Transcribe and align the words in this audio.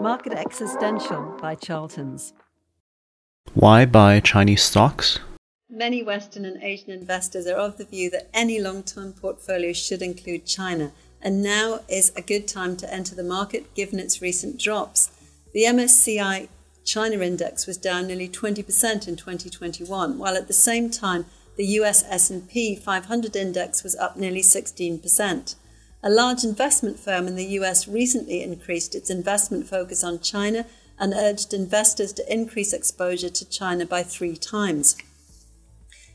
Market 0.00 0.32
Existential 0.32 1.36
by 1.40 1.56
Charltons. 1.56 2.32
Why 3.54 3.84
buy 3.84 4.20
Chinese 4.20 4.62
stocks? 4.62 5.18
Many 5.68 6.04
Western 6.04 6.44
and 6.44 6.62
Asian 6.62 6.92
investors 6.92 7.48
are 7.48 7.56
of 7.56 7.78
the 7.78 7.84
view 7.84 8.08
that 8.10 8.30
any 8.32 8.60
long 8.60 8.84
term 8.84 9.12
portfolio 9.12 9.72
should 9.72 10.00
include 10.00 10.46
China, 10.46 10.92
and 11.20 11.42
now 11.42 11.80
is 11.88 12.12
a 12.14 12.22
good 12.22 12.46
time 12.46 12.76
to 12.76 12.94
enter 12.94 13.16
the 13.16 13.24
market 13.24 13.74
given 13.74 13.98
its 13.98 14.22
recent 14.22 14.60
drops. 14.60 15.10
The 15.52 15.64
MSCI 15.64 16.46
China 16.84 17.20
index 17.20 17.66
was 17.66 17.76
down 17.76 18.06
nearly 18.06 18.28
20% 18.28 19.08
in 19.08 19.16
2021, 19.16 20.16
while 20.16 20.36
at 20.36 20.46
the 20.46 20.54
same 20.54 20.90
time 20.90 21.26
the 21.56 21.66
US 21.66 22.04
S&P 22.04 22.76
500 22.76 23.34
index 23.34 23.82
was 23.82 23.96
up 23.96 24.16
nearly 24.16 24.42
16%. 24.42 25.56
A 26.00 26.10
large 26.10 26.44
investment 26.44 27.00
firm 27.00 27.26
in 27.26 27.34
the 27.34 27.58
US 27.58 27.88
recently 27.88 28.42
increased 28.42 28.94
its 28.94 29.10
investment 29.10 29.66
focus 29.66 30.04
on 30.04 30.20
China 30.20 30.64
and 30.96 31.12
urged 31.12 31.52
investors 31.52 32.12
to 32.12 32.32
increase 32.32 32.72
exposure 32.72 33.30
to 33.30 33.48
China 33.48 33.84
by 33.84 34.04
three 34.04 34.36
times. 34.36 34.96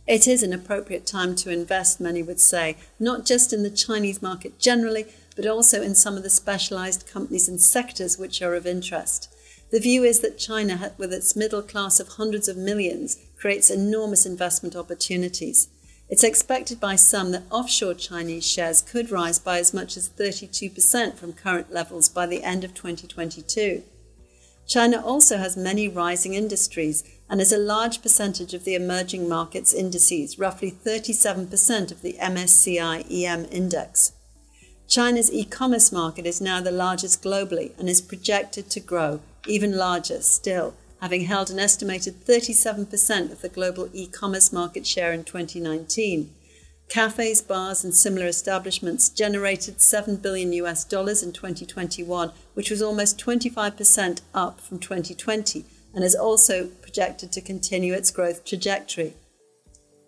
It 0.08 0.25
is 0.27 0.41
an 0.41 0.53
appropriate 0.53 1.05
time 1.05 1.35
to 1.35 1.52
invest, 1.52 1.99
many 1.99 2.23
would 2.23 2.39
say, 2.39 2.77
not 2.99 3.25
just 3.25 3.52
in 3.52 3.63
the 3.63 3.70
Chinese 3.70 4.22
market 4.22 4.58
generally, 4.58 5.05
but 5.35 5.45
also 5.45 5.81
in 5.81 5.95
some 5.95 6.16
of 6.16 6.23
the 6.23 6.30
specialized 6.30 7.08
companies 7.08 7.50
and 7.50 7.61
sectors 7.61 8.17
which 8.17 8.41
are 8.41 8.55
of 8.55 8.66
interest. 8.66 9.34
The 9.72 9.80
view 9.80 10.03
is 10.03 10.20
that 10.20 10.38
China, 10.38 10.94
with 10.97 11.11
its 11.11 11.36
middle 11.36 11.61
class 11.61 12.00
of 12.00 12.09
hundreds 12.09 12.47
of 12.47 12.55
millions, 12.55 13.17
creates 13.38 13.70
enormous 13.70 14.25
investment 14.25 14.75
opportunities. 14.75 15.67
It's 16.13 16.23
expected 16.23 16.80
by 16.80 16.95
some 16.95 17.31
that 17.31 17.41
offshore 17.49 17.95
Chinese 17.95 18.45
shares 18.45 18.84
could 18.84 19.09
rise 19.09 19.40
by 19.40 19.58
as 19.58 19.73
much 19.73 19.98
as 19.98 20.09
32% 20.09 21.16
from 21.16 21.34
current 21.34 21.73
levels 21.73 22.08
by 22.08 22.27
the 22.27 22.44
end 22.44 22.63
of 22.63 22.76
2022. 22.76 23.81
China 24.67 25.03
also 25.03 25.38
has 25.38 25.58
many 25.58 25.88
rising 25.88 26.36
industries 26.36 27.03
and 27.31 27.41
is 27.41 27.52
a 27.52 27.58
large 27.58 28.03
percentage 28.03 28.53
of 28.53 28.64
the 28.64 28.75
emerging 28.75 29.28
markets 29.28 29.73
indices, 29.73 30.38
roughly 30.38 30.69
37% 30.72 31.91
of 31.91 32.03
the 32.03 32.16
MSCI 32.22 33.11
EM 33.11 33.47
index. 33.50 34.11
China's 34.88 35.34
e 35.34 35.44
commerce 35.44 35.91
market 35.91 36.28
is 36.28 36.39
now 36.39 36.61
the 36.61 36.69
largest 36.69 37.23
globally 37.23 37.72
and 37.80 37.89
is 37.89 38.02
projected 38.02 38.69
to 38.69 38.80
grow 38.80 39.19
even 39.47 39.75
larger 39.75 40.22
still 40.22 40.75
having 41.04 41.26
held 41.26 41.50
an 41.50 41.59
estimated 41.59 42.26
37% 42.26 43.30
of 43.30 43.42
the 43.42 43.50
global 43.50 43.90
e 43.92 44.08
commerce 44.08 44.54
market 44.54 44.88
share 44.88 45.12
in 45.12 45.22
2019. 45.22 46.34
Cafes, 46.88 47.42
bars, 47.42 47.84
and 47.84 47.94
similar 47.94 48.26
establishments 48.26 49.09
generated 49.09 49.81
7 49.81 50.16
billion 50.16 50.54
US 50.54 50.86
dollars 50.86 51.22
in 51.22 51.34
2021, 51.34 52.31
which 52.54 52.72
was 52.72 52.81
almost 52.81 53.20
25% 53.20 54.22
up 54.34 54.62
from 54.62 54.80
2020 54.80 55.66
and 55.94 56.06
is 56.06 56.16
also 56.16 56.68
projected 56.68 57.34
to 57.34 57.42
continue 57.42 57.94
its 57.94 58.09
growth 58.09 58.46
trajectory. 58.46 59.14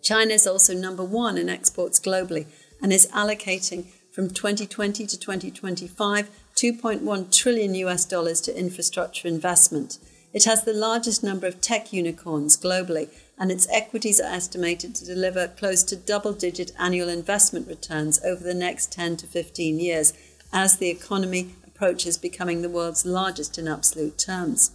China 0.02 0.34
is 0.34 0.48
also 0.48 0.73
number 0.73 1.04
one 1.04 1.38
in 1.38 1.50
exports 1.50 2.00
globally 2.00 2.46
and 2.82 2.94
is 2.94 3.06
allocating 3.08 3.88
from 4.14 4.30
2020 4.30 5.06
to 5.06 5.20
2025 5.20 6.30
2.1 6.56 7.38
trillion 7.38 7.76
US 7.76 8.06
dollars 8.06 8.40
to 8.40 8.58
infrastructure 8.58 9.28
investment. 9.28 9.98
It 10.36 10.44
has 10.44 10.66
the 10.66 10.73
largest 10.73 11.23
number 11.23 11.47
of 11.47 11.61
tech 11.61 11.94
unicorns 11.94 12.58
globally, 12.58 13.08
and 13.38 13.50
its 13.50 13.69
equities 13.72 14.19
are 14.19 14.33
estimated 14.33 14.94
to 14.95 15.05
deliver 15.05 15.47
close 15.47 15.81
to 15.83 15.95
double 15.95 16.33
digit 16.33 16.73
annual 16.77 17.08
investment 17.08 17.69
returns 17.69 18.19
over 18.22 18.44
the 18.44 18.53
next 18.53 18.92
10 18.92 19.16
to 19.17 19.27
15 19.27 19.80
years 19.80 20.11
as 20.52 20.75
the 20.75 20.89
economy 20.89 21.55
approaches 21.66 22.17
becoming 22.17 22.61
the 22.61 22.69
world's 22.69 23.05
largest 23.05 23.58
in 23.58 23.66
absolute 23.66 24.17
terms. 24.17 24.72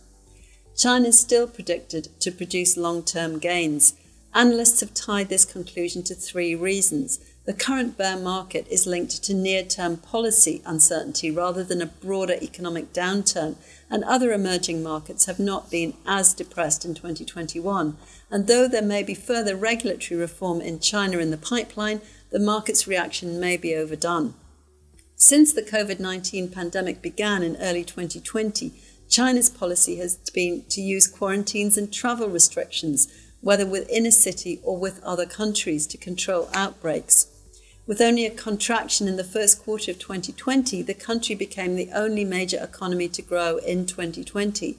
China 0.75 1.09
is 1.09 1.21
still 1.21 1.47
predicted 1.47 2.09
to 2.21 2.33
produce 2.33 2.79
long 2.79 3.03
term 3.03 3.39
gains. 3.39 3.93
Analysts 4.35 4.81
have 4.81 4.95
tied 4.95 5.29
this 5.29 5.45
conclusion 5.45 6.03
to 6.05 6.15
three 6.15 6.55
reasons. 6.55 7.21
The 7.51 7.57
current 7.57 7.99
bear 7.99 8.17
market 8.17 8.69
is 8.71 8.87
linked 8.87 9.25
to 9.25 9.35
near 9.35 9.65
term 9.65 9.97
policy 9.97 10.63
uncertainty 10.65 11.33
rather 11.33 11.65
than 11.65 11.83
a 11.83 11.87
broader 11.87 12.37
economic 12.41 12.93
downturn, 12.93 13.57
and 13.91 14.05
other 14.05 14.31
emerging 14.31 14.85
markets 14.85 15.25
have 15.25 15.41
not 15.41 15.69
been 15.69 15.95
as 16.07 16.33
depressed 16.33 16.85
in 16.85 16.95
2021. 16.95 17.97
And 18.31 18.47
though 18.47 18.69
there 18.69 18.81
may 18.81 19.03
be 19.03 19.15
further 19.15 19.57
regulatory 19.57 20.21
reform 20.21 20.61
in 20.61 20.79
China 20.79 21.19
in 21.19 21.33
the 21.33 21.37
pipeline, 21.37 22.03
the 22.31 22.39
market's 22.39 22.87
reaction 22.87 23.41
may 23.41 23.57
be 23.57 23.75
overdone. 23.75 24.35
Since 25.17 25.53
the 25.53 25.63
COVID 25.63 25.99
19 25.99 26.51
pandemic 26.51 27.03
began 27.03 27.43
in 27.43 27.57
early 27.57 27.83
2020, 27.83 28.73
China's 29.09 29.51
policy 29.51 29.97
has 29.97 30.19
been 30.33 30.63
to 30.69 30.81
use 30.81 31.09
quarantines 31.09 31.77
and 31.77 31.93
travel 31.93 32.29
restrictions, 32.29 33.13
whether 33.41 33.67
within 33.67 34.07
a 34.07 34.13
city 34.13 34.61
or 34.63 34.79
with 34.79 35.03
other 35.03 35.27
countries, 35.27 35.89
to 35.89 35.99
control 35.99 36.49
outbreaks. 36.55 37.27
With 37.91 38.01
only 38.01 38.25
a 38.25 38.31
contraction 38.31 39.09
in 39.09 39.17
the 39.17 39.25
first 39.25 39.65
quarter 39.65 39.91
of 39.91 39.99
2020, 39.99 40.81
the 40.81 40.95
country 40.95 41.35
became 41.35 41.75
the 41.75 41.91
only 41.93 42.25
major 42.25 42.63
economy 42.63 43.09
to 43.09 43.21
grow 43.21 43.57
in 43.57 43.85
2020. 43.85 44.79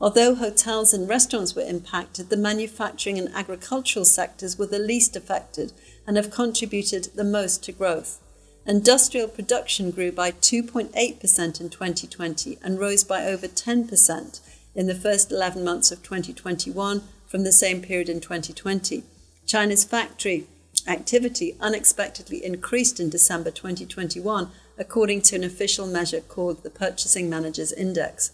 Although 0.00 0.34
hotels 0.34 0.94
and 0.94 1.06
restaurants 1.06 1.54
were 1.54 1.60
impacted, 1.60 2.30
the 2.30 2.38
manufacturing 2.38 3.18
and 3.18 3.28
agricultural 3.34 4.06
sectors 4.06 4.58
were 4.58 4.64
the 4.64 4.78
least 4.78 5.14
affected 5.14 5.74
and 6.06 6.16
have 6.16 6.30
contributed 6.30 7.10
the 7.14 7.22
most 7.22 7.62
to 7.64 7.72
growth. 7.72 8.18
Industrial 8.64 9.28
production 9.28 9.90
grew 9.90 10.10
by 10.10 10.30
2.8% 10.30 11.60
in 11.60 11.68
2020 11.68 12.58
and 12.62 12.80
rose 12.80 13.04
by 13.04 13.26
over 13.26 13.46
10% 13.46 14.40
in 14.74 14.86
the 14.86 14.94
first 14.94 15.30
11 15.30 15.62
months 15.62 15.92
of 15.92 16.02
2021 16.02 17.02
from 17.26 17.44
the 17.44 17.52
same 17.52 17.82
period 17.82 18.08
in 18.08 18.22
2020. 18.22 19.02
China's 19.44 19.84
factory 19.84 20.46
activity 20.88 21.56
unexpectedly 21.60 22.44
increased 22.44 22.98
in 22.98 23.10
December 23.10 23.50
2021, 23.50 24.50
according 24.78 25.22
to 25.22 25.36
an 25.36 25.44
official 25.44 25.86
measure 25.86 26.20
called 26.20 26.62
the 26.62 26.70
Purchasing 26.70 27.28
Managers 27.28 27.72
Index. 27.72 28.32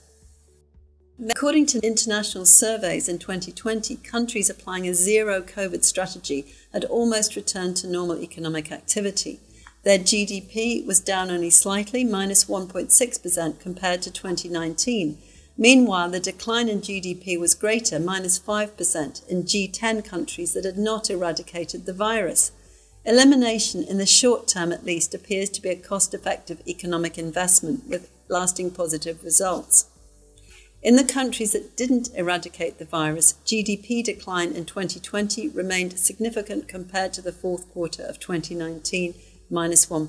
According 1.30 1.66
to 1.66 1.80
international 1.80 2.44
surveys 2.44 3.08
in 3.08 3.18
2020, 3.18 3.96
countries 3.96 4.50
applying 4.50 4.88
a 4.88 4.94
zero 4.94 5.40
COVID 5.42 5.84
strategy 5.84 6.46
had 6.72 6.84
almost 6.84 7.36
returned 7.36 7.76
to 7.78 7.86
normal 7.86 8.20
economic 8.20 8.72
activity. 8.72 9.38
Their 9.84 9.98
GDP 9.98 10.84
was 10.84 10.98
down 10.98 11.30
only 11.30 11.50
slightly, 11.50 12.04
minus 12.04 12.46
1.6% 12.46 13.60
compared 13.60 14.02
to 14.02 14.10
2019. 14.10 15.18
Meanwhile, 15.56 16.10
the 16.10 16.20
decline 16.20 16.68
in 16.68 16.80
GDP 16.80 17.38
was 17.38 17.54
greater, 17.54 18.00
minus 18.00 18.38
5%, 18.38 19.28
in 19.28 19.44
G10 19.44 20.04
countries 20.04 20.52
that 20.52 20.64
had 20.64 20.78
not 20.78 21.10
eradicated 21.10 21.86
the 21.86 21.92
virus. 21.92 22.50
Elimination, 23.04 23.84
in 23.84 23.98
the 23.98 24.06
short 24.06 24.48
term 24.48 24.72
at 24.72 24.84
least, 24.84 25.14
appears 25.14 25.50
to 25.50 25.62
be 25.62 25.68
a 25.68 25.76
cost 25.76 26.12
effective 26.12 26.60
economic 26.66 27.18
investment 27.18 27.86
with 27.88 28.10
lasting 28.28 28.70
positive 28.70 29.22
results. 29.22 29.86
In 30.82 30.96
the 30.96 31.04
countries 31.04 31.52
that 31.52 31.76
didn't 31.76 32.10
eradicate 32.14 32.78
the 32.78 32.84
virus, 32.84 33.34
GDP 33.46 34.02
decline 34.02 34.52
in 34.52 34.64
2020 34.64 35.48
remained 35.48 35.98
significant 35.98 36.66
compared 36.68 37.12
to 37.14 37.22
the 37.22 37.32
fourth 37.32 37.70
quarter 37.72 38.02
of 38.02 38.18
2019, 38.18 39.14
minus 39.48 39.88
1. 39.88 40.08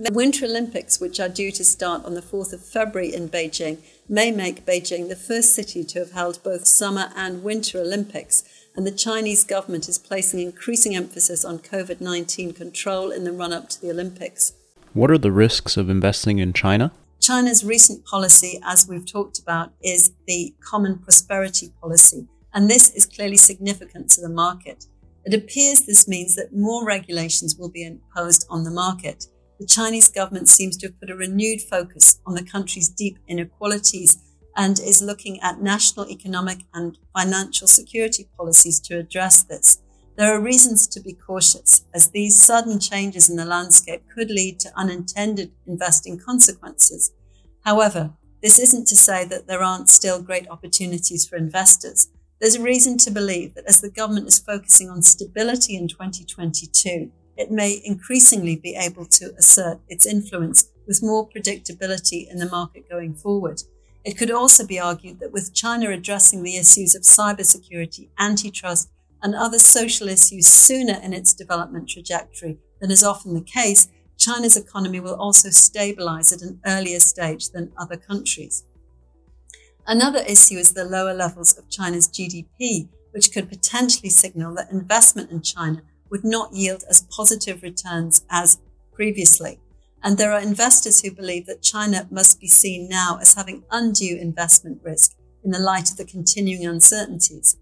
The 0.00 0.12
Winter 0.12 0.44
Olympics, 0.44 1.00
which 1.00 1.18
are 1.18 1.28
due 1.28 1.50
to 1.50 1.64
start 1.64 2.04
on 2.04 2.14
the 2.14 2.22
4th 2.22 2.52
of 2.52 2.64
February 2.64 3.12
in 3.12 3.28
Beijing, 3.28 3.78
may 4.08 4.30
make 4.30 4.64
Beijing 4.64 5.08
the 5.08 5.16
first 5.16 5.56
city 5.56 5.82
to 5.82 5.98
have 5.98 6.12
held 6.12 6.40
both 6.44 6.68
Summer 6.68 7.10
and 7.16 7.42
Winter 7.42 7.80
Olympics, 7.80 8.44
and 8.76 8.86
the 8.86 8.92
Chinese 8.92 9.42
government 9.42 9.88
is 9.88 9.98
placing 9.98 10.38
increasing 10.38 10.94
emphasis 10.94 11.44
on 11.44 11.58
COVID 11.58 12.00
19 12.00 12.52
control 12.52 13.10
in 13.10 13.24
the 13.24 13.32
run 13.32 13.52
up 13.52 13.68
to 13.70 13.80
the 13.80 13.90
Olympics. 13.90 14.52
What 14.92 15.10
are 15.10 15.18
the 15.18 15.32
risks 15.32 15.76
of 15.76 15.90
investing 15.90 16.38
in 16.38 16.52
China? 16.52 16.92
China's 17.18 17.64
recent 17.64 18.04
policy, 18.04 18.60
as 18.64 18.86
we've 18.88 19.04
talked 19.04 19.40
about, 19.40 19.72
is 19.82 20.12
the 20.28 20.54
Common 20.60 20.98
Prosperity 20.98 21.72
Policy, 21.80 22.28
and 22.54 22.70
this 22.70 22.94
is 22.94 23.04
clearly 23.04 23.36
significant 23.36 24.10
to 24.10 24.20
the 24.20 24.28
market. 24.28 24.86
It 25.24 25.34
appears 25.34 25.80
this 25.80 26.06
means 26.06 26.36
that 26.36 26.54
more 26.54 26.86
regulations 26.86 27.56
will 27.58 27.68
be 27.68 27.84
imposed 27.84 28.46
on 28.48 28.62
the 28.62 28.70
market 28.70 29.26
the 29.58 29.66
Chinese 29.66 30.08
government 30.08 30.48
seems 30.48 30.76
to 30.76 30.86
have 30.86 31.00
put 31.00 31.10
a 31.10 31.16
renewed 31.16 31.60
focus 31.60 32.20
on 32.26 32.34
the 32.34 32.44
country's 32.44 32.88
deep 32.88 33.18
inequalities 33.26 34.18
and 34.56 34.78
is 34.80 35.02
looking 35.02 35.40
at 35.40 35.62
national 35.62 36.08
economic 36.08 36.58
and 36.74 36.98
financial 37.16 37.68
security 37.68 38.28
policies 38.36 38.80
to 38.80 38.98
address 38.98 39.42
this. 39.44 39.82
There 40.16 40.34
are 40.34 40.40
reasons 40.40 40.88
to 40.88 41.00
be 41.00 41.12
cautious, 41.12 41.84
as 41.94 42.10
these 42.10 42.42
sudden 42.42 42.80
changes 42.80 43.30
in 43.30 43.36
the 43.36 43.44
landscape 43.44 44.02
could 44.12 44.30
lead 44.30 44.58
to 44.60 44.72
unintended 44.76 45.52
investing 45.66 46.18
consequences. 46.18 47.12
However, 47.64 48.14
this 48.42 48.58
isn't 48.58 48.86
to 48.88 48.96
say 48.96 49.24
that 49.26 49.46
there 49.46 49.62
aren't 49.62 49.90
still 49.90 50.20
great 50.20 50.48
opportunities 50.48 51.24
for 51.24 51.36
investors. 51.36 52.08
There's 52.40 52.56
a 52.56 52.62
reason 52.62 52.98
to 52.98 53.10
believe 53.10 53.54
that 53.54 53.66
as 53.66 53.80
the 53.80 53.90
government 53.90 54.28
is 54.28 54.38
focusing 54.38 54.90
on 54.90 55.02
stability 55.02 55.76
in 55.76 55.88
2022, 55.88 57.10
it 57.38 57.52
may 57.52 57.80
increasingly 57.84 58.56
be 58.56 58.74
able 58.74 59.06
to 59.06 59.32
assert 59.38 59.78
its 59.88 60.04
influence 60.04 60.70
with 60.88 61.02
more 61.02 61.28
predictability 61.28 62.28
in 62.28 62.38
the 62.38 62.50
market 62.50 62.90
going 62.90 63.14
forward. 63.14 63.62
It 64.04 64.18
could 64.18 64.32
also 64.32 64.66
be 64.66 64.80
argued 64.80 65.20
that 65.20 65.32
with 65.32 65.54
China 65.54 65.90
addressing 65.90 66.42
the 66.42 66.56
issues 66.56 66.96
of 66.96 67.02
cybersecurity, 67.02 68.08
antitrust, 68.18 68.90
and 69.22 69.34
other 69.34 69.58
social 69.58 70.08
issues 70.08 70.48
sooner 70.48 70.98
in 71.02 71.12
its 71.12 71.32
development 71.32 71.88
trajectory 71.88 72.58
than 72.80 72.90
is 72.90 73.04
often 73.04 73.34
the 73.34 73.40
case, 73.40 73.88
China's 74.16 74.56
economy 74.56 74.98
will 74.98 75.14
also 75.14 75.50
stabilize 75.50 76.32
at 76.32 76.42
an 76.42 76.60
earlier 76.66 76.98
stage 76.98 77.50
than 77.50 77.72
other 77.78 77.96
countries. 77.96 78.64
Another 79.86 80.24
issue 80.26 80.56
is 80.56 80.74
the 80.74 80.84
lower 80.84 81.14
levels 81.14 81.56
of 81.56 81.70
China's 81.70 82.08
GDP, 82.08 82.88
which 83.12 83.32
could 83.32 83.48
potentially 83.48 84.10
signal 84.10 84.54
that 84.54 84.72
investment 84.72 85.30
in 85.30 85.40
China 85.40 85.82
would 86.10 86.24
not 86.24 86.54
yield 86.54 86.84
as 86.88 87.06
positive 87.10 87.62
returns 87.62 88.24
as 88.30 88.58
previously. 88.92 89.60
And 90.02 90.16
there 90.16 90.32
are 90.32 90.40
investors 90.40 91.00
who 91.00 91.10
believe 91.10 91.46
that 91.46 91.62
China 91.62 92.06
must 92.10 92.40
be 92.40 92.48
seen 92.48 92.88
now 92.88 93.18
as 93.20 93.34
having 93.34 93.64
undue 93.70 94.16
investment 94.16 94.80
risk 94.82 95.16
in 95.44 95.50
the 95.50 95.58
light 95.58 95.90
of 95.90 95.96
the 95.96 96.04
continuing 96.04 96.66
uncertainties. 96.66 97.56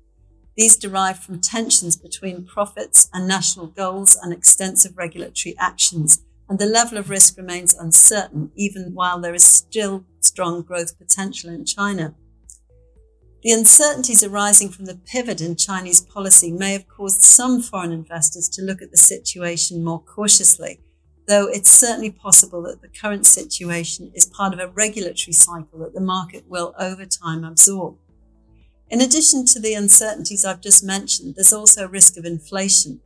These 0.57 0.77
derive 0.77 1.19
from 1.19 1.41
tensions 1.41 1.97
between 1.97 2.47
profits 2.47 3.09
and 3.13 3.29
national 3.29 3.67
goals 3.67 4.17
and 4.21 4.33
extensive 4.33 4.97
regulatory 4.97 5.55
actions, 5.59 6.23
and 6.49 6.59
the 6.59 6.67
level 6.67 6.97
of 6.97 7.11
risk 7.11 7.37
remains 7.37 7.75
uncertain 7.75 8.51
even 8.55 8.95
while 8.95 9.21
there 9.21 9.35
is 9.35 9.45
still 9.45 10.05
strong 10.21 10.63
growth 10.63 10.99
potential 10.99 11.51
in 11.51 11.65
China. 11.65 12.15
The 13.47 13.53
uncertainties 13.53 14.25
arising 14.25 14.71
from 14.71 14.87
the 14.87 14.97
pivot 14.97 15.41
in 15.41 15.55
Chinese 15.55 16.01
policy 16.01 16.51
may 16.51 16.73
have 16.73 16.89
caused 16.89 17.23
some 17.23 17.63
foreign 17.63 17.93
investors 17.93 18.49
to 18.49 18.63
look 18.63 18.83
at 18.83 18.91
the 18.91 18.97
situation 18.97 19.85
more 19.85 20.03
cautiously, 20.03 20.81
though 21.29 21.47
it's 21.47 21.71
certainly 21.71 22.11
possible 22.11 22.61
that 22.63 22.83
the 22.83 22.89
current 22.89 23.25
situation 23.25 24.11
is 24.17 24.27
part 24.27 24.53
of 24.53 24.59
a 24.59 24.67
regulatory 24.67 25.33
cycle 25.33 25.79
that 25.79 25.95
the 25.95 26.01
market 26.01 26.43
will 26.49 26.75
over 26.77 27.07
time 27.07 27.45
absorb. 27.45 27.95
In 28.91 29.01
addition 29.01 29.47
to 29.47 29.61
the 29.61 29.75
uncertainties 29.75 30.45
I've 30.45 30.61
just 30.61 30.83
mentioned, 30.83 31.37
there's 31.37 31.53
also 31.53 31.85
a 31.85 31.89
risk 31.89 32.17
of 32.17 32.25
inflation. 32.25 33.01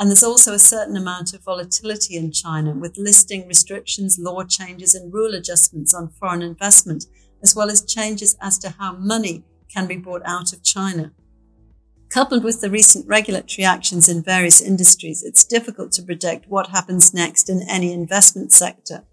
And 0.00 0.10
there's 0.10 0.24
also 0.24 0.52
a 0.52 0.58
certain 0.58 0.96
amount 0.96 1.32
of 1.32 1.44
volatility 1.44 2.16
in 2.16 2.32
China 2.32 2.72
with 2.74 2.98
listing 2.98 3.46
restrictions, 3.46 4.18
law 4.18 4.42
changes, 4.42 4.96
and 4.96 5.14
rule 5.14 5.32
adjustments 5.32 5.94
on 5.94 6.08
foreign 6.08 6.42
investment, 6.42 7.04
as 7.40 7.54
well 7.54 7.70
as 7.70 7.84
changes 7.84 8.36
as 8.42 8.58
to 8.58 8.70
how 8.70 8.96
money 8.96 9.44
can 9.76 9.86
be 9.86 9.96
brought 9.96 10.22
out 10.24 10.52
of 10.52 10.64
China. 10.64 11.12
Coupled 12.08 12.42
with 12.42 12.60
the 12.60 12.70
recent 12.70 13.06
regulatory 13.06 13.64
actions 13.64 14.08
in 14.08 14.22
various 14.22 14.60
industries, 14.60 15.22
it's 15.22 15.44
difficult 15.44 15.92
to 15.92 16.02
predict 16.02 16.48
what 16.48 16.68
happens 16.68 17.12
next 17.12 17.50
in 17.50 17.62
any 17.68 17.92
investment 17.92 18.52
sector. 18.52 19.04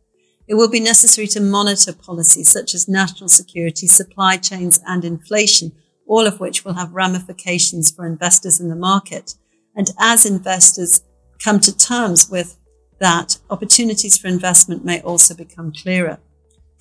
It 0.48 0.56
will 0.56 0.69
be 0.69 0.80
necessary 0.80 1.27
to 1.27 1.39
monitor 1.39 1.94
policies 1.94 2.50
such 2.50 2.74
as 2.74 2.88
national 2.88 3.30
security, 3.30 3.88
supply 3.88 4.38
chains, 4.38 4.80
and 4.86 5.04
inflation 5.04 5.71
all 6.07 6.27
of 6.27 6.39
which 6.39 6.65
will 6.65 6.74
have 6.74 6.94
ramifications 6.94 7.92
for 7.92 8.06
investors 8.06 8.60
in 8.60 8.69
the 8.69 8.75
market. 8.75 9.36
And 9.75 9.89
as 10.00 10.25
investors 10.25 11.01
come 11.44 11.60
to 11.62 11.75
terms 11.75 12.30
with 12.30 12.57
that, 13.00 13.38
opportunities 13.50 14.18
for 14.18 14.27
investment 14.27 14.86
may 14.86 15.01
also 15.01 15.33
become 15.33 15.74
clearer. 15.74 16.19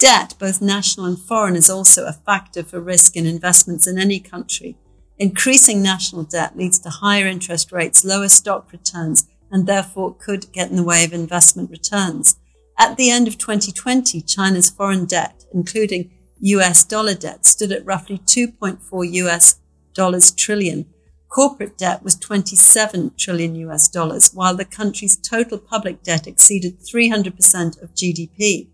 Debt, 0.02 0.34
both 0.40 0.60
national 0.60 1.06
and 1.06 1.16
foreign, 1.16 1.54
is 1.54 1.70
also 1.70 2.06
a 2.06 2.12
factor 2.12 2.64
for 2.64 2.80
risk 2.80 3.16
in 3.16 3.24
investments 3.24 3.86
in 3.86 3.98
any 3.98 4.18
country. 4.18 4.76
Increasing 5.16 5.80
national 5.80 6.24
debt 6.24 6.58
leads 6.58 6.80
to 6.80 6.90
higher 6.90 7.28
interest 7.28 7.70
rates, 7.70 8.04
lower 8.04 8.28
stock 8.28 8.72
returns, 8.72 9.28
and 9.52 9.64
therefore 9.64 10.16
could 10.16 10.52
get 10.52 10.70
in 10.70 10.76
the 10.76 10.82
way 10.82 11.04
of 11.04 11.12
investment 11.12 11.70
returns. 11.70 12.34
At 12.76 12.96
the 12.96 13.10
end 13.12 13.28
of 13.28 13.38
2020, 13.38 14.22
China's 14.22 14.70
foreign 14.70 15.04
debt, 15.04 15.44
including 15.54 16.10
US 16.40 16.82
dollar 16.82 17.14
debt 17.14 17.46
stood 17.46 17.70
at 17.70 17.86
roughly 17.86 18.18
2.4 18.18 18.80
US 19.12 19.60
dollars 19.94 20.32
trillion. 20.32 20.86
Corporate 21.28 21.78
debt 21.78 22.02
was 22.02 22.16
27 22.16 23.12
trillion 23.16 23.54
US 23.54 23.86
dollars, 23.86 24.32
while 24.34 24.56
the 24.56 24.64
country's 24.64 25.16
total 25.16 25.58
public 25.58 26.02
debt 26.02 26.26
exceeded 26.26 26.80
300% 26.80 27.80
of 27.80 27.94
GDP. 27.94 28.72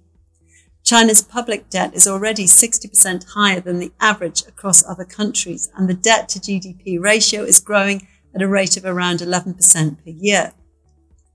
China's 0.88 1.20
public 1.20 1.69
debt 1.69 1.93
is 1.93 2.08
already 2.08 2.46
60% 2.46 3.35
higher 3.35 3.61
than 3.61 3.79
the 3.79 3.93
average 4.00 4.40
across 4.49 4.82
other 4.87 5.05
countries, 5.05 5.69
and 5.76 5.87
the 5.87 5.93
debt 5.93 6.31
to 6.31 6.38
GDP 6.38 6.99
ratio 6.99 7.43
is 7.43 7.61
growing 7.61 8.08
at 8.35 8.40
a 8.40 8.49
rate 8.49 8.79
of 8.79 8.87
around 8.87 9.19
11% 9.19 9.58
per 10.02 10.11
year. 10.11 10.55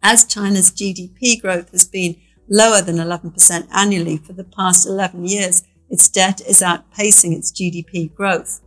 As 0.01 0.25
China's 0.25 0.71
GDP 0.71 1.39
growth 1.39 1.69
has 1.69 1.87
been 1.87 2.15
lower 2.49 2.81
than 2.81 2.95
11% 2.95 3.67
annually 3.71 4.17
for 4.17 4.33
the 4.33 4.43
past 4.43 4.87
11 4.87 5.23
years, 5.27 5.61
its 5.87 6.09
debt 6.09 6.41
is 6.41 6.61
outpacing 6.61 7.37
its 7.37 7.51
GDP 7.51 8.11
growth. 8.11 8.59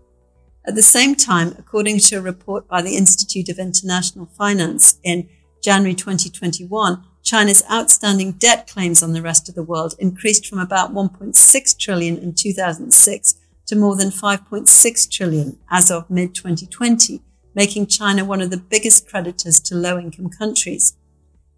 At 0.68 0.76
the 0.76 0.82
same 0.82 1.16
time, 1.16 1.56
according 1.58 1.98
to 1.98 2.18
a 2.18 2.22
report 2.22 2.68
by 2.68 2.80
the 2.80 2.96
Institute 2.96 3.48
of 3.48 3.58
International 3.58 4.26
Finance 4.38 5.00
in 5.02 5.28
January 5.64 5.96
2021, 5.96 7.02
China's 7.26 7.64
outstanding 7.68 8.30
debt 8.32 8.68
claims 8.68 9.02
on 9.02 9.12
the 9.12 9.20
rest 9.20 9.48
of 9.48 9.56
the 9.56 9.62
world 9.64 9.96
increased 9.98 10.46
from 10.46 10.60
about 10.60 10.94
1.6 10.94 11.78
trillion 11.78 12.16
in 12.18 12.32
2006 12.32 13.34
to 13.66 13.74
more 13.74 13.96
than 13.96 14.10
5.6 14.10 15.10
trillion 15.10 15.58
as 15.68 15.90
of 15.90 16.08
mid 16.08 16.36
2020, 16.36 17.20
making 17.52 17.88
China 17.88 18.24
one 18.24 18.40
of 18.40 18.50
the 18.50 18.56
biggest 18.56 19.08
creditors 19.08 19.58
to 19.58 19.74
low 19.74 19.98
income 19.98 20.28
countries. 20.30 20.96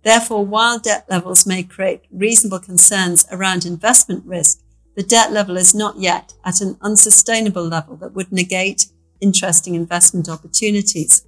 Therefore, 0.04 0.46
while 0.46 0.78
debt 0.78 1.04
levels 1.10 1.46
may 1.46 1.62
create 1.64 2.06
reasonable 2.10 2.60
concerns 2.60 3.26
around 3.30 3.66
investment 3.66 4.24
risk, 4.24 4.60
the 4.96 5.02
debt 5.02 5.32
level 5.32 5.58
is 5.58 5.74
not 5.74 5.98
yet 5.98 6.32
at 6.46 6.62
an 6.62 6.78
unsustainable 6.80 7.68
level 7.68 7.94
that 7.96 8.14
would 8.14 8.32
negate 8.32 8.86
interesting 9.20 9.74
investment 9.74 10.30
opportunities. 10.30 11.26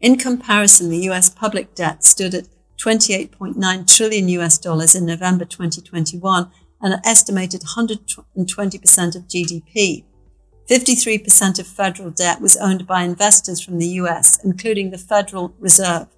In 0.00 0.18
comparison, 0.18 0.90
the 0.90 1.08
US 1.10 1.30
public 1.30 1.76
debt 1.76 2.02
stood 2.02 2.34
at 2.34 2.51
28.9 2.82 3.96
trillion 3.96 4.28
US 4.28 4.58
dollars 4.58 4.96
in 4.96 5.06
November 5.06 5.44
2021 5.44 6.50
and 6.80 6.94
an 6.94 7.00
estimated 7.04 7.60
120% 7.60 9.16
of 9.16 9.28
GDP. 9.28 10.04
53% 10.68 11.60
of 11.60 11.66
federal 11.66 12.10
debt 12.10 12.40
was 12.40 12.56
owned 12.56 12.84
by 12.86 13.02
investors 13.02 13.60
from 13.60 13.78
the 13.78 13.86
US, 14.00 14.44
including 14.44 14.90
the 14.90 14.98
Federal 14.98 15.54
Reserve. 15.60 16.08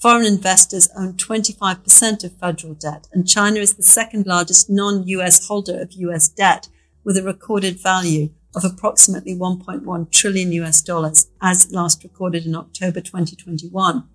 Foreign 0.00 0.26
investors 0.26 0.88
own 0.96 1.12
25% 1.12 2.24
of 2.24 2.36
federal 2.38 2.74
debt, 2.74 3.06
and 3.12 3.28
China 3.28 3.60
is 3.60 3.74
the 3.74 3.82
second 3.84 4.26
largest 4.26 4.68
non 4.68 5.06
US 5.06 5.46
holder 5.46 5.80
of 5.80 5.92
US 5.92 6.28
debt, 6.28 6.68
with 7.04 7.16
a 7.16 7.22
recorded 7.22 7.80
value 7.80 8.30
of 8.56 8.64
approximately 8.64 9.36
1.1 9.36 10.10
trillion 10.10 10.50
US 10.52 10.82
dollars, 10.82 11.30
as 11.40 11.70
last 11.70 12.02
recorded 12.02 12.44
in 12.44 12.56
October 12.56 13.00
2021. 13.00 14.08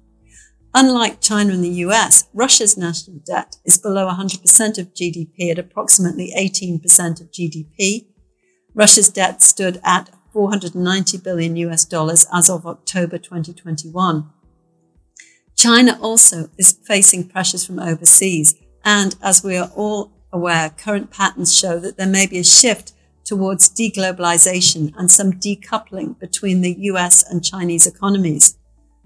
Unlike 0.76 1.22
China 1.22 1.54
and 1.54 1.64
the 1.64 1.84
US, 1.86 2.26
Russia's 2.34 2.76
national 2.78 3.20
debt 3.20 3.58
is 3.64 3.78
below 3.78 4.08
100% 4.10 4.78
of 4.80 4.94
GDP 4.94 5.52
at 5.52 5.60
approximately 5.60 6.34
18% 6.36 7.22
of 7.22 7.32
GDP. 7.32 8.08
Russia's 8.74 9.10
debt 9.10 9.44
stood 9.44 9.80
at 9.84 10.10
490 10.32 11.20
billion 11.20 11.56
US 11.58 11.86
dollars 11.86 12.26
as 12.34 12.50
of 12.50 12.66
October 12.66 13.20
2021. 13.20 14.30
China 15.56 16.00
also 16.02 16.50
is 16.58 16.72
facing 16.72 17.30
pressures 17.30 17.64
from 17.64 17.78
overseas. 17.78 18.56
And 18.84 19.16
as 19.22 19.44
we 19.44 19.56
are 19.56 19.70
all 19.76 20.12
aware, 20.32 20.72
current 20.72 21.12
patterns 21.12 21.56
show 21.56 21.78
that 21.80 21.98
there 21.98 22.08
may 22.08 22.26
be 22.26 22.40
a 22.40 22.44
shift 22.44 22.94
towards 23.24 23.70
deglobalization 23.70 24.92
and 24.98 25.10
some 25.12 25.34
decoupling 25.34 26.20
between 26.20 26.62
the 26.62 26.76
US 26.80 27.24
and 27.30 27.46
Chinese 27.46 27.86
economies. 27.86 28.58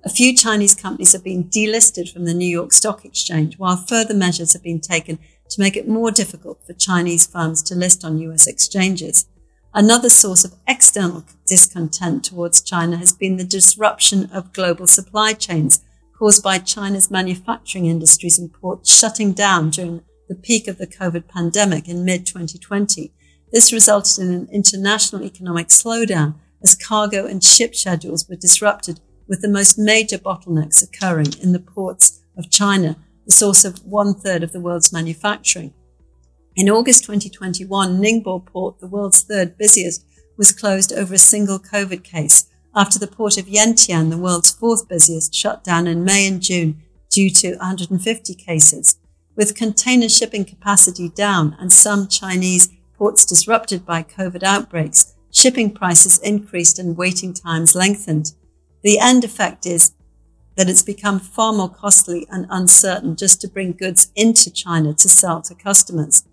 A 0.07 0.09
few 0.09 0.33
Chinese 0.33 0.73
companies 0.73 1.11
have 1.11 1.23
been 1.25 1.49
delisted 1.49 2.09
from 2.09 2.23
the 2.23 2.33
New 2.33 2.47
York 2.47 2.71
Stock 2.71 3.03
Exchange, 3.03 3.59
while 3.59 3.75
further 3.75 4.13
measures 4.13 4.53
have 4.53 4.63
been 4.63 4.79
taken 4.79 5.19
to 5.49 5.59
make 5.59 5.75
it 5.75 5.85
more 5.85 6.11
difficult 6.11 6.65
for 6.65 6.71
Chinese 6.71 7.27
firms 7.27 7.61
to 7.63 7.75
list 7.75 8.05
on 8.05 8.17
US 8.19 8.47
exchanges. 8.47 9.25
Another 9.73 10.07
source 10.07 10.45
of 10.45 10.55
external 10.65 11.25
discontent 11.45 12.23
towards 12.23 12.61
China 12.61 12.95
has 12.95 13.11
been 13.11 13.35
the 13.35 13.43
disruption 13.43 14.29
of 14.31 14.53
global 14.53 14.87
supply 14.87 15.33
chains 15.33 15.83
caused 16.17 16.41
by 16.41 16.57
China's 16.57 17.11
manufacturing 17.11 17.87
industries 17.87 18.39
and 18.39 18.53
ports 18.53 18.97
shutting 18.97 19.33
down 19.33 19.71
during 19.71 20.03
the 20.29 20.35
peak 20.35 20.69
of 20.69 20.77
the 20.77 20.87
COVID 20.87 21.27
pandemic 21.27 21.89
in 21.89 22.05
mid 22.05 22.25
2020. 22.25 23.11
This 23.51 23.73
resulted 23.73 24.19
in 24.23 24.33
an 24.33 24.47
international 24.53 25.23
economic 25.23 25.67
slowdown 25.67 26.35
as 26.63 26.75
cargo 26.75 27.25
and 27.25 27.43
ship 27.43 27.75
schedules 27.75 28.25
were 28.29 28.37
disrupted, 28.37 29.01
with 29.27 29.41
the 29.41 29.47
most 29.47 29.77
major 29.77 30.17
bottlenecks 30.17 30.83
occurring 30.83 31.33
in 31.41 31.51
the 31.51 31.59
ports 31.59 32.21
of 32.37 32.49
China, 32.49 32.97
the 33.25 33.31
source 33.31 33.65
of 33.65 33.83
one 33.85 34.13
third 34.13 34.43
of 34.43 34.51
the 34.51 34.59
world's 34.59 34.93
manufacturing. 34.93 35.73
In 36.55 36.69
August 36.69 37.03
2021, 37.03 38.01
Ningbo 38.01 38.45
port, 38.45 38.79
the 38.79 38.87
world's 38.87 39.21
third 39.21 39.57
busiest, 39.57 40.05
was 40.37 40.51
closed 40.51 40.93
over 40.93 41.13
a 41.13 41.19
single 41.19 41.59
COVID 41.59 42.03
case, 42.03 42.49
after 42.75 42.99
the 42.99 43.07
port 43.07 43.37
of 43.37 43.47
Yantian, 43.47 44.11
the 44.11 44.17
world's 44.17 44.51
fourth 44.51 44.87
busiest, 44.87 45.33
shut 45.33 45.63
down 45.63 45.87
in 45.87 46.03
May 46.03 46.27
and 46.27 46.41
June 46.41 46.81
due 47.09 47.31
to 47.31 47.55
150 47.55 48.35
cases. 48.35 48.97
With 49.35 49.55
container 49.55 50.09
shipping 50.09 50.45
capacity 50.45 51.09
down 51.09 51.55
and 51.59 51.73
some 51.73 52.07
Chinese 52.07 52.69
ports 52.95 53.25
disrupted 53.25 53.85
by 53.85 54.03
COVID 54.03 54.43
outbreaks, 54.43 55.15
shipping 55.31 55.73
prices 55.73 56.19
increased 56.19 56.77
and 56.79 56.97
waiting 56.97 57.33
times 57.33 57.75
lengthened. 57.75 58.33
The 58.83 58.99
end 58.99 59.23
effect 59.23 59.65
is 59.65 59.93
that 60.55 60.69
it's 60.69 60.81
become 60.81 61.19
far 61.19 61.53
more 61.53 61.69
costly 61.69 62.27
and 62.29 62.47
uncertain 62.49 63.15
just 63.15 63.39
to 63.41 63.47
bring 63.47 63.73
goods 63.73 64.11
into 64.15 64.51
China 64.51 64.93
to 64.93 65.09
sell 65.09 65.41
to 65.43 65.55
customers. 65.55 66.23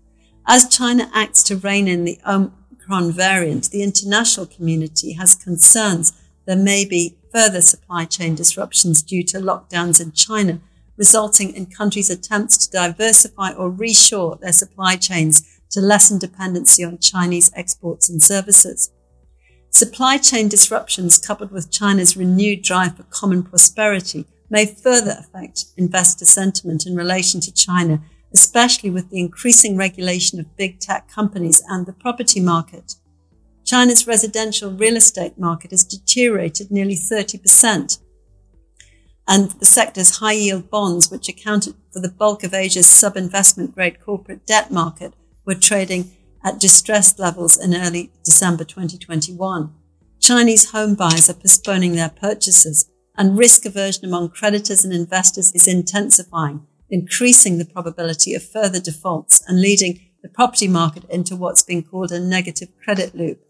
As 0.46 0.68
China 0.68 1.10
acts 1.14 1.42
to 1.44 1.56
rein 1.56 1.88
in 1.88 2.04
the 2.04 2.18
Omicron 2.26 3.12
variant, 3.12 3.70
the 3.70 3.82
international 3.82 4.46
community 4.46 5.12
has 5.12 5.34
concerns 5.34 6.12
there 6.46 6.56
may 6.56 6.84
be 6.84 7.16
further 7.32 7.62
supply 7.62 8.04
chain 8.04 8.34
disruptions 8.34 9.02
due 9.02 9.22
to 9.24 9.38
lockdowns 9.38 10.00
in 10.00 10.12
China, 10.12 10.60
resulting 10.96 11.54
in 11.54 11.66
countries' 11.66 12.10
attempts 12.10 12.56
to 12.58 12.70
diversify 12.70 13.52
or 13.52 13.70
reshore 13.70 14.38
their 14.40 14.52
supply 14.52 14.96
chains 14.96 15.42
to 15.70 15.80
lessen 15.80 16.18
dependency 16.18 16.84
on 16.84 16.98
Chinese 16.98 17.50
exports 17.56 18.08
and 18.08 18.22
services. 18.22 18.92
Supply 19.74 20.18
chain 20.18 20.46
disruptions 20.46 21.18
coupled 21.18 21.50
with 21.50 21.68
China's 21.68 22.16
renewed 22.16 22.62
drive 22.62 22.96
for 22.96 23.02
common 23.04 23.42
prosperity 23.42 24.24
may 24.48 24.66
further 24.66 25.16
affect 25.18 25.64
investor 25.76 26.24
sentiment 26.24 26.86
in 26.86 26.94
relation 26.94 27.40
to 27.40 27.52
China, 27.52 28.00
especially 28.32 28.88
with 28.88 29.10
the 29.10 29.18
increasing 29.18 29.76
regulation 29.76 30.38
of 30.38 30.56
big 30.56 30.78
tech 30.78 31.08
companies 31.08 31.60
and 31.68 31.86
the 31.86 31.92
property 31.92 32.38
market. 32.38 32.94
China's 33.64 34.06
residential 34.06 34.70
real 34.70 34.94
estate 34.94 35.36
market 35.38 35.72
has 35.72 35.82
deteriorated 35.82 36.70
nearly 36.70 36.94
30%. 36.94 37.98
And 39.26 39.50
the 39.50 39.66
sector's 39.66 40.18
high 40.18 40.34
yield 40.34 40.70
bonds, 40.70 41.10
which 41.10 41.28
accounted 41.28 41.74
for 41.92 41.98
the 41.98 42.12
bulk 42.12 42.44
of 42.44 42.54
Asia's 42.54 42.86
sub 42.86 43.16
investment 43.16 43.74
grade 43.74 44.00
corporate 44.00 44.46
debt 44.46 44.70
market, 44.70 45.14
were 45.44 45.56
trading 45.56 46.12
at 46.44 46.60
distressed 46.60 47.18
levels 47.18 47.56
in 47.56 47.74
early 47.74 48.12
December 48.22 48.64
2021. 48.64 49.72
Chinese 50.20 50.70
home 50.70 50.94
buyers 50.94 51.28
are 51.28 51.34
postponing 51.34 51.92
their 51.92 52.10
purchases, 52.10 52.90
and 53.16 53.38
risk 53.38 53.64
aversion 53.64 54.04
among 54.04 54.28
creditors 54.28 54.84
and 54.84 54.92
investors 54.92 55.52
is 55.52 55.66
intensifying, 55.66 56.66
increasing 56.90 57.58
the 57.58 57.64
probability 57.64 58.34
of 58.34 58.42
further 58.42 58.80
defaults 58.80 59.42
and 59.48 59.60
leading 59.60 60.00
the 60.22 60.28
property 60.28 60.68
market 60.68 61.04
into 61.10 61.36
what's 61.36 61.62
been 61.62 61.82
called 61.82 62.12
a 62.12 62.20
negative 62.20 62.68
credit 62.82 63.14
loop. 63.14 63.40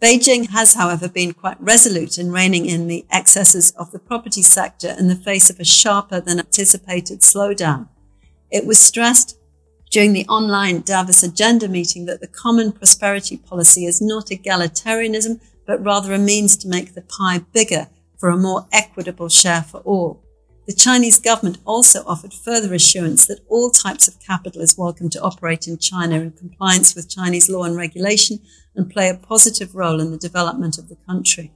Beijing 0.00 0.48
has, 0.50 0.74
however, 0.74 1.08
been 1.08 1.34
quite 1.34 1.60
resolute 1.60 2.16
in 2.16 2.32
reining 2.32 2.64
in 2.64 2.86
the 2.86 3.04
excesses 3.10 3.70
of 3.72 3.90
the 3.90 3.98
property 3.98 4.42
sector 4.42 4.94
in 4.98 5.08
the 5.08 5.16
face 5.16 5.50
of 5.50 5.60
a 5.60 5.64
sharper 5.64 6.20
than 6.20 6.38
anticipated 6.38 7.20
slowdown. 7.20 7.88
It 8.50 8.64
was 8.64 8.78
stressed 8.78 9.36
during 9.90 10.12
the 10.12 10.26
online 10.26 10.82
Davos 10.82 11.24
agenda 11.24 11.68
meeting 11.68 12.06
that 12.06 12.20
the 12.20 12.28
common 12.28 12.70
prosperity 12.70 13.36
policy 13.36 13.86
is 13.86 14.00
not 14.00 14.26
egalitarianism, 14.26 15.40
but 15.66 15.84
rather 15.84 16.14
a 16.14 16.18
means 16.18 16.56
to 16.56 16.68
make 16.68 16.94
the 16.94 17.02
pie 17.02 17.40
bigger 17.52 17.88
for 18.16 18.30
a 18.30 18.36
more 18.36 18.68
equitable 18.72 19.28
share 19.28 19.62
for 19.62 19.78
all. 19.80 20.22
The 20.66 20.76
Chinese 20.76 21.18
government 21.18 21.58
also 21.64 22.04
offered 22.06 22.32
further 22.32 22.72
assurance 22.72 23.26
that 23.26 23.40
all 23.48 23.70
types 23.70 24.06
of 24.06 24.20
capital 24.20 24.62
is 24.62 24.78
welcome 24.78 25.10
to 25.10 25.20
operate 25.22 25.66
in 25.66 25.78
China 25.78 26.20
in 26.20 26.30
compliance 26.32 26.94
with 26.94 27.10
Chinese 27.10 27.48
law 27.48 27.64
and 27.64 27.76
regulation 27.76 28.38
and 28.76 28.88
play 28.88 29.08
a 29.08 29.16
positive 29.16 29.74
role 29.74 30.00
in 30.00 30.12
the 30.12 30.18
development 30.18 30.78
of 30.78 30.88
the 30.88 30.96
country. 31.08 31.52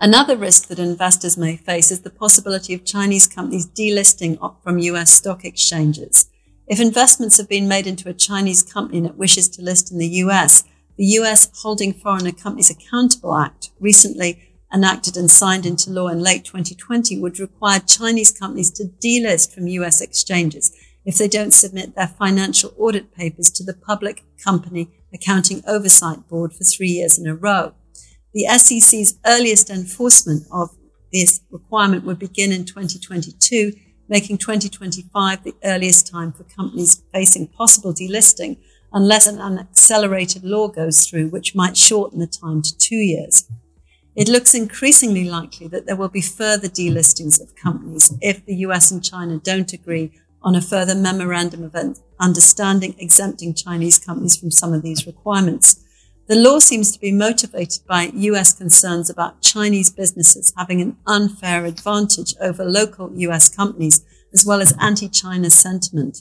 Another 0.00 0.36
risk 0.36 0.66
that 0.68 0.80
investors 0.80 1.36
may 1.36 1.56
face 1.56 1.92
is 1.92 2.00
the 2.00 2.10
possibility 2.10 2.74
of 2.74 2.84
Chinese 2.84 3.28
companies 3.28 3.68
delisting 3.68 4.38
from 4.64 4.78
US 4.78 5.12
stock 5.12 5.44
exchanges. 5.44 6.28
If 6.68 6.80
investments 6.80 7.38
have 7.38 7.48
been 7.48 7.66
made 7.66 7.86
into 7.86 8.10
a 8.10 8.14
Chinese 8.14 8.62
company 8.62 9.00
that 9.00 9.16
wishes 9.16 9.48
to 9.50 9.62
list 9.62 9.90
in 9.90 9.96
the 9.96 10.08
US, 10.24 10.64
the 10.98 11.06
US 11.20 11.48
Holding 11.62 11.94
Foreigner 11.94 12.32
Companies 12.32 12.68
Accountable 12.68 13.34
Act, 13.38 13.70
recently 13.80 14.42
enacted 14.72 15.16
and 15.16 15.30
signed 15.30 15.64
into 15.64 15.90
law 15.90 16.08
in 16.08 16.20
late 16.20 16.44
2020, 16.44 17.18
would 17.18 17.40
require 17.40 17.80
Chinese 17.80 18.30
companies 18.30 18.70
to 18.72 18.90
delist 19.02 19.54
from 19.54 19.66
US 19.66 20.02
exchanges 20.02 20.70
if 21.06 21.16
they 21.16 21.26
don't 21.26 21.54
submit 21.54 21.94
their 21.94 22.08
financial 22.08 22.74
audit 22.76 23.14
papers 23.14 23.50
to 23.52 23.64
the 23.64 23.72
Public 23.72 24.24
Company 24.44 24.90
Accounting 25.14 25.62
Oversight 25.66 26.28
Board 26.28 26.52
for 26.52 26.64
three 26.64 26.90
years 26.90 27.18
in 27.18 27.26
a 27.26 27.34
row. 27.34 27.72
The 28.34 28.44
SEC's 28.58 29.18
earliest 29.24 29.70
enforcement 29.70 30.46
of 30.52 30.76
this 31.14 31.40
requirement 31.50 32.04
would 32.04 32.18
begin 32.18 32.52
in 32.52 32.66
2022 32.66 33.72
making 34.08 34.38
2025 34.38 35.44
the 35.44 35.54
earliest 35.64 36.06
time 36.06 36.32
for 36.32 36.44
companies 36.44 37.02
facing 37.12 37.46
possible 37.46 37.92
delisting 37.92 38.58
unless 38.92 39.26
an 39.26 39.58
accelerated 39.58 40.44
law 40.44 40.68
goes 40.68 41.06
through, 41.06 41.28
which 41.28 41.54
might 41.54 41.76
shorten 41.76 42.18
the 42.18 42.26
time 42.26 42.62
to 42.62 42.76
two 42.78 42.96
years. 42.96 43.48
It 44.16 44.28
looks 44.28 44.54
increasingly 44.54 45.28
likely 45.28 45.68
that 45.68 45.86
there 45.86 45.94
will 45.94 46.08
be 46.08 46.22
further 46.22 46.68
delistings 46.68 47.40
of 47.40 47.54
companies 47.54 48.12
if 48.20 48.44
the 48.44 48.56
US 48.56 48.90
and 48.90 49.04
China 49.04 49.38
don't 49.38 49.72
agree 49.72 50.10
on 50.42 50.54
a 50.54 50.60
further 50.60 50.94
memorandum 50.94 51.62
of 51.62 51.76
understanding 52.18 52.94
exempting 52.98 53.54
Chinese 53.54 53.98
companies 53.98 54.36
from 54.36 54.50
some 54.50 54.72
of 54.72 54.82
these 54.82 55.06
requirements. 55.06 55.84
The 56.28 56.36
law 56.36 56.58
seems 56.58 56.92
to 56.92 57.00
be 57.00 57.10
motivated 57.10 57.86
by 57.86 58.12
US 58.14 58.52
concerns 58.52 59.08
about 59.08 59.40
Chinese 59.40 59.88
businesses 59.88 60.52
having 60.58 60.82
an 60.82 60.98
unfair 61.06 61.64
advantage 61.64 62.34
over 62.38 62.66
local 62.66 63.10
US 63.16 63.48
companies, 63.48 64.04
as 64.34 64.44
well 64.44 64.60
as 64.60 64.74
anti 64.78 65.08
China 65.08 65.48
sentiment, 65.48 66.18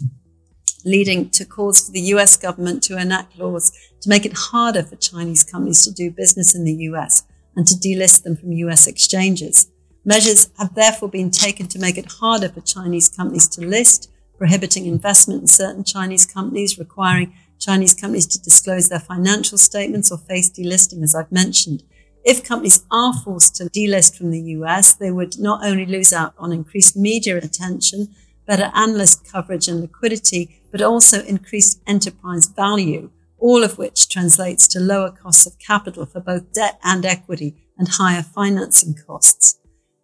leading 0.85 1.29
to 1.31 1.43
calls 1.43 1.85
for 1.85 1.91
the 1.91 2.07
US 2.15 2.37
government 2.37 2.83
to 2.83 2.97
enact 2.97 3.37
laws 3.37 3.69
to 3.99 4.07
make 4.07 4.25
it 4.25 4.31
harder 4.33 4.81
for 4.81 4.95
Chinese 4.95 5.43
companies 5.43 5.83
to 5.83 5.91
do 5.91 6.09
business 6.09 6.55
in 6.55 6.63
the 6.63 6.87
US 6.89 7.23
and 7.57 7.67
to 7.67 7.75
delist 7.75 8.23
them 8.23 8.37
from 8.37 8.53
US 8.53 8.87
exchanges. 8.87 9.67
Measures 10.05 10.49
have 10.57 10.73
therefore 10.73 11.09
been 11.09 11.31
taken 11.31 11.67
to 11.67 11.79
make 11.79 11.97
it 11.97 12.13
harder 12.21 12.47
for 12.47 12.61
Chinese 12.61 13.09
companies 13.09 13.49
to 13.49 13.59
list, 13.59 14.09
prohibiting 14.37 14.85
investment 14.85 15.41
in 15.41 15.47
certain 15.47 15.83
Chinese 15.83 16.25
companies, 16.25 16.79
requiring 16.79 17.33
Chinese 17.59 17.93
companies 17.93 18.27
to 18.27 18.41
disclose 18.41 18.89
their 18.89 18.99
financial 18.99 19.57
statements 19.57 20.11
or 20.11 20.17
face 20.17 20.49
delisting, 20.49 21.03
as 21.03 21.15
I've 21.15 21.31
mentioned. 21.31 21.83
If 22.23 22.43
companies 22.43 22.85
are 22.91 23.13
forced 23.13 23.55
to 23.55 23.65
delist 23.65 24.17
from 24.17 24.31
the 24.31 24.41
US, 24.57 24.93
they 24.93 25.11
would 25.11 25.39
not 25.39 25.65
only 25.65 25.85
lose 25.85 26.11
out 26.11 26.33
on 26.37 26.51
increased 26.51 26.97
media 26.97 27.37
attention, 27.37 28.09
better 28.45 28.71
analyst 28.73 29.29
coverage 29.31 29.67
and 29.67 29.81
liquidity, 29.81 30.61
but 30.71 30.81
also 30.81 31.23
increased 31.23 31.81
enterprise 31.87 32.45
value, 32.47 33.11
all 33.37 33.63
of 33.63 33.77
which 33.77 34.09
translates 34.09 34.67
to 34.67 34.79
lower 34.79 35.11
costs 35.11 35.45
of 35.45 35.59
capital 35.59 36.05
for 36.05 36.19
both 36.19 36.51
debt 36.53 36.79
and 36.83 37.05
equity 37.05 37.55
and 37.77 37.87
higher 37.87 38.23
financing 38.23 38.93
costs. 38.93 39.59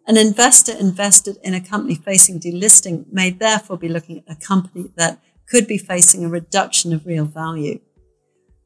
An 0.06 0.16
investor 0.16 0.72
invested 0.72 1.38
in 1.42 1.54
a 1.54 1.60
company 1.60 1.94
facing 1.94 2.38
delisting 2.38 3.10
may 3.10 3.30
therefore 3.30 3.78
be 3.78 3.88
looking 3.88 4.22
at 4.26 4.36
a 4.36 4.40
company 4.40 4.90
that 4.96 5.18
could 5.48 5.66
be 5.66 5.78
facing 5.78 6.24
a 6.24 6.28
reduction 6.28 6.92
of 6.92 7.06
real 7.06 7.24
value. 7.24 7.80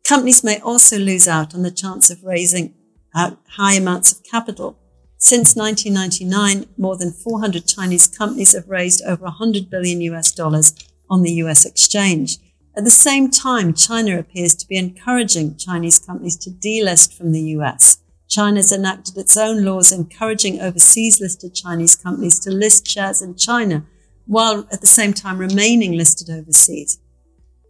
Companies 0.06 0.42
may 0.42 0.58
also 0.60 0.98
lose 0.98 1.28
out 1.28 1.54
on 1.54 1.62
the 1.62 1.70
chance 1.70 2.10
of 2.10 2.24
raising 2.24 2.74
uh, 3.14 3.32
high 3.56 3.74
amounts 3.74 4.12
of 4.12 4.24
capital. 4.24 4.78
Since 5.18 5.56
1999, 5.56 6.66
more 6.78 6.96
than 6.96 7.12
400 7.12 7.66
Chinese 7.66 8.06
companies 8.06 8.54
have 8.54 8.68
raised 8.68 9.02
over 9.04 9.24
100 9.24 9.68
billion 9.68 10.00
US 10.02 10.32
dollars 10.32 10.74
on 11.10 11.22
the 11.22 11.32
US 11.32 11.64
exchange. 11.64 12.38
At 12.76 12.84
the 12.84 12.90
same 12.90 13.28
time, 13.30 13.74
China 13.74 14.18
appears 14.18 14.54
to 14.54 14.66
be 14.66 14.76
encouraging 14.76 15.56
Chinese 15.56 15.98
companies 15.98 16.36
to 16.38 16.50
delist 16.50 17.12
from 17.12 17.32
the 17.32 17.42
US. 17.56 17.98
China 18.28 18.58
has 18.58 18.70
enacted 18.70 19.16
its 19.16 19.36
own 19.36 19.64
laws 19.64 19.90
encouraging 19.90 20.60
overseas 20.60 21.20
listed 21.20 21.54
Chinese 21.54 21.96
companies 21.96 22.38
to 22.40 22.50
list 22.50 22.86
shares 22.86 23.20
in 23.20 23.34
China 23.34 23.84
while 24.28 24.68
at 24.70 24.82
the 24.82 24.86
same 24.86 25.14
time 25.14 25.38
remaining 25.38 25.92
listed 25.92 26.28
overseas. 26.30 27.00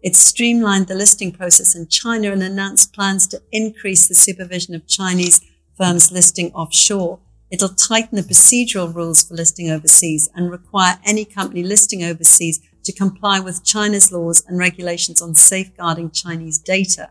It 0.03 0.17
streamlined 0.17 0.89
the 0.89 0.95
listing 0.97 1.31
process 1.31 1.75
in 1.75 1.89
China 1.89 2.33
and 2.33 2.43
announced 2.43 2.93
plans 2.93 3.29
to 3.29 3.41
increase 3.53 4.07
the 4.07 4.15
supervision 4.15 4.75
of 4.75 4.87
Chinese 4.87 5.41
firms 5.77 6.11
listing 6.11 6.53
offshore. 6.53 7.21
It'll 7.51 7.69
tighten 7.69 8.17
the 8.17 8.23
procedural 8.23 8.93
rules 8.93 9.23
for 9.23 9.35
listing 9.35 9.71
overseas 9.71 10.29
and 10.35 10.51
require 10.51 10.99
any 11.07 11.25
company 11.25 11.63
listing 11.63 12.03
overseas 12.03 12.61
to 12.85 12.93
comply 12.93 13.39
with 13.39 13.65
China's 13.65 14.11
laws 14.11 14.43
and 14.49 14.59
regulations 14.59 15.23
on 15.23 15.37
safeguarding 15.37 16.11
Chinese 16.11 16.59
data. 16.59 17.11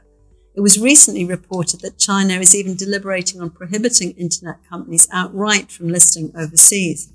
It 0.55 0.61
was 0.61 0.79
recently 0.79 1.23
reported 1.23 1.81
that 1.81 1.99
China 1.99 2.33
is 2.33 2.53
even 2.53 2.75
deliberating 2.75 3.39
on 3.39 3.51
prohibiting 3.51 4.11
internet 4.11 4.57
companies 4.69 5.07
outright 5.13 5.71
from 5.71 5.87
listing 5.87 6.33
overseas. 6.35 7.13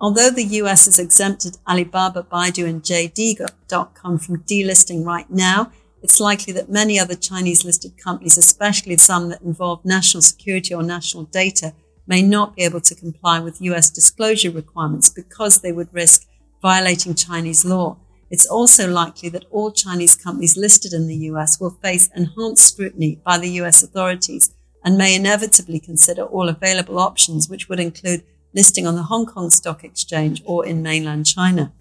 Although 0.00 0.30
the 0.30 0.44
US 0.44 0.86
has 0.86 0.98
exempted 0.98 1.58
Alibaba, 1.68 2.22
Baidu, 2.22 2.66
and 2.66 2.82
JD.com 2.82 4.18
from 4.18 4.42
delisting 4.44 5.04
right 5.04 5.28
now, 5.30 5.70
it's 6.02 6.18
likely 6.18 6.54
that 6.54 6.70
many 6.70 6.98
other 6.98 7.14
Chinese 7.14 7.64
listed 7.64 7.98
companies, 7.98 8.38
especially 8.38 8.96
some 8.96 9.28
that 9.28 9.42
involve 9.42 9.84
national 9.84 10.22
security 10.22 10.72
or 10.72 10.82
national 10.82 11.24
data, 11.24 11.74
may 12.06 12.22
not 12.22 12.56
be 12.56 12.62
able 12.62 12.80
to 12.80 12.94
comply 12.94 13.40
with 13.40 13.60
US 13.60 13.90
disclosure 13.90 14.50
requirements 14.50 15.10
because 15.10 15.60
they 15.60 15.72
would 15.72 15.92
risk 15.92 16.26
violating 16.62 17.14
Chinese 17.14 17.66
law. 17.66 17.98
It's 18.30 18.46
also 18.46 18.90
likely 18.90 19.28
that 19.30 19.44
all 19.50 19.70
Chinese 19.70 20.14
companies 20.16 20.56
listed 20.56 20.94
in 20.94 21.08
the 21.08 21.16
US 21.30 21.60
will 21.60 21.76
face 21.82 22.08
enhanced 22.16 22.72
scrutiny 22.72 23.20
by 23.22 23.36
the 23.36 23.50
US 23.60 23.82
authorities 23.82 24.54
and 24.82 24.96
may 24.96 25.14
inevitably 25.14 25.78
consider 25.78 26.22
all 26.22 26.48
available 26.48 26.98
options, 26.98 27.50
which 27.50 27.68
would 27.68 27.80
include 27.80 28.24
listing 28.52 28.86
on 28.86 28.96
the 28.96 29.04
Hong 29.04 29.26
Kong 29.26 29.50
Stock 29.50 29.84
Exchange 29.84 30.42
or 30.44 30.66
in 30.66 30.82
mainland 30.82 31.26
China. 31.26 31.72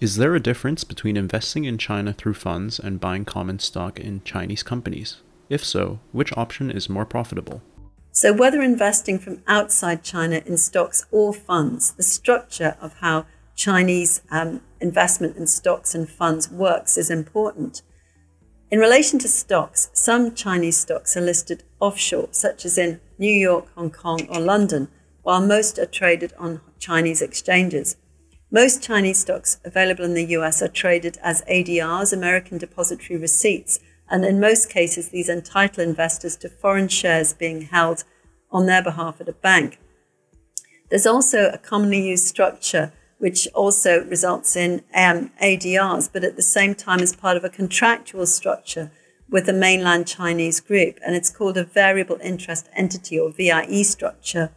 Is 0.00 0.16
there 0.16 0.34
a 0.34 0.40
difference 0.40 0.82
between 0.82 1.16
investing 1.16 1.64
in 1.64 1.78
China 1.78 2.12
through 2.12 2.34
funds 2.34 2.78
and 2.78 3.00
buying 3.00 3.24
common 3.24 3.60
stock 3.60 4.00
in 4.00 4.22
Chinese 4.24 4.62
companies? 4.62 5.18
If 5.48 5.64
so, 5.64 6.00
which 6.10 6.36
option 6.36 6.70
is 6.70 6.88
more 6.88 7.04
profitable? 7.04 7.62
So, 8.10 8.32
whether 8.32 8.60
investing 8.60 9.18
from 9.18 9.42
outside 9.46 10.02
China 10.02 10.42
in 10.44 10.58
stocks 10.58 11.06
or 11.10 11.32
funds, 11.32 11.92
the 11.92 12.02
structure 12.02 12.76
of 12.80 12.94
how 12.94 13.26
Chinese 13.54 14.22
um, 14.30 14.60
investment 14.80 15.36
in 15.36 15.46
stocks 15.46 15.94
and 15.94 16.08
funds 16.08 16.50
works 16.50 16.98
is 16.98 17.10
important. 17.10 17.82
In 18.70 18.78
relation 18.78 19.18
to 19.20 19.28
stocks, 19.28 19.90
some 19.92 20.34
Chinese 20.34 20.78
stocks 20.78 21.16
are 21.16 21.20
listed 21.20 21.62
offshore, 21.78 22.28
such 22.32 22.64
as 22.64 22.76
in 22.76 23.00
New 23.18 23.32
York, 23.32 23.66
Hong 23.76 23.90
Kong, 23.90 24.26
or 24.28 24.40
London, 24.40 24.88
while 25.22 25.40
most 25.40 25.78
are 25.78 25.86
traded 25.86 26.32
on 26.38 26.60
Chinese 26.78 27.22
exchanges. 27.22 27.96
Most 28.50 28.82
Chinese 28.82 29.18
stocks 29.18 29.58
available 29.64 30.04
in 30.04 30.14
the 30.14 30.26
US 30.36 30.60
are 30.60 30.68
traded 30.68 31.18
as 31.22 31.42
ADRs, 31.42 32.12
American 32.12 32.58
Depository 32.58 33.18
Receipts, 33.18 33.80
and 34.10 34.24
in 34.24 34.40
most 34.40 34.68
cases, 34.68 35.08
these 35.08 35.28
entitle 35.28 35.82
investors 35.82 36.36
to 36.36 36.48
foreign 36.48 36.88
shares 36.88 37.32
being 37.32 37.62
held 37.62 38.04
on 38.50 38.66
their 38.66 38.82
behalf 38.82 39.20
at 39.20 39.28
a 39.28 39.32
bank. 39.32 39.78
There's 40.90 41.06
also 41.06 41.48
a 41.48 41.56
commonly 41.56 42.08
used 42.08 42.26
structure 42.26 42.92
which 43.16 43.48
also 43.54 44.04
results 44.04 44.56
in 44.56 44.82
um, 44.94 45.30
ADRs, 45.40 46.10
but 46.12 46.24
at 46.24 46.34
the 46.34 46.42
same 46.42 46.74
time 46.74 46.98
is 47.00 47.14
part 47.14 47.36
of 47.36 47.44
a 47.44 47.48
contractual 47.48 48.26
structure 48.26 48.90
with 49.30 49.46
the 49.46 49.52
mainland 49.52 50.08
Chinese 50.08 50.58
group. 50.58 50.98
And 51.06 51.14
it's 51.14 51.30
called 51.30 51.56
a 51.56 51.64
variable 51.64 52.18
interest 52.22 52.68
entity 52.74 53.18
or 53.18 53.30
VIE 53.30 53.82
structure, 53.82 54.50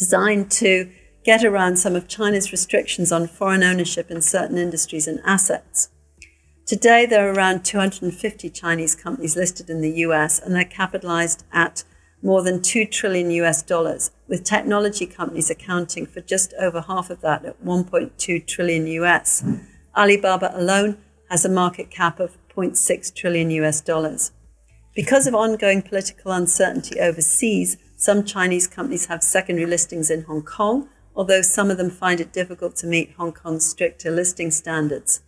designed 0.00 0.50
to 0.50 0.90
get 1.24 1.44
around 1.44 1.76
some 1.76 1.94
of 1.94 2.08
China's 2.08 2.50
restrictions 2.50 3.12
on 3.12 3.28
foreign 3.28 3.62
ownership 3.62 4.10
in 4.10 4.22
certain 4.22 4.56
industries 4.56 5.06
and 5.06 5.20
assets. 5.26 5.90
Today, 6.66 7.04
there 7.04 7.28
are 7.28 7.34
around 7.34 7.66
250 7.66 8.48
Chinese 8.48 8.94
companies 8.94 9.36
listed 9.36 9.68
in 9.68 9.82
the 9.82 9.98
US, 10.06 10.40
and 10.40 10.54
they're 10.54 10.64
capitalized 10.64 11.44
at 11.52 11.84
more 12.22 12.42
than 12.42 12.62
2 12.62 12.86
trillion 12.86 13.30
US 13.42 13.60
dollars, 13.62 14.10
with 14.26 14.42
technology 14.42 15.04
companies 15.04 15.50
accounting 15.50 16.06
for 16.06 16.22
just 16.22 16.54
over 16.58 16.80
half 16.80 17.10
of 17.10 17.20
that 17.20 17.44
at 17.44 17.62
1.2 17.62 18.46
trillion 18.46 18.86
US. 18.86 19.44
Alibaba 19.94 20.50
alone 20.54 20.96
has 21.28 21.44
a 21.44 21.50
market 21.50 21.90
cap 21.90 22.18
of 22.18 22.38
0.6 22.56 23.14
trillion 23.14 23.50
US 23.50 23.82
dollars. 23.82 24.32
Because 24.94 25.26
of 25.26 25.34
ongoing 25.34 25.82
political 25.82 26.32
uncertainty 26.32 26.98
overseas, 27.00 27.76
some 28.00 28.24
Chinese 28.24 28.66
companies 28.66 29.06
have 29.06 29.22
secondary 29.22 29.66
listings 29.66 30.10
in 30.10 30.22
Hong 30.22 30.42
Kong, 30.42 30.88
although 31.14 31.42
some 31.42 31.70
of 31.70 31.76
them 31.76 31.90
find 31.90 32.18
it 32.18 32.32
difficult 32.32 32.74
to 32.76 32.86
meet 32.86 33.12
Hong 33.18 33.32
Kong's 33.32 33.68
stricter 33.68 34.10
listing 34.10 34.50
standards. 34.50 35.20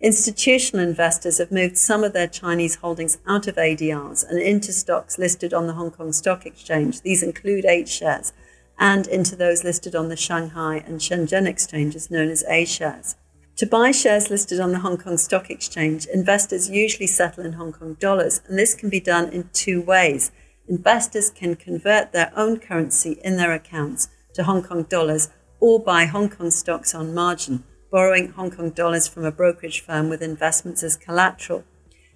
Institutional 0.00 0.84
investors 0.84 1.38
have 1.38 1.52
moved 1.52 1.78
some 1.78 2.02
of 2.02 2.12
their 2.12 2.26
Chinese 2.26 2.74
holdings 2.74 3.18
out 3.28 3.46
of 3.46 3.54
ADRs 3.54 4.28
and 4.28 4.40
into 4.40 4.72
stocks 4.72 5.18
listed 5.18 5.54
on 5.54 5.68
the 5.68 5.74
Hong 5.74 5.92
Kong 5.92 6.12
Stock 6.12 6.44
Exchange. 6.46 7.02
These 7.02 7.22
include 7.22 7.64
H 7.64 7.88
shares 7.88 8.32
and 8.76 9.06
into 9.06 9.36
those 9.36 9.62
listed 9.62 9.94
on 9.94 10.08
the 10.08 10.16
Shanghai 10.16 10.82
and 10.84 10.98
Shenzhen 10.98 11.46
exchanges 11.46 12.10
known 12.10 12.28
as 12.28 12.42
A 12.48 12.64
shares. 12.64 13.14
To 13.58 13.66
buy 13.66 13.92
shares 13.92 14.30
listed 14.30 14.58
on 14.58 14.72
the 14.72 14.80
Hong 14.80 14.96
Kong 14.96 15.16
Stock 15.16 15.48
Exchange, 15.48 16.06
investors 16.06 16.68
usually 16.68 17.06
settle 17.06 17.46
in 17.46 17.52
Hong 17.52 17.72
Kong 17.72 17.94
dollars, 18.00 18.40
and 18.48 18.58
this 18.58 18.74
can 18.74 18.90
be 18.90 18.98
done 18.98 19.28
in 19.28 19.48
two 19.52 19.80
ways. 19.80 20.32
Investors 20.70 21.30
can 21.30 21.56
convert 21.56 22.12
their 22.12 22.32
own 22.36 22.60
currency 22.60 23.18
in 23.24 23.36
their 23.36 23.52
accounts 23.52 24.08
to 24.34 24.44
Hong 24.44 24.62
Kong 24.62 24.84
dollars 24.84 25.28
or 25.58 25.80
buy 25.80 26.04
Hong 26.04 26.28
Kong 26.28 26.52
stocks 26.52 26.94
on 26.94 27.12
margin 27.12 27.64
borrowing 27.90 28.28
Hong 28.30 28.52
Kong 28.52 28.70
dollars 28.70 29.08
from 29.08 29.24
a 29.24 29.32
brokerage 29.32 29.80
firm 29.80 30.08
with 30.08 30.22
investments 30.22 30.84
as 30.84 30.96
collateral. 30.96 31.64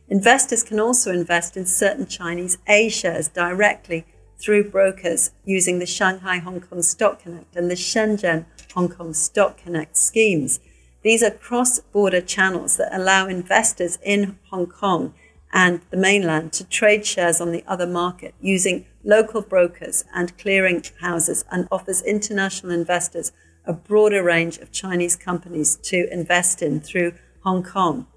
Investors 0.08 0.62
can 0.62 0.78
also 0.78 1.10
invest 1.10 1.56
in 1.56 1.66
certain 1.66 2.06
Chinese 2.06 2.58
A 2.68 2.88
shares 2.88 3.26
directly 3.26 4.06
through 4.38 4.70
brokers 4.70 5.32
using 5.44 5.80
the 5.80 5.86
Shanghai 5.86 6.38
Hong 6.38 6.60
Kong 6.60 6.80
Stock 6.80 7.22
Connect 7.22 7.56
and 7.56 7.68
the 7.68 7.74
Shenzhen 7.74 8.46
Hong 8.76 8.88
Kong 8.88 9.14
Stock 9.14 9.58
Connect 9.58 9.96
schemes. 9.96 10.60
These 11.02 11.24
are 11.24 11.32
cross 11.32 11.80
border 11.80 12.20
channels 12.20 12.76
that 12.76 12.94
allow 12.94 13.26
investors 13.26 13.98
in 14.04 14.38
Hong 14.50 14.66
Kong 14.66 15.12
and 15.54 15.80
the 15.90 15.96
mainland 15.96 16.52
to 16.52 16.64
trade 16.64 17.06
shares 17.06 17.40
on 17.40 17.52
the 17.52 17.62
other 17.68 17.86
market 17.86 18.34
using 18.40 18.84
local 19.04 19.40
brokers 19.40 20.04
and 20.12 20.36
clearing 20.36 20.82
houses 21.00 21.44
and 21.50 21.68
offers 21.70 22.02
international 22.02 22.72
investors 22.72 23.30
a 23.64 23.72
broader 23.72 24.22
range 24.22 24.58
of 24.58 24.72
Chinese 24.72 25.14
companies 25.14 25.76
to 25.76 26.12
invest 26.12 26.60
in 26.60 26.80
through 26.80 27.14
Hong 27.44 27.62
Kong. 27.62 28.08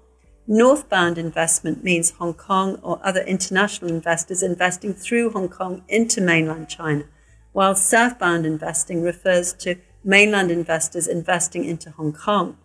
Northbound 0.48 1.16
investment 1.16 1.84
means 1.84 2.10
Hong 2.10 2.34
Kong 2.34 2.80
or 2.82 3.00
other 3.04 3.20
international 3.20 3.90
investors 3.90 4.42
investing 4.42 4.92
through 4.92 5.30
Hong 5.30 5.48
Kong 5.48 5.84
into 5.88 6.20
mainland 6.20 6.68
China, 6.68 7.04
while 7.52 7.76
southbound 7.76 8.46
investing 8.46 9.02
refers 9.02 9.52
to 9.54 9.76
mainland 10.02 10.50
investors 10.50 11.06
investing 11.06 11.64
into 11.64 11.90
Hong 11.92 12.12
Kong. 12.12 12.58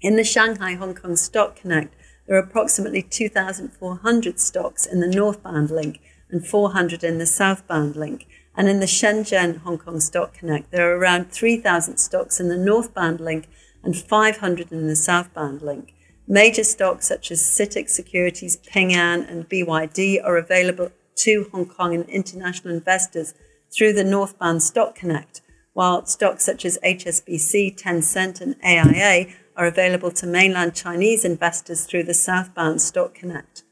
In 0.00 0.16
the 0.16 0.24
Shanghai 0.24 0.74
Hong 0.74 0.94
Kong 0.94 1.14
Stock 1.14 1.54
Connect, 1.54 1.94
there 2.26 2.36
are 2.36 2.42
approximately 2.42 3.02
2,400 3.02 4.40
stocks 4.40 4.86
in 4.86 5.00
the 5.00 5.08
northbound 5.08 5.70
link 5.70 6.00
and 6.30 6.46
400 6.46 7.04
in 7.04 7.18
the 7.18 7.26
southbound 7.26 7.94
link, 7.96 8.26
and 8.56 8.68
in 8.68 8.80
the 8.80 8.86
Shenzhen 8.86 9.58
Hong 9.58 9.78
Kong 9.78 10.00
Stock 10.00 10.34
Connect, 10.34 10.70
there 10.70 10.90
are 10.90 10.98
around 10.98 11.30
3,000 11.30 11.98
stocks 11.98 12.40
in 12.40 12.48
the 12.48 12.56
northbound 12.56 13.20
link 13.20 13.48
and 13.82 13.96
500 13.96 14.72
in 14.72 14.86
the 14.88 14.96
southbound 14.96 15.62
link. 15.62 15.94
Major 16.26 16.64
stocks 16.64 17.08
such 17.08 17.30
as 17.30 17.40
CITIC 17.40 17.88
Securities, 17.88 18.56
Ping 18.56 18.94
An, 18.94 19.22
and 19.22 19.48
BYD 19.48 20.24
are 20.24 20.36
available 20.36 20.90
to 21.16 21.48
Hong 21.52 21.66
Kong 21.66 21.94
and 21.94 22.08
international 22.08 22.74
investors 22.74 23.34
through 23.70 23.92
the 23.92 24.04
northbound 24.04 24.62
Stock 24.62 24.94
Connect, 24.94 25.40
while 25.72 26.06
stocks 26.06 26.44
such 26.44 26.64
as 26.64 26.78
HSBC, 26.84 27.80
Tencent, 27.80 28.40
and 28.40 28.56
AIA 28.64 29.34
are 29.56 29.66
available 29.66 30.10
to 30.10 30.26
mainland 30.26 30.74
Chinese 30.74 31.24
investors 31.24 31.84
through 31.84 32.04
the 32.04 32.14
southbound 32.14 32.80
Stock 32.80 33.14
Connect. 33.14 33.62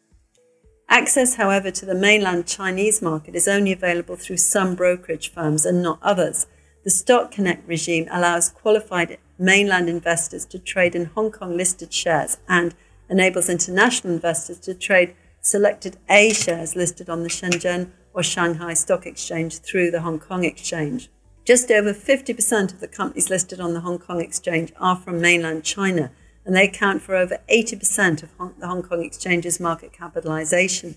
Access, 0.88 1.36
however, 1.36 1.70
to 1.70 1.86
the 1.86 1.94
mainland 1.94 2.46
Chinese 2.46 3.00
market 3.00 3.36
is 3.36 3.46
only 3.46 3.72
available 3.72 4.16
through 4.16 4.38
some 4.38 4.74
brokerage 4.74 5.30
firms 5.30 5.64
and 5.64 5.82
not 5.82 6.00
others. 6.02 6.46
The 6.82 6.90
Stock 6.90 7.30
Connect 7.30 7.66
regime 7.68 8.08
allows 8.10 8.48
qualified 8.48 9.18
mainland 9.38 9.88
investors 9.88 10.44
to 10.46 10.58
trade 10.58 10.94
in 10.94 11.06
Hong 11.06 11.30
Kong 11.30 11.56
listed 11.56 11.92
shares 11.92 12.38
and 12.48 12.74
enables 13.08 13.48
international 13.48 14.12
investors 14.14 14.58
to 14.60 14.74
trade 14.74 15.14
selected 15.40 15.96
A 16.08 16.32
shares 16.32 16.76
listed 16.76 17.08
on 17.08 17.22
the 17.22 17.28
Shenzhen 17.28 17.92
or 18.12 18.22
Shanghai 18.22 18.74
Stock 18.74 19.06
Exchange 19.06 19.60
through 19.60 19.90
the 19.90 20.00
Hong 20.00 20.18
Kong 20.18 20.44
Exchange. 20.44 21.08
Just 21.44 21.70
over 21.70 21.94
50% 21.94 22.72
of 22.72 22.81
the 22.81 22.88
companies 22.88 23.31
listed 23.31 23.61
on 23.61 23.72
the 23.72 23.81
Hong 23.81 23.98
Kong 23.98 24.20
Exchange 24.20 24.72
are 24.79 24.96
from 24.96 25.20
mainland 25.20 25.64
China, 25.64 26.12
and 26.44 26.55
they 26.55 26.68
account 26.68 27.03
for 27.03 27.16
over 27.16 27.38
80% 27.50 28.22
of 28.22 28.31
the 28.59 28.66
Hong 28.66 28.83
Kong 28.83 29.03
Exchange's 29.03 29.59
market 29.59 29.92
capitalization. 29.92 30.96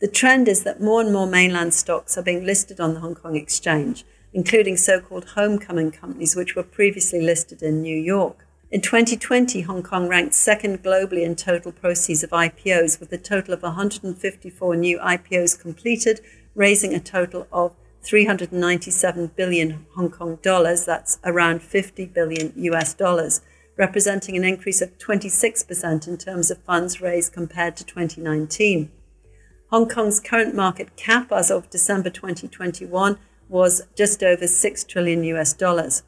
The 0.00 0.08
trend 0.08 0.48
is 0.48 0.62
that 0.64 0.80
more 0.80 1.00
and 1.00 1.12
more 1.12 1.26
mainland 1.26 1.74
stocks 1.74 2.18
are 2.18 2.22
being 2.22 2.44
listed 2.44 2.80
on 2.80 2.94
the 2.94 3.00
Hong 3.00 3.14
Kong 3.14 3.36
Exchange, 3.36 4.04
including 4.32 4.76
so 4.76 5.00
called 5.00 5.30
homecoming 5.34 5.90
companies, 5.90 6.36
which 6.36 6.56
were 6.56 6.62
previously 6.62 7.20
listed 7.20 7.62
in 7.62 7.82
New 7.82 7.96
York. 7.96 8.46
In 8.70 8.80
2020, 8.80 9.62
Hong 9.62 9.82
Kong 9.82 10.08
ranked 10.08 10.34
second 10.34 10.82
globally 10.82 11.22
in 11.22 11.36
total 11.36 11.70
proceeds 11.70 12.24
of 12.24 12.30
IPOs, 12.30 12.98
with 12.98 13.12
a 13.12 13.18
total 13.18 13.54
of 13.54 13.62
154 13.62 14.76
new 14.76 14.98
IPOs 14.98 15.58
completed, 15.58 16.20
raising 16.54 16.92
a 16.92 17.00
total 17.00 17.46
of 17.52 17.72
397 18.06 19.32
billion 19.34 19.84
Hong 19.96 20.10
Kong 20.10 20.38
dollars, 20.40 20.84
that's 20.84 21.18
around 21.24 21.60
50 21.60 22.06
billion 22.06 22.52
US 22.54 22.94
dollars 22.94 23.40
representing 23.76 24.36
an 24.36 24.44
increase 24.44 24.80
of 24.80 24.96
26% 24.98 26.08
in 26.08 26.16
terms 26.16 26.50
of 26.50 26.62
funds 26.62 27.00
raised 27.00 27.32
compared 27.32 27.76
to 27.76 27.84
2019. 27.84 28.90
Hong 29.70 29.88
Kong's 29.88 30.20
current 30.20 30.54
market 30.54 30.96
cap 30.96 31.32
as 31.32 31.50
of 31.50 31.68
December 31.68 32.08
2021 32.08 33.18
was 33.48 33.82
just 33.96 34.22
over 34.22 34.46
6 34.46 34.84
trillion 34.84 35.24
US 35.24 35.52
dollars. 35.52 36.04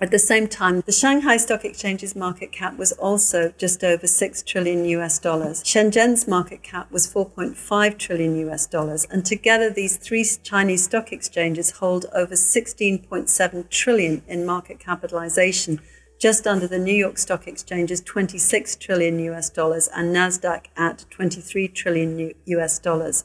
At 0.00 0.12
the 0.12 0.18
same 0.20 0.46
time, 0.46 0.82
the 0.86 0.92
Shanghai 0.92 1.38
Stock 1.38 1.64
Exchange's 1.64 2.14
market 2.14 2.52
cap 2.52 2.78
was 2.78 2.92
also 2.92 3.52
just 3.58 3.82
over 3.82 4.06
6 4.06 4.42
trillion 4.44 4.84
US 4.84 5.18
dollars. 5.18 5.64
Shenzhen's 5.64 6.28
market 6.28 6.62
cap 6.62 6.92
was 6.92 7.12
4.5 7.12 7.98
trillion 7.98 8.36
US 8.48 8.66
dollars, 8.66 9.08
and 9.10 9.26
together 9.26 9.70
these 9.70 9.96
three 9.96 10.24
Chinese 10.44 10.84
stock 10.84 11.12
exchanges 11.12 11.72
hold 11.82 12.06
over 12.14 12.36
16.7 12.36 13.70
trillion 13.70 14.22
in 14.28 14.46
market 14.46 14.78
capitalization 14.78 15.80
just 16.20 16.46
under 16.46 16.68
the 16.68 16.78
New 16.78 16.94
York 16.94 17.18
Stock 17.18 17.48
Exchange's 17.48 18.00
26 18.00 18.76
trillion 18.76 19.18
US 19.18 19.50
dollars 19.50 19.88
and 19.94 20.14
Nasdaq 20.14 20.66
at 20.76 21.06
23 21.10 21.66
trillion 21.68 22.32
US 22.46 22.78
dollars. 22.78 23.24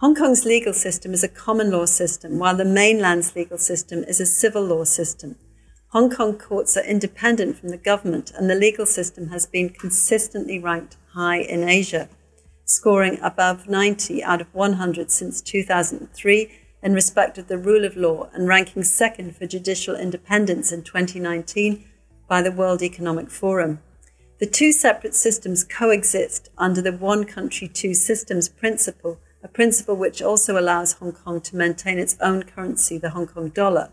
Hong 0.00 0.14
Kong's 0.14 0.46
legal 0.46 0.72
system 0.72 1.12
is 1.12 1.24
a 1.24 1.28
common 1.28 1.70
law 1.70 1.86
system, 1.86 2.38
while 2.38 2.56
the 2.56 2.64
mainland's 2.64 3.36
legal 3.36 3.58
system 3.58 4.04
is 4.04 4.20
a 4.20 4.26
civil 4.26 4.62
law 4.62 4.84
system. 4.84 5.36
Hong 5.90 6.10
Kong 6.10 6.36
courts 6.36 6.76
are 6.76 6.84
independent 6.84 7.56
from 7.56 7.68
the 7.68 7.76
government, 7.76 8.32
and 8.36 8.50
the 8.50 8.54
legal 8.54 8.86
system 8.86 9.28
has 9.28 9.46
been 9.46 9.68
consistently 9.68 10.58
ranked 10.58 10.96
high 11.12 11.38
in 11.38 11.68
Asia, 11.68 12.08
scoring 12.64 13.18
above 13.22 13.68
90 13.68 14.22
out 14.24 14.40
of 14.40 14.52
100 14.52 15.10
since 15.10 15.40
2003 15.40 16.50
in 16.82 16.92
respect 16.92 17.38
of 17.38 17.46
the 17.46 17.56
rule 17.56 17.84
of 17.84 17.96
law 17.96 18.28
and 18.32 18.48
ranking 18.48 18.82
second 18.82 19.36
for 19.36 19.46
judicial 19.46 19.94
independence 19.94 20.72
in 20.72 20.82
2019 20.82 21.84
by 22.28 22.42
the 22.42 22.52
World 22.52 22.82
Economic 22.82 23.30
Forum. 23.30 23.80
The 24.38 24.46
two 24.46 24.72
separate 24.72 25.14
systems 25.14 25.64
coexist 25.64 26.50
under 26.58 26.82
the 26.82 26.92
one 26.92 27.24
country, 27.24 27.68
two 27.68 27.94
systems 27.94 28.48
principle 28.48 29.18
a 29.42 29.48
principle 29.48 29.94
which 29.94 30.20
also 30.20 30.58
allows 30.58 30.94
Hong 30.94 31.12
Kong 31.12 31.40
to 31.42 31.54
maintain 31.54 32.00
its 32.00 32.16
own 32.20 32.42
currency, 32.42 32.98
the 32.98 33.10
Hong 33.10 33.28
Kong 33.28 33.50
dollar. 33.50 33.90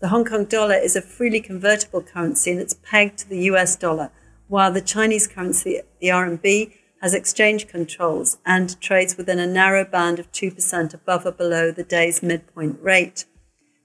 The 0.00 0.08
Hong 0.08 0.24
Kong 0.24 0.44
dollar 0.44 0.76
is 0.76 0.94
a 0.94 1.02
freely 1.02 1.40
convertible 1.40 2.02
currency 2.02 2.52
and 2.52 2.60
it's 2.60 2.78
pegged 2.84 3.18
to 3.18 3.28
the 3.28 3.40
US 3.50 3.74
dollar, 3.74 4.12
while 4.46 4.72
the 4.72 4.80
Chinese 4.80 5.26
currency, 5.26 5.80
the 6.00 6.08
RMB, 6.08 6.72
has 7.02 7.14
exchange 7.14 7.66
controls 7.66 8.38
and 8.46 8.80
trades 8.80 9.16
within 9.16 9.40
a 9.40 9.46
narrow 9.46 9.84
band 9.84 10.20
of 10.20 10.30
2% 10.30 10.94
above 10.94 11.26
or 11.26 11.32
below 11.32 11.72
the 11.72 11.82
day's 11.82 12.22
midpoint 12.22 12.78
rate. 12.80 13.24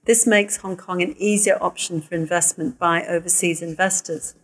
This 0.04 0.24
makes 0.24 0.58
Hong 0.58 0.76
Kong 0.76 1.02
an 1.02 1.16
easier 1.18 1.58
option 1.60 2.00
for 2.00 2.14
investment 2.14 2.78
by 2.78 3.04
overseas 3.04 3.60
investors. 3.60 4.36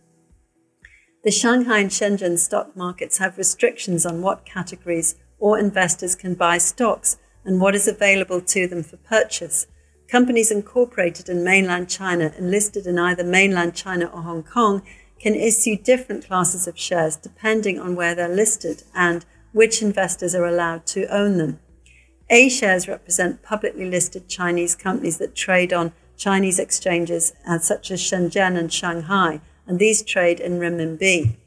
The 1.23 1.31
Shanghai 1.31 1.79
and 1.79 1.89
Shenzhen 1.89 2.37
stock 2.37 2.75
markets 2.75 3.19
have 3.19 3.37
restrictions 3.37 4.05
on 4.05 4.21
what 4.21 4.45
categories 4.45 5.15
or 5.39 5.57
investors 5.57 6.15
can 6.15 6.33
buy 6.33 6.57
stocks 6.57 7.17
and 7.45 7.61
what 7.61 7.75
is 7.75 7.87
available 7.87 8.41
to 8.41 8.67
them 8.67 8.83
for 8.83 8.97
purchase. 8.97 9.67
Companies 10.11 10.51
incorporated 10.51 11.29
in 11.29 11.41
mainland 11.41 11.89
China 11.89 12.33
and 12.35 12.51
listed 12.51 12.85
in 12.85 12.99
either 12.99 13.23
mainland 13.23 13.73
China 13.73 14.07
or 14.07 14.23
Hong 14.23 14.43
Kong 14.43 14.81
can 15.21 15.35
issue 15.35 15.77
different 15.77 16.27
classes 16.27 16.67
of 16.67 16.77
shares 16.77 17.15
depending 17.15 17.79
on 17.79 17.95
where 17.95 18.13
they're 18.13 18.27
listed 18.27 18.83
and 18.93 19.25
which 19.53 19.81
investors 19.81 20.35
are 20.35 20.45
allowed 20.45 20.85
to 20.87 21.05
own 21.05 21.37
them. 21.37 21.59
A 22.29 22.49
shares 22.49 22.89
represent 22.89 23.41
publicly 23.41 23.89
listed 23.89 24.27
Chinese 24.27 24.75
companies 24.75 25.17
that 25.17 25.33
trade 25.33 25.71
on 25.71 25.93
Chinese 26.17 26.59
exchanges 26.59 27.31
uh, 27.47 27.59
such 27.59 27.89
as 27.89 28.01
Shenzhen 28.01 28.57
and 28.57 28.71
Shanghai, 28.71 29.39
and 29.65 29.79
these 29.79 30.03
trade 30.03 30.41
in 30.41 30.59
renminbi. 30.59 31.37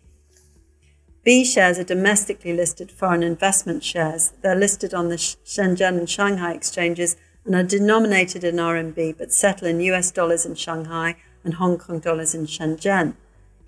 B 1.22 1.44
shares 1.44 1.79
are 1.79 1.85
domestically 1.85 2.55
listed 2.55 2.90
foreign 2.90 3.22
investment 3.22 3.85
shares. 3.85 4.33
They're 4.42 4.55
listed 4.55 4.94
on 4.94 5.09
the 5.09 5.16
Shenzhen 5.16 5.98
and 5.98 6.09
Shanghai 6.09 6.53
exchanges 6.53 7.16
and 7.44 7.54
are 7.54 7.62
denominated 7.62 8.44
in 8.44 8.57
RMB 8.57 9.18
but 9.18 9.33
settle 9.33 9.68
in 9.68 9.80
US 9.80 10.11
dollars 10.11 10.46
in 10.46 10.54
Shanghai 10.54 11.16
and 11.42 11.54
Hong 11.54 11.78
Kong 11.78 11.98
dollars 12.00 12.35
in 12.35 12.46
Shenzhen. 12.46 13.14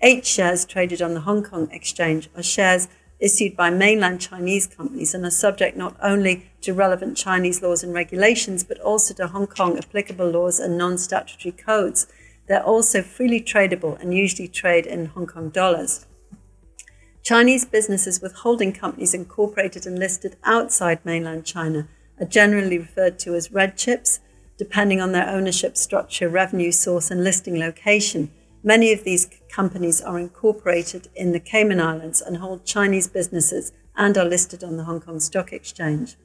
H 0.01 0.25
shares 0.25 0.65
traded 0.65 1.01
on 1.01 1.13
the 1.13 1.21
Hong 1.21 1.43
Kong 1.43 1.69
exchange 1.71 2.29
are 2.35 2.43
shares 2.43 2.87
issued 3.19 3.55
by 3.55 3.69
mainland 3.69 4.21
Chinese 4.21 4.67
companies 4.67 5.13
and 5.13 5.25
are 5.25 5.31
subject 5.31 5.75
not 5.75 5.95
only 6.01 6.51
to 6.61 6.73
relevant 6.73 7.17
Chinese 7.17 7.61
laws 7.61 7.83
and 7.83 7.93
regulations 7.93 8.63
but 8.63 8.79
also 8.79 9.13
to 9.13 9.27
Hong 9.27 9.47
Kong 9.47 9.77
applicable 9.77 10.29
laws 10.29 10.59
and 10.59 10.77
non 10.77 10.97
statutory 10.97 11.51
codes. 11.51 12.07
They're 12.47 12.63
also 12.63 13.01
freely 13.01 13.41
tradable 13.41 13.99
and 13.99 14.13
usually 14.13 14.47
trade 14.47 14.85
in 14.85 15.07
Hong 15.07 15.27
Kong 15.27 15.49
dollars. 15.49 16.05
Chinese 17.23 17.65
businesses 17.65 18.21
with 18.21 18.33
holding 18.35 18.71
companies 18.71 19.13
incorporated 19.13 19.85
and 19.85 19.99
listed 19.99 20.37
outside 20.45 21.03
mainland 21.03 21.45
China 21.45 21.87
are 22.19 22.25
generally 22.25 22.77
referred 22.77 23.19
to 23.19 23.35
as 23.35 23.51
red 23.51 23.77
chips, 23.77 24.19
depending 24.57 24.99
on 24.99 25.11
their 25.11 25.27
ownership 25.29 25.77
structure, 25.77 26.27
revenue 26.27 26.71
source, 26.71 27.11
and 27.11 27.23
listing 27.23 27.59
location. 27.59 28.31
Many 28.63 28.91
of 28.91 29.03
these 29.03 29.29
companies 29.49 30.01
are 30.01 30.19
incorporated 30.19 31.09
in 31.15 31.31
the 31.31 31.39
Cayman 31.39 31.79
Islands 31.79 32.21
and 32.21 32.37
hold 32.37 32.65
Chinese 32.65 33.07
businesses 33.07 33.71
and 33.95 34.17
are 34.17 34.25
listed 34.25 34.63
on 34.63 34.77
the 34.77 34.83
Hong 34.83 35.01
Kong 35.01 35.19
Stock 35.19 35.53
Exchange. 35.53 36.15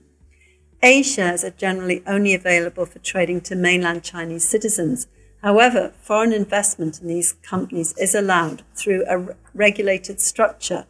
A 0.82 1.02
shares 1.02 1.44
are 1.44 1.50
generally 1.50 2.02
only 2.06 2.34
available 2.34 2.86
for 2.86 2.98
trading 2.98 3.40
to 3.42 3.54
mainland 3.54 4.02
Chinese 4.02 4.48
citizens. 4.48 5.06
However, 5.42 5.92
foreign 6.00 6.32
investment 6.32 7.00
in 7.00 7.08
these 7.08 7.34
companies 7.34 7.94
is 7.98 8.14
allowed 8.14 8.62
through 8.74 9.04
a 9.08 9.36
regulated 9.54 10.20
structure 10.20 10.86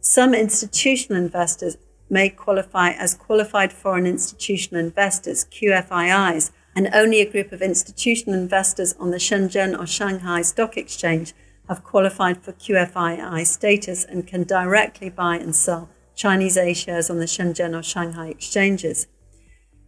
some 0.00 0.34
institutional 0.34 1.22
investors 1.22 1.76
may 2.10 2.28
qualify 2.28 2.90
as 2.90 3.14
qualified 3.14 3.72
foreign 3.72 4.06
institutional 4.06 4.84
investors, 4.84 5.46
QFIIs, 5.46 6.50
and 6.74 6.90
only 6.92 7.20
a 7.20 7.30
group 7.30 7.52
of 7.52 7.62
institutional 7.62 8.38
investors 8.38 8.94
on 8.98 9.10
the 9.10 9.18
Shenzhen 9.18 9.78
or 9.78 9.86
Shanghai 9.86 10.42
Stock 10.42 10.76
Exchange 10.76 11.32
have 11.68 11.84
qualified 11.84 12.42
for 12.42 12.52
QFII 12.52 13.46
status 13.46 14.04
and 14.04 14.26
can 14.26 14.42
directly 14.42 15.08
buy 15.08 15.36
and 15.36 15.54
sell 15.54 15.88
Chinese 16.16 16.56
A 16.56 16.74
shares 16.74 17.08
on 17.08 17.18
the 17.18 17.26
Shenzhen 17.26 17.78
or 17.78 17.82
Shanghai 17.82 18.28
exchanges. 18.28 19.06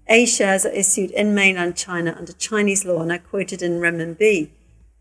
A 0.08 0.24
shares 0.26 0.64
are 0.64 0.70
issued 0.70 1.10
in 1.10 1.34
mainland 1.34 1.76
China 1.76 2.14
under 2.16 2.32
Chinese 2.32 2.84
law 2.84 3.02
and 3.02 3.12
are 3.12 3.18
quoted 3.18 3.62
in 3.62 3.80
renminbi. 3.80 4.50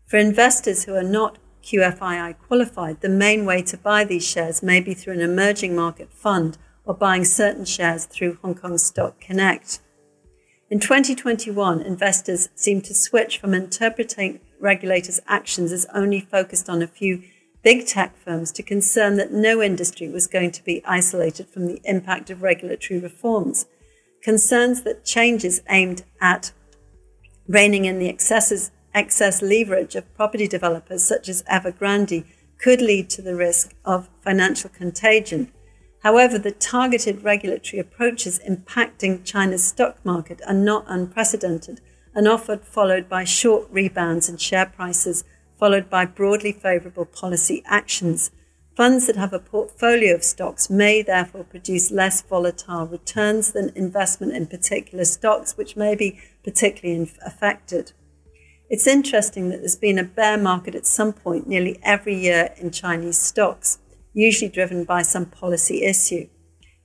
For 0.06 0.16
investors 0.16 0.84
who 0.84 0.94
are 0.94 1.02
not 1.02 1.38
QFII 1.62 2.36
qualified, 2.46 3.00
the 3.00 3.08
main 3.08 3.44
way 3.44 3.62
to 3.62 3.76
buy 3.76 4.04
these 4.04 4.26
shares 4.26 4.62
may 4.62 4.80
be 4.80 4.94
through 4.94 5.14
an 5.14 5.20
emerging 5.20 5.74
market 5.76 6.12
fund 6.12 6.58
or 6.84 6.94
buying 6.94 7.24
certain 7.24 7.64
shares 7.64 8.04
through 8.04 8.38
Hong 8.42 8.54
Kong 8.54 8.78
Stock 8.78 9.20
Connect. 9.20 9.80
In 10.70 10.80
2021, 10.80 11.80
investors 11.82 12.48
seemed 12.54 12.84
to 12.84 12.94
switch 12.94 13.38
from 13.38 13.54
interpreting 13.54 14.40
regulators' 14.58 15.20
actions 15.26 15.70
as 15.72 15.86
only 15.94 16.20
focused 16.20 16.68
on 16.68 16.82
a 16.82 16.86
few 16.86 17.22
big 17.62 17.86
tech 17.86 18.16
firms 18.16 18.50
to 18.52 18.62
concern 18.62 19.16
that 19.16 19.32
no 19.32 19.62
industry 19.62 20.08
was 20.08 20.26
going 20.26 20.50
to 20.50 20.64
be 20.64 20.84
isolated 20.84 21.48
from 21.48 21.66
the 21.66 21.80
impact 21.84 22.30
of 22.30 22.42
regulatory 22.42 22.98
reforms. 22.98 23.66
Concerns 24.22 24.82
that 24.82 25.04
changes 25.04 25.60
aimed 25.68 26.04
at 26.20 26.52
reining 27.48 27.84
in 27.84 27.98
the 27.98 28.08
excesses 28.08 28.70
excess 28.94 29.42
leverage 29.42 29.94
of 29.94 30.14
property 30.14 30.46
developers 30.46 31.02
such 31.02 31.28
as 31.28 31.42
Evergrande 31.44 32.24
could 32.58 32.80
lead 32.80 33.08
to 33.10 33.22
the 33.22 33.34
risk 33.34 33.74
of 33.84 34.08
financial 34.20 34.70
contagion. 34.70 35.50
However, 36.02 36.36
the 36.36 36.50
targeted 36.50 37.22
regulatory 37.22 37.78
approaches 37.78 38.40
impacting 38.48 39.24
China's 39.24 39.64
stock 39.64 40.04
market 40.04 40.40
are 40.46 40.54
not 40.54 40.84
unprecedented 40.88 41.80
and 42.14 42.26
often 42.26 42.58
followed 42.58 43.08
by 43.08 43.24
short 43.24 43.68
rebounds 43.70 44.28
in 44.28 44.36
share 44.36 44.66
prices, 44.66 45.24
followed 45.58 45.88
by 45.88 46.04
broadly 46.04 46.52
favorable 46.52 47.06
policy 47.06 47.62
actions. 47.66 48.32
Funds 48.76 49.06
that 49.06 49.16
have 49.16 49.32
a 49.32 49.38
portfolio 49.38 50.14
of 50.14 50.24
stocks 50.24 50.68
may 50.68 51.02
therefore 51.02 51.44
produce 51.44 51.90
less 51.90 52.20
volatile 52.22 52.86
returns 52.86 53.52
than 53.52 53.70
investment 53.76 54.32
in 54.32 54.46
particular 54.46 55.04
stocks, 55.04 55.56
which 55.56 55.76
may 55.76 55.94
be 55.94 56.18
particularly 56.42 57.10
affected. 57.24 57.92
It's 58.68 58.86
interesting 58.86 59.50
that 59.50 59.58
there's 59.58 59.76
been 59.76 59.98
a 59.98 60.04
bear 60.04 60.38
market 60.38 60.74
at 60.74 60.86
some 60.86 61.12
point 61.12 61.46
nearly 61.46 61.78
every 61.82 62.14
year 62.14 62.54
in 62.56 62.70
Chinese 62.70 63.18
stocks, 63.18 63.78
usually 64.12 64.50
driven 64.50 64.84
by 64.84 65.02
some 65.02 65.26
policy 65.26 65.84
issue. 65.84 66.28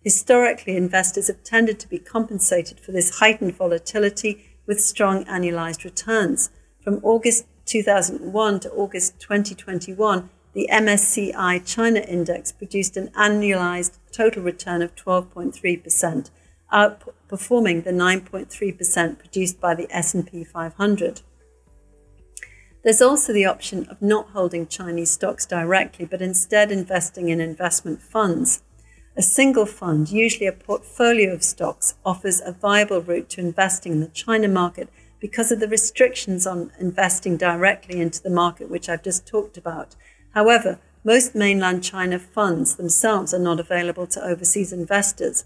Historically, 0.02 0.78
investors 0.78 1.28
have 1.28 1.44
tended 1.44 1.80
to 1.80 1.90
be 1.90 2.00
compensated 2.00 2.80
for 2.80 2.92
this 2.92 3.20
heightened 3.20 3.56
volatility 3.56 4.46
with 4.66 4.80
strong 4.80 5.26
annualized 5.26 5.84
returns. 5.84 6.50
From 6.82 7.00
August 7.04 7.46
2001 7.66 8.60
to 8.62 8.72
August 8.72 9.20
2021, 9.20 10.30
the 10.54 10.70
MSCI 10.72 11.66
China 11.66 12.00
Index 12.00 12.52
produced 12.52 12.98
an 12.98 13.10
annualized 13.10 13.98
total 14.12 14.44
return 14.44 14.82
of 14.82 14.96
12.3%, 14.96 16.32
outperforming 16.72 17.84
the 17.84 17.92
9.3% 17.92 19.20
produced 19.20 19.60
by 19.60 19.76
the 19.76 19.88
S&P 19.92 20.44
500. 20.44 21.22
There's 22.88 23.02
also 23.02 23.34
the 23.34 23.46
option 23.46 23.86
of 23.90 24.02
not 24.02 24.30
holding 24.30 24.66
Chinese 24.66 25.12
stocks 25.12 25.46
directly, 25.46 26.06
but 26.06 26.22
instead 26.22 26.72
investing 26.72 27.28
in 27.28 27.42
investment 27.42 28.02
funds. 28.02 28.64
A 29.18 29.22
single 29.22 29.66
fund, 29.66 30.10
usually 30.10 30.48
a 30.48 30.54
portfolio 30.54 31.34
of 31.34 31.44
stocks, 31.44 31.96
offers 32.06 32.40
a 32.40 32.54
viable 32.54 33.02
route 33.02 33.28
to 33.32 33.42
investing 33.42 33.92
in 33.92 34.00
the 34.00 34.08
China 34.08 34.48
market 34.48 34.88
because 35.20 35.52
of 35.52 35.60
the 35.60 35.68
restrictions 35.68 36.48
on 36.48 36.72
investing 36.80 37.36
directly 37.36 38.00
into 38.00 38.24
the 38.24 38.30
market, 38.30 38.70
which 38.70 38.88
I've 38.88 39.04
just 39.04 39.28
talked 39.28 39.58
about. 39.58 39.98
However, 40.34 40.80
most 41.04 41.36
mainland 41.36 41.84
China 41.84 42.18
funds 42.18 42.78
themselves 42.78 43.34
are 43.34 43.38
not 43.38 43.60
available 43.60 44.08
to 44.08 44.24
overseas 44.24 44.72
investors. 44.72 45.44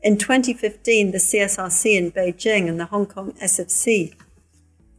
In 0.00 0.16
2015, 0.16 1.10
the 1.10 1.18
CSRC 1.18 1.96
in 1.96 2.12
Beijing 2.12 2.68
and 2.68 2.78
the 2.78 2.86
Hong 2.86 3.06
Kong 3.06 3.32
SFC 3.42 4.14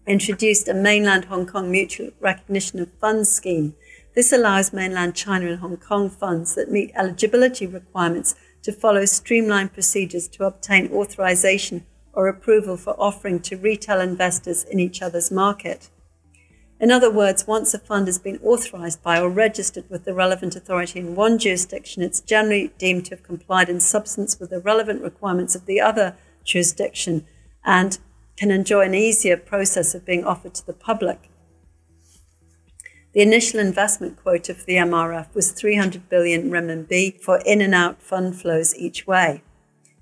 introduced 0.09 0.67
a 0.67 0.73
mainland 0.73 1.25
Hong 1.25 1.45
Kong 1.45 1.71
mutual 1.71 2.09
recognition 2.19 2.79
of 2.79 2.91
funds 2.99 3.31
scheme. 3.31 3.75
This 4.15 4.33
allows 4.33 4.73
mainland 4.73 5.15
China 5.15 5.45
and 5.45 5.59
Hong 5.59 5.77
Kong 5.77 6.09
funds 6.09 6.55
that 6.55 6.71
meet 6.71 6.91
eligibility 6.95 7.67
requirements 7.67 8.33
to 8.63 8.73
follow 8.73 9.05
streamlined 9.05 9.71
procedures 9.71 10.27
to 10.29 10.45
obtain 10.45 10.91
authorization 10.91 11.85
or 12.11 12.27
approval 12.27 12.75
for 12.75 12.99
offering 12.99 13.39
to 13.41 13.55
retail 13.55 14.01
investors 14.01 14.63
in 14.63 14.79
each 14.79 14.99
other's 15.03 15.29
market. 15.29 15.91
In 16.79 16.89
other 16.91 17.11
words, 17.11 17.45
once 17.45 17.73
a 17.75 17.79
fund 17.79 18.07
has 18.07 18.17
been 18.17 18.39
authorized 18.41 19.03
by 19.03 19.19
or 19.19 19.29
registered 19.29 19.87
with 19.91 20.05
the 20.05 20.13
relevant 20.15 20.55
authority 20.55 20.99
in 20.99 21.15
one 21.15 21.37
jurisdiction, 21.37 22.01
it's 22.01 22.19
generally 22.19 22.71
deemed 22.79 23.05
to 23.05 23.11
have 23.11 23.23
complied 23.23 23.69
in 23.69 23.79
substance 23.79 24.39
with 24.39 24.49
the 24.49 24.59
relevant 24.59 25.03
requirements 25.03 25.53
of 25.53 25.67
the 25.67 25.79
other 25.79 26.15
jurisdiction 26.43 27.27
and 27.63 27.99
can 28.39 28.51
enjoy 28.51 28.85
an 28.85 28.95
easier 28.95 29.35
process 29.35 29.93
of 29.93 30.05
being 30.05 30.23
offered 30.23 30.53
to 30.55 30.65
the 30.65 30.73
public. 30.73 31.29
The 33.13 33.21
initial 33.21 33.59
investment 33.59 34.15
quota 34.15 34.53
for 34.53 34.63
the 34.63 34.75
MRF 34.75 35.35
was 35.35 35.51
300 35.51 36.07
billion 36.07 36.49
renminbi 36.49 37.19
for 37.19 37.41
in 37.45 37.59
and 37.59 37.75
out 37.75 38.01
fund 38.01 38.39
flows 38.39 38.73
each 38.75 39.05
way. 39.05 39.43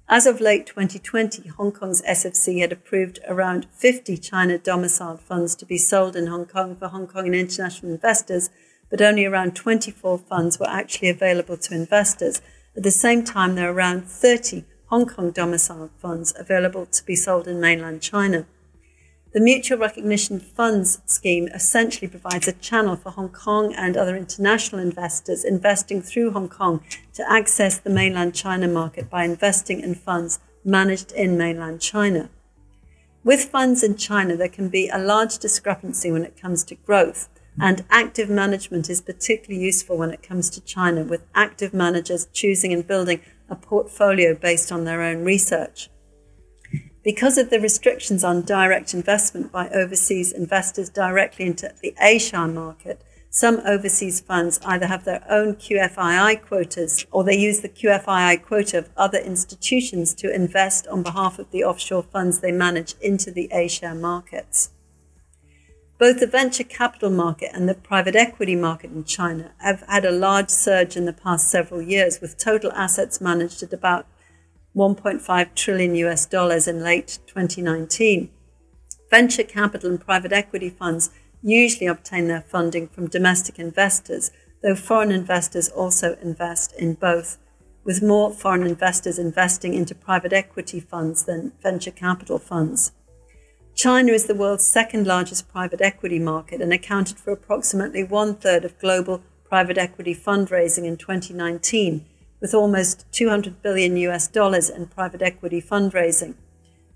As 0.08 0.28
of 0.28 0.40
late 0.40 0.68
2020, 0.68 1.50
Hong 1.50 1.72
Kong's 1.72 2.04
SFC 2.04 2.62
had 2.62 2.72
approved 2.72 3.20
around 3.28 3.66
50 3.72 4.18
China 4.18 4.58
domiciled 4.60 5.22
funds 5.22 5.56
to 5.56 5.66
be 5.66 5.78
sold 5.78 6.16
in 6.16 6.28
Hong 6.28 6.46
Kong 6.46 6.76
for 6.76 6.90
Hong 6.90 7.08
Kong 7.08 7.26
and 7.26 7.36
international 7.36 7.92
investors, 7.92 8.52
but 8.92 9.02
only 9.02 9.26
around 9.26 9.56
24 9.56 10.20
funds 10.20 10.60
were 10.60 10.70
actually 10.70 11.10
available 11.10 11.58
to 11.58 11.74
investors. 11.74 12.42
At 12.76 12.84
the 12.84 12.92
same 12.92 13.24
time, 13.24 13.56
there 13.56 13.70
are 13.70 13.74
around 13.74 14.06
30 14.06 14.64
Hong 14.88 15.06
Kong 15.06 15.32
domiciled 15.32 15.92
funds 15.98 16.34
available 16.40 16.86
to 16.86 17.06
be 17.06 17.16
sold 17.16 17.46
in 17.46 17.60
mainland 17.60 18.02
China. 18.02 18.46
The 19.34 19.42
Mutual 19.42 19.78
Recognition 19.78 20.40
Funds 20.40 21.02
scheme 21.06 21.50
essentially 21.50 22.08
provides 22.08 22.48
a 22.48 22.54
channel 22.54 22.96
for 22.96 23.12
Hong 23.12 23.28
Kong 23.28 23.74
and 23.74 23.98
other 23.98 24.16
international 24.16 24.80
investors 24.80 25.44
investing 25.44 26.02
through 26.02 26.32
Hong 26.32 26.48
Kong 26.48 26.82
to 27.16 27.30
access 27.30 27.78
the 27.78 27.90
mainland 27.90 28.34
China 28.34 28.70
market 28.70 29.10
by 29.10 29.26
investing 29.26 29.82
in 29.82 29.94
funds 29.94 30.40
managed 30.64 31.12
in 31.12 31.38
mainland 31.38 31.82
China. 31.82 32.30
With 33.26 33.44
funds 33.44 33.84
in 33.84 33.98
China, 33.98 34.38
there 34.38 34.48
can 34.48 34.70
be 34.70 34.88
a 34.88 34.98
large 34.98 35.38
discrepancy 35.38 36.14
when 36.14 36.24
it 36.24 36.40
comes 36.42 36.64
to 36.64 36.76
growth, 36.76 37.28
and 37.60 37.84
active 37.90 38.30
management 38.30 38.90
is 38.90 39.02
particularly 39.02 39.62
useful 39.62 39.98
when 39.98 40.12
it 40.12 40.24
comes 40.24 40.50
to 40.52 40.62
China, 40.62 41.04
with 41.04 41.26
active 41.36 41.74
managers 41.74 42.28
choosing 42.32 42.72
and 42.72 42.88
building 42.88 43.20
a 43.50 43.56
portfolio 43.56 44.36
based 44.36 44.72
on 44.72 44.84
their 44.84 45.02
own 45.02 45.24
research. 45.24 45.90
Because 47.04 47.38
of 47.38 47.50
the 47.50 47.60
restrictions 47.60 48.24
on 48.24 48.42
direct 48.42 48.94
investment 48.94 49.52
by 49.52 49.70
overseas 49.70 50.34
investors 50.34 50.90
directly 50.90 51.46
into 51.46 51.74
the 51.82 51.96
A-share 52.02 52.48
market, 52.48 53.02
some 53.30 53.62
overseas 53.66 54.20
funds 54.20 54.60
either 54.66 54.88
have 54.88 55.06
their 55.06 55.24
own 55.30 55.56
QFII 55.56 56.42
quotas 56.42 57.06
or 57.12 57.24
they 57.24 57.38
use 57.38 57.60
the 57.60 57.70
QFII 57.70 58.44
quota 58.44 58.80
of 58.80 58.90
other 58.98 59.20
institutions 59.20 60.14
to 60.16 60.34
invest 60.34 60.88
on 60.88 61.04
behalf 61.04 61.38
of 61.40 61.52
the 61.52 61.64
offshore 61.64 62.04
funds 62.04 62.40
they 62.40 62.52
manage 62.52 62.96
into 63.02 63.32
the 63.32 63.50
A-share 63.54 63.96
markets. 63.96 64.72
Both 66.00 66.20
the 66.20 66.28
venture 66.28 66.64
capital 66.64 67.10
market 67.10 67.50
and 67.54 67.68
the 67.68 67.74
private 67.74 68.16
equity 68.16 68.56
market 68.56 68.92
in 68.92 69.04
China 69.04 69.54
have 69.60 69.84
had 69.88 70.06
a 70.06 70.12
large 70.12 70.50
surge 70.50 70.96
in 70.96 71.06
the 71.06 71.14
past 71.14 71.50
several 71.50 71.82
years, 71.82 72.22
with 72.22 72.38
total 72.38 72.72
assets 72.74 73.20
managed 73.20 73.64
at 73.64 73.74
about 73.74 74.06
1.5 74.76 75.56
trillion 75.56 75.96
US 75.96 76.28
dollars 76.28 76.68
in 76.68 76.84
late 76.84 77.18
2019. 77.26 78.30
Venture 79.10 79.44
capital 79.44 79.90
and 79.90 80.00
private 80.00 80.32
equity 80.32 80.70
funds 80.70 81.10
usually 81.42 81.88
obtain 81.88 82.28
their 82.28 82.42
funding 82.42 82.88
from 82.88 83.08
domestic 83.08 83.58
investors, 83.58 84.30
though 84.62 84.76
foreign 84.76 85.12
investors 85.12 85.68
also 85.68 86.16
invest 86.22 86.74
in 86.74 86.94
both, 86.94 87.40
with 87.84 88.04
more 88.04 88.32
foreign 88.32 88.68
investors 88.68 89.18
investing 89.18 89.74
into 89.74 89.96
private 89.96 90.34
equity 90.34 90.80
funds 90.80 91.24
than 91.24 91.54
venture 91.64 91.90
capital 91.90 92.38
funds. 92.38 92.92
China 93.78 94.12
is 94.12 94.26
the 94.26 94.34
world's 94.34 94.66
second 94.66 95.06
largest 95.06 95.48
private 95.50 95.82
equity 95.82 96.18
market 96.18 96.62
and 96.62 96.74
accounted 96.74 97.20
for 97.20 97.32
approximately 97.32 98.04
one 98.04 98.34
third 98.34 98.66
of 98.66 98.80
global 98.80 99.22
private 99.48 99.78
equity 99.78 100.16
fundraising 100.16 100.84
in 100.84 100.98
2019 100.98 102.04
with 102.42 102.56
almost 102.56 103.06
200 103.12 103.62
billion 103.62 103.96
US 103.98 104.28
dollars 104.28 104.72
in 104.72 104.88
private 104.88 105.22
equity 105.22 105.62
fundraising. 105.62 106.34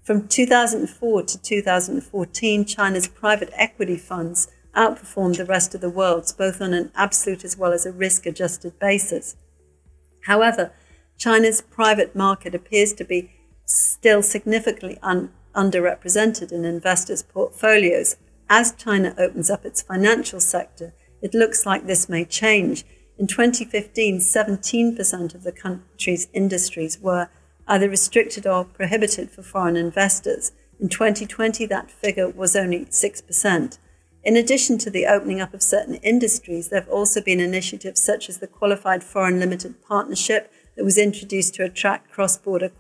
From 0.02 0.28
2004 0.28 1.22
to 1.22 1.40
2014, 1.40 2.66
China's 2.66 3.08
private 3.08 3.52
equity 3.54 3.98
funds 3.98 4.48
outperformed 4.76 5.38
the 5.38 5.46
rest 5.46 5.76
of 5.76 5.82
the 5.82 5.90
world's, 5.90 6.34
both 6.34 6.64
on 6.64 6.74
an 6.74 6.92
absolute 6.96 7.46
as 7.46 7.56
well 7.56 7.74
as 7.74 7.86
a 7.86 7.92
risk 7.92 8.26
adjusted 8.26 8.80
basis. 8.80 9.36
However, 10.26 10.72
China's 11.16 11.62
private 11.62 12.16
market 12.16 12.56
appears 12.56 12.92
to 12.94 13.04
be 13.04 13.30
still 13.68 14.24
significantly 14.24 14.98
un- 15.04 15.32
underrepresented 15.54 16.52
in 16.52 16.66
investors' 16.66 17.24
portfolios. 17.24 18.16
As 18.50 18.74
China 18.74 19.16
opens 19.18 19.50
up 19.50 19.66
its 19.66 19.82
financial 19.82 20.40
sector, 20.40 20.94
it 21.22 21.34
looks 21.34 21.66
like 21.66 21.86
this 21.86 22.10
may 22.10 22.26
change 22.26 22.86
in 23.22 23.28
2015, 23.28 24.18
17% 24.18 25.36
of 25.36 25.44
the 25.44 25.52
country's 25.52 26.28
industries 26.34 27.00
were 27.00 27.30
either 27.68 27.88
restricted 27.88 28.48
or 28.48 28.66
prohibited 28.66 29.30
for 29.30 29.44
foreign 29.44 29.78
investors. 29.78 30.54
In 30.80 30.90
2020, 30.90 31.68
that 31.68 31.92
figure 31.92 32.28
was 32.28 32.56
only 32.56 32.86
6%. 32.86 33.78
In 34.24 34.36
addition 34.36 34.80
to 34.80 34.90
the 34.90 35.06
opening 35.06 35.40
up 35.40 35.54
of 35.54 35.62
certain 35.62 35.96
industries, 35.96 36.70
there 36.70 36.82
have 36.82 36.90
also 36.90 37.22
been 37.22 37.40
initiatives 37.40 38.04
such 38.04 38.28
as 38.28 38.40
the 38.40 38.48
Qualified 38.48 39.04
Foreign 39.04 39.40
Limited 39.40 39.84
Partnership 39.84 40.52
that 40.76 40.84
was 40.84 40.98
introduced 40.98 41.54
to 41.54 41.64
attract 41.64 42.12
cross 42.12 42.38
border 42.38 42.72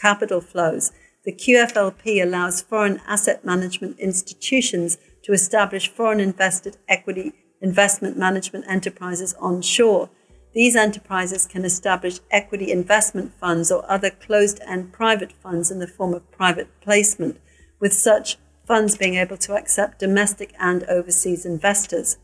capital 0.00 0.40
flows. 0.40 0.92
The 1.24 1.32
QFLP 1.32 2.20
allows 2.20 2.62
foreign 2.62 3.00
asset 3.06 3.44
management 3.44 4.00
institutions 4.00 4.98
to 5.22 5.32
establish 5.32 5.88
foreign 5.88 6.18
invested 6.18 6.78
equity 6.88 7.32
investment 7.60 8.18
management 8.18 8.64
enterprises 8.68 9.32
onshore. 9.34 10.10
These 10.52 10.74
enterprises 10.74 11.46
can 11.46 11.64
establish 11.64 12.18
equity 12.32 12.72
investment 12.72 13.32
funds 13.38 13.70
or 13.70 13.88
other 13.88 14.10
closed 14.10 14.60
end 14.66 14.92
private 14.92 15.32
funds 15.32 15.70
in 15.70 15.78
the 15.78 15.86
form 15.86 16.12
of 16.12 16.28
private 16.32 16.68
placement, 16.80 17.38
with 17.78 17.92
such 17.92 18.36
funds 18.66 18.96
being 18.96 19.14
able 19.14 19.36
to 19.36 19.54
accept 19.54 20.00
domestic 20.00 20.52
and 20.58 20.82
overseas 20.84 21.46
investors. 21.46 22.16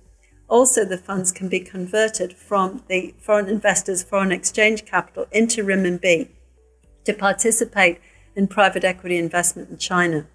Also, 0.48 0.84
the 0.84 0.98
funds 0.98 1.30
can 1.30 1.48
be 1.48 1.61
converted 1.61 2.32
from 2.32 2.82
the 2.88 3.14
foreign 3.20 3.48
investors' 3.48 4.02
foreign 4.02 4.32
exchange 4.32 4.84
capital 4.87 5.26
into 5.30 5.62
renminbi 5.62 6.30
to 7.04 7.12
participate 7.12 8.00
in 8.38 8.48
private 8.48 8.85
equity 8.85 9.18
investment 9.18 9.68
in 9.68 9.77
China. 9.77 10.27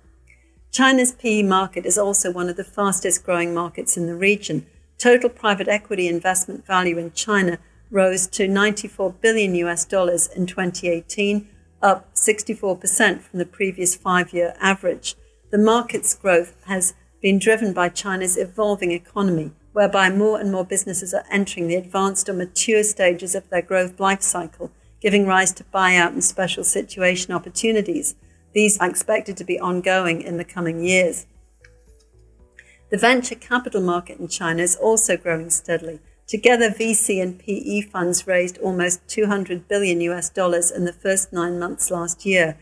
China's 0.71 1.11
PE 1.11 1.41
market 1.41 1.87
is 1.87 1.97
also 1.97 2.31
one 2.31 2.49
of 2.49 2.57
the 2.57 2.63
fastest 2.63 3.23
growing 3.23 3.51
markets 3.53 3.97
in 3.97 4.05
the 4.05 4.15
region, 4.15 4.67
Total 5.03 5.29
private 5.29 5.67
equity 5.67 6.07
investment 6.07 6.65
value 6.65 6.97
in 6.97 7.11
China 7.11 7.57
rose 7.91 8.25
to 8.27 8.47
94 8.47 9.11
billion 9.19 9.53
US 9.55 9.83
dollars 9.83 10.27
in 10.27 10.45
2018, 10.45 11.45
up 11.81 12.13
64% 12.13 13.21
from 13.21 13.39
the 13.39 13.45
previous 13.45 13.95
five 13.95 14.31
year 14.31 14.55
average. 14.61 15.15
The 15.51 15.57
market's 15.57 16.15
growth 16.15 16.55
has 16.67 16.93
been 17.21 17.37
driven 17.37 17.73
by 17.73 17.89
China's 17.89 18.37
evolving 18.37 18.93
economy, 18.93 19.51
whereby 19.73 20.09
more 20.09 20.39
and 20.39 20.53
more 20.53 20.63
businesses 20.63 21.13
are 21.13 21.25
entering 21.29 21.67
the 21.67 21.75
advanced 21.75 22.29
or 22.29 22.33
mature 22.33 22.83
stages 22.83 23.35
of 23.35 23.49
their 23.49 23.61
growth 23.61 23.99
life 23.99 24.21
cycle, 24.21 24.71
giving 25.03 25.27
rise 25.27 25.51
to 25.51 25.65
buyout 25.65 26.13
and 26.13 26.23
special 26.23 26.63
situation 26.63 27.33
opportunities. 27.33 28.15
These 28.53 28.77
are 28.79 28.89
expected 28.89 29.35
to 29.35 29.43
be 29.43 29.59
ongoing 29.59 30.21
in 30.21 30.37
the 30.37 30.45
coming 30.45 30.81
years. 30.81 31.25
The 32.89 32.97
venture 32.97 33.35
capital 33.35 33.81
market 33.81 34.19
in 34.19 34.29
China 34.29 34.63
is 34.63 34.77
also 34.77 35.17
growing 35.17 35.49
steadily. 35.49 35.99
Together, 36.25 36.69
VC 36.69 37.21
and 37.21 37.37
PE 37.37 37.81
funds 37.81 38.25
raised 38.27 38.57
almost 38.59 39.05
200 39.09 39.67
billion 39.67 39.99
US 40.01 40.29
dollars 40.29 40.71
in 40.71 40.85
the 40.85 40.93
first 40.93 41.33
nine 41.33 41.59
months 41.59 41.91
last 41.91 42.25
year, 42.25 42.57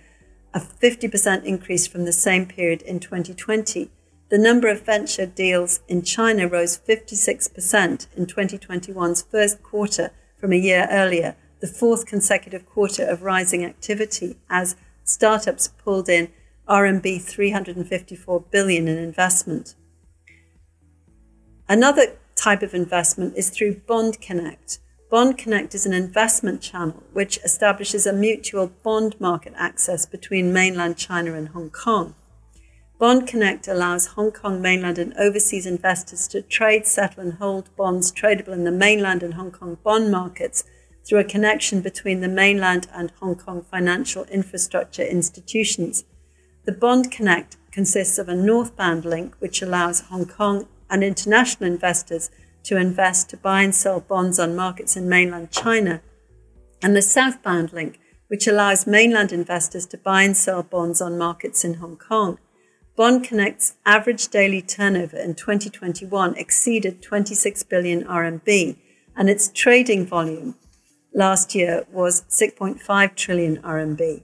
a 0.52 0.60
50% 0.60 1.44
increase 1.44 1.86
from 1.86 2.06
the 2.06 2.12
same 2.12 2.48
period 2.48 2.82
in 2.82 3.00
2020. 3.00 3.92
The 4.30 4.38
number 4.40 4.68
of 4.68 4.82
venture 4.82 5.28
deals 5.28 5.82
in 5.88 6.02
China 6.02 6.48
rose 6.48 6.80
56% 6.80 8.08
in 8.16 8.26
2021's 8.26 9.22
first 9.22 9.62
quarter 9.62 10.10
from 10.40 10.54
a 10.54 10.58
year 10.58 10.88
earlier, 10.90 11.36
the 11.62 11.68
fourth 11.68 12.06
consecutive 12.06 12.66
quarter 12.66 13.06
of 13.06 13.22
rising 13.22 13.64
activity 13.64 14.38
as 14.50 14.76
startups 15.04 15.70
pulled 15.70 16.10
in 16.10 16.30
RMB 16.68 17.22
354 17.22 18.42
billion 18.52 18.88
in 18.88 18.98
investment. 18.98 19.76
Another 21.70 22.18
type 22.36 22.64
of 22.64 22.74
investment 22.74 23.38
is 23.38 23.50
through 23.50 23.76
Bond 23.88 24.20
Connect. 24.20 24.80
Bond 25.10 25.38
Connect 25.38 25.76
is 25.76 25.86
an 25.86 25.94
investment 25.94 26.62
channel 26.62 27.04
which 27.14 27.38
establishes 27.44 28.08
a 28.08 28.14
mutual 28.14 28.68
bond 28.84 29.20
market 29.20 29.54
access 29.56 30.06
between 30.06 30.54
mainland 30.54 30.98
China 30.98 31.34
and 31.34 31.50
Hong 31.50 31.70
Kong. 31.70 32.16
Bond 32.98 33.28
Connect 33.28 33.68
allows 33.68 34.08
Hong 34.08 34.32
Kong 34.32 34.62
mainland 34.62 34.98
and 34.98 35.14
overseas 35.16 35.66
investors 35.66 36.28
to 36.30 36.42
trade, 36.42 36.88
settle, 36.88 37.24
and 37.24 37.34
hold 37.34 37.76
bonds 37.76 38.12
tradable 38.12 38.54
in 38.54 38.64
the 38.64 38.72
mainland 38.72 39.22
and 39.22 39.34
Hong 39.34 39.52
Kong 39.52 39.78
bond 39.84 40.12
markets 40.12 40.64
through 41.08 41.20
a 41.20 41.24
connection 41.24 41.82
between 41.82 42.22
the 42.22 42.28
mainland 42.28 42.88
and 42.94 43.12
Hong 43.20 43.36
Kong 43.36 43.64
financial 43.64 44.26
infrastructure 44.26 45.04
institutions. 45.04 46.04
The 46.66 46.72
Bond 46.72 47.12
Connect 47.12 47.58
consists 47.72 48.18
of 48.18 48.30
a 48.30 48.36
northbound 48.36 49.06
link 49.06 49.36
which 49.40 49.62
allows 49.62 50.02
Hong 50.02 50.26
Kong 50.26 50.68
and 50.90 51.04
international 51.04 51.72
investors 51.72 52.30
to 52.64 52.78
invest 52.78 53.30
to 53.30 53.38
buy 53.38 53.64
and 53.64 53.74
sell 53.74 54.00
bonds 54.00 54.38
on 54.40 54.56
markets 54.56 54.96
in 54.96 55.10
mainland 55.10 55.52
China, 55.52 56.02
and 56.84 56.96
the 56.96 57.02
southbound 57.02 57.74
link 57.74 58.00
which 58.28 58.48
allows 58.48 58.88
mainland 58.88 59.32
investors 59.32 59.86
to 59.86 59.98
buy 59.98 60.24
and 60.24 60.38
sell 60.38 60.64
bonds 60.64 61.02
on 61.02 61.18
markets 61.18 61.66
in 61.66 61.76
Hong 61.76 61.98
Kong. 61.98 62.38
Bond 62.96 63.24
Connect's 63.24 63.74
average 63.86 64.28
daily 64.28 64.62
turnover 64.62 65.18
in 65.18 65.36
2021 65.36 66.36
exceeded 66.38 67.02
26 67.02 67.64
billion 67.64 68.04
RMB, 68.04 68.78
and 69.16 69.30
its 69.30 69.50
trading 69.54 70.06
volume 70.06 70.56
last 71.14 71.56
year 71.56 71.86
was 71.92 72.24
6.5 72.30 73.16
trillion 73.16 73.58
RMB. 73.58 74.24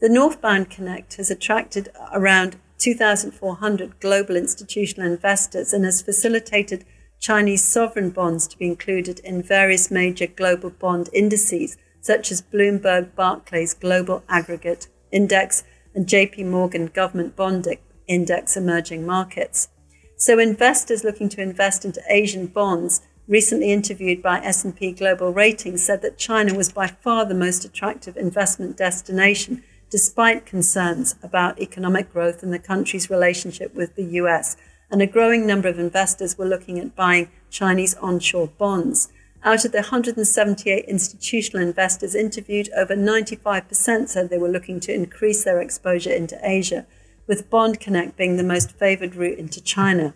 The 0.00 0.08
Northbound 0.08 0.70
Connect 0.70 1.16
has 1.16 1.30
attracted 1.30 1.90
around 2.12 2.56
2,400 2.78 3.98
global 4.00 4.36
institutional 4.36 5.10
investors 5.10 5.72
and 5.72 5.84
has 5.84 6.00
facilitated 6.00 6.84
Chinese 7.18 7.64
sovereign 7.64 8.10
bonds 8.10 8.46
to 8.46 8.56
be 8.56 8.66
included 8.66 9.18
in 9.20 9.42
various 9.42 9.90
major 9.90 10.28
global 10.28 10.70
bond 10.70 11.08
indices, 11.12 11.76
such 12.00 12.30
as 12.30 12.42
Bloomberg 12.42 13.14
Barclays 13.16 13.74
Global 13.74 14.22
Aggregate 14.28 14.86
Index 15.10 15.64
and 15.94 16.06
JP 16.06 16.46
Morgan 16.46 16.86
Government 16.86 17.34
Bond 17.34 17.66
Index 18.06 18.56
Emerging 18.56 19.04
Markets. 19.04 19.68
So 20.16 20.38
investors 20.38 21.02
looking 21.02 21.28
to 21.30 21.42
invest 21.42 21.84
into 21.84 22.02
Asian 22.08 22.46
bonds 22.46 23.00
recently 23.28 23.70
interviewed 23.70 24.22
by 24.22 24.38
S&P 24.38 24.92
Global 24.92 25.32
Ratings 25.32 25.84
said 25.84 26.00
that 26.02 26.18
China 26.18 26.54
was 26.54 26.72
by 26.72 26.86
far 26.86 27.26
the 27.26 27.34
most 27.34 27.64
attractive 27.64 28.16
investment 28.16 28.76
destination 28.76 29.62
despite 29.90 30.46
concerns 30.46 31.14
about 31.22 31.60
economic 31.60 32.12
growth 32.12 32.42
and 32.42 32.52
the 32.52 32.58
country's 32.58 33.08
relationship 33.10 33.74
with 33.74 33.94
the 33.94 34.04
US 34.04 34.56
and 34.90 35.02
a 35.02 35.06
growing 35.06 35.46
number 35.46 35.68
of 35.68 35.78
investors 35.78 36.38
were 36.38 36.46
looking 36.46 36.78
at 36.78 36.96
buying 36.96 37.28
Chinese 37.50 37.94
onshore 37.94 38.48
bonds. 38.58 39.08
Out 39.44 39.64
of 39.64 39.72
the 39.72 39.78
178 39.78 40.84
institutional 40.86 41.66
investors 41.66 42.14
interviewed, 42.14 42.70
over 42.76 42.96
95% 42.96 44.08
said 44.08 44.30
they 44.30 44.38
were 44.38 44.48
looking 44.48 44.80
to 44.80 44.94
increase 44.94 45.44
their 45.44 45.60
exposure 45.60 46.10
into 46.10 46.38
Asia, 46.42 46.86
with 47.26 47.48
Bond 47.50 47.78
Connect 47.78 48.16
being 48.16 48.36
the 48.36 48.42
most 48.42 48.72
favored 48.72 49.14
route 49.14 49.38
into 49.38 49.62
China. 49.62 50.14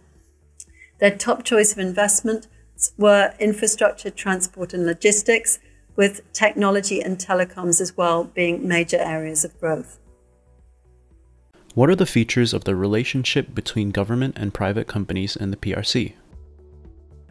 Their 0.98 1.16
top 1.16 1.44
choice 1.44 1.72
of 1.72 1.78
investment 1.78 2.46
were 2.96 3.34
infrastructure, 3.38 4.10
transport, 4.10 4.74
and 4.74 4.86
logistics, 4.86 5.58
with 5.96 6.20
technology 6.32 7.00
and 7.00 7.18
telecoms 7.18 7.80
as 7.80 7.96
well 7.96 8.24
being 8.24 8.66
major 8.66 8.98
areas 8.98 9.44
of 9.44 9.58
growth. 9.60 9.98
What 11.74 11.88
are 11.88 11.96
the 11.96 12.06
features 12.06 12.52
of 12.52 12.64
the 12.64 12.76
relationship 12.76 13.54
between 13.54 13.90
government 13.90 14.36
and 14.38 14.52
private 14.52 14.86
companies 14.86 15.36
in 15.36 15.50
the 15.50 15.56
PRC? 15.56 16.14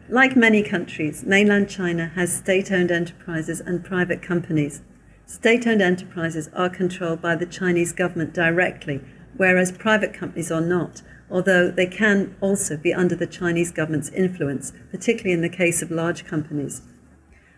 Like 0.08 0.36
many 0.36 0.62
countries, 0.62 1.22
mainland 1.24 1.68
China 1.68 2.08
has 2.16 2.36
state 2.36 2.70
owned 2.72 2.90
enterprises 2.90 3.60
and 3.60 3.84
private 3.84 4.20
companies. 4.20 4.82
State 5.26 5.66
owned 5.66 5.80
enterprises 5.80 6.50
are 6.54 6.68
controlled 6.68 7.22
by 7.22 7.36
the 7.36 7.46
Chinese 7.46 7.92
government 7.92 8.34
directly, 8.34 9.00
whereas 9.36 9.72
private 9.72 10.12
companies 10.12 10.50
are 10.50 10.60
not, 10.60 11.02
although 11.32 11.70
they 11.70 11.86
can 11.86 12.36
also 12.40 12.76
be 12.76 12.92
under 12.92 13.16
the 13.16 13.26
Chinese 13.26 13.72
government's 13.72 14.10
influence, 14.10 14.72
particularly 14.90 15.32
in 15.32 15.40
the 15.40 15.48
case 15.48 15.80
of 15.80 15.90
large 15.90 16.24
companies. 16.26 16.82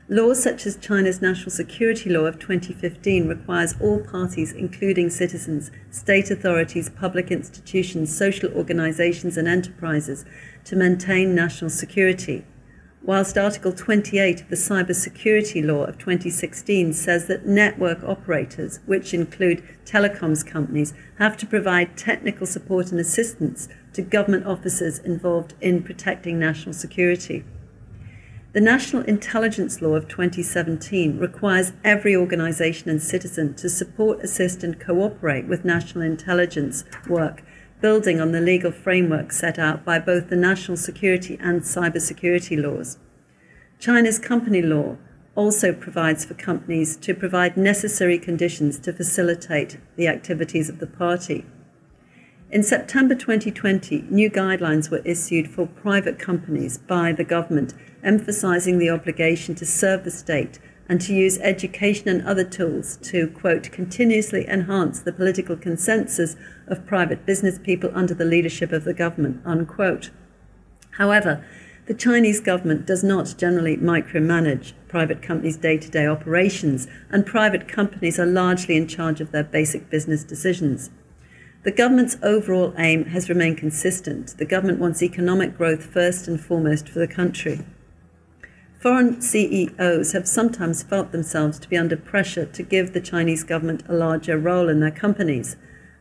Laws 0.08 0.42
such 0.42 0.66
as 0.66 0.76
China's 0.76 1.22
National 1.22 1.50
Security 1.50 2.10
Law 2.10 2.26
of 2.26 2.38
2015 2.38 3.26
requires 3.26 3.74
all 3.80 4.00
parties, 4.00 4.52
including 4.52 5.08
citizens, 5.08 5.70
state 5.90 6.30
authorities, 6.30 6.90
public 6.90 7.30
institutions, 7.30 8.16
social 8.16 8.52
organizations, 8.52 9.38
and 9.38 9.48
enterprises, 9.48 10.26
to 10.64 10.76
maintain 10.76 11.34
national 11.34 11.70
security. 11.70 12.44
Whilst 13.06 13.36
Article 13.36 13.72
28 13.72 14.40
of 14.40 14.48
the 14.48 14.56
Cybersecurity 14.56 15.62
Law 15.62 15.84
of 15.84 15.98
2016 15.98 16.94
says 16.94 17.26
that 17.26 17.44
network 17.44 18.02
operators, 18.02 18.80
which 18.86 19.12
include 19.12 19.62
telecoms 19.84 20.44
companies, 20.44 20.94
have 21.18 21.36
to 21.36 21.46
provide 21.46 21.98
technical 21.98 22.46
support 22.46 22.92
and 22.92 22.98
assistance 22.98 23.68
to 23.92 24.00
government 24.00 24.46
officers 24.46 25.00
involved 25.00 25.52
in 25.60 25.82
protecting 25.82 26.38
national 26.38 26.72
security. 26.72 27.44
The 28.54 28.62
National 28.62 29.02
Intelligence 29.02 29.82
Law 29.82 29.96
of 29.96 30.08
2017 30.08 31.18
requires 31.18 31.74
every 31.84 32.16
organisation 32.16 32.88
and 32.88 33.02
citizen 33.02 33.52
to 33.56 33.68
support, 33.68 34.20
assist, 34.20 34.64
and 34.64 34.80
cooperate 34.80 35.46
with 35.46 35.62
national 35.62 36.04
intelligence 36.04 36.84
work, 37.06 37.42
building 37.80 38.20
on 38.20 38.32
the 38.32 38.40
legal 38.40 38.72
framework 38.72 39.32
set 39.32 39.58
out 39.58 39.84
by 39.84 39.98
both 39.98 40.28
the 40.28 40.36
national 40.36 40.76
security 40.76 41.38
and 41.40 41.62
cybersecurity 41.62 42.62
laws. 42.62 42.98
China's 43.78 44.18
company 44.18 44.62
law 44.62 44.96
also 45.34 45.72
provides 45.72 46.24
for 46.24 46.34
companies 46.34 46.96
to 46.96 47.14
provide 47.14 47.56
necessary 47.56 48.18
conditions 48.18 48.78
to 48.78 48.92
facilitate 48.92 49.78
the 49.96 50.08
activities 50.08 50.68
of 50.68 50.78
the 50.78 50.86
party. 50.86 51.44
In 52.50 52.62
September 52.62 53.14
2020, 53.14 54.06
new 54.10 54.30
guidelines 54.30 54.90
were 54.90 55.02
issued 55.04 55.50
for 55.50 55.66
private 55.66 56.18
companies 56.18 56.78
by 56.78 57.10
the 57.12 57.24
government, 57.24 57.74
emphasizing 58.02 58.78
the 58.78 58.90
obligation 58.90 59.54
to 59.56 59.66
serve 59.66 60.04
the 60.04 60.10
state 60.10 60.60
and 60.88 61.00
to 61.00 61.14
use 61.14 61.38
education 61.38 62.08
and 62.08 62.26
other 62.26 62.44
tools 62.44 62.98
to, 63.02 63.28
quote, 63.28 63.70
continuously 63.72 64.46
enhance 64.48 65.00
the 65.00 65.12
political 65.12 65.56
consensus 65.56 66.36
of 66.66 66.86
private 66.86 67.24
business 67.24 67.58
people 67.58 67.90
under 67.94 68.14
the 68.14 68.24
leadership 68.24 68.72
of 68.72 68.84
the 68.84 68.94
government, 68.94 69.40
unquote. 69.44 70.10
However, 70.98 71.44
the 71.86 71.94
Chinese 71.94 72.40
government 72.40 72.86
does 72.86 73.04
not 73.04 73.34
generally 73.36 73.76
micromanage 73.76 74.72
private 74.88 75.20
companies' 75.20 75.56
day 75.56 75.76
to 75.76 75.90
day 75.90 76.06
operations, 76.06 76.86
and 77.10 77.26
private 77.26 77.68
companies 77.68 78.18
are 78.18 78.26
largely 78.26 78.76
in 78.76 78.86
charge 78.86 79.20
of 79.20 79.32
their 79.32 79.44
basic 79.44 79.90
business 79.90 80.24
decisions. 80.24 80.90
The 81.64 81.72
government's 81.72 82.18
overall 82.22 82.74
aim 82.78 83.06
has 83.06 83.28
remained 83.28 83.58
consistent. 83.58 84.36
The 84.38 84.44
government 84.44 84.78
wants 84.78 85.02
economic 85.02 85.56
growth 85.56 85.84
first 85.84 86.28
and 86.28 86.38
foremost 86.40 86.88
for 86.88 86.98
the 86.98 87.08
country. 87.08 87.60
Foreign 88.84 89.22
CEOs 89.22 90.12
have 90.12 90.28
sometimes 90.28 90.82
felt 90.82 91.10
themselves 91.10 91.58
to 91.58 91.70
be 91.70 91.76
under 91.78 91.96
pressure 91.96 92.44
to 92.44 92.62
give 92.62 92.92
the 92.92 93.00
Chinese 93.00 93.42
government 93.42 93.82
a 93.88 93.94
larger 93.94 94.36
role 94.36 94.68
in 94.68 94.80
their 94.80 94.90
companies. 94.90 95.56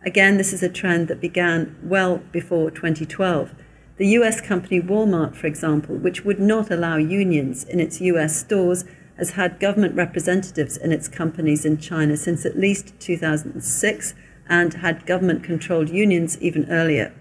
Again, 0.06 0.36
this 0.36 0.52
is 0.52 0.62
a 0.62 0.68
trend 0.68 1.08
that 1.08 1.22
began 1.22 1.78
well 1.82 2.18
before 2.34 2.70
2012. 2.70 3.56
The 3.96 4.08
US 4.08 4.42
company 4.42 4.82
Walmart, 4.82 5.34
for 5.34 5.48
example, 5.48 5.96
which 5.96 6.26
would 6.26 6.42
not 6.42 6.70
allow 6.70 6.98
unions 6.98 7.64
in 7.64 7.80
its 7.80 8.02
US 8.02 8.36
stores, 8.38 8.84
has 9.18 9.30
had 9.30 9.62
government 9.62 9.96
representatives 9.96 10.76
in 10.76 10.92
its 10.92 11.08
companies 11.08 11.64
in 11.64 11.78
China 11.78 12.18
since 12.18 12.46
at 12.46 12.60
least 12.60 13.00
2006 13.00 14.14
and 14.50 14.74
had 14.74 15.06
government 15.06 15.42
controlled 15.42 15.90
unions 15.90 16.38
even 16.42 16.70
earlier. 16.70 17.14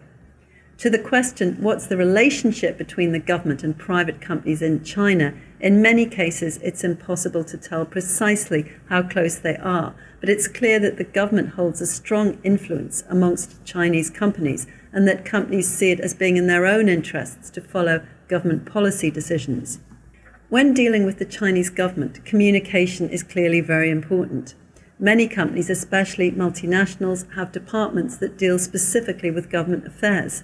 To 0.82 0.90
the 0.90 0.98
question, 0.98 1.58
what's 1.60 1.86
the 1.86 1.96
relationship 1.96 2.76
between 2.76 3.12
the 3.12 3.20
government 3.20 3.62
and 3.62 3.78
private 3.78 4.20
companies 4.20 4.60
in 4.62 4.82
China? 4.82 5.32
In 5.60 5.80
many 5.80 6.06
cases, 6.06 6.56
it's 6.56 6.82
impossible 6.82 7.44
to 7.44 7.56
tell 7.56 7.86
precisely 7.86 8.68
how 8.88 9.04
close 9.04 9.38
they 9.38 9.54
are, 9.58 9.94
but 10.18 10.28
it's 10.28 10.48
clear 10.48 10.80
that 10.80 10.96
the 10.96 11.04
government 11.04 11.50
holds 11.50 11.80
a 11.80 11.86
strong 11.86 12.36
influence 12.42 13.04
amongst 13.08 13.64
Chinese 13.64 14.10
companies 14.10 14.66
and 14.92 15.06
that 15.06 15.24
companies 15.24 15.68
see 15.68 15.92
it 15.92 16.00
as 16.00 16.14
being 16.14 16.36
in 16.36 16.48
their 16.48 16.66
own 16.66 16.88
interests 16.88 17.48
to 17.50 17.60
follow 17.60 18.04
government 18.26 18.66
policy 18.66 19.08
decisions. 19.08 19.78
When 20.48 20.74
dealing 20.74 21.04
with 21.04 21.20
the 21.20 21.24
Chinese 21.24 21.70
government, 21.70 22.24
communication 22.24 23.08
is 23.08 23.22
clearly 23.22 23.60
very 23.60 23.88
important. 23.88 24.56
Many 24.98 25.28
companies, 25.28 25.70
especially 25.70 26.32
multinationals, 26.32 27.32
have 27.36 27.52
departments 27.52 28.16
that 28.16 28.36
deal 28.36 28.58
specifically 28.58 29.30
with 29.30 29.48
government 29.48 29.86
affairs. 29.86 30.42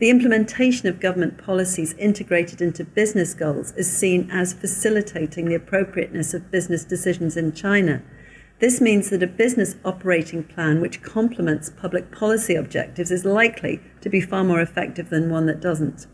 The 0.00 0.10
implementation 0.10 0.88
of 0.88 0.98
government 0.98 1.38
policies 1.38 1.94
integrated 1.94 2.60
into 2.60 2.84
business 2.84 3.32
goals 3.32 3.72
is 3.76 3.90
seen 3.90 4.28
as 4.28 4.52
facilitating 4.52 5.46
the 5.46 5.54
appropriateness 5.54 6.34
of 6.34 6.50
business 6.50 6.84
decisions 6.84 7.36
in 7.36 7.52
China. 7.52 8.02
This 8.58 8.80
means 8.80 9.10
that 9.10 9.22
a 9.22 9.28
business 9.28 9.76
operating 9.84 10.42
plan 10.42 10.80
which 10.80 11.02
complements 11.02 11.70
public 11.70 12.10
policy 12.10 12.56
objectives 12.56 13.12
is 13.12 13.24
likely 13.24 13.80
to 14.00 14.08
be 14.08 14.20
far 14.20 14.42
more 14.42 14.60
effective 14.60 15.10
than 15.10 15.30
one 15.30 15.46
that 15.46 15.60
doesn't. 15.60 16.08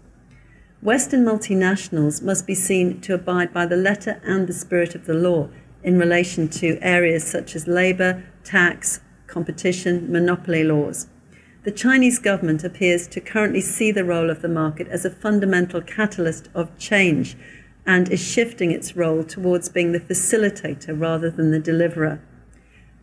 Western 0.83 1.25
multinationals 1.25 2.23
must 2.23 2.47
be 2.47 2.55
seen 2.55 3.01
to 3.01 3.15
abide 3.15 3.53
by 3.53 3.65
the 3.65 3.77
letter 3.77 4.21
and 4.25 4.47
the 4.47 4.53
spirit 4.53 4.95
of 4.95 5.07
the 5.07 5.15
law 5.15 5.49
in 5.83 5.99
relation 5.99 6.49
to 6.49 6.79
areas 6.83 7.25
such 7.25 7.57
as 7.57 7.67
labour, 7.67 8.25
tax, 8.45 9.01
competition, 9.27 10.11
monopoly 10.13 10.65
laws. 10.65 11.07
The 11.63 11.71
Chinese 11.71 12.19
government 12.19 12.65
appears 12.65 13.07
to 13.09 13.21
currently 13.21 13.61
see 13.61 13.93
the 13.93 14.05
role 14.05 14.31
of 14.31 14.41
the 14.41 14.49
market 14.49 14.89
as 14.89 15.05
a 15.05 15.11
fundamental 15.11 15.83
catalyst 15.83 16.49
of 16.55 16.77
change 16.79 17.37
and 17.87 18.09
is 18.11 18.21
shifting 18.21 18.71
its 18.71 18.97
role 18.97 19.23
towards 19.23 19.69
being 19.69 19.93
the 19.93 20.01
facilitator 20.01 20.99
rather 20.99 21.31
than 21.31 21.51
the 21.51 21.59
deliverer. 21.59 22.21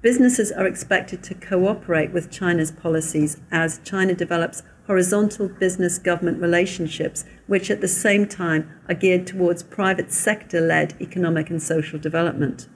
Businesses 0.02 0.52
are 0.52 0.66
expected 0.66 1.22
to 1.24 1.36
cooperate 1.36 2.12
with 2.12 2.32
China's 2.32 2.72
policies 2.72 3.38
as 3.52 3.80
China 3.84 4.14
develops 4.14 4.64
horizontal 4.86 5.50
business 5.50 6.00
government 6.00 6.40
relationships, 6.40 7.26
which 7.46 7.70
at 7.70 7.82
the 7.82 7.88
same 7.88 8.26
time 8.26 8.70
are 8.88 8.96
geared 8.96 9.28
towards 9.28 9.64
private 9.64 10.12
sector 10.12 10.62
led 10.62 10.96
economic 11.02 11.50
and 11.50 11.62
social 11.62 12.00
development. 12.00 12.70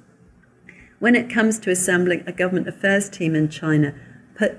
When 1.00 1.16
it 1.16 1.30
comes 1.32 1.58
to 1.60 1.72
assembling 1.72 2.24
a 2.28 2.32
government 2.32 2.68
affairs 2.68 3.10
team 3.10 3.34
in 3.34 3.50
China, 3.50 3.96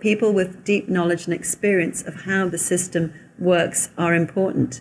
people 0.00 0.32
with 0.32 0.64
deep 0.64 0.88
knowledge 0.88 1.26
and 1.26 1.34
experience 1.34 2.02
of 2.02 2.22
how 2.22 2.48
the 2.48 2.58
system 2.58 3.12
works 3.38 3.90
are 3.98 4.14
important. 4.14 4.80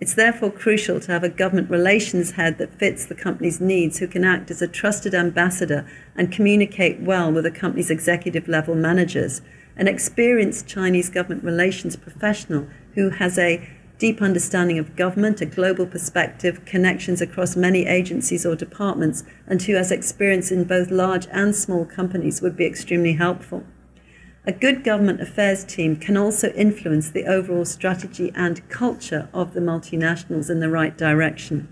It's 0.00 0.14
therefore 0.14 0.50
crucial 0.50 0.98
to 0.98 1.12
have 1.12 1.22
a 1.22 1.28
government 1.28 1.70
relations 1.70 2.32
head 2.32 2.58
that 2.58 2.78
fits 2.78 3.06
the 3.06 3.14
company's 3.14 3.60
needs, 3.60 3.98
who 3.98 4.08
can 4.08 4.24
act 4.24 4.50
as 4.50 4.60
a 4.60 4.66
trusted 4.66 5.14
ambassador 5.14 5.88
and 6.16 6.32
communicate 6.32 7.00
well 7.00 7.30
with 7.30 7.44
the 7.44 7.52
company's 7.52 7.88
executive 7.88 8.48
level 8.48 8.74
managers. 8.74 9.42
An 9.76 9.86
experienced 9.86 10.66
Chinese 10.66 11.08
government 11.08 11.44
relations 11.44 11.94
professional 11.94 12.66
who 12.94 13.10
has 13.10 13.38
a 13.38 13.68
deep 13.98 14.20
understanding 14.20 14.80
of 14.80 14.96
government, 14.96 15.40
a 15.40 15.46
global 15.46 15.86
perspective, 15.86 16.64
connections 16.64 17.20
across 17.20 17.54
many 17.54 17.86
agencies 17.86 18.44
or 18.44 18.56
departments, 18.56 19.22
and 19.46 19.62
who 19.62 19.74
has 19.76 19.92
experience 19.92 20.50
in 20.50 20.64
both 20.64 20.90
large 20.90 21.28
and 21.30 21.54
small 21.54 21.84
companies 21.84 22.42
would 22.42 22.56
be 22.56 22.66
extremely 22.66 23.12
helpful. 23.12 23.62
A 24.44 24.52
good 24.52 24.82
government 24.82 25.20
affairs 25.20 25.62
team 25.62 25.94
can 25.94 26.16
also 26.16 26.48
influence 26.54 27.08
the 27.08 27.26
overall 27.26 27.64
strategy 27.64 28.32
and 28.34 28.68
culture 28.68 29.28
of 29.32 29.54
the 29.54 29.60
multinationals 29.60 30.50
in 30.50 30.58
the 30.58 30.68
right 30.68 30.98
direction. 30.98 31.68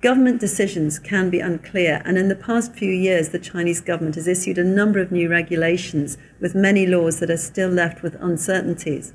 Government 0.00 0.40
decisions 0.40 0.98
can 0.98 1.30
be 1.30 1.38
unclear, 1.38 2.02
and 2.04 2.18
in 2.18 2.26
the 2.26 2.34
past 2.34 2.72
few 2.72 2.90
years, 2.90 3.28
the 3.28 3.38
Chinese 3.38 3.80
government 3.80 4.16
has 4.16 4.26
issued 4.26 4.58
a 4.58 4.64
number 4.64 4.98
of 4.98 5.12
new 5.12 5.28
regulations 5.28 6.18
with 6.40 6.56
many 6.56 6.86
laws 6.86 7.20
that 7.20 7.30
are 7.30 7.36
still 7.36 7.68
left 7.68 8.02
with 8.02 8.16
uncertainties. 8.20 9.12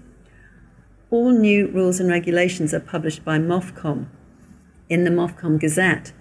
All 1.12 1.32
new 1.32 1.68
rules 1.68 2.00
and 2.00 2.10
regulations 2.10 2.74
are 2.74 2.80
published 2.80 3.26
by 3.26 3.38
MOFCOM 3.38 4.06
in 4.88 5.04
the 5.04 5.10
MOFCOM 5.10 5.60
Gazette. 5.60 6.14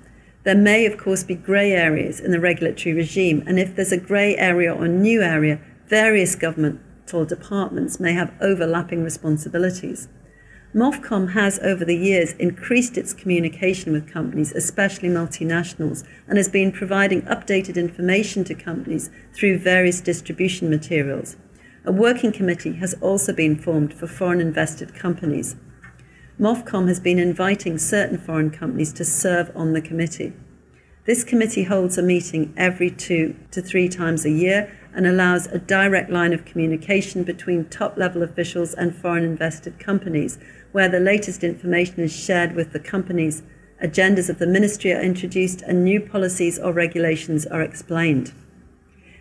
There 0.42 0.56
may, 0.56 0.84
of 0.84 0.98
course, 0.98 1.22
be 1.22 1.36
grey 1.36 1.72
areas 1.72 2.18
in 2.18 2.32
the 2.32 2.40
regulatory 2.40 2.92
regime, 2.92 3.44
and 3.46 3.60
if 3.60 3.76
there's 3.76 3.92
a 3.92 3.98
grey 3.98 4.36
area 4.36 4.74
or 4.74 4.88
new 4.88 5.22
area, 5.22 5.60
various 5.94 6.34
governmental 6.34 7.24
departments 7.24 8.00
may 8.00 8.12
have 8.12 8.34
overlapping 8.40 9.04
responsibilities. 9.04 10.08
MOFCOM 10.74 11.34
has 11.34 11.60
over 11.60 11.84
the 11.84 11.96
years 11.96 12.32
increased 12.32 12.98
its 12.98 13.12
communication 13.12 13.92
with 13.92 14.12
companies, 14.12 14.50
especially 14.50 15.08
multinationals, 15.08 16.02
and 16.26 16.36
has 16.36 16.48
been 16.48 16.72
providing 16.72 17.22
updated 17.22 17.76
information 17.76 18.42
to 18.42 18.56
companies 18.56 19.08
through 19.32 19.56
various 19.56 20.00
distribution 20.00 20.68
materials. 20.68 21.36
A 21.84 21.92
working 21.92 22.32
committee 22.32 22.74
has 22.78 22.94
also 22.94 23.32
been 23.32 23.56
formed 23.56 23.94
for 23.94 24.08
foreign 24.08 24.40
invested 24.40 24.96
companies. 24.96 25.54
MOFCOM 26.40 26.88
has 26.88 26.98
been 26.98 27.20
inviting 27.20 27.78
certain 27.78 28.18
foreign 28.18 28.50
companies 28.50 28.92
to 28.94 29.04
serve 29.04 29.52
on 29.54 29.74
the 29.74 29.80
committee. 29.80 30.32
This 31.06 31.22
committee 31.22 31.64
holds 31.64 31.98
a 31.98 32.02
meeting 32.02 32.52
every 32.56 32.90
two 32.90 33.36
to 33.52 33.62
three 33.62 33.88
times 33.88 34.24
a 34.24 34.30
year 34.30 34.76
and 34.94 35.06
allows 35.06 35.46
a 35.46 35.58
direct 35.58 36.10
line 36.10 36.32
of 36.32 36.44
communication 36.44 37.24
between 37.24 37.64
top 37.64 37.96
level 37.96 38.22
officials 38.22 38.74
and 38.74 38.94
foreign 38.94 39.24
invested 39.24 39.78
companies, 39.78 40.38
where 40.72 40.88
the 40.88 41.00
latest 41.00 41.42
information 41.42 42.00
is 42.00 42.14
shared 42.14 42.54
with 42.54 42.72
the 42.72 42.78
companies. 42.78 43.42
Agendas 43.82 44.30
of 44.30 44.38
the 44.38 44.46
ministry 44.46 44.92
are 44.92 45.00
introduced 45.00 45.62
and 45.62 45.84
new 45.84 46.00
policies 46.00 46.58
or 46.58 46.72
regulations 46.72 47.44
are 47.46 47.62
explained. 47.62 48.32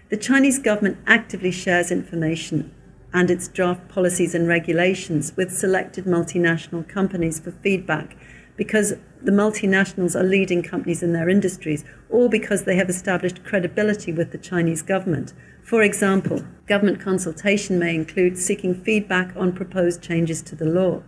The 0.09 0.17
Chinese 0.17 0.59
government 0.59 0.99
actively 1.07 1.51
shares 1.51 1.91
information 1.91 2.71
and 3.13 3.31
its 3.31 3.47
draft 3.47 3.87
policies 3.89 4.35
and 4.35 4.47
regulations 4.47 5.33
with 5.35 5.51
selected 5.51 6.05
multinational 6.05 6.87
companies 6.87 7.39
for 7.39 7.51
feedback 7.51 8.15
because 8.55 8.93
the 9.21 9.31
multinationals 9.31 10.15
are 10.15 10.23
leading 10.23 10.61
companies 10.61 11.01
in 11.01 11.13
their 11.13 11.29
industries 11.29 11.83
or 12.09 12.29
because 12.29 12.63
they 12.63 12.75
have 12.75 12.89
established 12.89 13.43
credibility 13.43 14.11
with 14.11 14.31
the 14.31 14.37
Chinese 14.37 14.81
government. 14.81 15.33
For 15.63 15.81
example, 15.81 16.43
government 16.67 16.99
consultation 16.99 17.79
may 17.79 17.95
include 17.95 18.37
seeking 18.37 18.75
feedback 18.75 19.33
on 19.35 19.53
proposed 19.53 20.01
changes 20.01 20.41
to 20.43 20.55
the 20.55 20.65
law. 20.65 21.03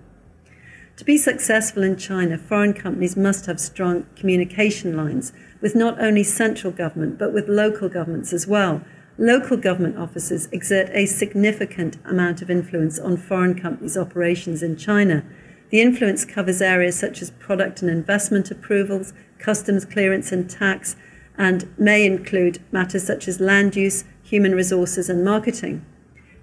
To 0.98 1.04
be 1.04 1.18
successful 1.18 1.84
in 1.84 1.98
China, 1.98 2.38
foreign 2.38 2.74
companies 2.74 3.18
must 3.18 3.48
have 3.48 3.60
strong 3.60 4.06
communication 4.16 4.96
lines 4.96 5.34
with 5.62 5.76
not 5.76 6.00
only 6.02 6.24
central 6.24 6.72
government 6.72 7.20
but 7.20 7.34
with 7.34 7.50
local 7.50 7.90
governments 7.90 8.32
as 8.32 8.48
well. 8.48 8.82
Local 9.18 9.58
government 9.58 9.98
offices 9.98 10.48
exert 10.52 10.90
a 10.94 11.06
significant 11.06 11.98
amount 12.06 12.42
of 12.42 12.50
influence 12.50 12.98
on 12.98 13.18
foreign 13.18 13.60
companies' 13.60 13.98
operations 13.98 14.64
in 14.64 14.78
China 14.78 15.24
the 15.70 15.82
influence 15.82 16.26
covers 16.26 16.62
areas 16.62 16.98
such 16.98 17.22
as 17.22 17.32
product 17.32 17.82
and 17.82 17.90
investment 17.90 18.52
approvals, 18.52 19.14
customs 19.40 19.86
clearance 19.86 20.32
and 20.32 20.50
tax, 20.50 20.96
and 21.38 21.68
may 21.78 22.06
include 22.06 22.60
matters 22.72 23.06
such 23.06 23.28
as 23.28 23.40
land 23.40 23.76
use, 23.76 24.06
human 24.26 24.54
resources, 24.54 25.10
and 25.10 25.24
marketing. 25.24 25.86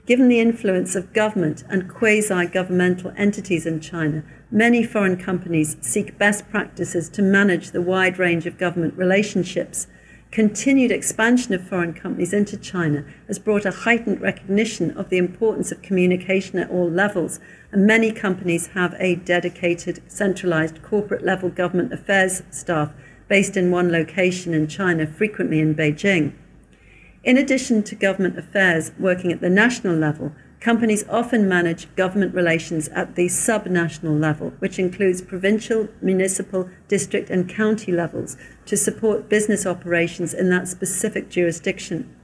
Given 0.06 0.28
the 0.28 0.40
influence 0.40 0.96
of 0.96 1.12
government 1.12 1.64
and 1.68 1.88
quasi 1.88 2.46
governmental 2.46 3.12
entities 3.16 3.66
in 3.66 3.80
China, 3.80 4.24
many 4.50 4.82
foreign 4.82 5.16
companies 5.16 5.76
seek 5.80 6.18
best 6.18 6.48
practices 6.48 7.08
to 7.10 7.22
manage 7.22 7.70
the 7.70 7.82
wide 7.82 8.18
range 8.18 8.46
of 8.46 8.58
government 8.58 8.94
relationships 8.96 9.86
Continued 10.32 10.90
expansion 10.90 11.52
of 11.52 11.68
foreign 11.68 11.92
companies 11.92 12.32
into 12.32 12.56
China 12.56 13.04
has 13.26 13.38
brought 13.38 13.66
a 13.66 13.70
heightened 13.70 14.22
recognition 14.22 14.90
of 14.92 15.10
the 15.10 15.18
importance 15.18 15.70
of 15.70 15.82
communication 15.82 16.58
at 16.58 16.70
all 16.70 16.88
levels, 16.90 17.38
and 17.70 17.86
many 17.86 18.10
companies 18.10 18.68
have 18.68 18.94
a 18.98 19.16
dedicated, 19.16 20.00
centralized 20.10 20.82
corporate 20.82 21.22
level 21.22 21.50
government 21.50 21.92
affairs 21.92 22.42
staff 22.50 22.92
based 23.28 23.58
in 23.58 23.70
one 23.70 23.92
location 23.92 24.54
in 24.54 24.66
China, 24.66 25.06
frequently 25.06 25.60
in 25.60 25.74
Beijing. 25.74 26.32
In 27.24 27.38
addition 27.38 27.82
to 27.84 27.94
government 27.94 28.38
affairs 28.38 28.92
working 28.98 29.32
at 29.32 29.40
the 29.40 29.50
national 29.50 29.96
level, 29.96 30.32
Companies 30.62 31.04
often 31.08 31.48
manage 31.48 31.92
government 31.96 32.36
relations 32.36 32.86
at 32.90 33.16
the 33.16 33.26
subnational 33.26 34.20
level, 34.20 34.50
which 34.60 34.78
includes 34.78 35.20
provincial, 35.20 35.88
municipal, 36.00 36.70
district, 36.86 37.30
and 37.30 37.48
county 37.48 37.90
levels, 37.90 38.36
to 38.66 38.76
support 38.76 39.28
business 39.28 39.66
operations 39.66 40.32
in 40.32 40.50
that 40.50 40.68
specific 40.68 41.28
jurisdiction. 41.28 42.14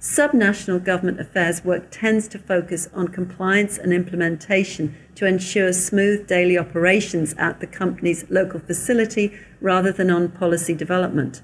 Subnational 0.00 0.84
government 0.84 1.20
affairs 1.20 1.64
work 1.64 1.86
tends 1.92 2.26
to 2.26 2.38
focus 2.38 2.88
on 2.92 3.06
compliance 3.06 3.78
and 3.78 3.92
implementation 3.92 4.96
to 5.14 5.24
ensure 5.24 5.72
smooth 5.72 6.26
daily 6.26 6.58
operations 6.58 7.32
at 7.38 7.60
the 7.60 7.66
company's 7.68 8.28
local 8.28 8.58
facility 8.58 9.38
rather 9.60 9.92
than 9.92 10.10
on 10.10 10.30
policy 10.30 10.74
development. 10.74 11.42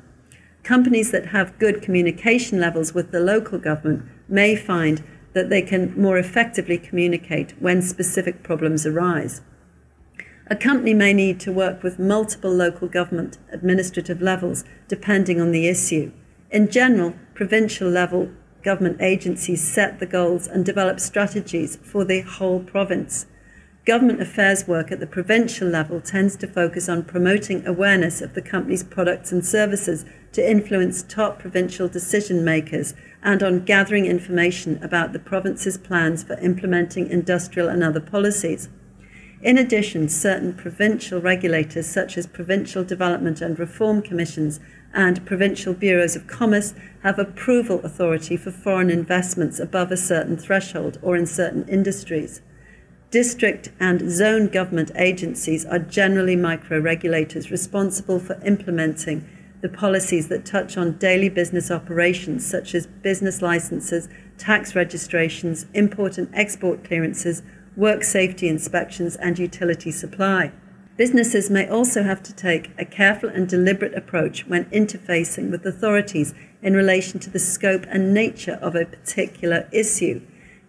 Companies 0.63 1.11
that 1.11 1.27
have 1.27 1.59
good 1.59 1.83
communication 1.83 2.61
levels 2.61 2.93
with 2.93 3.11
the 3.11 3.21
local 3.21 3.59
government 3.59 4.05
may 4.29 4.55
find 4.55 5.03
that 5.33 5.49
they 5.49 5.63
can 5.63 6.01
more 6.01 6.19
effectively 6.19 6.79
communicate 6.79 7.55
when 7.61 7.81
specific 7.83 8.43
problems 8.43 8.85
arise. 8.85 9.41
A 10.49 10.57
company 10.57 10.95
may 10.95 11.13
need 11.13 11.39
to 11.41 11.53
work 11.53 11.83
with 11.83 12.01
multiple 12.01 12.51
local 12.51 12.89
government 12.89 13.39
administrative 13.53 14.21
levels 14.21 14.65
depending 14.89 15.41
on 15.41 15.53
the 15.53 15.69
issue. 15.69 16.11
In 16.51 16.69
general, 16.69 17.15
provincial 17.35 17.89
level 17.89 18.31
government 18.63 19.01
agencies 19.01 19.63
set 19.63 20.01
the 20.01 20.07
goals 20.07 20.47
and 20.47 20.65
develop 20.67 21.01
strategies 21.01 21.77
for 21.77 22.05
the 22.05 22.21
whole 22.23 22.61
province. 22.61 23.27
Government 23.87 24.21
affairs 24.21 24.69
work 24.69 24.93
at 24.93 25.01
the 25.01 25.07
provincial 25.07 25.69
level 25.69 26.01
tends 26.01 26.37
to 26.37 26.47
focus 26.47 26.89
on 26.89 27.05
promoting 27.05 27.67
awareness 27.67 28.21
of 28.21 28.35
the 28.35 28.43
company's 28.43 28.85
products 28.85 29.33
and 29.33 29.47
services 29.47 30.05
to 30.33 30.49
influence 30.49 31.03
top 31.03 31.39
provincial 31.39 31.89
decision 31.89 32.45
makers 32.45 32.95
and 33.23 33.43
on 33.43 33.65
gathering 33.65 34.07
information 34.07 34.83
about 34.83 35.13
the 35.13 35.19
province's 35.19 35.77
plans 35.77 36.23
for 36.23 36.39
implementing 36.41 37.09
industrial 37.09 37.69
and 37.69 37.83
other 37.83 38.01
policies. 38.01 38.69
In 39.43 39.57
addition, 39.57 40.09
certain 40.09 40.53
provincial 40.53 41.21
regulators, 41.21 41.87
such 41.87 42.19
as 42.19 42.27
provincial 42.27 42.85
development 42.85 43.41
and 43.41 43.59
reform 43.59 44.03
commissions 44.03 44.61
and 44.93 45.25
provincial 45.25 45.73
bureaus 45.73 46.15
of 46.15 46.27
commerce, 46.27 46.75
have 47.03 47.19
approval 47.19 47.81
authority 47.83 48.37
for 48.37 48.51
foreign 48.51 48.91
investments 48.91 49.59
above 49.59 49.91
a 49.91 49.97
certain 49.97 50.37
threshold 50.37 50.99
or 51.01 51.17
in 51.17 51.27
certain 51.27 51.67
industries. 51.69 52.43
District 53.11 53.71
and 53.81 54.11
zone 54.11 54.47
government 54.47 54.91
agencies 54.95 55.65
are 55.65 55.79
generally 55.79 56.37
micro 56.37 56.79
regulators 56.79 57.51
responsible 57.51 58.21
for 58.21 58.41
implementing 58.45 59.27
the 59.61 59.69
policies 59.69 60.29
that 60.29 60.45
touch 60.45 60.77
on 60.77 60.99
daily 60.99 61.29
business 61.29 61.71
operations, 61.71 62.47
such 62.49 62.75
as 62.75 62.87
business 62.87 63.43
licenses, 63.43 64.09
tax 64.39 64.75
registrations, 64.75 65.67
import 65.75 66.17
and 66.19 66.29
export 66.35 66.83
clearances, 66.85 67.43
work 67.77 68.03
safety 68.03 68.49
inspections, 68.49 69.17
and 69.17 69.39
utility 69.39 69.91
supply. 69.91 70.53
Businesses 70.97 71.49
may 71.49 71.67
also 71.69 72.03
have 72.03 72.23
to 72.23 72.35
take 72.35 72.71
a 72.79 72.85
careful 72.85 73.29
and 73.29 73.49
deliberate 73.49 73.95
approach 73.95 74.47
when 74.47 74.67
interfacing 74.67 75.51
with 75.51 75.65
authorities 75.65 76.35
in 76.63 76.75
relation 76.75 77.19
to 77.21 77.31
the 77.31 77.39
scope 77.39 77.87
and 77.89 78.13
nature 78.13 78.59
of 78.61 78.75
a 78.75 78.85
particular 78.85 79.69
issue. 79.73 80.21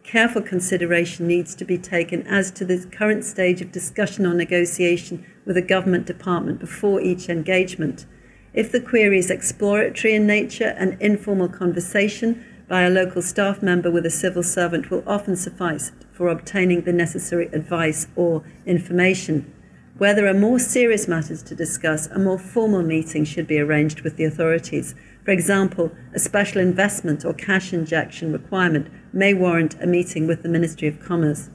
Careful 0.04 0.42
consideration 0.42 1.28
needs 1.28 1.54
to 1.56 1.66
be 1.66 1.78
taken 1.78 2.26
as 2.28 2.50
to 2.52 2.66
the 2.66 2.86
current 2.92 3.24
stage 3.24 3.62
of 3.62 3.72
discussion 3.72 4.26
or 4.26 4.34
negotiation 4.34 5.26
with 5.46 5.58
a 5.58 5.62
government 5.62 6.06
department 6.06 6.60
before 6.60 7.02
each 7.02 7.30
engagement. 7.30 8.06
If 8.54 8.70
the 8.70 8.82
query 8.82 9.18
is 9.18 9.32
exploratory 9.32 10.14
in 10.14 10.28
nature, 10.28 10.76
an 10.78 10.98
informal 11.00 11.48
conversation 11.48 12.44
by 12.68 12.82
a 12.82 12.90
local 12.90 13.22
staff 13.22 13.62
member 13.62 13.90
with 13.90 14.06
a 14.06 14.10
civil 14.10 14.44
servant 14.44 14.92
will 14.92 15.04
often 15.08 15.38
suffice 15.38 15.94
for 16.12 16.28
obtaining 16.28 16.82
the 16.82 16.92
necessary 16.92 17.48
advice 17.54 18.08
or 18.16 18.44
information. 18.66 19.54
Where 19.98 20.14
there 20.14 20.28
are 20.28 20.34
more 20.34 20.60
serious 20.60 21.08
matters 21.08 21.42
to 21.44 21.56
discuss, 21.56 22.08
a 22.08 22.20
more 22.20 22.38
formal 22.38 22.84
meeting 22.84 23.24
should 23.24 23.48
be 23.48 23.60
arranged 23.60 24.02
with 24.02 24.18
the 24.18 24.26
authorities. 24.26 24.96
For 25.24 25.32
example, 25.32 25.92
a 26.14 26.20
special 26.20 26.60
investment 26.60 27.24
or 27.24 27.34
cash 27.34 27.72
injection 27.72 28.34
requirement 28.34 28.88
may 29.14 29.34
warrant 29.34 29.76
a 29.82 29.88
meeting 29.88 30.28
with 30.28 30.44
the 30.44 30.50
Ministry 30.50 30.90
of 30.90 31.00
Commerce. 31.00 31.50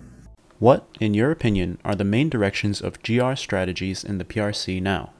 What, 0.58 0.88
in 0.98 1.12
your 1.12 1.30
opinion, 1.30 1.78
are 1.84 1.94
the 1.94 2.04
main 2.04 2.30
directions 2.30 2.80
of 2.80 3.02
GR 3.02 3.34
strategies 3.34 4.02
in 4.02 4.16
the 4.16 4.24
PRC 4.24 4.80
now? 4.80 5.12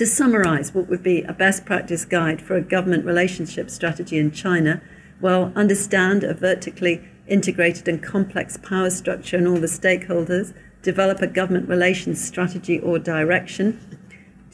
To 0.00 0.06
summarize 0.06 0.72
what 0.72 0.88
would 0.88 1.02
be 1.02 1.24
a 1.24 1.34
best 1.34 1.66
practice 1.66 2.06
guide 2.06 2.40
for 2.40 2.56
a 2.56 2.62
government 2.62 3.04
relationship 3.04 3.68
strategy 3.68 4.16
in 4.16 4.30
China, 4.30 4.80
well, 5.20 5.52
understand 5.54 6.24
a 6.24 6.32
vertically 6.32 7.06
integrated 7.26 7.86
and 7.86 8.02
complex 8.02 8.56
power 8.56 8.88
structure 8.88 9.36
and 9.36 9.46
all 9.46 9.60
the 9.60 9.66
stakeholders, 9.66 10.54
develop 10.80 11.20
a 11.20 11.26
government 11.26 11.68
relations 11.68 12.18
strategy 12.18 12.78
or 12.78 12.98
direction, 12.98 13.78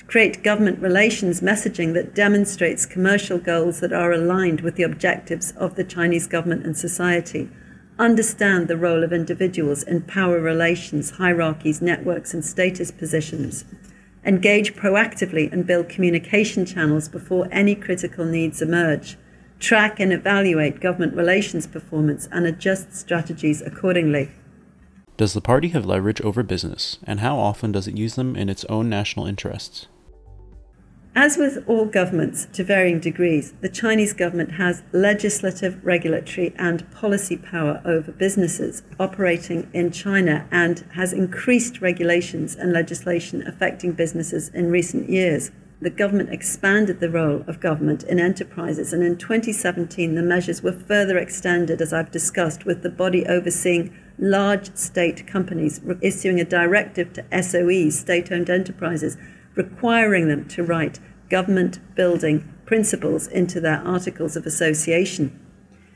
create 0.09 0.43
government 0.43 0.81
relations 0.81 1.41
messaging 1.41 1.95
that 1.95 2.13
demonstrates 2.13 2.85
commercial 2.85 3.39
goals 3.39 3.79
that 3.79 3.93
are 3.93 4.11
aligned 4.11 4.63
with 4.63 4.75
the 4.75 4.83
objectives 4.83 5.53
of 5.53 5.77
the 5.77 5.85
Chinese 5.85 6.27
government 6.27 6.67
and 6.67 6.77
society, 6.77 7.49
understand 8.01 8.67
the 8.67 8.77
role 8.77 9.05
of 9.05 9.13
individuals 9.13 9.85
in 9.85 10.03
power 10.03 10.41
relations, 10.41 11.11
hierarchies, 11.19 11.81
networks, 11.81 12.35
and 12.35 12.45
status 12.45 12.91
positions, 12.91 13.65
engage 14.27 14.75
proactively 14.75 15.51
and 15.53 15.67
build 15.67 15.89
communication 15.89 16.67
channels 16.67 17.09
before 17.09 17.49
any 17.53 17.75
critical 17.75 18.25
needs 18.25 18.61
emerge, 18.61 19.17
track 19.61 20.01
and 20.01 20.13
evaluate 20.13 20.81
government 20.81 21.15
relations 21.15 21.67
performance, 21.67 22.29
and 22.33 22.45
adjust 22.45 22.95
strategies 22.95 23.63
accordingly. 23.63 24.31
Does 25.17 25.33
the 25.33 25.41
party 25.41 25.69
have 25.69 25.87
leverage 25.87 26.21
over 26.21 26.43
business, 26.43 26.99
and 27.05 27.21
how 27.21 27.39
often 27.39 27.73
does 27.73 27.89
it 27.89 27.97
use 27.97 28.17
them 28.17 28.37
in 28.37 28.51
its 28.51 28.65
own 28.67 28.91
national 28.91 29.27
interests? 29.27 29.87
As 31.19 31.39
with 31.39 31.65
all 31.67 31.87
governments 31.87 32.47
to 32.53 32.63
varying 32.63 33.01
degrees, 33.01 33.55
the 33.63 33.71
Chinese 33.71 34.13
government 34.13 34.53
has 34.53 34.83
legislative, 34.93 35.83
regulatory, 35.83 36.55
and 36.59 36.89
policy 36.91 37.39
power 37.39 37.81
over 37.87 38.13
businesses 38.13 38.83
operating 39.01 39.71
in 39.73 39.93
China 39.93 40.47
and 40.51 40.85
has 40.93 41.15
increased 41.15 41.81
regulations 41.81 42.55
and 42.55 42.71
legislation 42.71 43.43
affecting 43.49 43.93
businesses 43.93 44.51
in 44.51 44.71
recent 44.71 45.09
years. 45.09 45.51
The 45.81 45.89
government 45.89 46.35
expanded 46.35 47.01
the 47.01 47.11
role 47.11 47.45
of 47.47 47.61
government 47.61 48.03
in 48.03 48.21
enterprises, 48.21 48.93
and 48.93 49.03
in 49.03 49.17
2017, 49.17 50.17
the 50.17 50.23
measures 50.23 50.63
were 50.63 50.73
further 50.73 51.17
extended, 51.17 51.81
as 51.81 51.95
I've 51.95 52.11
discussed, 52.11 52.67
with 52.67 52.83
the 52.83 52.91
body 52.91 53.27
overseeing 53.27 53.97
large 54.19 54.75
state 54.77 55.27
companies 55.27 55.81
issuing 56.03 56.41
a 56.41 56.45
directive 56.45 57.15
to 57.15 57.25
SOEs, 57.33 57.93
state 57.93 58.31
owned 58.31 58.51
enterprises, 58.51 59.17
requiring 59.57 60.29
them 60.29 60.47
to 60.47 60.63
write 60.63 61.01
government 61.29 61.81
building 61.97 62.53
principles 62.67 63.27
into 63.27 63.61
their 63.61 63.79
articles 63.79 64.37
of 64.37 64.47
association. 64.47 65.41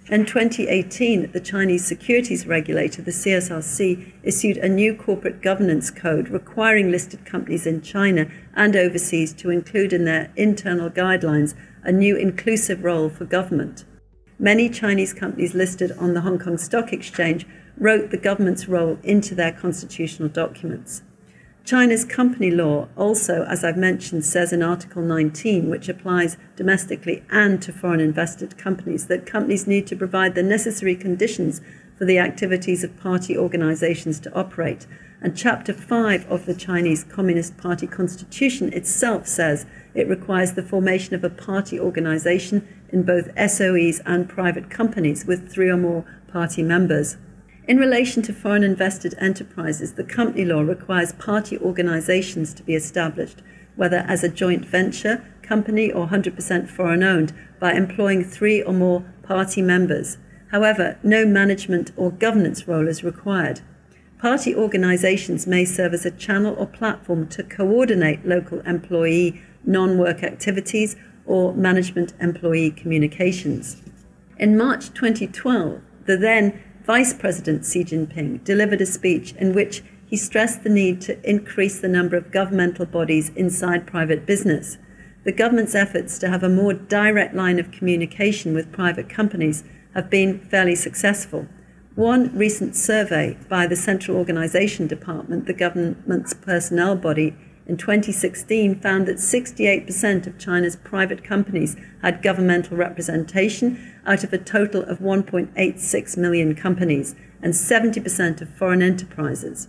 In 0.08 0.26
2018, 0.26 1.30
the 1.30 1.38
Chinese 1.38 1.84
securities 1.84 2.44
regulator, 2.44 3.00
the 3.00 3.12
CSRC, 3.12 4.12
issued 4.24 4.56
a 4.56 4.68
new 4.68 4.92
corporate 4.92 5.40
governance 5.40 5.88
code 5.90 6.30
requiring 6.30 6.90
listed 6.90 7.24
companies 7.24 7.64
in 7.64 7.80
China 7.80 8.26
and 8.54 8.74
overseas 8.74 9.32
to 9.34 9.50
include 9.50 9.92
in 9.92 10.06
their 10.06 10.32
internal 10.34 10.90
guidelines 10.90 11.54
a 11.84 11.92
new 11.92 12.16
inclusive 12.16 12.82
role 12.82 13.08
for 13.08 13.24
government. 13.24 13.84
Many 14.36 14.68
Chinese 14.68 15.12
companies 15.12 15.54
listed 15.54 15.92
on 15.92 16.14
the 16.14 16.22
Hong 16.22 16.38
Kong 16.38 16.58
Stock 16.58 16.92
Exchange 16.92 17.46
wrote 17.76 18.10
the 18.10 18.16
government's 18.16 18.66
role 18.66 18.98
into 19.04 19.34
their 19.34 19.52
constitutional 19.52 20.28
documents. 20.28 21.02
China's 21.70 22.04
company 22.04 22.50
law 22.50 22.88
also, 22.96 23.44
as 23.44 23.62
I've 23.62 23.76
mentioned, 23.76 24.24
says 24.24 24.52
in 24.52 24.60
Article 24.60 25.02
19, 25.02 25.70
which 25.70 25.88
applies 25.88 26.36
domestically 26.56 27.22
and 27.30 27.62
to 27.62 27.72
foreign 27.72 28.00
invested 28.00 28.58
companies, 28.58 29.06
that 29.06 29.24
companies 29.24 29.68
need 29.68 29.86
to 29.86 29.94
provide 29.94 30.34
the 30.34 30.42
necessary 30.42 30.96
conditions 30.96 31.60
for 31.96 32.06
the 32.06 32.18
activities 32.18 32.82
of 32.82 32.96
party 32.96 33.38
organizations 33.38 34.18
to 34.18 34.34
operate. 34.34 34.88
And 35.20 35.36
Chapter 35.36 35.72
5 35.72 36.28
of 36.28 36.44
the 36.44 36.56
Chinese 36.56 37.04
Communist 37.04 37.56
Party 37.56 37.86
Constitution 37.86 38.72
itself 38.72 39.28
says 39.28 39.64
it 39.94 40.08
requires 40.08 40.54
the 40.54 40.64
formation 40.64 41.14
of 41.14 41.22
a 41.22 41.30
party 41.30 41.78
organization 41.78 42.66
in 42.88 43.04
both 43.04 43.32
SOEs 43.36 44.00
and 44.04 44.28
private 44.28 44.70
companies 44.70 45.24
with 45.24 45.48
three 45.48 45.70
or 45.70 45.76
more 45.76 46.04
party 46.26 46.64
members. 46.64 47.16
In 47.68 47.76
relation 47.76 48.22
to 48.22 48.32
foreign 48.32 48.64
invested 48.64 49.14
enterprises, 49.18 49.94
the 49.94 50.04
company 50.04 50.44
law 50.44 50.60
requires 50.60 51.12
party 51.12 51.58
organizations 51.58 52.54
to 52.54 52.62
be 52.62 52.74
established, 52.74 53.42
whether 53.76 53.98
as 54.08 54.24
a 54.24 54.28
joint 54.28 54.64
venture, 54.64 55.24
company, 55.42 55.92
or 55.92 56.08
100% 56.08 56.68
foreign 56.68 57.02
owned, 57.02 57.32
by 57.58 57.72
employing 57.74 58.24
three 58.24 58.62
or 58.62 58.72
more 58.72 59.04
party 59.22 59.62
members. 59.62 60.16
However, 60.50 60.98
no 61.02 61.24
management 61.26 61.92
or 61.96 62.10
governance 62.10 62.66
role 62.66 62.88
is 62.88 63.04
required. 63.04 63.60
Party 64.18 64.54
organizations 64.54 65.46
may 65.46 65.64
serve 65.64 65.94
as 65.94 66.04
a 66.04 66.10
channel 66.10 66.54
or 66.58 66.66
platform 66.66 67.28
to 67.28 67.42
coordinate 67.42 68.26
local 68.26 68.60
employee 68.60 69.40
non 69.64 69.98
work 69.98 70.22
activities 70.22 70.96
or 71.24 71.54
management 71.54 72.12
employee 72.20 72.70
communications. 72.70 73.80
In 74.38 74.56
March 74.56 74.92
2012, 74.94 75.80
the 76.06 76.16
then 76.16 76.60
Vice 76.90 77.14
President 77.14 77.64
Xi 77.64 77.84
Jinping 77.84 78.42
delivered 78.42 78.80
a 78.80 78.84
speech 78.84 79.32
in 79.34 79.54
which 79.54 79.84
he 80.06 80.16
stressed 80.16 80.64
the 80.64 80.68
need 80.68 81.00
to 81.02 81.16
increase 81.22 81.78
the 81.78 81.86
number 81.86 82.16
of 82.16 82.32
governmental 82.32 82.84
bodies 82.84 83.30
inside 83.36 83.86
private 83.86 84.26
business. 84.26 84.76
The 85.22 85.30
government's 85.30 85.76
efforts 85.76 86.18
to 86.18 86.28
have 86.28 86.42
a 86.42 86.48
more 86.48 86.72
direct 86.72 87.32
line 87.32 87.60
of 87.60 87.70
communication 87.70 88.54
with 88.54 88.72
private 88.72 89.08
companies 89.08 89.62
have 89.94 90.10
been 90.10 90.40
fairly 90.40 90.74
successful. 90.74 91.46
One 91.94 92.36
recent 92.36 92.74
survey 92.74 93.38
by 93.48 93.68
the 93.68 93.76
Central 93.76 94.16
Organization 94.16 94.88
Department, 94.88 95.46
the 95.46 95.52
government's 95.52 96.34
personnel 96.34 96.96
body, 96.96 97.36
in 97.70 97.76
2016 97.76 98.80
found 98.80 99.06
that 99.06 99.18
68% 99.18 100.26
of 100.26 100.36
China's 100.40 100.74
private 100.74 101.22
companies 101.22 101.76
had 102.02 102.20
governmental 102.20 102.76
representation 102.76 103.94
out 104.04 104.24
of 104.24 104.32
a 104.32 104.38
total 104.38 104.82
of 104.82 104.98
1.86 104.98 106.16
million 106.16 106.56
companies 106.56 107.14
and 107.40 107.54
70% 107.54 108.40
of 108.40 108.52
foreign 108.56 108.82
enterprises. 108.82 109.68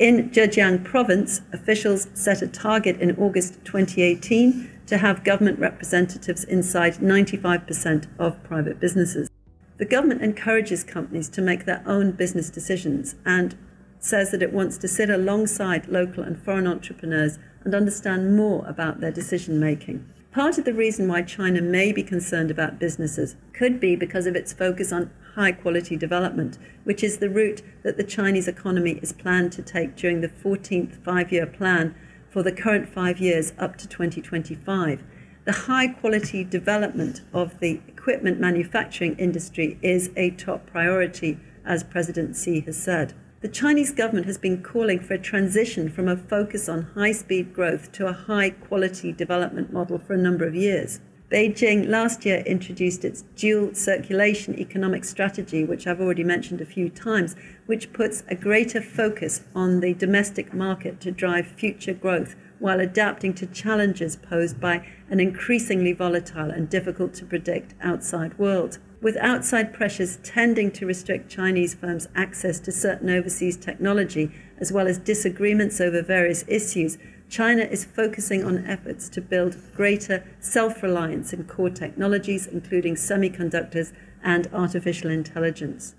In 0.00 0.30
Zhejiang 0.30 0.82
province, 0.82 1.42
officials 1.52 2.08
set 2.12 2.42
a 2.42 2.48
target 2.48 3.00
in 3.00 3.16
August 3.16 3.64
2018 3.66 4.68
to 4.88 4.98
have 4.98 5.22
government 5.22 5.60
representatives 5.60 6.42
inside 6.42 6.94
95% 6.94 8.08
of 8.18 8.42
private 8.42 8.80
businesses. 8.80 9.30
The 9.78 9.84
government 9.84 10.22
encourages 10.22 10.82
companies 10.82 11.28
to 11.28 11.40
make 11.40 11.66
their 11.66 11.84
own 11.86 12.10
business 12.10 12.50
decisions 12.50 13.14
and 13.24 13.56
says 14.04 14.32
that 14.32 14.42
it 14.42 14.52
wants 14.52 14.76
to 14.78 14.88
sit 14.88 15.08
alongside 15.08 15.88
local 15.88 16.24
and 16.24 16.42
foreign 16.42 16.66
entrepreneurs 16.66 17.38
and 17.64 17.74
understand 17.74 18.36
more 18.36 18.66
about 18.66 19.00
their 19.00 19.12
decision 19.12 19.60
making. 19.60 20.04
Part 20.32 20.58
of 20.58 20.64
the 20.64 20.74
reason 20.74 21.08
why 21.08 21.22
China 21.22 21.60
may 21.62 21.92
be 21.92 22.02
concerned 22.02 22.50
about 22.50 22.78
businesses 22.78 23.36
could 23.52 23.78
be 23.78 23.94
because 23.94 24.26
of 24.26 24.34
its 24.34 24.52
focus 24.52 24.92
on 24.92 25.10
high 25.34 25.52
quality 25.52 25.96
development, 25.96 26.58
which 26.84 27.04
is 27.04 27.18
the 27.18 27.30
route 27.30 27.62
that 27.84 27.96
the 27.96 28.02
Chinese 28.02 28.48
economy 28.48 28.98
is 29.02 29.12
planned 29.12 29.52
to 29.52 29.62
take 29.62 29.94
during 29.94 30.20
the 30.20 30.28
14th 30.28 31.02
five 31.04 31.30
year 31.30 31.46
plan 31.46 31.94
for 32.28 32.42
the 32.42 32.52
current 32.52 32.88
five 32.88 33.18
years 33.18 33.52
up 33.58 33.76
to 33.76 33.86
2025. 33.86 35.04
The 35.44 35.52
high 35.52 35.88
quality 35.88 36.44
development 36.44 37.20
of 37.32 37.60
the 37.60 37.80
equipment 37.86 38.40
manufacturing 38.40 39.16
industry 39.16 39.78
is 39.82 40.10
a 40.16 40.30
top 40.30 40.66
priority, 40.66 41.38
as 41.64 41.84
President 41.84 42.36
Xi 42.36 42.60
has 42.60 42.76
said. 42.76 43.14
The 43.42 43.48
Chinese 43.48 43.90
government 43.90 44.26
has 44.26 44.38
been 44.38 44.62
calling 44.62 45.00
for 45.00 45.14
a 45.14 45.18
transition 45.18 45.88
from 45.88 46.06
a 46.06 46.16
focus 46.16 46.68
on 46.68 46.92
high 46.94 47.10
speed 47.10 47.52
growth 47.52 47.90
to 47.90 48.06
a 48.06 48.12
high 48.12 48.50
quality 48.50 49.10
development 49.10 49.72
model 49.72 49.98
for 49.98 50.12
a 50.12 50.16
number 50.16 50.46
of 50.46 50.54
years. 50.54 51.00
Beijing 51.28 51.88
last 51.88 52.24
year 52.24 52.44
introduced 52.46 53.04
its 53.04 53.22
dual 53.34 53.74
circulation 53.74 54.56
economic 54.60 55.04
strategy, 55.04 55.64
which 55.64 55.88
I've 55.88 56.00
already 56.00 56.22
mentioned 56.22 56.60
a 56.60 56.64
few 56.64 56.88
times, 56.88 57.34
which 57.66 57.92
puts 57.92 58.22
a 58.28 58.36
greater 58.36 58.80
focus 58.80 59.42
on 59.56 59.80
the 59.80 59.92
domestic 59.92 60.54
market 60.54 61.00
to 61.00 61.10
drive 61.10 61.48
future 61.48 61.94
growth 61.94 62.36
while 62.60 62.78
adapting 62.78 63.34
to 63.34 63.46
challenges 63.46 64.14
posed 64.14 64.60
by 64.60 64.86
an 65.10 65.18
increasingly 65.18 65.92
volatile 65.92 66.52
and 66.52 66.70
difficult 66.70 67.12
to 67.14 67.24
predict 67.24 67.74
outside 67.82 68.38
world 68.38 68.78
with 69.02 69.16
outside 69.16 69.74
pressures 69.74 70.18
tending 70.22 70.70
to 70.70 70.86
restrict 70.86 71.28
Chinese 71.28 71.74
firms' 71.74 72.08
access 72.14 72.60
to 72.60 72.70
certain 72.70 73.10
overseas 73.10 73.56
technology, 73.56 74.30
as 74.58 74.72
well 74.72 74.86
as 74.86 74.96
disagreements 74.96 75.80
over 75.80 76.00
various 76.00 76.44
issues, 76.46 76.96
China 77.28 77.62
is 77.62 77.84
focusing 77.84 78.44
on 78.44 78.64
efforts 78.66 79.08
to 79.08 79.20
build 79.20 79.56
greater 79.74 80.22
self 80.38 80.82
reliance 80.82 81.32
in 81.32 81.44
core 81.44 81.70
technologies, 81.70 82.46
including 82.46 82.94
semiconductors 82.94 83.92
and 84.22 84.48
artificial 84.52 85.10
intelligence. 85.10 85.96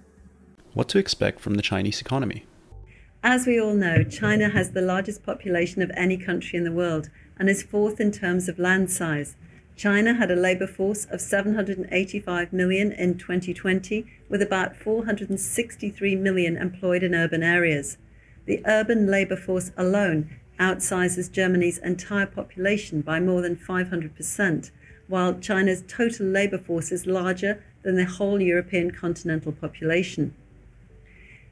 What 0.73 0.87
to 0.89 0.97
expect 0.97 1.41
from 1.41 1.55
the 1.55 1.61
Chinese 1.61 1.99
economy? 1.99 2.45
As 3.21 3.45
we 3.45 3.59
all 3.59 3.73
know, 3.73 4.03
China 4.03 4.49
has 4.49 4.71
the 4.71 4.81
largest 4.81 5.23
population 5.23 5.81
of 5.81 5.91
any 5.95 6.17
country 6.17 6.57
in 6.57 6.63
the 6.63 6.71
world 6.71 7.09
and 7.37 7.49
is 7.49 7.63
fourth 7.63 7.99
in 7.99 8.11
terms 8.11 8.47
of 8.47 8.59
land 8.59 8.91
size. 8.91 9.35
China 9.75 10.13
had 10.13 10.29
a 10.29 10.35
labour 10.35 10.67
force 10.67 11.05
of 11.05 11.19
785 11.19 12.53
million 12.53 12.91
in 12.91 13.17
2020, 13.17 14.05
with 14.29 14.41
about 14.41 14.75
463 14.75 16.15
million 16.15 16.57
employed 16.57 17.03
in 17.03 17.15
urban 17.15 17.43
areas. 17.43 17.97
The 18.45 18.61
urban 18.65 19.07
labour 19.07 19.37
force 19.37 19.71
alone 19.75 20.29
outsizes 20.59 21.31
Germany's 21.31 21.79
entire 21.79 22.27
population 22.27 23.01
by 23.01 23.19
more 23.19 23.41
than 23.41 23.55
500%, 23.55 24.71
while 25.07 25.39
China's 25.39 25.83
total 25.87 26.27
labour 26.27 26.57
force 26.57 26.91
is 26.91 27.05
larger 27.05 27.63
than 27.83 27.95
the 27.95 28.05
whole 28.05 28.41
European 28.41 28.91
continental 28.91 29.51
population. 29.51 30.33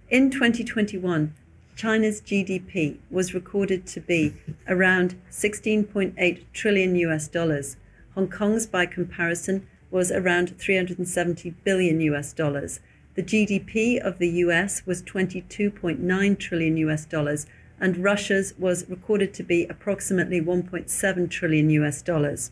In 0.10 0.30
2021, 0.30 1.34
China's 1.76 2.22
GDP 2.22 2.98
was 3.10 3.34
recorded 3.34 3.88
to 3.88 4.00
be 4.00 4.34
around 4.68 5.16
16.8 5.32 6.44
trillion 6.54 6.96
US 6.96 7.28
dollars, 7.28 7.78
Hong 8.16 8.28
Kong's, 8.28 8.68
by 8.68 8.86
comparison, 8.86 9.68
was 9.90 10.12
around 10.12 10.58
370 10.58 11.52
billion 11.64 12.02
US 12.02 12.34
dollars. 12.34 12.80
The 13.16 13.24
GDP 13.24 14.00
of 14.00 14.20
the 14.20 14.30
US 14.46 14.86
was 14.86 15.04
22.9 15.04 16.40
trillion 16.40 16.78
US 16.78 17.06
dollars, 17.06 17.46
and 17.80 17.98
Russia's 17.98 18.54
was 18.58 18.90
recorded 18.90 19.34
to 19.36 19.44
be 19.44 19.66
approximately 19.66 20.42
1.7 20.42 21.30
trillion 21.30 21.70
US 21.70 22.02
dollars. 22.02 22.52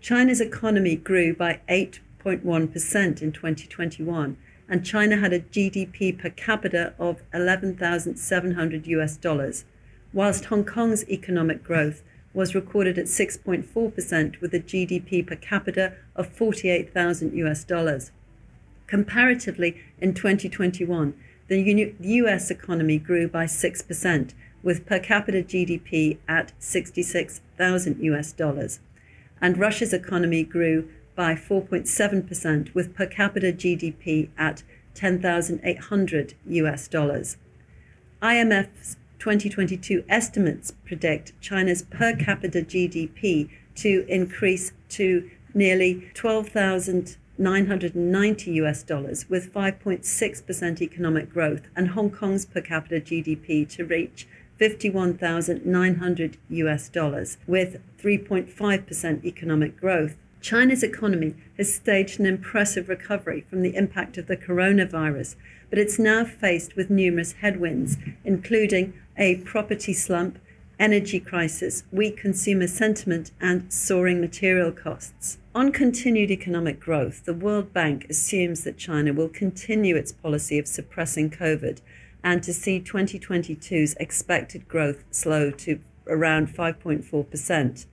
China's 0.00 0.40
economy 0.40 0.96
grew 0.96 1.34
by 1.34 1.60
8.1% 1.68 3.22
in 3.22 3.32
2021, 3.32 4.36
and 4.68 4.84
China 4.84 5.16
had 5.16 5.32
a 5.32 5.40
GDP 5.40 6.16
per 6.16 6.30
capita 6.30 6.94
of 6.98 7.22
11,700 7.34 8.86
US 8.86 9.16
dollars, 9.16 9.64
whilst 10.12 10.46
Hong 10.46 10.64
Kong's 10.64 11.08
economic 11.08 11.62
growth 11.62 12.02
was 12.34 12.54
recorded 12.54 12.98
at 12.98 13.06
6.4% 13.06 14.40
with 14.40 14.54
a 14.54 14.60
GDP 14.60 15.26
per 15.26 15.36
capita 15.36 15.94
of 16.16 16.28
48,000 16.28 17.34
US 17.34 17.64
dollars. 17.64 18.10
Comparatively, 18.86 19.76
in 20.00 20.14
2021, 20.14 21.14
the 21.48 21.94
US 21.98 22.50
economy 22.50 22.98
grew 22.98 23.28
by 23.28 23.44
6%, 23.44 24.34
with 24.62 24.86
per 24.86 24.98
capita 24.98 25.42
GDP 25.42 26.18
at 26.28 26.52
66,000 26.58 27.98
US 28.00 28.32
dollars. 28.32 28.80
And 29.40 29.58
Russia's 29.58 29.92
economy 29.92 30.44
grew 30.44 30.88
by 31.14 31.34
4.7%, 31.34 32.74
with 32.74 32.94
per 32.94 33.06
capita 33.06 33.52
GDP 33.52 34.28
at 34.38 34.62
10,800 34.94 36.34
US 36.46 36.88
dollars. 36.88 37.36
IMF's 38.22 38.96
2022 39.22 40.04
estimates 40.08 40.72
predict 40.84 41.32
China's 41.40 41.82
per 41.82 42.16
capita 42.16 42.58
GDP 42.58 43.48
to 43.76 44.04
increase 44.08 44.72
to 44.88 45.30
nearly 45.54 46.10
12,990 46.14 48.50
US 48.50 48.82
dollars 48.82 49.30
with 49.30 49.54
5.6% 49.54 50.82
economic 50.82 51.32
growth 51.32 51.68
and 51.76 51.90
Hong 51.90 52.10
Kong's 52.10 52.44
per 52.44 52.60
capita 52.60 52.96
GDP 52.96 53.68
to 53.68 53.84
reach 53.84 54.26
51,900 54.58 56.36
US 56.48 56.88
dollars 56.88 57.38
with 57.46 57.80
3.5% 58.02 59.24
economic 59.24 59.80
growth. 59.80 60.16
China's 60.40 60.82
economy 60.82 61.36
has 61.56 61.72
staged 61.72 62.18
an 62.18 62.26
impressive 62.26 62.88
recovery 62.88 63.46
from 63.48 63.62
the 63.62 63.76
impact 63.76 64.18
of 64.18 64.26
the 64.26 64.36
coronavirus, 64.36 65.36
but 65.70 65.78
it's 65.78 66.00
now 66.00 66.24
faced 66.24 66.74
with 66.74 66.90
numerous 66.90 67.34
headwinds, 67.34 67.96
including 68.24 68.92
a 69.16 69.36
property 69.36 69.92
slump, 69.92 70.38
energy 70.78 71.20
crisis, 71.20 71.84
weak 71.92 72.16
consumer 72.16 72.66
sentiment, 72.66 73.30
and 73.40 73.72
soaring 73.72 74.20
material 74.20 74.72
costs. 74.72 75.38
On 75.54 75.70
continued 75.70 76.30
economic 76.30 76.80
growth, 76.80 77.24
the 77.24 77.34
World 77.34 77.72
Bank 77.72 78.06
assumes 78.08 78.64
that 78.64 78.78
China 78.78 79.12
will 79.12 79.28
continue 79.28 79.96
its 79.96 80.12
policy 80.12 80.58
of 80.58 80.66
suppressing 80.66 81.30
COVID 81.30 81.80
and 82.24 82.42
to 82.42 82.52
see 82.52 82.80
2022's 82.80 83.94
expected 84.00 84.68
growth 84.68 85.04
slow 85.10 85.50
to 85.50 85.80
around 86.06 86.48
5.4% 86.48 87.86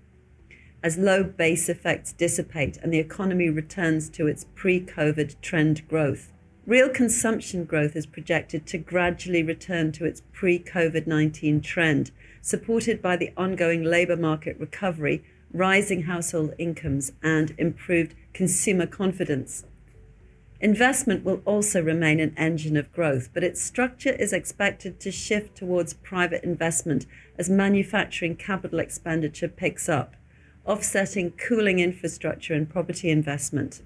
as 0.84 0.98
low 0.98 1.24
base 1.24 1.68
effects 1.68 2.14
dissipate 2.14 2.78
and 2.78 2.94
the 2.94 3.00
economy 3.00 3.50
returns 3.50 4.10
to 4.10 4.28
its 4.28 4.46
pre 4.56 4.80
COVID 4.80 5.36
trend 5.42 5.88
growth. 5.88 6.32
Real 6.70 6.90
consumption 6.90 7.66
growth 7.66 7.96
is 7.96 8.06
projected 8.06 8.68
to 8.68 8.78
gradually 8.78 9.42
return 9.42 9.92
to 9.94 10.06
its 10.06 10.22
pre 10.32 10.60
COVID 10.60 11.08
19 11.08 11.62
trend, 11.62 12.12
supported 12.44 13.02
by 13.02 13.18
the 13.18 13.32
ongoing 13.36 13.84
labour 13.84 14.16
market 14.16 14.56
recovery, 14.60 15.24
rising 15.52 16.04
household 16.04 16.54
incomes, 16.60 17.12
and 17.24 17.56
improved 17.58 18.14
consumer 18.34 18.86
confidence. 18.86 19.64
Investment 20.62 21.24
will 21.24 21.42
also 21.44 21.82
remain 21.82 22.20
an 22.20 22.36
engine 22.38 22.78
of 22.78 22.94
growth, 22.94 23.30
but 23.34 23.44
its 23.44 23.60
structure 23.60 24.12
is 24.12 24.32
expected 24.32 25.00
to 25.00 25.12
shift 25.12 25.58
towards 25.58 25.96
private 25.96 26.44
investment 26.44 27.08
as 27.40 27.50
manufacturing 27.50 28.36
capital 28.36 28.78
expenditure 28.78 29.48
picks 29.48 29.90
up, 29.90 30.14
offsetting 30.68 31.32
cooling 31.32 31.80
infrastructure 31.80 32.54
and 32.54 32.70
property 32.70 33.10
investment. 33.10 33.82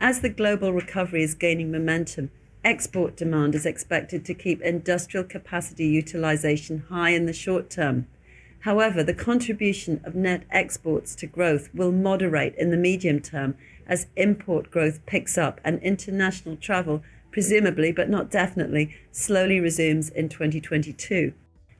As 0.00 0.20
the 0.20 0.28
global 0.28 0.72
recovery 0.72 1.22
is 1.22 1.34
gaining 1.34 1.70
momentum, 1.70 2.30
export 2.64 3.16
demand 3.16 3.54
is 3.54 3.66
expected 3.66 4.24
to 4.24 4.34
keep 4.34 4.60
industrial 4.62 5.24
capacity 5.24 5.86
utilization 5.86 6.84
high 6.88 7.10
in 7.10 7.26
the 7.26 7.32
short 7.32 7.70
term. 7.70 8.06
However, 8.60 9.02
the 9.02 9.14
contribution 9.14 10.00
of 10.04 10.14
net 10.14 10.44
exports 10.50 11.14
to 11.16 11.26
growth 11.26 11.68
will 11.74 11.92
moderate 11.92 12.54
in 12.56 12.70
the 12.70 12.76
medium 12.76 13.20
term 13.20 13.56
as 13.86 14.06
import 14.16 14.70
growth 14.70 15.04
picks 15.04 15.36
up 15.36 15.60
and 15.62 15.78
international 15.82 16.56
travel, 16.56 17.02
presumably 17.30 17.92
but 17.92 18.08
not 18.08 18.30
definitely, 18.30 18.96
slowly 19.12 19.60
resumes 19.60 20.08
in 20.08 20.30
2022. 20.30 21.34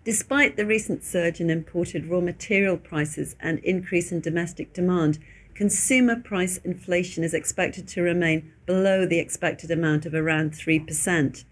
Despite 0.05 0.57
the 0.57 0.67
recent 0.67 1.03
surge 1.03 1.41
in 1.41 1.49
imported 1.49 2.07
raw 2.07 2.21
material 2.21 2.77
prices 2.77 3.35
and 3.41 3.59
increase 3.61 4.12
in 4.12 4.21
domestic 4.21 4.75
demand, 4.75 5.19
consumer 5.55 6.17
price 6.17 6.59
inflation 6.59 7.23
is 7.23 7.33
expected 7.33 7.87
to 7.87 8.03
remain 8.03 8.53
below 8.67 9.07
the 9.07 9.21
expected 9.21 9.71
amount 9.71 10.05
of 10.05 10.15
around 10.15 10.53
3%. 10.53 11.45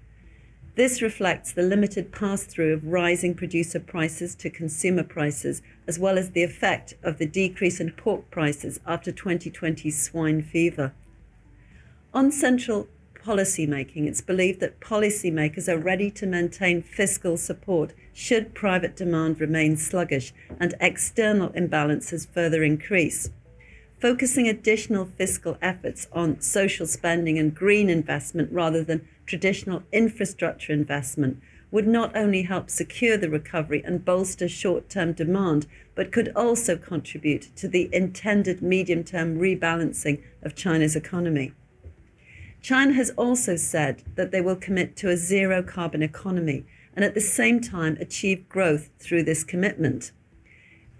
This 0.75 1.03
reflects 1.03 1.53
the 1.53 1.63
limited 1.63 2.13
pass 2.13 2.45
through 2.45 2.73
of 2.73 2.87
rising 2.87 3.35
producer 3.35 3.79
prices 3.79 4.35
to 4.37 4.51
consumer 4.51 5.03
prices, 5.03 5.63
as 5.87 5.99
well 5.99 6.19
as 6.19 6.31
the 6.31 6.43
effect 6.43 6.95
of 7.03 7.19
the 7.19 7.27
decrease 7.27 7.79
in 7.79 7.93
pork 7.93 8.31
prices 8.31 8.81
after 8.87 9.13
2020's 9.13 10.03
swine 10.03 10.43
fever. 10.43 10.93
On 12.15 12.33
central 12.33 12.89
policy 13.23 13.67
making, 13.67 14.09
it's 14.09 14.23
believed 14.23 14.61
that 14.61 14.81
policymakers 14.81 15.69
are 15.69 15.79
ready 15.79 16.11
to 16.11 16.27
maintain 16.27 16.83
fiscal 16.83 17.37
support 17.37 17.93
should 18.13 18.55
private 18.55 18.97
demand 18.97 19.41
remain 19.41 19.77
sluggish 19.77 20.33
and 20.59 20.75
external 20.81 21.51
imbalances 21.51 22.27
further 22.27 22.63
increase 22.65 23.31
focusing 24.03 24.49
additional 24.49 25.05
fiscal 25.05 25.57
efforts 25.63 26.09
on 26.13 26.41
social 26.41 26.89
spending 26.89 27.39
and 27.39 27.55
green 27.55 27.89
investment 27.89 28.51
rather 28.51 28.83
than 28.83 29.07
traditional 29.27 29.85
infrastructure 29.93 30.73
investment 30.73 31.41
would 31.71 31.87
not 31.87 32.15
only 32.17 32.43
help 32.43 32.69
secure 32.69 33.17
the 33.17 33.31
recovery 33.31 33.81
and 33.85 34.05
bolster 34.05 34.49
short 34.49 34.91
term 34.91 35.13
demand, 35.13 35.69
but 35.95 36.11
could 36.11 36.33
also 36.35 36.77
contribute 36.77 37.55
to 37.55 37.69
the 37.69 37.89
intended 37.93 38.61
medium 38.61 39.05
term 39.05 39.39
rebalancing 39.39 40.21
of 40.43 40.57
China's 40.57 40.97
economy. 40.97 41.53
China 42.61 42.95
has 42.95 43.11
also 43.11 43.55
said 43.55 44.03
that 44.17 44.33
they 44.33 44.41
will 44.41 44.57
commit 44.57 44.97
to 44.97 45.11
a 45.11 45.17
zero 45.17 45.63
carbon 45.63 46.03
economy 46.03 46.65
and 46.97 47.05
at 47.05 47.15
the 47.15 47.21
same 47.21 47.61
time 47.61 47.97
achieve 48.01 48.49
growth 48.49 48.91
through 48.99 49.23
this 49.23 49.45
commitment. 49.45 50.11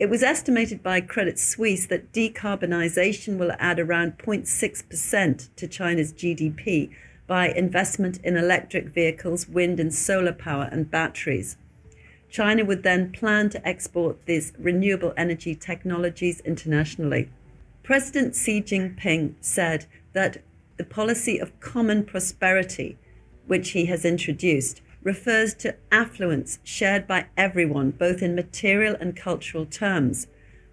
It 0.03 0.11
was 0.11 0.25
estimated 0.25 0.83
by 0.83 1.01
Credit 1.01 1.39
Suisse 1.39 1.87
that 1.87 2.11
decarbonisation 2.11 3.39
will 3.39 3.53
add 3.61 3.79
around 3.79 4.19
0.6% 4.19 5.49
to 5.55 5.69
China's 5.69 6.13
GDP 6.13 6.91
by 7.29 7.51
investment 7.51 8.19
in 8.25 8.37
electric 8.37 8.89
vehicles, 8.89 9.47
wind 9.47 9.79
and 9.79 9.95
solar 9.95 10.33
power, 10.33 10.69
and 10.73 10.91
batteries. 10.91 11.57
China 12.29 12.65
would 12.65 12.83
then 12.83 13.13
plan 13.13 13.49
to 13.51 13.65
export 13.65 14.27
these 14.27 14.53
renewable 14.59 15.15
energy 15.17 15.55
technologies 15.55 16.41
internationally. 16.41 17.29
President 17.85 18.35
Xi 18.35 18.61
Jinping 18.61 19.35
said 19.41 19.87
that 20.15 20.43
the 20.79 20.85
policy 20.85 21.39
of 21.39 21.61
common 21.61 22.03
prosperity, 22.05 22.99
which 23.47 23.71
he 23.71 23.85
has 23.85 24.05
introduced, 24.05 24.83
refers 25.03 25.55
to 25.55 25.75
affluence 25.91 26.59
shared 26.63 27.07
by 27.07 27.27
everyone, 27.37 27.91
both 27.91 28.23
in 28.23 28.35
material 28.35 28.97
and 29.01 29.17
cultural 29.17 29.67
terms, 29.67 30.27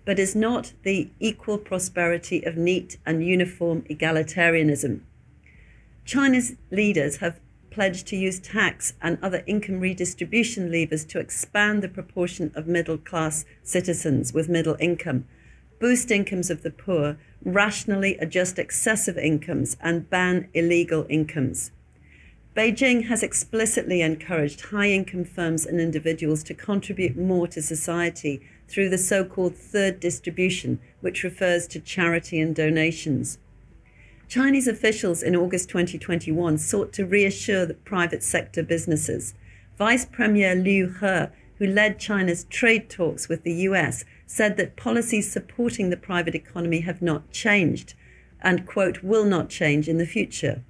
but 0.06 0.20
is 0.20 0.36
not 0.36 0.74
the 0.84 1.10
equal 1.20 1.58
prosperity 1.58 2.44
of 2.44 2.58
neat 2.58 2.98
and 3.06 3.26
uniform 3.26 3.82
egalitarianism. 3.90 5.02
China's 6.06 6.56
leaders 6.72 7.18
have 7.18 7.40
pledged 7.70 8.08
to 8.08 8.16
use 8.16 8.40
tax 8.40 8.94
and 9.02 9.18
other 9.22 9.44
income 9.46 9.80
redistribution 9.80 10.72
levers 10.72 11.06
to 11.06 11.20
expand 11.20 11.82
the 11.82 11.88
proportion 11.88 12.52
of 12.56 12.68
middle 12.68 12.98
class 12.98 13.46
citizens 13.64 14.34
with 14.34 14.50
middle 14.50 14.76
income, 14.80 15.26
boost 15.80 16.12
incomes 16.12 16.50
of 16.50 16.64
the 16.64 16.72
poor, 16.72 17.18
rationally 17.44 18.18
adjust 18.18 18.60
excessive 18.60 19.18
incomes, 19.18 19.78
and 19.82 20.10
ban 20.10 20.50
illegal 20.54 21.06
incomes. 21.10 21.72
Beijing 22.56 23.06
has 23.06 23.22
explicitly 23.22 24.02
encouraged 24.02 24.62
high 24.62 24.90
income 24.90 25.24
firms 25.24 25.66
and 25.66 25.80
individuals 25.80 26.44
to 26.44 26.56
contribute 26.56 27.16
more 27.16 27.48
to 27.48 27.62
society 27.62 28.42
through 28.68 28.90
the 28.90 28.98
so 28.98 29.24
called 29.24 29.56
third 29.56 30.00
distribution, 30.00 30.80
which 31.00 31.24
refers 31.24 31.68
to 31.68 31.80
charity 31.80 32.40
and 32.40 32.56
donations. 32.56 33.38
Chinese 34.28 34.68
officials 34.68 35.24
in 35.24 35.36
August 35.36 35.70
2021 35.70 36.58
sought 36.58 36.92
to 36.94 37.06
reassure 37.06 37.66
the 37.66 37.74
private 37.76 38.24
sector 38.24 38.64
businesses. 38.64 39.34
Vice 39.78 40.06
Premier 40.06 40.56
Liu 40.56 40.94
He, 41.00 41.26
who 41.58 41.68
led 41.68 42.00
China's 42.00 42.46
trade 42.46 42.90
talks 42.90 43.30
with 43.30 43.44
the 43.44 43.54
US, 43.54 44.06
said 44.26 44.58
that 44.58 44.76
policies 44.76 45.32
supporting 45.32 45.90
the 45.90 45.98
private 45.98 46.36
economy 46.36 46.82
have 46.82 47.02
not 47.02 47.32
changed 47.32 47.94
and, 48.42 48.66
quote, 48.66 49.04
will 49.04 49.26
not 49.26 49.50
change 49.50 49.88
in 49.88 49.98
the 49.98 50.06
future. 50.06 50.64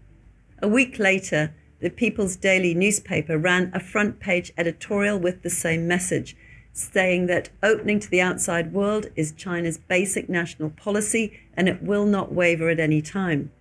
A 0.62 0.68
week 0.68 1.00
later, 1.00 1.54
the 1.80 1.90
People's 1.90 2.36
Daily 2.36 2.74
newspaper 2.74 3.38
ran 3.38 3.72
a 3.74 3.80
front 3.80 4.20
page 4.20 4.52
editorial 4.58 5.18
with 5.18 5.42
the 5.42 5.50
same 5.50 5.88
message, 5.88 6.36
saying 6.74 7.28
that 7.28 7.50
opening 7.64 8.00
to 8.00 8.10
the 8.10 8.22
outside 8.22 8.74
world 8.74 9.08
is 9.16 9.32
China's 9.32 9.78
basic 9.78 10.30
national 10.30 10.72
policy 10.72 11.40
and 11.56 11.70
it 11.70 11.82
will 11.82 12.06
not 12.06 12.34
waver 12.34 12.70
at 12.70 12.80
any 12.80 13.02
time, 13.02 13.52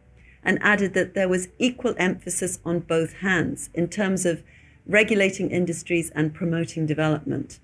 and 0.42 0.58
added 0.62 0.94
that 0.94 1.14
there 1.14 1.28
was 1.28 1.48
equal 1.58 1.94
emphasis 1.96 2.58
on 2.64 2.80
both 2.80 3.14
hands 3.14 3.70
in 3.74 3.88
terms 3.88 4.26
of 4.26 4.42
regulating 4.86 5.50
industries 5.50 6.10
and 6.10 6.34
promoting 6.34 6.86
development. 6.86 7.60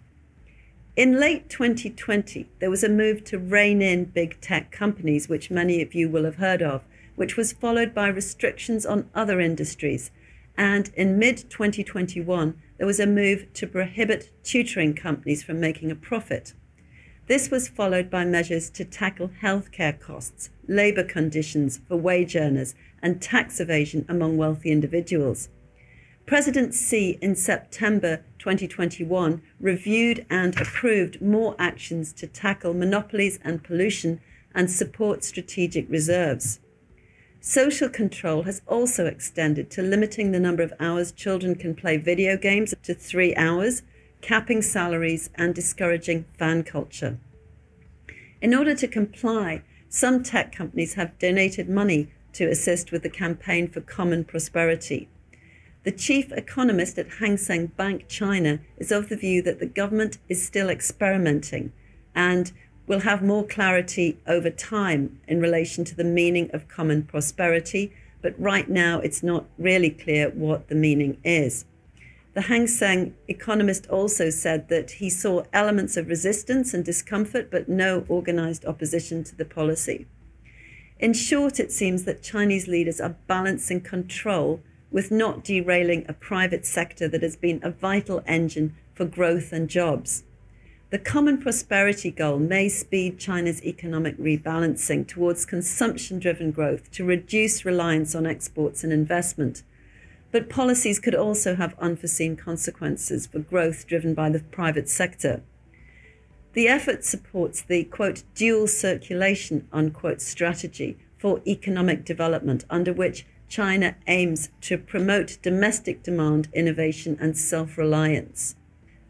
In 0.96 1.18
late 1.18 1.48
2020, 1.48 2.48
there 2.60 2.70
was 2.70 2.84
a 2.84 2.88
move 2.88 3.24
to 3.24 3.38
rein 3.38 3.82
in 3.82 4.04
big 4.04 4.40
tech 4.40 4.70
companies, 4.70 5.28
which 5.28 5.50
many 5.50 5.82
of 5.82 5.94
you 5.94 6.08
will 6.08 6.24
have 6.24 6.36
heard 6.36 6.62
of, 6.62 6.82
which 7.16 7.36
was 7.36 7.52
followed 7.52 7.92
by 7.92 8.06
restrictions 8.06 8.86
on 8.86 9.10
other 9.14 9.40
industries. 9.40 10.12
And 10.56 10.90
in 10.94 11.18
mid 11.18 11.50
2021, 11.50 12.54
there 12.78 12.86
was 12.86 13.00
a 13.00 13.06
move 13.06 13.52
to 13.54 13.66
prohibit 13.66 14.30
tutoring 14.42 14.94
companies 14.94 15.42
from 15.42 15.60
making 15.60 15.90
a 15.90 15.96
profit. 15.96 16.54
This 17.26 17.50
was 17.50 17.68
followed 17.68 18.10
by 18.10 18.24
measures 18.24 18.68
to 18.70 18.84
tackle 18.84 19.30
healthcare 19.42 19.98
costs, 19.98 20.50
labour 20.68 21.04
conditions 21.04 21.80
for 21.88 21.96
wage 21.96 22.36
earners, 22.36 22.74
and 23.02 23.20
tax 23.20 23.60
evasion 23.60 24.04
among 24.08 24.36
wealthy 24.36 24.70
individuals. 24.70 25.48
President 26.26 26.74
Xi 26.74 27.18
in 27.20 27.34
September 27.34 28.24
2021 28.38 29.42
reviewed 29.60 30.24
and 30.30 30.58
approved 30.60 31.20
more 31.20 31.54
actions 31.58 32.12
to 32.14 32.26
tackle 32.26 32.74
monopolies 32.74 33.38
and 33.42 33.62
pollution 33.62 34.20
and 34.54 34.70
support 34.70 35.24
strategic 35.24 35.88
reserves. 35.90 36.60
Social 37.46 37.90
control 37.90 38.44
has 38.44 38.62
also 38.66 39.04
extended 39.04 39.70
to 39.72 39.82
limiting 39.82 40.32
the 40.32 40.40
number 40.40 40.62
of 40.62 40.72
hours 40.80 41.12
children 41.12 41.56
can 41.56 41.74
play 41.74 41.98
video 41.98 42.38
games 42.38 42.74
to 42.84 42.94
three 42.94 43.36
hours, 43.36 43.82
capping 44.22 44.62
salaries, 44.62 45.28
and 45.34 45.54
discouraging 45.54 46.24
fan 46.38 46.62
culture. 46.62 47.18
In 48.40 48.54
order 48.54 48.74
to 48.74 48.88
comply, 48.88 49.60
some 49.90 50.22
tech 50.22 50.52
companies 50.52 50.94
have 50.94 51.18
donated 51.18 51.68
money 51.68 52.08
to 52.32 52.46
assist 52.46 52.90
with 52.90 53.02
the 53.02 53.10
campaign 53.10 53.68
for 53.68 53.82
common 53.82 54.24
prosperity. 54.24 55.10
The 55.82 55.92
chief 55.92 56.32
economist 56.32 56.96
at 56.96 57.18
Hang 57.20 57.36
Seng 57.36 57.66
Bank 57.66 58.08
China 58.08 58.60
is 58.78 58.90
of 58.90 59.10
the 59.10 59.18
view 59.18 59.42
that 59.42 59.60
the 59.60 59.66
government 59.66 60.16
is 60.30 60.42
still 60.42 60.70
experimenting 60.70 61.74
and 62.14 62.52
will 62.86 63.00
have 63.00 63.22
more 63.22 63.44
clarity 63.44 64.18
over 64.26 64.50
time 64.50 65.18
in 65.26 65.40
relation 65.40 65.84
to 65.84 65.94
the 65.94 66.04
meaning 66.04 66.50
of 66.52 66.68
common 66.68 67.02
prosperity, 67.02 67.92
but 68.20 68.38
right 68.38 68.68
now 68.68 69.00
it's 69.00 69.22
not 69.22 69.44
really 69.58 69.90
clear 69.90 70.30
what 70.30 70.68
the 70.68 70.74
meaning 70.74 71.18
is. 71.24 71.64
The 72.34 72.42
Hang 72.42 72.66
Seng 72.66 73.14
economist 73.28 73.86
also 73.88 74.28
said 74.28 74.68
that 74.68 74.92
he 74.92 75.08
saw 75.08 75.44
elements 75.52 75.96
of 75.96 76.08
resistance 76.08 76.74
and 76.74 76.84
discomfort, 76.84 77.48
but 77.50 77.68
no 77.68 78.04
organized 78.08 78.64
opposition 78.64 79.22
to 79.24 79.36
the 79.36 79.44
policy. 79.44 80.06
In 80.98 81.12
short, 81.12 81.60
it 81.60 81.70
seems 81.70 82.04
that 82.04 82.22
Chinese 82.22 82.66
leaders 82.66 83.00
are 83.00 83.16
balancing 83.28 83.80
control 83.80 84.60
with 84.90 85.10
not 85.10 85.44
derailing 85.44 86.04
a 86.08 86.12
private 86.12 86.66
sector 86.66 87.08
that 87.08 87.22
has 87.22 87.36
been 87.36 87.60
a 87.62 87.70
vital 87.70 88.22
engine 88.26 88.74
for 88.94 89.04
growth 89.04 89.52
and 89.52 89.68
jobs. 89.68 90.24
The 90.94 91.00
Common 91.00 91.38
Prosperity 91.38 92.12
Goal 92.12 92.38
may 92.38 92.68
speed 92.68 93.18
China's 93.18 93.60
economic 93.64 94.16
rebalancing 94.16 95.08
towards 95.08 95.44
consumption 95.44 96.20
driven 96.20 96.52
growth 96.52 96.88
to 96.92 97.04
reduce 97.04 97.64
reliance 97.64 98.14
on 98.14 98.26
exports 98.26 98.84
and 98.84 98.92
investment. 98.92 99.64
But 100.30 100.48
policies 100.48 101.00
could 101.00 101.16
also 101.16 101.56
have 101.56 101.76
unforeseen 101.80 102.36
consequences 102.36 103.26
for 103.26 103.40
growth 103.40 103.88
driven 103.88 104.14
by 104.14 104.30
the 104.30 104.38
private 104.38 104.88
sector. 104.88 105.42
The 106.52 106.68
effort 106.68 107.04
supports 107.04 107.60
the 107.60 107.82
quote 107.82 108.22
dual 108.36 108.68
circulation 108.68 109.66
unquote 109.72 110.20
strategy 110.20 110.96
for 111.18 111.40
economic 111.44 112.04
development 112.04 112.64
under 112.70 112.92
which 112.92 113.26
China 113.48 113.96
aims 114.06 114.48
to 114.60 114.78
promote 114.78 115.38
domestic 115.42 116.04
demand, 116.04 116.46
innovation 116.54 117.18
and 117.20 117.36
self-reliance. 117.36 118.54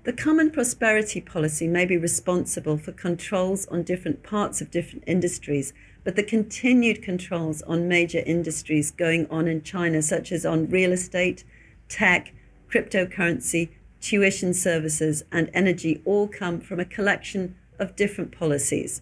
The 0.05 0.13
Common 0.13 0.51
Prosperity 0.51 1.23
Policy 1.23 1.67
may 1.67 1.87
be 1.87 1.97
responsible 1.97 2.77
for 2.77 2.93
controls 2.93 3.67
on 3.69 3.85
different 3.85 4.23
parts 4.23 4.61
of 4.61 4.71
different 4.71 5.05
industries, 5.07 5.73
but 6.05 6.15
the 6.15 6.23
continued 6.23 7.03
controls 7.03 7.63
on 7.63 7.89
major 7.89 8.23
industries 8.27 8.91
going 8.91 9.27
on 9.31 9.49
in 9.49 9.63
China, 9.63 10.03
such 10.03 10.31
as 10.31 10.45
on 10.45 10.69
real 10.69 10.93
estate, 10.93 11.43
tech, 11.89 12.35
cryptocurrency, 12.71 13.71
tuition 14.03 14.53
services, 14.53 15.25
and 15.33 15.51
energy, 15.55 16.03
all 16.05 16.29
come 16.29 16.61
from 16.61 16.79
a 16.79 16.85
collection 16.85 17.55
of 17.79 17.97
different 17.97 18.31
policies. 18.31 19.01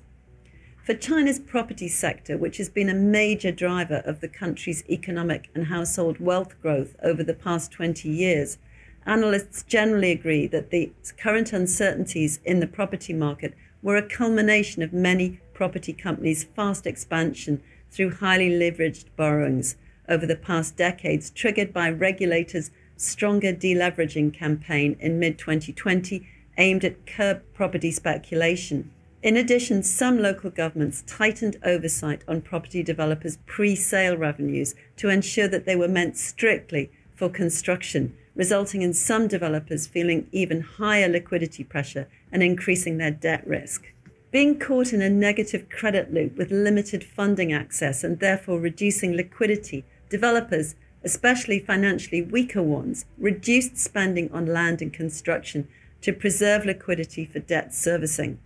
For 0.87 0.95
China's 0.95 1.41
property 1.41 1.89
sector, 1.89 2.39
which 2.39 2.59
has 2.59 2.69
been 2.69 2.89
a 2.89 2.95
major 2.95 3.51
driver 3.51 4.03
of 4.05 4.21
the 4.21 4.29
country's 4.29 4.85
economic 4.89 5.51
and 5.53 5.67
household 5.67 6.21
wealth 6.21 6.55
growth 6.63 6.95
over 7.03 7.25
the 7.25 7.35
past 7.35 7.73
20 7.73 8.09
years, 8.09 8.59
analysts 9.07 9.63
generally 9.65 10.13
agree 10.13 10.47
that 10.47 10.71
the 10.71 10.93
current 11.19 11.53
uncertainties 11.53 12.41
in 12.45 12.61
the 12.61 12.67
property 12.67 13.13
market 13.13 13.55
were 13.83 13.97
a 13.97 14.03
culmination 14.03 14.83
of 14.83 14.93
many 14.93 15.41
property 15.55 15.93
companies' 15.93 16.45
fast 16.45 16.87
expansion 16.87 17.63
through 17.91 18.11
highly 18.11 18.49
leveraged 18.49 19.05
borrowings 19.17 19.77
over 20.09 20.27
the 20.27 20.37
past 20.37 20.77
decades, 20.77 21.31
triggered 21.31 21.73
by 21.73 21.91
regulators' 21.91 22.71
stronger 22.97 23.53
deleveraging 23.53 24.33
campaign 24.33 24.97
in 25.01 25.19
mid 25.19 25.39
2020 25.39 26.27
aimed 26.59 26.85
at 26.85 27.07
curb 27.07 27.43
property 27.55 27.91
speculation. 27.91 28.91
In 29.23 29.37
addition, 29.37 29.83
some 29.83 30.19
local 30.19 30.51
governments 30.51 31.03
tightened 31.07 31.57
oversight 31.65 32.23
on 32.27 32.41
property 32.41 32.83
developers' 32.83 33.39
pre 33.47 33.75
sale 33.75 34.17
revenues 34.17 34.75
to 34.97 35.09
ensure 35.09 35.49
that 35.49 35.65
they 35.65 35.77
were 35.77 35.89
meant 35.89 36.17
strictly 36.17 36.91
for 37.15 37.29
construction 37.29 38.17
resulting 38.35 38.83
in 38.83 38.95
some 38.95 39.29
developers 39.29 39.87
feeling 39.87 40.27
even 40.33 40.61
higher 40.61 41.09
liquidity 41.09 41.65
pressure 41.65 42.09
and 42.31 42.43
increasing 42.43 42.99
their 42.99 43.11
debt 43.11 43.47
risk. 43.47 43.93
Being 44.31 44.59
caught 44.59 44.93
in 44.93 45.03
a 45.03 45.11
negative 45.11 45.69
credit 45.69 46.13
loop 46.13 46.39
with 46.39 46.51
limited 46.51 47.05
funding 47.05 47.53
access 47.53 48.03
and 48.03 48.19
therefore 48.19 48.59
reducing 48.59 49.13
liquidity 49.13 49.85
developers, 50.09 50.75
especially 51.05 51.59
financially 51.59 52.23
weaker 52.23 52.63
ones, 52.63 53.05
reduced 53.19 53.77
spending 53.77 54.33
on 54.33 54.47
land 54.47 54.81
and 54.81 54.93
construction 54.93 55.69
to 56.01 56.13
preserve 56.13 56.65
liquidity 56.65 57.27
for 57.27 57.41
debt 57.41 57.75
servicing. 57.75 58.39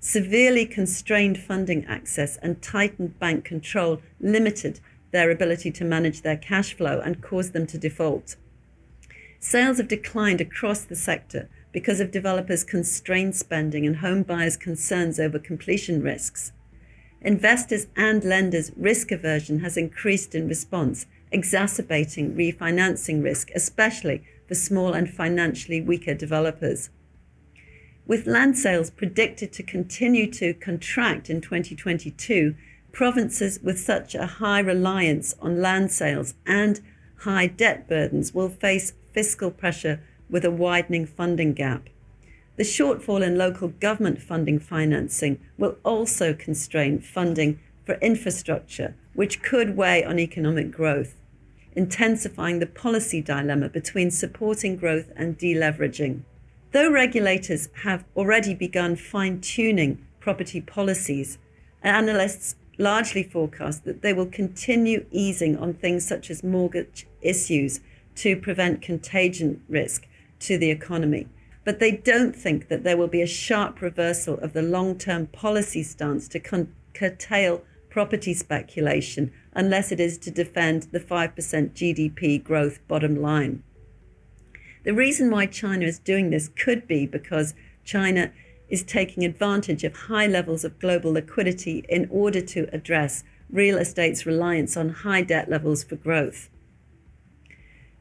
Severely 0.00 0.66
constrained 0.66 1.38
funding 1.38 1.84
access 1.86 2.36
and 2.38 2.62
tightened 2.62 3.18
bank 3.18 3.44
control 3.44 4.00
limited 4.20 4.80
their 5.10 5.30
ability 5.30 5.70
to 5.70 5.84
manage 5.84 6.22
their 6.22 6.36
cash 6.36 6.74
flow 6.74 7.00
and 7.00 7.22
caused 7.22 7.52
them 7.52 7.66
to 7.66 7.78
default. 7.78 8.36
Sales 9.40 9.78
have 9.78 9.88
declined 9.88 10.40
across 10.40 10.82
the 10.82 10.96
sector 10.96 11.48
because 11.72 12.00
of 12.00 12.10
developers' 12.10 12.64
constrained 12.64 13.36
spending 13.36 13.86
and 13.86 13.96
home 13.96 14.22
buyers' 14.22 14.56
concerns 14.56 15.20
over 15.20 15.38
completion 15.38 16.02
risks. 16.02 16.52
Investors' 17.20 17.86
and 17.96 18.24
lenders' 18.24 18.72
risk 18.76 19.12
aversion 19.12 19.60
has 19.60 19.76
increased 19.76 20.34
in 20.34 20.48
response, 20.48 21.06
exacerbating 21.30 22.34
refinancing 22.34 23.22
risk, 23.22 23.50
especially 23.54 24.22
for 24.46 24.54
small 24.54 24.94
and 24.94 25.10
financially 25.10 25.80
weaker 25.80 26.14
developers. 26.14 26.90
With 28.06 28.26
land 28.26 28.56
sales 28.56 28.90
predicted 28.90 29.52
to 29.52 29.62
continue 29.62 30.30
to 30.32 30.54
contract 30.54 31.28
in 31.28 31.40
2022, 31.40 32.54
provinces 32.92 33.60
with 33.62 33.78
such 33.78 34.14
a 34.14 34.26
high 34.26 34.60
reliance 34.60 35.34
on 35.40 35.60
land 35.60 35.92
sales 35.92 36.34
and 36.46 36.80
high 37.18 37.46
debt 37.46 37.86
burdens 37.86 38.32
will 38.32 38.48
face 38.48 38.94
fiscal 39.12 39.50
pressure 39.50 40.00
with 40.30 40.44
a 40.44 40.50
widening 40.50 41.06
funding 41.06 41.52
gap. 41.52 41.88
The 42.56 42.64
shortfall 42.64 43.24
in 43.24 43.38
local 43.38 43.68
government 43.68 44.20
funding 44.20 44.58
financing 44.58 45.38
will 45.56 45.76
also 45.84 46.34
constrain 46.34 46.98
funding 46.98 47.60
for 47.84 47.94
infrastructure, 48.02 48.94
which 49.14 49.42
could 49.42 49.76
weigh 49.76 50.04
on 50.04 50.18
economic 50.18 50.72
growth, 50.72 51.14
intensifying 51.74 52.58
the 52.58 52.66
policy 52.66 53.20
dilemma 53.22 53.68
between 53.68 54.10
supporting 54.10 54.76
growth 54.76 55.12
and 55.16 55.38
deleveraging. 55.38 56.22
Though 56.72 56.90
regulators 56.90 57.68
have 57.84 58.04
already 58.16 58.54
begun 58.54 58.96
fine 58.96 59.40
tuning 59.40 60.04
property 60.20 60.60
policies, 60.60 61.38
analysts 61.82 62.56
largely 62.76 63.22
forecast 63.22 63.84
that 63.84 64.02
they 64.02 64.12
will 64.12 64.26
continue 64.26 65.06
easing 65.10 65.56
on 65.56 65.74
things 65.74 66.06
such 66.06 66.30
as 66.30 66.44
mortgage 66.44 67.06
issues 67.22 67.80
to 68.18 68.36
prevent 68.36 68.82
contagion 68.82 69.62
risk 69.68 70.06
to 70.40 70.58
the 70.58 70.70
economy. 70.70 71.28
But 71.64 71.78
they 71.78 71.92
don't 71.92 72.34
think 72.34 72.68
that 72.68 72.82
there 72.82 72.96
will 72.96 73.08
be 73.08 73.22
a 73.22 73.26
sharp 73.26 73.80
reversal 73.80 74.38
of 74.38 74.52
the 74.52 74.62
long 74.62 74.96
term 74.96 75.26
policy 75.26 75.82
stance 75.82 76.26
to 76.28 76.40
con- 76.40 76.74
curtail 76.94 77.62
property 77.90 78.34
speculation 78.34 79.32
unless 79.52 79.92
it 79.92 80.00
is 80.00 80.18
to 80.18 80.30
defend 80.30 80.84
the 80.92 81.00
5% 81.00 81.34
GDP 81.34 82.42
growth 82.42 82.80
bottom 82.88 83.20
line. 83.20 83.62
The 84.84 84.94
reason 84.94 85.30
why 85.30 85.46
China 85.46 85.84
is 85.84 85.98
doing 85.98 86.30
this 86.30 86.48
could 86.48 86.86
be 86.86 87.06
because 87.06 87.54
China 87.84 88.32
is 88.68 88.82
taking 88.82 89.24
advantage 89.24 89.84
of 89.84 89.96
high 89.96 90.26
levels 90.26 90.64
of 90.64 90.78
global 90.78 91.12
liquidity 91.12 91.84
in 91.88 92.08
order 92.10 92.40
to 92.40 92.68
address 92.72 93.24
real 93.50 93.78
estate's 93.78 94.26
reliance 94.26 94.76
on 94.76 94.88
high 94.88 95.22
debt 95.22 95.48
levels 95.48 95.82
for 95.84 95.96
growth. 95.96 96.50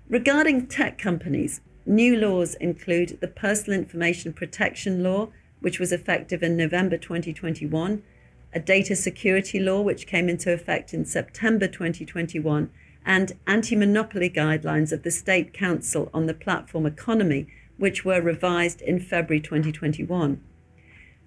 Regarding 0.10 0.68
tech 0.68 0.98
companies, 0.98 1.62
New 1.90 2.18
laws 2.18 2.56
include 2.56 3.18
the 3.22 3.30
Personal 3.30 3.80
Information 3.80 4.34
Protection 4.34 5.04
Law, 5.04 5.30
which 5.62 5.80
was 5.80 5.94
effective 5.94 6.44
in 6.44 6.58
November 6.58 6.98
2021, 6.98 8.04
a 8.54 8.60
data 8.60 8.94
security 8.94 9.58
law, 9.58 9.82
which 9.82 10.06
came 10.06 10.28
into 10.28 10.52
effect 10.52 10.94
in 10.94 11.06
September 11.06 11.66
2021, 11.66 12.70
and 13.06 13.32
anti 13.48 13.74
monopoly 13.74 14.30
guidelines 14.30 14.92
of 14.92 15.04
the 15.04 15.12
State 15.12 15.54
Council 15.54 16.10
on 16.14 16.26
the 16.26 16.34
Platform 16.34 16.86
Economy, 16.86 17.48
which 17.78 18.04
were 18.04 18.22
revised 18.22 18.82
in 18.82 19.00
February 19.00 19.40
2021. 19.40 20.42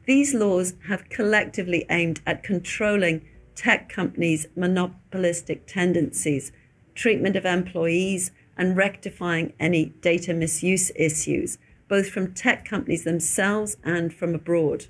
These 0.05 0.35
laws 0.35 0.75
have 0.89 1.09
collectively 1.09 1.87
aimed 1.89 2.21
at 2.27 2.43
controlling 2.43 3.27
tech 3.55 3.89
companies' 3.89 4.47
monopolistic 4.55 5.67
tendencies, 5.67 6.53
treatment 6.95 7.35
of 7.35 7.47
employees, 7.47 8.31
and 8.57 8.77
rectifying 8.77 9.53
any 9.59 9.87
data 10.01 10.35
misuse 10.35 10.91
issues, 10.97 11.59
both 11.89 12.11
from 12.11 12.35
tech 12.35 12.65
companies 12.65 13.05
themselves 13.05 13.77
and 13.83 14.13
from 14.13 14.35
abroad. 14.35 14.87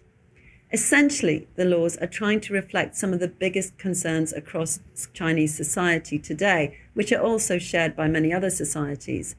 Essentially, 0.72 1.48
the 1.56 1.64
laws 1.64 1.96
are 1.96 2.06
trying 2.06 2.40
to 2.40 2.52
reflect 2.52 2.94
some 2.94 3.12
of 3.12 3.20
the 3.20 3.28
biggest 3.28 3.76
concerns 3.76 4.32
across 4.32 4.80
Chinese 5.12 5.54
society 5.56 6.18
today, 6.18 6.78
which 6.94 7.12
are 7.12 7.22
also 7.22 7.58
shared 7.58 7.96
by 7.96 8.06
many 8.06 8.32
other 8.32 8.50
societies 8.50 9.34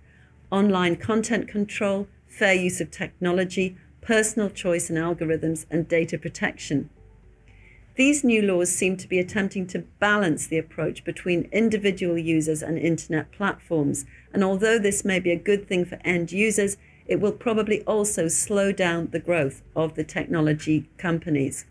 online 0.52 0.98
content 0.98 1.48
control, 1.48 2.08
fair 2.28 2.54
use 2.54 2.82
of 2.82 2.92
technology, 2.92 3.78
personal 4.02 4.50
choice 4.50 4.90
in 4.90 4.98
algorithms, 4.98 5.66
and 5.72 5.88
data 5.88 6.18
protection. 6.18 6.90
These 7.96 8.24
new 8.24 8.42
laws 8.42 8.74
seem 8.74 8.96
to 8.98 9.08
be 9.08 9.20
attempting 9.20 9.68
to 9.68 9.80
balance 10.00 10.48
the 10.48 10.58
approach 10.58 11.04
between 11.04 11.50
individual 11.52 12.18
users 12.18 12.64
and 12.64 12.78
internet 12.78 13.32
platforms. 13.32 14.06
And 14.34 14.44
although 14.44 14.80
this 14.80 15.04
may 15.04 15.20
be 15.20 15.32
a 15.32 15.36
good 15.36 15.68
thing 15.68 15.84
for 15.84 16.00
end 16.06 16.32
users, 16.32 16.78
it 17.06 17.20
will 17.20 17.34
probably 17.34 17.82
also 17.84 18.30
slow 18.30 18.72
down 18.72 19.10
the 19.12 19.20
growth 19.20 19.62
of 19.76 19.96
the 19.96 20.04
technology 20.06 20.90
companies. 20.98 21.66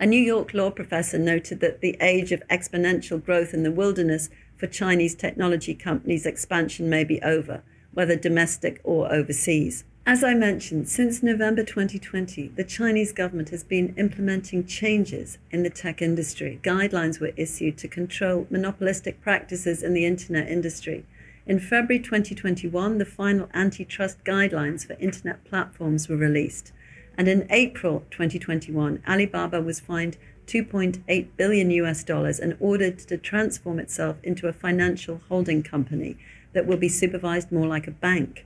A 0.00 0.06
New 0.06 0.20
York 0.20 0.52
law 0.52 0.70
professor 0.70 1.18
noted 1.18 1.60
that 1.60 1.80
the 1.80 1.96
age 2.00 2.32
of 2.32 2.42
exponential 2.50 3.24
growth 3.24 3.54
in 3.54 3.62
the 3.62 3.70
wilderness 3.70 4.28
for 4.56 4.66
Chinese 4.66 5.14
technology 5.14 5.74
companies' 5.74 6.26
expansion 6.26 6.90
may 6.90 7.04
be 7.04 7.22
over, 7.22 7.62
whether 7.94 8.16
domestic 8.16 8.80
or 8.82 9.12
overseas. 9.12 9.84
As 10.04 10.24
I 10.24 10.34
mentioned, 10.34 10.88
since 10.88 11.22
November 11.22 11.62
2020, 11.62 12.48
the 12.56 12.64
Chinese 12.64 13.12
government 13.12 13.50
has 13.50 13.62
been 13.62 13.94
implementing 13.96 14.66
changes 14.66 15.38
in 15.52 15.62
the 15.62 15.70
tech 15.70 16.02
industry. 16.02 16.58
Guidelines 16.64 17.20
were 17.20 17.30
issued 17.36 17.78
to 17.78 17.86
control 17.86 18.48
monopolistic 18.50 19.20
practices 19.20 19.80
in 19.80 19.94
the 19.94 20.04
internet 20.04 20.48
industry. 20.48 21.06
In 21.46 21.60
February 21.60 22.02
2021, 22.02 22.98
the 22.98 23.04
final 23.04 23.48
antitrust 23.54 24.24
guidelines 24.24 24.84
for 24.84 24.94
internet 24.94 25.44
platforms 25.44 26.08
were 26.08 26.16
released. 26.16 26.72
And 27.16 27.28
in 27.28 27.46
April 27.48 28.04
2021, 28.10 29.04
Alibaba 29.06 29.60
was 29.60 29.78
fined 29.78 30.16
2.8 30.48 31.28
billion 31.36 31.70
US 31.70 32.02
dollars 32.02 32.40
and 32.40 32.56
ordered 32.58 32.98
to 32.98 33.16
transform 33.16 33.78
itself 33.78 34.16
into 34.24 34.48
a 34.48 34.52
financial 34.52 35.20
holding 35.28 35.62
company 35.62 36.16
that 36.54 36.66
will 36.66 36.76
be 36.76 36.88
supervised 36.88 37.52
more 37.52 37.68
like 37.68 37.86
a 37.86 37.92
bank. 37.92 38.44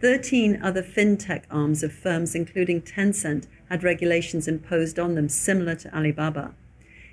13 0.00 0.60
other 0.62 0.82
fintech 0.82 1.42
arms 1.50 1.82
of 1.82 1.92
firms, 1.92 2.34
including 2.34 2.80
Tencent, 2.80 3.46
had 3.68 3.82
regulations 3.82 4.46
imposed 4.46 4.98
on 4.98 5.16
them 5.16 5.28
similar 5.28 5.74
to 5.74 5.94
Alibaba. 5.96 6.54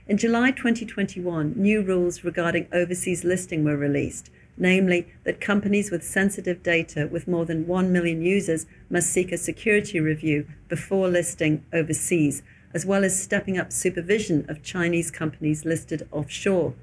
In 0.08 0.18
July 0.18 0.52
2021, 0.52 1.54
new 1.56 1.82
rules 1.82 2.24
regarding 2.24 2.68
overseas 2.72 3.24
listing 3.24 3.64
were 3.64 3.76
released, 3.76 4.30
namely 4.56 5.08
that 5.24 5.42
companies 5.42 5.90
with 5.90 6.04
sensitive 6.04 6.62
data 6.62 7.10
with 7.12 7.28
more 7.28 7.44
than 7.44 7.66
1 7.66 7.92
million 7.92 8.22
users 8.22 8.68
must 8.88 9.12
seek 9.12 9.32
a 9.32 9.38
security 9.38 10.00
review 10.00 10.46
before 10.70 11.08
listing 11.08 11.66
overseas, 11.74 12.44
as 12.72 12.86
well 12.86 13.04
as 13.04 13.20
stepping 13.20 13.58
up 13.58 13.72
supervision 13.72 14.46
of 14.48 14.62
Chinese 14.62 15.10
companies 15.10 15.66
listed 15.66 16.08
offshore. 16.12 16.76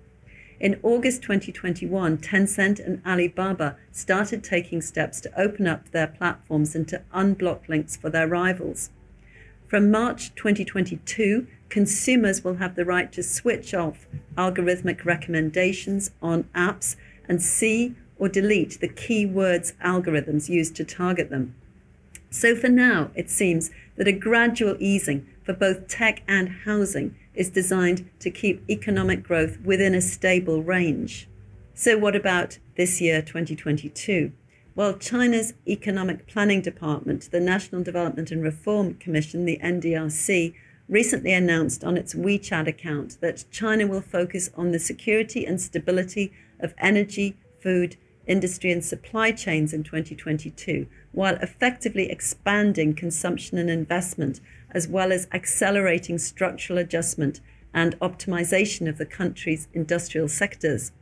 In 0.63 0.79
August 0.85 1.23
2021, 1.23 2.19
Tencent 2.19 2.79
and 2.79 3.03
Alibaba 3.05 3.77
started 3.91 4.45
taking 4.45 4.81
steps 4.81 5.21
to 5.23 5.41
open 5.41 5.67
up 5.67 5.91
their 5.91 6.07
platforms 6.07 6.77
and 6.77 6.87
to 6.87 7.03
unblock 7.13 7.67
links 7.67 7.97
for 7.97 8.11
their 8.11 8.29
rivals. 8.29 8.91
From 9.67 9.91
March 9.91 10.33
2022, 10.37 11.49
consumers 11.69 12.45
will 12.45 12.59
have 12.59 12.77
the 12.77 12.85
right 12.85 13.11
to 13.11 13.25
switch 13.25 13.75
off 13.75 14.07
algorithmic 14.37 15.05
recommendations 15.05 16.13
on 16.23 16.45
apps 16.55 16.95
and 17.29 17.43
see 17.43 17.97
or 18.17 18.29
delete 18.29 18.79
the 18.79 18.89
keywords 18.89 19.73
algorithms 19.85 20.49
used 20.49 20.77
to 20.77 20.85
target 20.85 21.29
them. 21.29 21.57
So, 22.31 22.55
for 22.55 22.69
now, 22.69 23.11
it 23.17 23.31
seems 23.31 23.73
that 23.97 24.07
a 24.07 24.13
gradual 24.13 24.77
easing 24.79 25.27
for 25.43 25.55
both 25.55 25.89
tech 25.89 26.23
and 26.29 26.49
housing 26.65 27.17
is 27.35 27.51
designed 27.51 28.09
to 28.21 28.31
keep 28.31 28.69
economic 28.69 29.23
growth 29.23 29.61
within 29.61 29.95
a 29.95 30.01
stable 30.01 30.63
range. 30.63 31.29
So, 31.75 31.97
what 31.97 32.15
about 32.15 32.59
this 32.77 33.01
year, 33.01 33.23
2022? 33.23 34.33
Well, 34.75 34.95
China's 34.95 35.55
Economic 35.69 36.27
Planning 36.27 36.63
Department, 36.63 37.31
the 37.31 37.41
National 37.41 37.83
Development 37.83 38.31
and 38.31 38.43
Reform 38.43 38.95
Commission, 38.95 39.45
the 39.45 39.61
NDRC, 39.63 40.55
recently 40.89 41.33
announced 41.33 41.85
on 41.85 41.97
its 41.97 42.15
WeChat 42.15 42.67
account 42.67 43.21
that 43.21 43.45
China 43.51 43.87
will 43.87 44.01
focus 44.01 44.51
on 44.57 44.73
the 44.73 44.79
security 44.79 45.47
and 45.47 45.61
stability 45.61 46.33
of 46.61 46.75
energy, 46.79 47.37
food, 47.61 47.97
industry, 48.27 48.71
and 48.71 48.85
supply 48.85 49.33
chains 49.33 49.73
in 49.73 49.83
2022, 49.83 50.87
while 51.13 51.37
effectively 51.37 52.11
expanding 52.11 52.95
consumption 52.95 53.59
and 53.59 53.71
investment 53.71 54.41
as 54.71 54.89
well 54.89 55.13
as 55.13 55.29
accelerating 55.33 56.19
structural 56.19 56.79
adjustment 56.79 57.41
and 57.75 57.99
optimization 58.01 58.89
of 58.89 58.99
the 58.99 59.07
country's 59.07 59.69
industrial 59.73 60.29
sectors. 60.29 60.93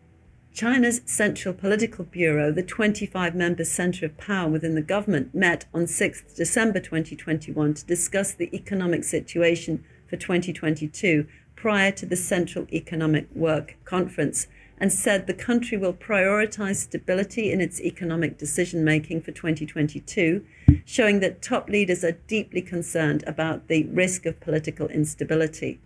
China's 0.53 1.01
Central 1.05 1.55
Political 1.55 2.07
Bureau, 2.07 2.51
the 2.51 2.63
25 2.63 3.35
member 3.37 3.65
center 3.65 4.07
of 4.07 4.19
power 4.19 4.49
within 4.49 4.75
the 4.75 4.83
government, 4.83 5.33
met 5.33 5.65
on 5.73 5.87
6 5.87 6.35
December 6.35 6.81
2021 6.81 7.75
to 7.75 7.87
discuss 7.87 8.35
the 8.35 8.55
economic 8.55 9.05
situation 9.05 9.85
for 10.09 10.17
2022 10.17 11.27
prior 11.55 11.93
to 11.93 12.05
the 12.05 12.17
Central 12.17 12.67
Economic 12.73 13.29
Work 13.33 13.77
Conference 13.85 14.49
and 14.81 14.91
said 14.91 15.27
the 15.27 15.35
country 15.35 15.77
will 15.77 15.93
prioritize 15.93 16.77
stability 16.77 17.53
in 17.53 17.61
its 17.61 17.81
economic 17.83 18.39
decision 18.39 18.83
making 18.83 19.21
for 19.21 19.31
2022, 19.31 20.43
showing 20.87 21.21
that 21.21 21.43
top 21.43 21.69
leaders 21.69 22.03
are 22.03 22.19
deeply 22.27 22.63
concerned 22.63 23.23
about 23.27 23.69
the 23.69 23.85
risk 23.85 24.25
of 24.25 24.41
political 24.41 24.89
instability. 24.89 25.79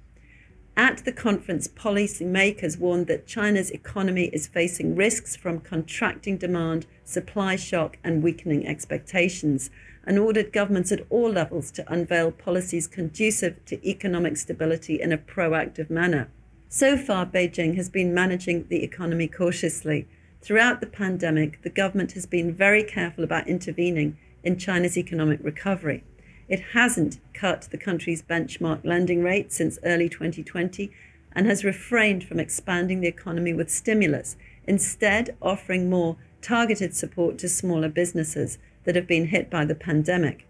At 0.77 1.05
the 1.05 1.13
conference, 1.13 1.69
policymakers 1.69 2.79
warned 2.79 3.07
that 3.07 3.27
China's 3.27 3.71
economy 3.71 4.25
is 4.33 4.49
facing 4.49 4.97
risks 4.97 5.37
from 5.37 5.61
contracting 5.61 6.37
demand, 6.37 6.87
supply 7.05 7.55
shock, 7.55 7.97
and 8.03 8.23
weakening 8.23 8.67
expectations, 8.67 9.71
and 10.05 10.19
ordered 10.19 10.53
governments 10.53 10.91
at 10.91 11.07
all 11.11 11.31
levels 11.31 11.71
to 11.73 11.93
unveil 11.93 12.33
policies 12.33 12.89
conducive 12.89 13.65
to 13.67 13.89
economic 13.89 14.37
stability 14.37 15.01
in 15.01 15.13
a 15.13 15.19
proactive 15.19 15.91
manner. 15.91 16.29
So 16.77 16.97
far, 16.97 17.25
Beijing 17.25 17.77
has 17.77 17.89
been 17.89 18.13
managing 18.13 18.67
the 18.67 18.83
economy 18.83 19.29
cautiously. 19.29 20.09
Throughout 20.43 20.81
the 20.81 20.89
pandemic, 20.89 21.63
the 21.63 21.71
government 21.71 22.11
has 22.15 22.27
been 22.27 22.53
very 22.53 22.83
careful 22.83 23.23
about 23.23 23.47
intervening 23.47 24.17
in 24.43 24.59
China's 24.59 24.99
economic 24.99 25.39
recovery. 25.45 26.03
It 26.49 26.73
hasn't 26.73 27.21
cut 27.33 27.69
the 27.71 27.79
country's 27.79 28.23
benchmark 28.23 28.85
lending 28.85 29.23
rate 29.23 29.53
since 29.53 29.79
early 29.85 30.09
2020 30.09 30.91
and 31.31 31.47
has 31.47 31.63
refrained 31.63 32.25
from 32.25 32.41
expanding 32.41 32.99
the 32.99 33.07
economy 33.07 33.55
with 33.55 33.71
stimulus, 33.71 34.35
instead, 34.67 35.37
offering 35.41 35.89
more 35.89 36.17
targeted 36.43 36.97
support 36.97 37.39
to 37.39 37.49
smaller 37.49 37.89
businesses 37.89 38.59
that 38.83 38.97
have 38.97 39.07
been 39.07 39.27
hit 39.27 39.49
by 39.49 39.65
the 39.65 39.77
pandemic. 39.77 40.49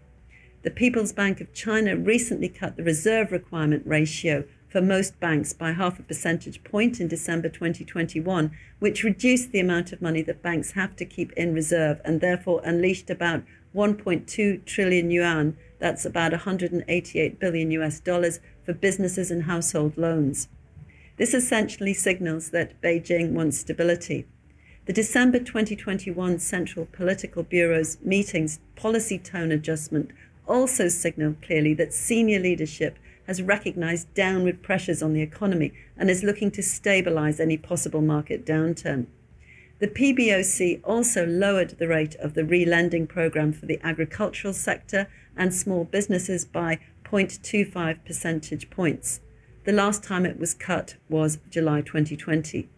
The 0.63 0.71
People's 0.71 1.13
Bank 1.13 1.39
of 1.39 1.53
China 1.53 1.95
recently 1.95 2.49
cut 2.49 2.77
the 2.77 2.83
reserve 2.83 3.31
requirement 3.31 3.83
ratio 3.85 4.45
for 4.75 4.81
most 4.81 5.17
banks 5.21 5.53
by 5.53 5.71
half 5.71 5.99
a 5.99 6.03
percentage 6.03 6.61
point 6.65 6.99
in 6.99 7.07
December 7.07 7.47
2021, 7.47 8.51
which 8.79 9.05
reduced 9.05 9.53
the 9.53 9.59
amount 9.61 9.93
of 9.93 10.01
money 10.01 10.21
that 10.21 10.41
banks 10.41 10.71
have 10.71 10.97
to 10.97 11.05
keep 11.05 11.31
in 11.37 11.53
reserve 11.53 12.01
and 12.03 12.19
therefore 12.19 12.59
unleashed 12.65 13.09
about 13.09 13.41
1.2 13.73 14.65
trillion 14.65 15.09
yuan, 15.09 15.55
that's 15.79 16.03
about 16.03 16.33
188 16.33 17.39
billion 17.39 17.71
US 17.71 18.01
dollars, 18.01 18.41
for 18.65 18.73
businesses 18.73 19.31
and 19.31 19.43
household 19.43 19.97
loans. 19.97 20.49
This 21.15 21.33
essentially 21.33 21.93
signals 21.93 22.49
that 22.49 22.81
Beijing 22.81 23.31
wants 23.31 23.59
stability. 23.59 24.25
The 24.87 24.91
December 24.91 25.39
2021 25.39 26.39
Central 26.39 26.85
Political 26.87 27.43
Bureau's 27.43 27.97
meetings 28.03 28.59
policy 28.75 29.19
tone 29.19 29.53
adjustment 29.53 30.11
also 30.47 30.89
signaled 30.89 31.41
clearly 31.41 31.73
that 31.75 31.93
senior 31.93 32.41
leadership 32.41 32.99
has 33.27 33.41
recognized 33.41 34.13
downward 34.13 34.61
pressures 34.61 35.01
on 35.01 35.13
the 35.13 35.21
economy 35.21 35.73
and 35.97 36.09
is 36.09 36.23
looking 36.23 36.51
to 36.51 36.63
stabilize 36.63 37.39
any 37.39 37.57
possible 37.57 38.01
market 38.01 38.45
downturn. 38.45 39.07
The 39.79 39.87
PBOC 39.87 40.79
also 40.83 41.25
lowered 41.25 41.71
the 41.71 41.87
rate 41.87 42.15
of 42.15 42.33
the 42.33 42.45
re-lending 42.45 43.07
program 43.07 43.51
for 43.51 43.65
the 43.65 43.79
agricultural 43.83 44.53
sector 44.53 45.07
and 45.35 45.53
small 45.53 45.83
businesses 45.83 46.45
by 46.45 46.79
0.25 47.03 48.05
percentage 48.05 48.69
points. 48.69 49.19
The 49.65 49.73
last 49.73 50.03
time 50.03 50.25
it 50.25 50.39
was 50.39 50.53
cut 50.53 50.95
was 51.09 51.39
July 51.49 51.81
2020. 51.81 52.69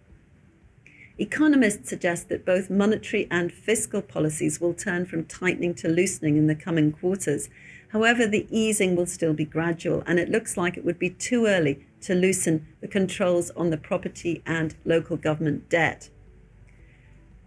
Economists 1.20 1.90
suggest 1.90 2.30
that 2.30 2.46
both 2.46 2.70
monetary 2.70 3.28
and 3.30 3.52
fiscal 3.52 4.02
policies 4.02 4.62
will 4.62 4.74
turn 4.74 5.06
from 5.06 5.26
tightening 5.26 5.74
to 5.76 5.88
loosening 5.88 6.38
in 6.38 6.48
the 6.48 6.56
coming 6.56 6.92
quarters, 6.92 7.50
However, 7.98 8.28
the 8.28 8.46
easing 8.52 8.96
will 8.96 9.08
still 9.08 9.34
be 9.34 9.44
gradual, 9.44 10.04
and 10.06 10.20
it 10.20 10.30
looks 10.30 10.56
like 10.56 10.78
it 10.78 10.86
would 10.86 11.00
be 11.00 11.10
too 11.10 11.48
early 11.48 11.84
to 12.02 12.14
loosen 12.14 12.68
the 12.80 12.88
controls 12.88 13.50
on 13.58 13.72
the 13.72 13.78
property 13.78 14.44
and 14.46 14.76
local 14.86 15.18
government 15.18 15.68
debt. 15.68 16.12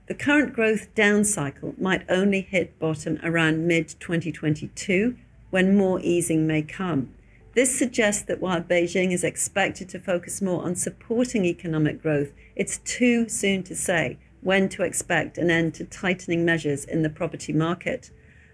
The 0.09 0.15
current 0.15 0.53
growth 0.53 0.93
down 0.97 1.25
cycle 1.25 1.77
might 1.79 2.05
only 2.11 2.41
hit 2.41 2.81
bottom 2.81 3.21
around 3.23 3.69
mid 3.69 3.95
2022 4.01 5.15
when 5.51 5.77
more 5.77 6.01
easing 6.01 6.49
may 6.49 6.63
come. 6.63 7.15
This 7.55 7.79
suggests 7.79 8.23
that 8.23 8.41
while 8.41 8.61
Beijing 8.61 9.13
is 9.13 9.23
expected 9.23 9.89
to 9.91 10.01
focus 10.01 10.43
more 10.43 10.65
on 10.65 10.75
supporting 10.75 11.45
economic 11.45 12.03
growth, 12.03 12.33
it's 12.57 12.79
too 12.79 13.29
soon 13.29 13.63
to 13.63 13.77
say 13.77 14.19
when 14.41 14.69
to 14.71 14.83
expect 14.83 15.39
an 15.39 15.49
end 15.49 15.75
to 15.75 15.85
tightening 15.85 16.45
measures 16.45 16.85
in 16.85 17.03
the 17.03 17.09
property 17.09 17.53
market. 17.53 18.11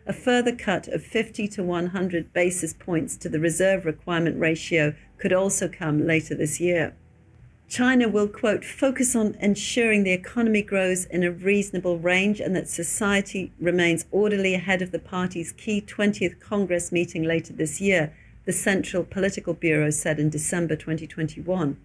A 0.09 0.12
further 0.12 0.54
cut 0.54 0.86
of 0.88 1.02
50 1.02 1.48
to 1.48 1.64
100 1.64 2.32
basis 2.32 2.72
points 2.72 3.16
to 3.16 3.28
the 3.28 3.40
reserve 3.40 3.84
requirement 3.84 4.38
ratio 4.38 4.94
could 5.18 5.32
also 5.32 5.68
come 5.68 6.07
later 6.07 6.34
this 6.34 6.61
year. 6.61 6.94
China 7.68 8.09
will, 8.09 8.28
quote, 8.28 8.64
focus 8.64 9.16
on 9.16 9.34
ensuring 9.40 10.04
the 10.04 10.12
economy 10.12 10.62
grows 10.62 11.07
in 11.07 11.24
a 11.24 11.32
reasonable 11.32 11.98
range 11.98 12.38
and 12.38 12.54
that 12.54 12.68
society 12.68 13.52
remains 13.59 14.07
orderly 14.12 14.54
ahead 14.54 14.80
of 14.80 14.92
the 14.92 15.00
party's 15.00 15.50
key 15.50 15.80
20th 15.80 16.38
Congress 16.38 16.92
meeting 16.92 17.24
later 17.24 17.52
this 17.52 17.80
year, 17.80 18.14
the 18.44 18.52
Central 18.52 19.02
Political 19.02 19.54
Bureau 19.54 19.90
said 19.90 20.20
in 20.20 20.30
December 20.30 20.76
2021. 20.76 21.76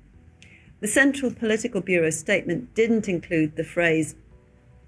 The 0.80 0.88
Central 0.88 1.32
Political 1.32 1.82
Bureau 1.82 2.12
statement 2.12 2.76
didn't 2.76 3.10
include 3.10 3.56
the 3.56 3.64
phrase, 3.64 4.14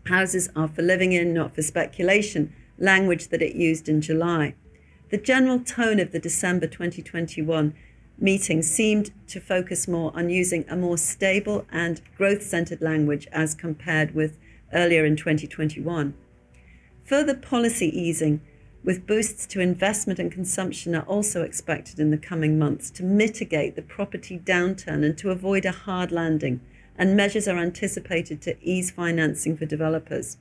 houses 0.05 0.49
are 0.55 0.67
for 0.67 0.83
living 0.83 1.13
in, 1.13 1.33
not 1.33 1.55
for 1.55 1.63
speculation, 1.63 2.53
language 2.83 3.29
that 3.29 3.41
it 3.41 3.55
used 3.55 3.87
in 3.87 4.01
July. 4.01 4.53
The 5.09 5.17
general 5.17 5.59
tone 5.59 5.99
of 5.99 6.11
the 6.11 6.19
December 6.19 6.67
2021 6.67 7.73
meeting 8.19 8.61
seemed 8.61 9.11
to 9.27 9.39
focus 9.39 9.87
more 9.87 10.11
on 10.15 10.29
using 10.29 10.65
a 10.69 10.75
more 10.75 10.97
stable 10.97 11.65
and 11.71 12.01
growth 12.17 12.43
centered 12.43 12.81
language 12.81 13.27
as 13.31 13.55
compared 13.55 14.13
with 14.13 14.37
earlier 14.73 15.05
in 15.05 15.15
2021. 15.15 16.13
Further 17.05 17.35
policy 17.35 17.87
easing 17.87 18.41
with 18.83 19.07
boosts 19.07 19.45
to 19.47 19.61
investment 19.61 20.19
and 20.19 20.31
consumption 20.31 20.93
are 20.93 21.03
also 21.03 21.41
expected 21.41 21.99
in 21.99 22.11
the 22.11 22.17
coming 22.17 22.59
months 22.59 22.89
to 22.91 23.03
mitigate 23.03 23.75
the 23.75 23.81
property 23.81 24.37
downturn 24.37 25.05
and 25.05 25.17
to 25.17 25.31
avoid 25.31 25.65
a 25.65 25.71
hard 25.71 26.11
landing, 26.11 26.59
and 26.97 27.15
measures 27.15 27.47
are 27.47 27.57
anticipated 27.57 28.41
to 28.41 28.61
ease 28.61 28.91
financing 28.91 29.55
for 29.55 29.65
developers. 29.65 30.37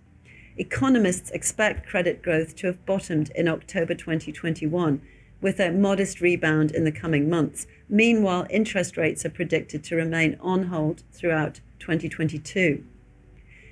Economists 0.59 1.31
expect 1.31 1.89
credit 1.89 2.23
growth 2.23 2.55
to 2.57 2.67
have 2.67 2.85
bottomed 2.85 3.31
in 3.35 3.49
October 3.49 3.95
2021, 3.95 5.01
with 5.41 5.59
a 5.59 5.73
modest 5.73 6.21
rebound 6.21 6.71
in 6.71 6.85
the 6.85 6.93
coming 6.93 7.29
months. 7.29 7.67
Meanwhile, 7.89 8.47
interest 8.51 8.97
rates 8.97 9.25
are 9.25 9.31
predicted 9.31 9.83
to 9.85 9.97
remain 9.97 10.37
on 10.41 10.65
hold 10.65 11.03
throughout 11.13 11.61
2022. 11.79 12.85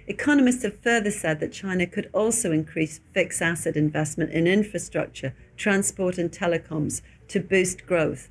Economists 0.09 0.65
have 0.65 0.81
further 0.81 1.11
said 1.11 1.39
that 1.39 1.53
China 1.53 1.87
could 1.87 2.11
also 2.13 2.51
increase 2.51 3.01
fixed 3.13 3.41
asset 3.41 3.77
investment 3.77 4.33
in 4.33 4.47
infrastructure, 4.47 5.35
transport, 5.57 6.19
and 6.19 6.33
telecoms 6.33 7.03
to 7.29 7.39
boost 7.39 7.87
growth. 7.87 8.29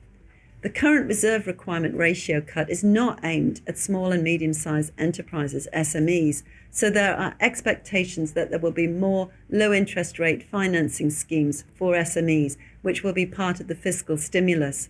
The 0.61 0.69
current 0.69 1.07
reserve 1.07 1.47
requirement 1.47 1.95
ratio 1.95 2.41
cut 2.41 2.69
is 2.69 2.83
not 2.83 3.21
aimed 3.23 3.61
at 3.65 3.77
small 3.77 4.11
and 4.11 4.21
medium 4.21 4.51
sized 4.51 4.91
enterprises, 4.97 5.69
SMEs, 5.73 6.43
so 6.69 6.89
there 6.89 7.15
are 7.15 7.37
expectations 7.39 8.33
that 8.33 8.49
there 8.49 8.59
will 8.59 8.71
be 8.71 8.85
more 8.85 9.29
low 9.49 9.71
interest 9.71 10.19
rate 10.19 10.43
financing 10.43 11.11
schemes 11.11 11.63
for 11.75 11.93
SMEs, 11.93 12.57
which 12.81 13.03
will 13.03 13.13
be 13.13 13.25
part 13.25 13.61
of 13.61 13.69
the 13.69 13.75
fiscal 13.75 14.17
stimulus. 14.17 14.89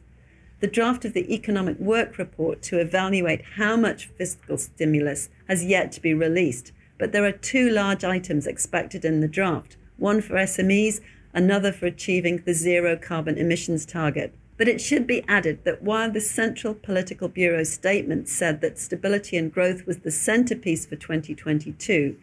The 0.60 0.66
draft 0.66 1.06
of 1.06 1.14
the 1.14 1.32
Economic 1.32 1.78
Work 1.78 2.18
Report 2.18 2.64
to 2.64 2.80
evaluate 2.80 3.44
how 3.58 3.78
much 3.78 4.08
fiscal 4.18 4.58
stimulus 4.58 5.30
has 5.48 5.64
yet 5.64 5.92
to 5.92 6.02
be 6.02 6.16
released, 6.16 6.72
but 6.98 7.12
there 7.12 7.26
are 7.26 7.32
two 7.32 7.70
large 7.70 8.04
items 8.04 8.48
expected 8.48 9.06
in 9.06 9.22
the 9.22 9.28
draft 9.28 9.78
one 9.98 10.22
for 10.22 10.34
SMEs, 10.34 11.00
another 11.32 11.72
for 11.72 11.86
achieving 11.86 12.38
the 12.38 12.56
zero 12.56 12.98
carbon 12.98 13.38
emissions 13.38 13.86
target. 13.86 14.34
But 14.60 14.68
it 14.68 14.82
should 14.82 15.08
be 15.08 15.24
added 15.26 15.64
that 15.64 15.82
while 15.84 16.12
the 16.12 16.20
Central 16.20 16.74
Political 16.74 17.30
Bureau 17.30 17.64
statement 17.64 18.28
said 18.28 18.60
that 18.60 18.78
stability 18.78 19.38
and 19.38 19.50
growth 19.50 19.88
was 19.88 20.00
the 20.00 20.12
centerpiece 20.12 20.86
for 20.86 20.98
2022, 20.98 22.18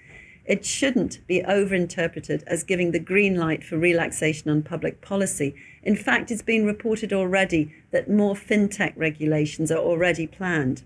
it 0.45 0.63
shouldn't 0.63 1.27
be 1.27 1.41
overinterpreted 1.41 2.43
as 2.47 2.63
giving 2.63 2.91
the 2.91 2.99
green 2.99 3.37
light 3.37 3.65
for 3.65 3.79
relaxation 3.79 4.51
on 4.51 4.63
public 4.63 5.01
policy. 5.01 5.55
In 5.83 5.97
fact, 5.97 6.31
it's 6.31 6.43
been 6.43 6.67
reported 6.67 7.11
already 7.11 7.75
that 7.91 8.11
more 8.11 8.35
fintech 8.35 8.93
regulations 8.97 9.73
are 9.73 9.79
already 9.79 10.27
planned. 10.27 10.83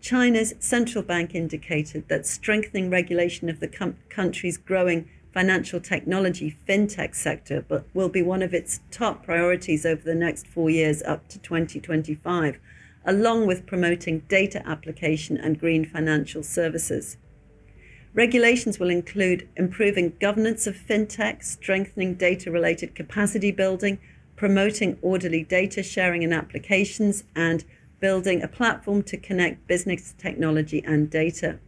China's 0.00 0.54
central 0.60 1.02
bank 1.02 1.34
indicated 1.34 2.08
that 2.08 2.24
strengthening 2.24 2.88
regulation 2.88 3.48
of 3.48 3.58
the 3.58 3.66
com- 3.66 3.96
country's 4.08 4.56
growing 4.56 5.08
financial 5.32 5.80
technology 5.80 6.56
fintech 6.68 7.14
sector, 7.14 7.64
but 7.68 7.84
will 7.94 8.08
be 8.08 8.22
one 8.22 8.42
of 8.42 8.54
its 8.54 8.80
top 8.90 9.24
priorities 9.24 9.84
over 9.84 10.02
the 10.02 10.14
next 10.14 10.46
four 10.46 10.70
years 10.70 11.02
up 11.02 11.28
to 11.28 11.38
2025, 11.38 12.58
along 13.04 13.46
with 13.46 13.66
promoting 13.66 14.20
data 14.28 14.66
application 14.66 15.36
and 15.36 15.60
green 15.60 15.84
financial 15.84 16.42
services. 16.42 17.16
Regulations 18.14 18.78
will 18.78 18.90
include 18.90 19.48
improving 19.56 20.16
governance 20.20 20.66
of 20.66 20.74
fintech, 20.74 21.44
strengthening 21.44 22.14
data 22.14 22.50
related 22.50 22.94
capacity 22.94 23.52
building, 23.52 23.98
promoting 24.34 24.98
orderly 25.02 25.44
data 25.44 25.82
sharing 25.82 26.24
and 26.24 26.32
applications, 26.32 27.24
and 27.36 27.64
building 28.00 28.42
a 28.42 28.48
platform 28.48 29.02
to 29.02 29.16
connect 29.16 29.66
business 29.66 30.14
technology 30.18 30.82
and 30.84 31.10
data. 31.10 31.58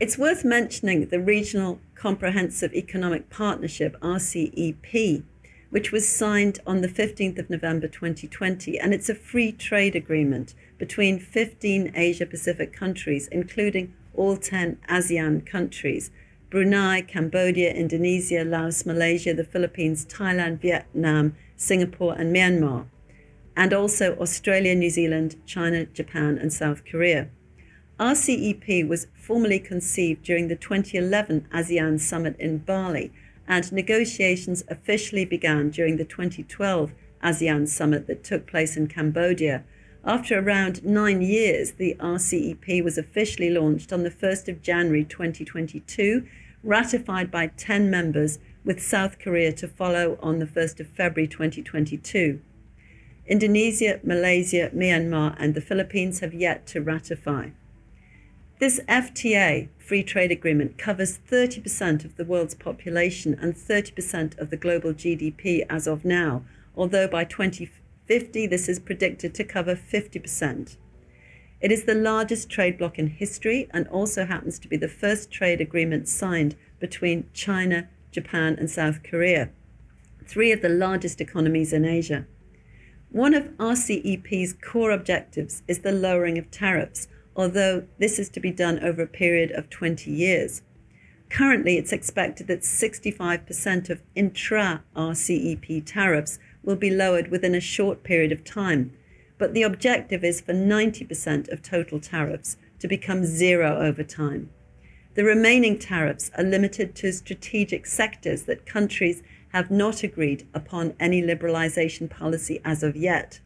It's 0.00 0.16
worth 0.16 0.44
mentioning 0.44 1.08
the 1.08 1.18
Regional 1.18 1.80
Comprehensive 1.96 2.72
Economic 2.72 3.30
Partnership, 3.30 3.96
RCEP, 4.00 5.24
which 5.70 5.90
was 5.90 6.08
signed 6.08 6.60
on 6.64 6.82
the 6.82 6.88
15th 6.88 7.36
of 7.36 7.50
November 7.50 7.88
2020, 7.88 8.78
and 8.78 8.94
it's 8.94 9.08
a 9.08 9.14
free 9.16 9.50
trade 9.50 9.96
agreement 9.96 10.54
between 10.78 11.18
15 11.18 11.90
Asia 11.96 12.26
Pacific 12.26 12.72
countries, 12.72 13.26
including 13.32 13.92
all 14.14 14.36
10 14.36 14.78
ASEAN 14.88 15.44
countries 15.44 16.12
Brunei, 16.48 17.02
Cambodia, 17.02 17.72
Indonesia, 17.72 18.44
Laos, 18.44 18.86
Malaysia, 18.86 19.34
the 19.34 19.42
Philippines, 19.42 20.06
Thailand, 20.06 20.60
Vietnam, 20.60 21.34
Singapore, 21.56 22.14
and 22.14 22.34
Myanmar, 22.34 22.86
and 23.56 23.74
also 23.74 24.16
Australia, 24.18 24.76
New 24.76 24.90
Zealand, 24.90 25.34
China, 25.44 25.86
Japan, 25.86 26.38
and 26.38 26.52
South 26.52 26.84
Korea. 26.84 27.30
RCEP 27.98 28.86
was 28.86 29.08
formally 29.14 29.58
conceived 29.58 30.22
during 30.22 30.48
the 30.48 30.56
2011 30.56 31.48
ASEAN 31.52 31.98
summit 31.98 32.36
in 32.38 32.58
Bali, 32.58 33.12
and 33.46 33.72
negotiations 33.72 34.64
officially 34.68 35.24
began 35.24 35.70
during 35.70 35.96
the 35.96 36.04
2012 36.04 36.92
ASEAN 37.22 37.66
summit 37.66 38.06
that 38.06 38.22
took 38.22 38.46
place 38.46 38.76
in 38.76 38.86
Cambodia 38.86 39.64
after 40.04 40.38
around 40.38 40.84
nine 40.84 41.20
years, 41.20 41.72
the 41.72 41.94
RCEP 42.00 42.82
was 42.82 42.96
officially 42.96 43.50
launched 43.50 43.92
on 43.92 44.04
the 44.04 44.10
1st 44.10 44.48
of 44.48 44.62
January 44.62 45.04
2022, 45.04 46.26
ratified 46.62 47.30
by 47.30 47.48
10 47.48 47.90
members, 47.90 48.38
with 48.64 48.82
South 48.82 49.18
Korea 49.18 49.52
to 49.52 49.68
follow 49.68 50.18
on 50.22 50.38
the 50.38 50.46
1st 50.46 50.80
of 50.80 50.88
February 50.88 51.28
2022. 51.28 52.40
Indonesia, 53.26 54.00
Malaysia, 54.02 54.70
Myanmar, 54.74 55.36
and 55.38 55.54
the 55.54 55.60
Philippines 55.60 56.20
have 56.20 56.32
yet 56.32 56.66
to 56.68 56.80
ratify. 56.80 57.50
This 58.58 58.80
FTA, 58.88 59.68
Free 59.78 60.02
Trade 60.02 60.32
Agreement, 60.32 60.78
covers 60.78 61.20
30% 61.30 62.04
of 62.04 62.16
the 62.16 62.24
world's 62.24 62.56
population 62.56 63.38
and 63.40 63.54
30% 63.54 64.36
of 64.36 64.50
the 64.50 64.56
global 64.56 64.92
GDP 64.92 65.64
as 65.70 65.86
of 65.86 66.04
now, 66.04 66.42
although 66.76 67.06
by 67.06 67.22
2050, 67.22 68.48
this 68.48 68.68
is 68.68 68.80
predicted 68.80 69.32
to 69.34 69.44
cover 69.44 69.76
50%. 69.76 70.76
It 71.60 71.70
is 71.70 71.84
the 71.84 71.94
largest 71.94 72.50
trade 72.50 72.78
bloc 72.78 72.98
in 72.98 73.06
history 73.06 73.68
and 73.70 73.86
also 73.86 74.26
happens 74.26 74.58
to 74.58 74.68
be 74.68 74.76
the 74.76 74.88
first 74.88 75.30
trade 75.30 75.60
agreement 75.60 76.08
signed 76.08 76.56
between 76.80 77.30
China, 77.32 77.88
Japan, 78.10 78.56
and 78.58 78.68
South 78.68 79.04
Korea, 79.04 79.50
three 80.26 80.50
of 80.50 80.62
the 80.62 80.68
largest 80.68 81.20
economies 81.20 81.72
in 81.72 81.84
Asia. 81.84 82.26
One 83.10 83.34
of 83.34 83.56
RCEP's 83.58 84.54
core 84.54 84.90
objectives 84.90 85.62
is 85.68 85.80
the 85.80 85.92
lowering 85.92 86.38
of 86.38 86.50
tariffs, 86.50 87.06
although 87.38 87.84
this 87.98 88.18
is 88.18 88.28
to 88.28 88.40
be 88.40 88.50
done 88.50 88.80
over 88.80 89.02
a 89.02 89.06
period 89.06 89.52
of 89.52 89.70
20 89.70 90.10
years. 90.10 90.62
Currently, 91.30 91.76
it's 91.76 91.92
expected 91.92 92.48
that 92.48 92.62
65% 92.62 93.90
of 93.90 94.02
intra 94.16 94.82
RCEP 94.96 95.84
tariffs 95.86 96.40
will 96.64 96.76
be 96.76 96.90
lowered 96.90 97.30
within 97.30 97.54
a 97.54 97.60
short 97.60 98.02
period 98.02 98.32
of 98.32 98.44
time, 98.44 98.92
but 99.38 99.54
the 99.54 99.62
objective 99.62 100.24
is 100.24 100.40
for 100.40 100.52
90% 100.52 101.48
of 101.52 101.62
total 101.62 102.00
tariffs 102.00 102.56
to 102.80 102.88
become 102.88 103.24
zero 103.24 103.78
over 103.78 104.02
time. 104.02 104.50
The 105.14 105.24
remaining 105.24 105.78
tariffs 105.78 106.30
are 106.36 106.44
limited 106.44 106.94
to 106.96 107.12
strategic 107.12 107.86
sectors 107.86 108.42
that 108.44 108.66
countries 108.66 109.22
have 109.52 109.70
not 109.70 110.02
agreed 110.02 110.46
upon 110.54 110.94
any 110.98 111.22
liberalization 111.22 112.10
policy 112.10 112.60
as 112.64 112.82
of 112.82 112.96
yet. 112.96 113.40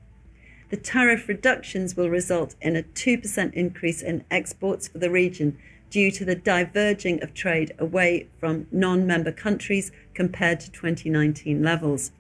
The 0.73 0.79
tariff 0.79 1.29
reductions 1.29 1.99
will 1.99 2.09
result 2.09 2.55
in 2.63 2.77
a 2.77 2.83
2% 2.83 3.53
increase 3.53 4.01
in 4.01 4.25
exports 4.31 4.89
for 4.89 4.97
the 4.97 5.11
region 5.11 5.59
due 5.91 6.11
to 6.11 6.25
the 6.25 6.35
diverging 6.35 7.23
of 7.23 7.35
trade 7.35 7.75
away 7.79 8.29
from 8.41 8.69
non 8.73 9.07
member 9.07 9.33
countries 9.33 9.93
compared 10.15 10.61
to 10.61 10.73
2019 10.73 11.63
levels. 11.63 12.13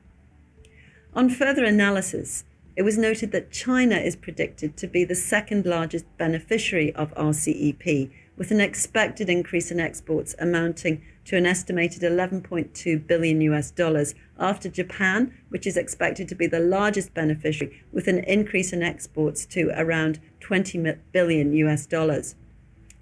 On 1.14 1.30
further 1.30 1.64
analysis, 1.64 2.44
it 2.76 2.82
was 2.82 2.98
noted 2.98 3.32
that 3.32 3.52
China 3.52 3.96
is 3.96 4.16
predicted 4.16 4.76
to 4.76 4.86
be 4.86 5.02
the 5.02 5.14
second 5.14 5.64
largest 5.64 6.04
beneficiary 6.18 6.94
of 6.94 7.14
RCEP, 7.14 8.10
with 8.36 8.50
an 8.50 8.60
expected 8.60 9.30
increase 9.30 9.70
in 9.70 9.80
exports 9.80 10.34
amounting 10.38 11.00
to 11.24 11.36
an 11.36 11.46
estimated 11.46 12.02
11.2 12.02 13.06
billion 13.06 13.40
US 13.42 13.70
dollars, 13.70 14.14
after 14.38 14.68
Japan, 14.68 15.32
which 15.50 15.66
is 15.66 15.76
expected 15.76 16.28
to 16.28 16.34
be 16.34 16.46
the 16.46 16.60
largest 16.60 17.14
beneficiary, 17.14 17.82
with 17.92 18.08
an 18.08 18.18
increase 18.24 18.72
in 18.72 18.82
exports 18.82 19.46
to 19.46 19.70
around 19.76 20.18
20 20.40 20.94
billion 21.12 21.52
US 21.52 21.86
dollars. 21.86 22.34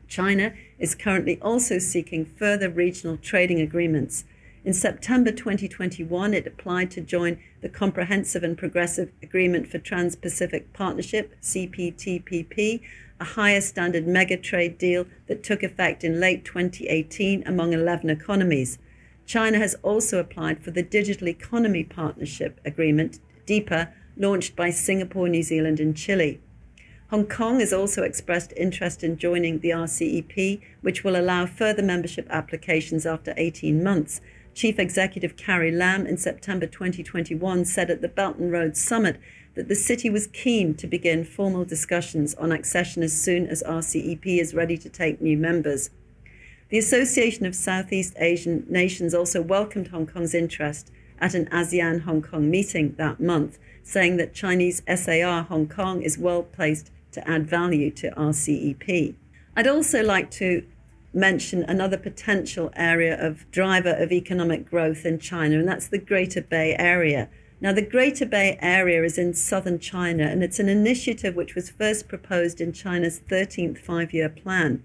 China 0.08 0.52
is 0.78 0.94
currently 0.94 1.38
also 1.40 1.78
seeking 1.78 2.24
further 2.24 2.68
regional 2.68 3.16
trading 3.16 3.60
agreements 3.60 4.24
in 4.62 4.74
September 4.74 5.32
2021, 5.32 6.34
it 6.34 6.46
applied 6.46 6.90
to 6.90 7.00
join 7.00 7.38
the 7.62 7.68
Comprehensive 7.68 8.42
and 8.42 8.58
Progressive 8.58 9.10
Agreement 9.22 9.66
for 9.66 9.78
Trans 9.78 10.16
Pacific 10.16 10.72
Partnership, 10.74 11.34
CPTPP, 11.40 12.82
a 13.18 13.24
higher 13.24 13.60
standard 13.62 14.06
mega 14.06 14.36
trade 14.36 14.76
deal 14.76 15.06
that 15.28 15.42
took 15.42 15.62
effect 15.62 16.04
in 16.04 16.20
late 16.20 16.44
2018 16.44 17.42
among 17.46 17.72
11 17.72 18.10
economies. 18.10 18.78
China 19.24 19.58
has 19.58 19.76
also 19.82 20.18
applied 20.18 20.62
for 20.62 20.72
the 20.72 20.82
Digital 20.82 21.28
Economy 21.28 21.84
Partnership 21.84 22.60
Agreement, 22.64 23.18
DEPA, 23.46 23.92
launched 24.16 24.56
by 24.56 24.70
Singapore, 24.70 25.28
New 25.28 25.42
Zealand, 25.42 25.80
and 25.80 25.96
Chile. 25.96 26.38
Hong 27.08 27.26
Kong 27.26 27.60
has 27.60 27.72
also 27.72 28.02
expressed 28.02 28.52
interest 28.56 29.02
in 29.02 29.16
joining 29.16 29.60
the 29.60 29.70
RCEP, 29.70 30.60
which 30.82 31.02
will 31.02 31.16
allow 31.16 31.46
further 31.46 31.82
membership 31.82 32.26
applications 32.30 33.06
after 33.06 33.34
18 33.36 33.82
months 33.82 34.20
Chief 34.54 34.78
Executive 34.78 35.36
Carrie 35.36 35.70
Lam 35.70 36.06
in 36.06 36.16
September 36.16 36.66
2021 36.66 37.64
said 37.64 37.90
at 37.90 38.02
the 38.02 38.08
Belt 38.08 38.36
and 38.36 38.52
Road 38.52 38.76
Summit 38.76 39.18
that 39.54 39.68
the 39.68 39.74
city 39.74 40.10
was 40.10 40.26
keen 40.28 40.74
to 40.74 40.86
begin 40.86 41.24
formal 41.24 41.64
discussions 41.64 42.34
on 42.34 42.52
accession 42.52 43.02
as 43.02 43.20
soon 43.20 43.46
as 43.46 43.62
RCEP 43.62 44.26
is 44.40 44.54
ready 44.54 44.76
to 44.78 44.88
take 44.88 45.20
new 45.20 45.36
members. 45.36 45.90
The 46.68 46.78
Association 46.78 47.46
of 47.46 47.54
Southeast 47.54 48.14
Asian 48.18 48.64
Nations 48.68 49.14
also 49.14 49.42
welcomed 49.42 49.88
Hong 49.88 50.06
Kong's 50.06 50.34
interest 50.34 50.92
at 51.20 51.34
an 51.34 51.46
ASEAN 51.46 52.02
Hong 52.02 52.22
Kong 52.22 52.50
meeting 52.50 52.94
that 52.96 53.20
month, 53.20 53.58
saying 53.82 54.16
that 54.18 54.34
Chinese 54.34 54.82
SAR 54.86 55.42
Hong 55.42 55.68
Kong 55.68 56.02
is 56.02 56.16
well 56.16 56.42
placed 56.42 56.90
to 57.12 57.28
add 57.28 57.46
value 57.46 57.90
to 57.90 58.10
RCEP. 58.12 59.14
I'd 59.56 59.66
also 59.66 60.02
like 60.02 60.30
to 60.32 60.64
mention 61.12 61.64
another 61.64 61.96
potential 61.96 62.70
area 62.76 63.20
of 63.20 63.50
driver 63.50 63.94
of 63.94 64.12
economic 64.12 64.68
growth 64.70 65.04
in 65.04 65.18
China, 65.18 65.58
and 65.58 65.66
that's 65.66 65.88
the 65.88 65.98
Greater 65.98 66.40
Bay 66.40 66.76
Area. 66.78 67.28
Now, 67.60 67.72
the 67.72 67.82
Greater 67.82 68.24
Bay 68.24 68.58
Area 68.62 69.02
is 69.02 69.18
in 69.18 69.34
southern 69.34 69.78
China, 69.78 70.24
and 70.24 70.42
it's 70.42 70.58
an 70.58 70.68
initiative 70.68 71.34
which 71.34 71.54
was 71.54 71.68
first 71.68 72.08
proposed 72.08 72.60
in 72.60 72.72
China's 72.72 73.20
13th 73.28 73.78
five 73.78 74.14
year 74.14 74.28
plan. 74.28 74.82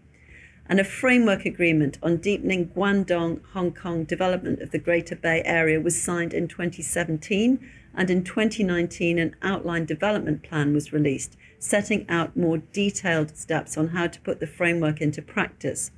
And 0.68 0.80
a 0.80 0.84
framework 0.84 1.46
agreement 1.46 2.00
on 2.02 2.18
deepening 2.18 2.70
Guangdong 2.70 3.42
Hong 3.54 3.72
Kong 3.72 4.04
development 4.04 4.62
of 4.62 4.72
the 4.72 4.80
Greater 4.80 5.16
Bay 5.16 5.44
Area 5.46 5.80
was 5.80 6.02
signed 6.02 6.34
in 6.34 6.48
2017, 6.48 7.60
and 7.94 8.10
in 8.10 8.24
2019, 8.24 9.20
an 9.20 9.36
outline 9.42 9.86
development 9.86 10.44
plan 10.44 10.74
was 10.74 10.92
released, 10.92 11.38
setting 11.60 12.06
out 12.10 12.36
more 12.36 12.58
detailed 12.58 13.38
steps 13.38 13.78
on 13.78 13.90
how 13.90 14.08
to 14.08 14.20
put 14.22 14.40
the 14.40 14.48
framework 14.48 15.00
into 15.00 15.22
practice. 15.22 15.92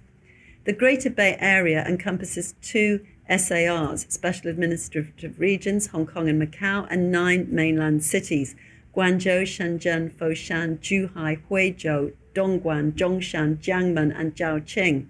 The 0.67 0.73
Greater 0.73 1.09
Bay 1.09 1.37
Area 1.39 1.81
encompasses 1.87 2.53
two 2.61 2.99
SARs, 3.29 4.05
Special 4.09 4.49
Administrative 4.49 5.39
Regions, 5.39 5.87
Hong 5.87 6.05
Kong 6.05 6.27
and 6.27 6.41
Macau, 6.41 6.85
and 6.89 7.09
nine 7.09 7.47
mainland 7.49 8.03
cities 8.03 8.53
Guangzhou, 8.93 9.43
Shenzhen, 9.43 10.11
Foshan, 10.11 10.79
Zhuhai, 10.79 11.39
Huizhou, 11.49 12.11
Dongguan, 12.35 12.91
Zhongshan, 12.91 13.59
Jiangmen, 13.59 14.13
and 14.13 14.35
Zhaoqing. 14.35 15.05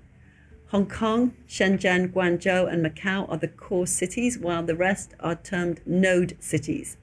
Hong 0.67 0.85
Kong, 0.85 1.33
Shenzhen, 1.49 2.13
Guangzhou, 2.13 2.71
and 2.71 2.85
Macau 2.85 3.27
are 3.27 3.37
the 3.37 3.47
core 3.47 3.87
cities, 3.87 4.37
while 4.37 4.61
the 4.61 4.75
rest 4.75 5.15
are 5.19 5.33
termed 5.33 5.81
node 5.87 6.37
cities. 6.39 6.97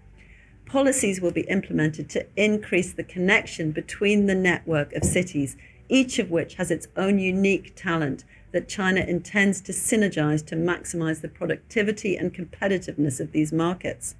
Policies 0.64 1.20
will 1.20 1.32
be 1.32 1.48
implemented 1.48 2.08
to 2.10 2.24
increase 2.36 2.92
the 2.92 3.02
connection 3.02 3.72
between 3.72 4.26
the 4.26 4.34
network 4.36 4.92
of 4.92 5.02
cities, 5.02 5.56
each 5.88 6.20
of 6.20 6.30
which 6.30 6.54
has 6.54 6.70
its 6.70 6.86
own 6.96 7.18
unique 7.18 7.72
talent 7.74 8.22
that 8.54 8.68
China 8.68 9.00
intends 9.00 9.60
to 9.60 9.72
synergize 9.72 10.46
to 10.46 10.54
maximize 10.54 11.20
the 11.20 11.28
productivity 11.28 12.16
and 12.16 12.32
competitiveness 12.32 13.18
of 13.18 13.32
these 13.32 13.52
markets. 13.52 14.14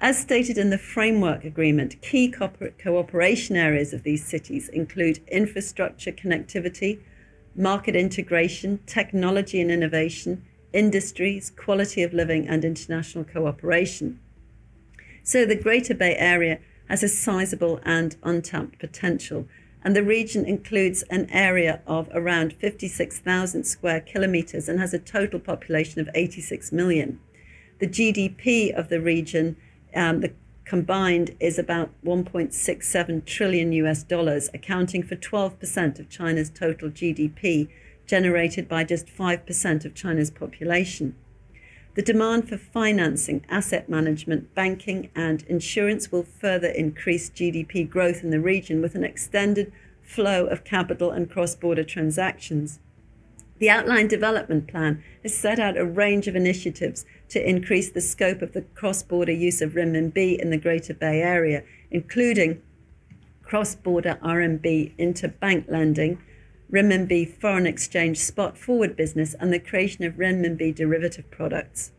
As 0.00 0.18
stated 0.18 0.56
in 0.56 0.70
the 0.70 0.78
framework 0.78 1.44
agreement, 1.44 2.00
key 2.00 2.30
cooperation 2.30 3.54
areas 3.54 3.92
of 3.92 4.02
these 4.02 4.24
cities 4.24 4.70
include 4.70 5.20
infrastructure 5.28 6.10
connectivity, 6.10 7.00
market 7.54 7.94
integration, 7.94 8.80
technology 8.86 9.60
and 9.60 9.70
innovation, 9.70 10.42
industries, 10.72 11.50
quality 11.50 12.02
of 12.02 12.14
living, 12.14 12.48
and 12.48 12.64
international 12.64 13.24
cooperation. 13.24 14.18
So 15.22 15.44
the 15.44 15.54
Greater 15.54 15.94
Bay 15.94 16.16
Area 16.16 16.60
has 16.88 17.02
a 17.02 17.08
sizable 17.08 17.78
and 17.84 18.16
untapped 18.22 18.78
potential, 18.78 19.46
and 19.84 19.94
the 19.94 20.02
region 20.02 20.46
includes 20.46 21.02
an 21.10 21.28
area 21.30 21.80
of 21.86 22.08
around 22.12 22.54
56,000 22.54 23.64
square 23.64 24.00
kilometers 24.00 24.66
and 24.68 24.80
has 24.80 24.94
a 24.94 24.98
total 24.98 25.38
population 25.38 26.00
of 26.00 26.08
86 26.14 26.72
million. 26.72 27.20
The 27.80 27.86
GDP 27.86 28.72
of 28.72 28.88
the 28.88 29.00
region, 29.00 29.56
um, 29.94 30.20
the 30.22 30.32
combined, 30.64 31.36
is 31.38 31.58
about 31.58 31.90
1.67 32.02 33.26
trillion 33.26 33.72
US 33.72 34.02
dollars, 34.02 34.48
accounting 34.54 35.02
for 35.02 35.16
12% 35.16 35.98
of 35.98 36.08
China's 36.08 36.48
total 36.48 36.88
GDP, 36.88 37.68
generated 38.06 38.66
by 38.66 38.84
just 38.84 39.06
5% 39.06 39.84
of 39.84 39.94
China's 39.94 40.30
population. 40.30 41.14
The 41.94 42.02
demand 42.02 42.48
for 42.48 42.58
financing, 42.58 43.44
asset 43.48 43.88
management, 43.88 44.52
banking, 44.54 45.10
and 45.14 45.42
insurance 45.44 46.10
will 46.10 46.24
further 46.24 46.68
increase 46.68 47.30
GDP 47.30 47.88
growth 47.88 48.24
in 48.24 48.30
the 48.30 48.40
region 48.40 48.82
with 48.82 48.96
an 48.96 49.04
extended 49.04 49.72
flow 50.02 50.46
of 50.46 50.64
capital 50.64 51.12
and 51.12 51.30
cross 51.30 51.54
border 51.54 51.84
transactions. 51.84 52.80
The 53.58 53.70
outline 53.70 54.08
development 54.08 54.66
plan 54.66 55.04
has 55.22 55.36
set 55.36 55.60
out 55.60 55.76
a 55.76 55.84
range 55.84 56.26
of 56.26 56.34
initiatives 56.34 57.06
to 57.28 57.48
increase 57.48 57.90
the 57.90 58.00
scope 58.00 58.42
of 58.42 58.52
the 58.52 58.62
cross 58.62 59.04
border 59.04 59.32
use 59.32 59.62
of 59.62 59.72
renminbi 59.72 60.36
in 60.36 60.50
the 60.50 60.58
Greater 60.58 60.94
Bay 60.94 61.22
Area, 61.22 61.62
including 61.92 62.60
cross 63.42 63.76
border 63.76 64.18
RMB 64.20 64.96
interbank 64.98 65.70
lending, 65.70 66.20
renminbi 66.74 67.24
foreign 67.40 67.66
exchange 67.66 68.18
spot 68.18 68.58
forward 68.58 68.96
business, 68.96 69.34
and 69.38 69.52
the 69.52 69.60
creation 69.60 70.04
of 70.04 70.14
renminbi 70.14 70.74
derivative 70.74 71.30
products. 71.30 71.92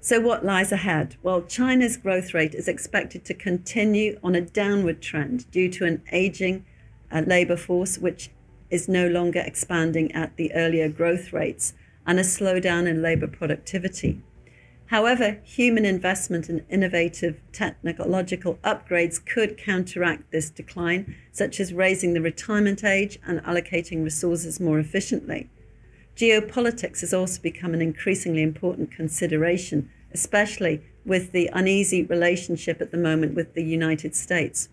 So, 0.00 0.20
what 0.20 0.44
lies 0.44 0.72
ahead? 0.72 1.16
Well, 1.22 1.42
China's 1.42 1.96
growth 1.96 2.32
rate 2.32 2.54
is 2.54 2.66
expected 2.66 3.24
to 3.26 3.34
continue 3.34 4.18
on 4.22 4.34
a 4.34 4.40
downward 4.40 5.00
trend 5.02 5.50
due 5.50 5.70
to 5.72 5.84
an 5.84 6.02
aging 6.10 6.64
uh, 7.12 7.22
labor 7.26 7.56
force, 7.56 7.98
which 7.98 8.30
is 8.70 8.88
no 8.88 9.08
longer 9.08 9.40
expanding 9.40 10.10
at 10.12 10.36
the 10.36 10.52
earlier 10.54 10.88
growth 10.88 11.32
rates, 11.32 11.74
and 12.06 12.18
a 12.18 12.22
slowdown 12.22 12.86
in 12.86 13.02
labor 13.02 13.26
productivity. 13.26 14.22
However, 14.86 15.40
human 15.44 15.84
investment 15.84 16.50
in 16.50 16.64
innovative 16.70 17.40
technological 17.52 18.58
upgrades 18.62 19.24
could 19.24 19.56
counteract 19.56 20.30
this 20.30 20.50
decline, 20.50 21.16
such 21.32 21.58
as 21.58 21.72
raising 21.72 22.12
the 22.12 22.20
retirement 22.20 22.84
age 22.84 23.18
and 23.26 23.40
allocating 23.44 24.04
resources 24.04 24.60
more 24.60 24.78
efficiently. 24.78 25.48
Geopolitics 26.16 27.00
has 27.00 27.14
also 27.14 27.40
become 27.40 27.74
an 27.74 27.82
increasingly 27.82 28.42
important 28.42 28.92
consideration, 28.92 29.90
especially 30.12 30.82
with 31.04 31.32
the 31.32 31.50
uneasy 31.52 32.02
relationship 32.02 32.80
at 32.80 32.90
the 32.90 32.96
moment 32.96 33.34
with 33.34 33.54
the 33.54 33.64
United 33.64 34.14
States. 34.14 34.68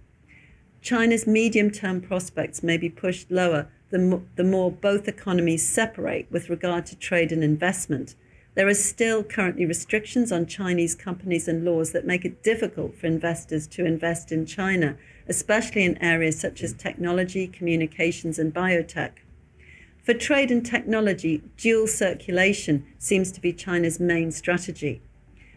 China's 0.82 1.26
medium 1.26 1.72
term 1.72 2.02
prospects 2.02 2.62
may 2.62 2.78
be 2.78 2.90
pushed 2.90 3.32
lower 3.32 3.70
the, 3.92 4.22
the 4.36 4.44
more 4.44 4.72
both 4.72 5.08
economies 5.08 5.68
separate 5.68 6.26
with 6.32 6.50
regard 6.50 6.86
to 6.88 6.96
trade 6.96 7.32
and 7.32 7.44
investment. 7.44 8.16
There 8.54 8.68
are 8.68 8.74
still 8.74 9.24
currently 9.24 9.66
restrictions 9.66 10.30
on 10.30 10.46
Chinese 10.46 10.94
companies 10.94 11.48
and 11.48 11.64
laws 11.64 11.94
that 11.94 12.06
make 12.06 12.26
it 12.26 12.44
difficult 12.44 12.96
for 12.96 13.08
investors 13.08 13.66
to 13.68 13.86
invest 13.86 14.30
in 14.32 14.46
China, 14.46 14.98
especially 15.28 15.86
in 15.86 15.98
areas 16.04 16.38
such 16.38 16.62
as 16.62 16.74
technology, 16.74 17.48
communications, 17.48 18.38
and 18.38 18.54
biotech. 18.54 19.12
For 20.04 20.14
trade 20.14 20.52
and 20.52 20.66
technology, 20.66 21.44
dual 21.56 21.88
circulation 21.88 22.86
seems 22.98 23.32
to 23.32 23.40
be 23.40 23.54
China's 23.54 24.02
main 24.02 24.32
strategy. 24.32 25.02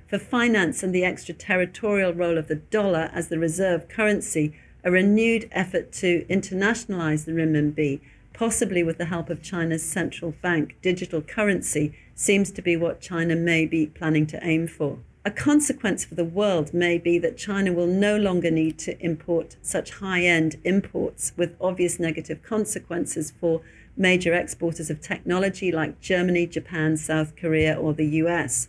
For 0.07 0.19
finance 0.19 0.85
and 0.85 0.95
the 0.95 1.05
extraterritorial 1.05 2.15
role 2.15 2.39
of 2.39 2.47
the 2.47 2.57
dollar 2.57 3.11
as 3.13 3.27
the 3.27 3.39
reserve 3.41 3.89
currency, 3.89 4.55
a 4.85 4.91
renewed 4.93 5.49
effort 5.51 5.91
to 5.93 6.25
internationalize 6.31 7.25
the 7.25 7.33
renminbi, 7.33 8.01
possibly 8.33 8.85
with 8.85 8.99
the 8.99 9.07
help 9.07 9.31
of 9.31 9.43
China's 9.43 9.83
central 9.83 10.35
bank 10.43 10.77
digital 10.83 11.23
currency, 11.23 11.93
seems 12.15 12.51
to 12.53 12.63
be 12.63 12.77
what 12.77 13.01
China 13.01 13.35
may 13.35 13.67
be 13.67 13.87
planning 13.87 14.27
to 14.27 14.39
aim 14.47 14.67
for. 14.67 14.99
A 15.27 15.31
consequence 15.31 16.05
for 16.05 16.15
the 16.15 16.25
world 16.25 16.75
may 16.75 16.99
be 16.99 17.19
that 17.19 17.39
China 17.39 17.73
will 17.73 17.87
no 17.87 18.17
longer 18.17 18.51
need 18.51 18.79
to 18.81 18.99
import 19.03 19.57
such 19.63 19.93
high 19.93 20.23
end 20.23 20.57
imports 20.65 21.33
with 21.37 21.57
obvious 21.61 21.99
negative 21.99 22.43
consequences 22.43 23.33
for 23.41 23.63
major 23.97 24.35
exporters 24.35 24.91
of 24.91 25.01
technology 25.01 25.73
like 25.73 26.01
Germany, 26.01 26.47
Japan, 26.47 26.97
South 26.97 27.37
Korea, 27.37 27.75
or 27.75 27.95
the 27.95 28.07
US. 28.23 28.69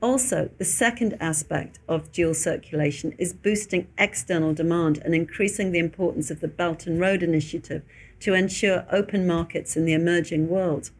Also, 0.00 0.50
the 0.58 0.64
second 0.64 1.16
aspect 1.20 1.78
of 1.86 2.10
dual 2.10 2.34
circulation 2.34 3.14
is 3.18 3.32
boosting 3.32 3.86
external 3.96 4.52
demand 4.52 5.00
and 5.04 5.14
increasing 5.14 5.70
the 5.70 5.78
importance 5.78 6.32
of 6.32 6.40
the 6.40 6.48
Belt 6.48 6.88
and 6.88 6.98
Road 6.98 7.22
Initiative 7.22 7.82
to 8.18 8.34
ensure 8.34 8.84
open 8.90 9.24
markets 9.24 9.76
in 9.76 9.84
the 9.84 9.92
emerging 9.92 10.48
world. 10.48 10.90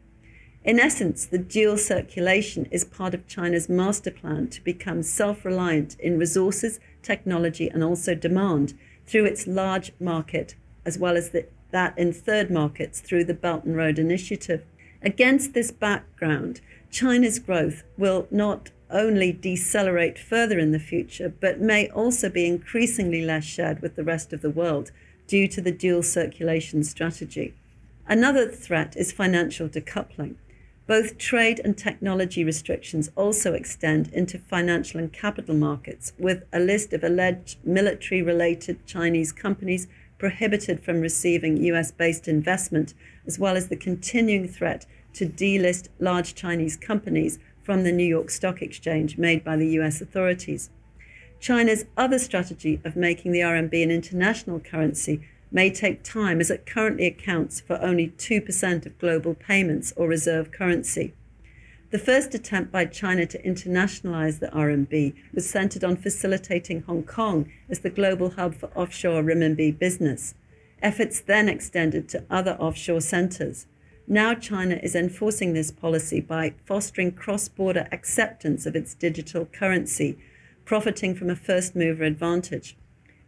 In 0.65 0.79
essence, 0.79 1.27
the 1.27 1.39
dual 1.39 1.77
circulation 1.77 2.67
is 2.71 2.85
part 2.85 3.15
of 3.15 3.27
China's 3.27 3.69
master 3.69 4.13
plan 4.13 4.47
to 4.49 4.63
become 4.63 5.03
self 5.03 5.45
reliant 5.45 5.99
in 5.99 6.19
resources, 6.19 6.79
technology, 7.03 7.69
and 7.69 7.83
also 7.83 8.15
demand 8.15 8.75
through 9.05 9.25
its 9.25 9.49
large 9.49 9.93
market, 9.99 10.55
as 10.85 10.99
well 10.99 11.17
as 11.17 11.31
the 11.31 11.47
that 11.73 11.99
in 11.99 12.13
third 12.13 12.51
markets 12.51 13.01
through 13.01 13.25
the 13.25 13.35
Belt 13.35 13.65
and 13.65 13.77
Road 13.77 13.99
Initiative. 13.99 14.63
Against 15.03 15.53
this 15.53 15.73
background, 15.73 16.61
China's 16.91 17.41
growth 17.41 17.83
will 17.99 18.29
not 18.31 18.71
only 18.89 19.33
decelerate 19.33 20.19
further 20.19 20.59
in 20.59 20.71
the 20.71 20.79
future, 20.79 21.33
but 21.41 21.61
may 21.61 21.89
also 21.89 22.29
be 22.29 22.47
increasingly 22.47 23.25
less 23.25 23.45
shared 23.45 23.81
with 23.81 23.97
the 23.97 24.05
rest 24.05 24.33
of 24.33 24.43
the 24.43 24.51
world 24.51 24.93
due 25.27 25.49
to 25.49 25.61
the 25.61 25.73
dual 25.73 26.03
circulation 26.03 26.85
strategy. 26.85 27.55
Another 28.07 28.47
threat 28.47 28.95
is 28.97 29.11
financial 29.11 29.69
decoupling. 29.69 30.37
Both 30.93 31.16
trade 31.16 31.59
and 31.64 31.74
technology 31.74 32.44
restrictions 32.44 33.10
also 33.16 33.55
extend 33.55 34.09
into 34.09 34.39
financial 34.39 35.01
and 35.01 35.10
capital 35.10 35.55
markets, 35.55 36.12
with 36.19 36.44
a 36.52 36.60
list 36.60 36.93
of 36.93 37.02
alleged 37.02 37.56
military 37.64 38.20
related 38.20 38.85
Chinese 38.85 39.32
companies 39.32 39.89
prohibited 40.19 40.85
from 40.85 41.01
receiving 41.01 41.56
US 41.64 41.93
based 41.93 42.28
investment, 42.28 42.93
as 43.27 43.39
well 43.39 43.56
as 43.56 43.69
the 43.69 43.74
continuing 43.77 44.47
threat 44.47 44.85
to 45.14 45.24
delist 45.24 45.89
large 45.98 46.35
Chinese 46.35 46.77
companies 46.77 47.39
from 47.62 47.85
the 47.85 47.93
New 47.93 48.05
York 48.05 48.28
Stock 48.28 48.60
Exchange 48.60 49.16
made 49.16 49.43
by 49.43 49.56
the 49.56 49.69
US 49.81 50.02
authorities. 50.02 50.69
China's 51.40 51.86
other 51.97 52.19
strategy 52.19 52.82
of 52.85 52.97
making 52.97 53.32
the 53.32 53.40
RMB 53.40 53.82
an 53.82 53.90
international 53.90 54.60
currency 54.60 55.23
may 55.53 55.70
take 55.70 56.03
time 56.03 56.41
as 56.41 56.51
it 56.51 56.66
currently 56.66 57.07
accounts 57.07 57.61
for 57.61 57.81
only 57.81 58.09
2% 58.09 58.87
of 58.87 58.99
global 58.99 59.35
payments 59.35 59.93
or 59.97 60.09
reserve 60.09 60.51
currency. 60.51 61.12
The 61.91 61.99
first 61.99 62.35
attempt 62.35 62.73
by 62.73 62.87
China 62.87 63.27
to 63.27 63.43
internationalize 63.43 64.41
the 64.41 64.49
RMB 64.49 65.15
was 65.35 65.49
centered 65.49 65.85
on 65.85 65.97
facilitating 65.97 66.81
Hong 66.83 67.03
Kong 67.03 67.53
as 67.69 67.81
the 67.81 67.91
global 67.91 68.31
hub 68.31 68.55
for 68.55 68.70
offshore 68.74 69.23
renminbi 69.23 69.79
business. 69.79 70.35
Efforts 70.81 71.20
then 71.20 71.51
extended 71.51 72.09
to 72.09 72.24
other 72.31 72.57
offshore 72.59 73.03
centers. 73.03 73.66
Now 74.09 74.33
China 74.35 74.81
is 74.83 74.97
enforcing 74.97 75.53
this 75.53 75.70
policy 75.70 76.20
by 76.20 76.55
fostering 76.65 77.12
cross 77.12 77.49
border 77.49 77.87
acceptance 77.93 78.65
of 78.65 78.74
its 78.74 78.95
digital 78.95 79.45
currency, 79.45 80.19
profiting 80.65 81.15
from 81.15 81.29
a 81.29 81.37
first 81.37 81.77
mover 81.77 82.05
advantage. 82.05 82.74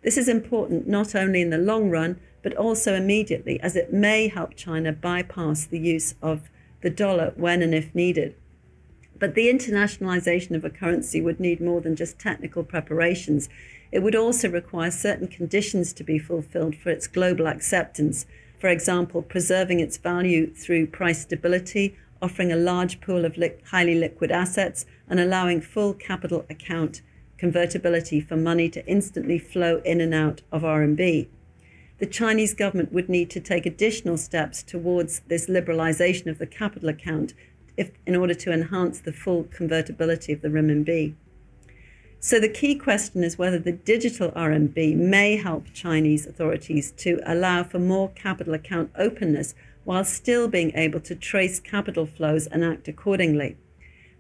This 0.05 0.19
is 0.19 0.29
important 0.29 0.87
not 0.87 1.15
only 1.15 1.41
in 1.41 1.49
the 1.49 1.57
long 1.57 1.89
run, 1.89 2.21
but 2.43 2.55
also 2.55 2.95
immediately, 2.95 3.59
as 3.61 3.75
it 3.75 3.91
may 3.91 4.29
help 4.29 4.55
China 4.55 4.93
bypass 4.93 5.65
the 5.65 5.79
use 5.79 6.15
of 6.21 6.51
the 6.83 6.91
dollar 6.91 7.33
when 7.37 7.63
and 7.63 7.75
if 7.75 7.95
needed. 7.95 8.35
But 9.19 9.35
the 9.35 9.51
internationalization 9.51 10.55
of 10.55 10.63
a 10.63 10.69
currency 10.69 11.23
would 11.23 11.41
need 11.41 11.59
more 11.59 11.81
than 11.81 11.97
just 11.97 12.19
technical 12.19 12.63
preparations. 12.63 13.49
It 13.91 14.01
would 14.01 14.15
also 14.15 14.51
require 14.51 14.91
certain 14.91 15.27
conditions 15.27 15.95
to 15.95 16.05
be 16.05 16.19
fulfilled 16.19 16.77
for 16.77 16.91
its 16.91 17.07
global 17.07 17.47
acceptance. 17.47 18.27
For 18.59 18.69
example, 18.69 19.23
preserving 19.23 19.81
its 19.81 19.97
value 19.97 20.53
through 20.53 20.89
price 20.89 21.23
stability, 21.23 21.97
offering 22.21 22.53
a 22.53 22.57
large 22.57 23.01
pool 23.01 23.25
of 23.25 23.39
li- 23.39 23.53
highly 23.71 23.95
liquid 23.95 24.31
assets, 24.31 24.85
and 25.09 25.19
allowing 25.19 25.63
full 25.63 25.95
capital 25.95 26.45
account 26.51 27.01
convertibility 27.45 28.23
for 28.23 28.37
money 28.37 28.71
to 28.71 28.87
instantly 28.87 29.39
flow 29.39 29.83
in 29.85 30.01
and 30.01 30.15
out 30.15 30.41
of 30.51 30.63
RMB. 30.63 31.29
The 31.99 32.07
Chinese 32.07 32.55
government 32.55 32.91
would 32.91 33.11
need 33.11 33.29
to 33.31 33.39
take 33.39 33.67
additional 33.67 34.17
steps 34.17 34.63
towards 34.63 35.21
this 35.29 35.47
liberalization 35.47 36.29
of 36.29 36.39
the 36.39 36.47
capital 36.47 36.89
account 36.89 37.35
if, 37.77 37.91
in 38.07 38.17
order 38.17 38.33
to 38.33 38.51
enhance 38.51 38.99
the 38.99 39.13
full 39.13 39.45
convertibility 39.45 40.33
of 40.33 40.41
the 40.41 40.49
renminbi. 40.49 41.13
So 42.19 42.41
the 42.41 42.49
key 42.49 42.77
question 42.77 43.23
is 43.23 43.37
whether 43.37 43.59
the 43.59 43.73
digital 43.73 44.31
RMB 44.31 44.97
may 44.97 45.37
help 45.37 45.67
Chinese 45.75 46.27
authorities 46.27 46.93
to 46.93 47.21
allow 47.27 47.63
for 47.63 47.79
more 47.79 48.09
capital 48.13 48.55
account 48.55 48.91
openness 48.97 49.55
while 49.85 50.07
still 50.07 50.49
being 50.49 50.73
able 50.75 51.01
to 51.01 51.15
trace 51.15 51.61
capital 51.61 52.07
flows 52.07 52.47
and 52.47 52.65
act 52.65 52.89
accordingly. 52.89 53.59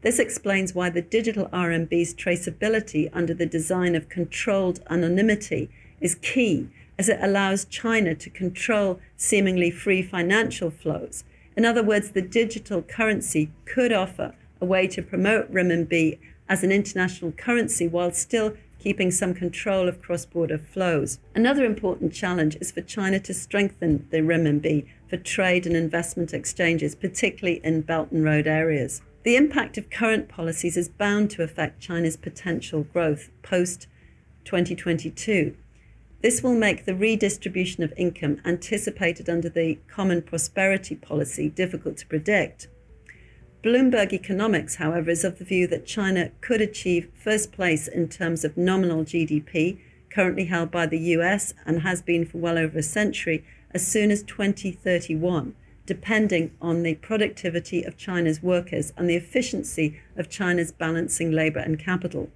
This 0.04 0.18
explains 0.18 0.74
why 0.74 0.90
the 0.90 1.00
digital 1.00 1.46
RMB's 1.46 2.14
traceability 2.14 3.08
under 3.14 3.32
the 3.32 3.46
design 3.46 3.94
of 3.94 4.10
controlled 4.10 4.80
anonymity 4.90 5.70
is 5.98 6.16
key, 6.16 6.68
as 6.98 7.08
it 7.08 7.18
allows 7.22 7.64
China 7.64 8.14
to 8.14 8.28
control 8.28 9.00
seemingly 9.16 9.70
free 9.70 10.02
financial 10.02 10.70
flows. 10.70 11.24
In 11.56 11.64
other 11.64 11.82
words, 11.82 12.10
the 12.10 12.20
digital 12.20 12.82
currency 12.82 13.50
could 13.64 13.94
offer 13.94 14.34
a 14.60 14.66
way 14.66 14.86
to 14.88 15.00
promote 15.00 15.50
renminbi 15.50 16.18
as 16.50 16.62
an 16.62 16.70
international 16.70 17.32
currency 17.32 17.88
while 17.88 18.12
still 18.12 18.54
keeping 18.78 19.10
some 19.10 19.32
control 19.32 19.88
of 19.88 20.02
cross 20.02 20.26
border 20.26 20.58
flows. 20.58 21.18
Another 21.34 21.64
important 21.64 22.12
challenge 22.12 22.58
is 22.60 22.70
for 22.70 22.82
China 22.82 23.18
to 23.20 23.32
strengthen 23.32 24.06
the 24.10 24.18
renminbi 24.18 24.86
for 25.08 25.16
trade 25.16 25.66
and 25.66 25.74
investment 25.74 26.34
exchanges, 26.34 26.94
particularly 26.94 27.62
in 27.64 27.80
Belt 27.80 28.10
and 28.12 28.22
Road 28.22 28.46
areas. 28.46 29.00
The 29.24 29.36
impact 29.36 29.78
of 29.78 29.88
current 29.88 30.28
policies 30.28 30.76
is 30.76 30.90
bound 30.90 31.30
to 31.30 31.42
affect 31.42 31.80
China's 31.80 32.16
potential 32.16 32.82
growth 32.82 33.30
post 33.42 33.86
2022. 34.44 35.56
This 36.20 36.42
will 36.42 36.54
make 36.54 36.84
the 36.84 36.94
redistribution 36.94 37.82
of 37.82 37.94
income 37.96 38.42
anticipated 38.44 39.30
under 39.30 39.48
the 39.48 39.78
Common 39.88 40.20
Prosperity 40.20 40.94
Policy 40.94 41.48
difficult 41.48 41.96
to 41.98 42.06
predict. 42.06 42.68
Bloomberg 43.62 44.12
Economics, 44.12 44.74
however, 44.74 45.10
is 45.10 45.24
of 45.24 45.38
the 45.38 45.44
view 45.46 45.66
that 45.68 45.86
China 45.86 46.30
could 46.42 46.60
achieve 46.60 47.10
first 47.14 47.50
place 47.50 47.88
in 47.88 48.10
terms 48.10 48.44
of 48.44 48.58
nominal 48.58 49.04
GDP, 49.04 49.78
currently 50.10 50.44
held 50.44 50.70
by 50.70 50.84
the 50.84 50.98
US 50.98 51.54
and 51.64 51.80
has 51.80 52.02
been 52.02 52.26
for 52.26 52.36
well 52.36 52.58
over 52.58 52.78
a 52.78 52.82
century, 52.82 53.42
as 53.70 53.86
soon 53.86 54.10
as 54.10 54.22
2031, 54.22 55.54
depending 55.86 56.50
on 56.60 56.82
the 56.82 56.94
productivity 56.96 57.82
of 57.82 57.96
China's 57.96 58.42
workers 58.42 58.92
and 58.96 59.08
the 59.08 59.16
efficiency 59.16 60.00
of 60.16 60.30
China's 60.30 60.72
balancing 60.72 61.30
labor 61.30 61.60
and 61.60 61.78
capital. 61.78 62.30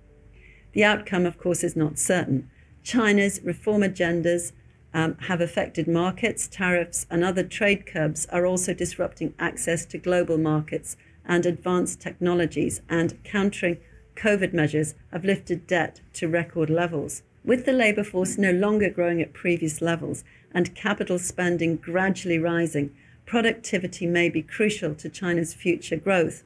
The 0.73 0.85
outcome, 0.85 1.25
of 1.25 1.39
course, 1.39 1.65
is 1.65 1.77
not 1.77 1.99
certain. 1.99 2.51
China's 2.83 3.41
reform 3.43 3.83
agendas 3.83 4.53
um, 4.95 5.16
have 5.23 5.41
affected 5.41 5.87
markets, 5.87 6.49
tariffs, 6.49 7.07
and 7.11 7.23
other 7.23 7.43
trade 7.43 7.87
curbs 7.87 8.27
are 8.27 8.47
also 8.47 8.73
disrupting 8.75 9.35
access 9.39 9.85
to 9.87 9.99
global 9.99 10.39
markets 10.39 10.97
and 11.25 11.45
advanced 11.45 12.01
technologies 12.01 12.81
and 12.89 13.23
countering 13.25 13.79
COVID 14.16 14.53
measures 14.53 14.95
have 15.12 15.25
lifted 15.25 15.66
debt 15.66 16.01
to 16.15 16.29
record 16.29 16.70
levels. 16.70 17.23
With 17.45 17.66
the 17.66 17.73
labour 17.73 18.05
force 18.05 18.37
no 18.37 18.51
longer 18.51 18.91
growing 18.91 19.23
at 19.23 19.33
previous 19.33 19.81
levels 19.81 20.25
and 20.53 20.75
capital 20.75 21.19
spending 21.19 21.77
gradually 21.77 22.39
rising, 22.39 22.95
productivity 23.29 24.07
may 24.07 24.31
be 24.31 24.43
crucial 24.43 24.95
to 24.95 25.09
China's 25.09 25.53
future 25.53 25.97
growth. 25.97 26.45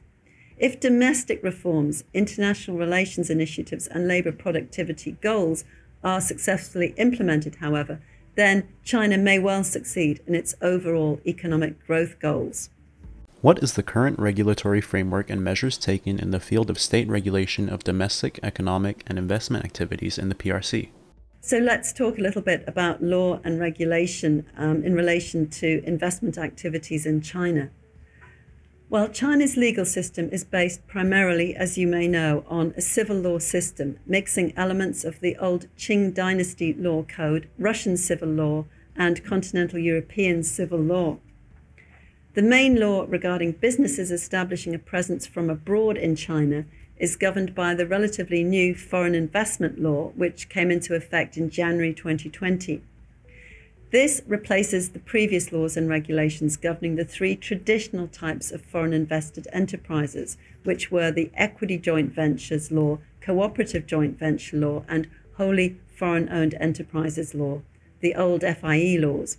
If 0.57 0.81
domestic 0.81 1.41
reforms, 1.41 2.03
international 2.13 2.77
relations 2.77 3.29
initiatives, 3.29 3.87
and 3.87 4.05
labour 4.05 4.33
productivity 4.33 5.13
goals 5.21 5.63
are 6.03 6.19
successfully 6.19 6.93
implemented, 6.97 7.55
however, 7.55 8.01
then 8.35 8.67
China 8.83 9.17
may 9.17 9.39
well 9.39 9.63
succeed 9.63 10.19
in 10.27 10.35
its 10.35 10.55
overall 10.61 11.21
economic 11.25 11.85
growth 11.87 12.19
goals. 12.19 12.69
What 13.41 13.63
is 13.63 13.73
the 13.73 13.83
current 13.83 14.19
regulatory 14.19 14.81
framework 14.81 15.29
and 15.29 15.41
measures 15.41 15.77
taken 15.77 16.19
in 16.19 16.31
the 16.31 16.39
field 16.39 16.69
of 16.69 16.79
state 16.79 17.07
regulation 17.07 17.69
of 17.69 17.83
domestic, 17.83 18.39
economic, 18.43 19.03
and 19.07 19.17
investment 19.17 19.63
activities 19.63 20.17
in 20.17 20.27
the 20.27 20.35
PRC? 20.35 20.89
So 21.45 21.57
let's 21.57 21.91
talk 21.91 22.17
a 22.17 22.21
little 22.21 22.41
bit 22.41 22.63
about 22.67 23.03
law 23.03 23.41
and 23.43 23.59
regulation 23.59 24.45
um, 24.55 24.81
in 24.81 24.95
relation 24.95 25.49
to 25.49 25.83
investment 25.85 26.37
activities 26.37 27.05
in 27.05 27.19
China. 27.19 27.69
Well, 28.89 29.09
China's 29.09 29.57
legal 29.57 29.83
system 29.83 30.29
is 30.31 30.45
based 30.45 30.87
primarily, 30.87 31.53
as 31.53 31.77
you 31.77 31.85
may 31.85 32.07
know, 32.07 32.45
on 32.47 32.73
a 32.77 32.81
civil 32.81 33.17
law 33.17 33.39
system, 33.39 33.99
mixing 34.05 34.53
elements 34.55 35.03
of 35.03 35.19
the 35.19 35.35
old 35.35 35.67
Qing 35.77 36.13
dynasty 36.13 36.73
law 36.75 37.03
code, 37.03 37.49
Russian 37.59 37.97
civil 37.97 38.29
law, 38.29 38.63
and 38.95 39.25
continental 39.25 39.79
European 39.79 40.43
civil 40.43 40.79
law. 40.79 41.17
The 42.35 42.41
main 42.41 42.79
law 42.79 43.05
regarding 43.05 43.51
businesses 43.51 44.11
establishing 44.11 44.73
a 44.73 44.79
presence 44.79 45.27
from 45.27 45.49
abroad 45.49 45.97
in 45.97 46.15
China 46.15 46.63
is 46.97 47.15
governed 47.15 47.55
by 47.55 47.73
the 47.73 47.87
relatively 47.87 48.43
new 48.43 48.75
foreign 48.75 49.15
investment 49.15 49.79
law, 49.79 50.09
which 50.15 50.49
came 50.49 50.71
into 50.71 50.95
effect 50.95 51.37
in 51.37 51.49
January 51.49 51.93
2020. 51.93 52.81
This 53.91 54.23
replaces 54.25 54.89
the 54.89 54.99
previous 54.99 55.51
laws 55.51 55.77
and 55.77 55.87
regulations 55.87 56.57
governing 56.57 56.95
the 56.95 57.05
three 57.05 57.35
traditional 57.35 58.07
types 58.07 58.51
of 58.51 58.61
foreign 58.61 58.91
invested 58.91 59.47
enterprises, 59.53 60.35
which 60.63 60.91
were 60.91 61.11
the 61.11 61.29
equity 61.35 61.77
joint 61.77 62.11
ventures 62.11 62.71
law, 62.71 62.97
cooperative 63.21 63.85
joint 63.85 64.17
venture 64.17 64.57
law, 64.57 64.83
and 64.87 65.07
wholly 65.35 65.77
foreign 65.95 66.27
owned 66.29 66.55
enterprises 66.59 67.35
law, 67.35 67.61
the 67.99 68.15
old 68.15 68.41
FIE 68.41 68.97
laws. 68.99 69.37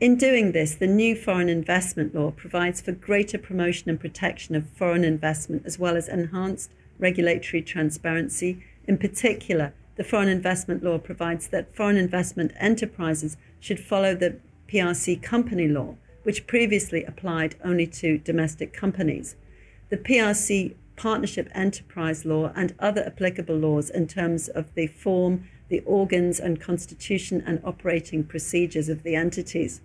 In 0.00 0.14
doing 0.14 0.52
this, 0.52 0.76
the 0.76 0.86
new 0.86 1.16
foreign 1.16 1.48
investment 1.48 2.14
law 2.14 2.30
provides 2.30 2.80
for 2.80 2.92
greater 2.92 3.36
promotion 3.36 3.90
and 3.90 3.98
protection 3.98 4.54
of 4.54 4.68
foreign 4.68 5.02
investment 5.02 5.62
as 5.66 5.76
well 5.76 5.96
as 5.96 6.08
enhanced 6.08 6.70
regulatory 7.00 7.62
transparency. 7.62 8.62
In 8.86 8.96
particular, 8.96 9.72
the 9.96 10.04
foreign 10.04 10.28
investment 10.28 10.84
law 10.84 10.98
provides 10.98 11.48
that 11.48 11.74
foreign 11.74 11.96
investment 11.96 12.52
enterprises 12.60 13.36
should 13.58 13.80
follow 13.80 14.14
the 14.14 14.36
PRC 14.68 15.20
company 15.20 15.66
law, 15.66 15.96
which 16.22 16.46
previously 16.46 17.02
applied 17.02 17.56
only 17.64 17.88
to 17.88 18.18
domestic 18.18 18.72
companies. 18.72 19.34
The 19.88 19.96
PRC 19.96 20.76
partnership 20.94 21.48
enterprise 21.54 22.24
law 22.24 22.52
and 22.54 22.72
other 22.78 23.02
applicable 23.04 23.56
laws 23.56 23.90
in 23.90 24.06
terms 24.06 24.46
of 24.46 24.72
the 24.74 24.86
form, 24.86 25.48
the 25.68 25.80
organs 25.80 26.40
and 26.40 26.60
constitution 26.60 27.42
and 27.46 27.60
operating 27.64 28.24
procedures 28.24 28.88
of 28.88 29.02
the 29.02 29.14
entities. 29.14 29.80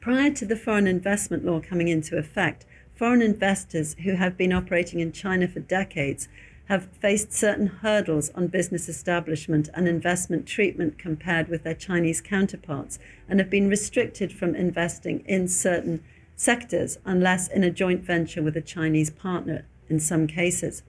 Prior 0.00 0.30
to 0.30 0.44
the 0.44 0.56
foreign 0.56 0.86
investment 0.86 1.44
law 1.44 1.60
coming 1.60 1.88
into 1.88 2.16
effect, 2.16 2.64
foreign 2.94 3.22
investors 3.22 3.96
who 4.04 4.14
have 4.14 4.36
been 4.36 4.52
operating 4.52 5.00
in 5.00 5.12
China 5.12 5.48
for 5.48 5.60
decades 5.60 6.28
have 6.66 6.88
faced 7.00 7.32
certain 7.32 7.66
hurdles 7.66 8.30
on 8.30 8.48
business 8.48 8.88
establishment 8.88 9.68
and 9.74 9.86
investment 9.86 10.46
treatment 10.46 10.98
compared 10.98 11.48
with 11.48 11.62
their 11.62 11.74
Chinese 11.74 12.20
counterparts 12.20 12.98
and 13.28 13.38
have 13.38 13.50
been 13.50 13.68
restricted 13.68 14.32
from 14.32 14.54
investing 14.54 15.20
in 15.26 15.46
certain 15.46 16.02
sectors 16.34 16.98
unless 17.04 17.48
in 17.48 17.62
a 17.62 17.70
joint 17.70 18.02
venture 18.02 18.42
with 18.42 18.56
a 18.56 18.60
Chinese 18.60 19.10
partner 19.10 19.64
in 19.88 20.00
some 20.00 20.26
cases. 20.26 20.82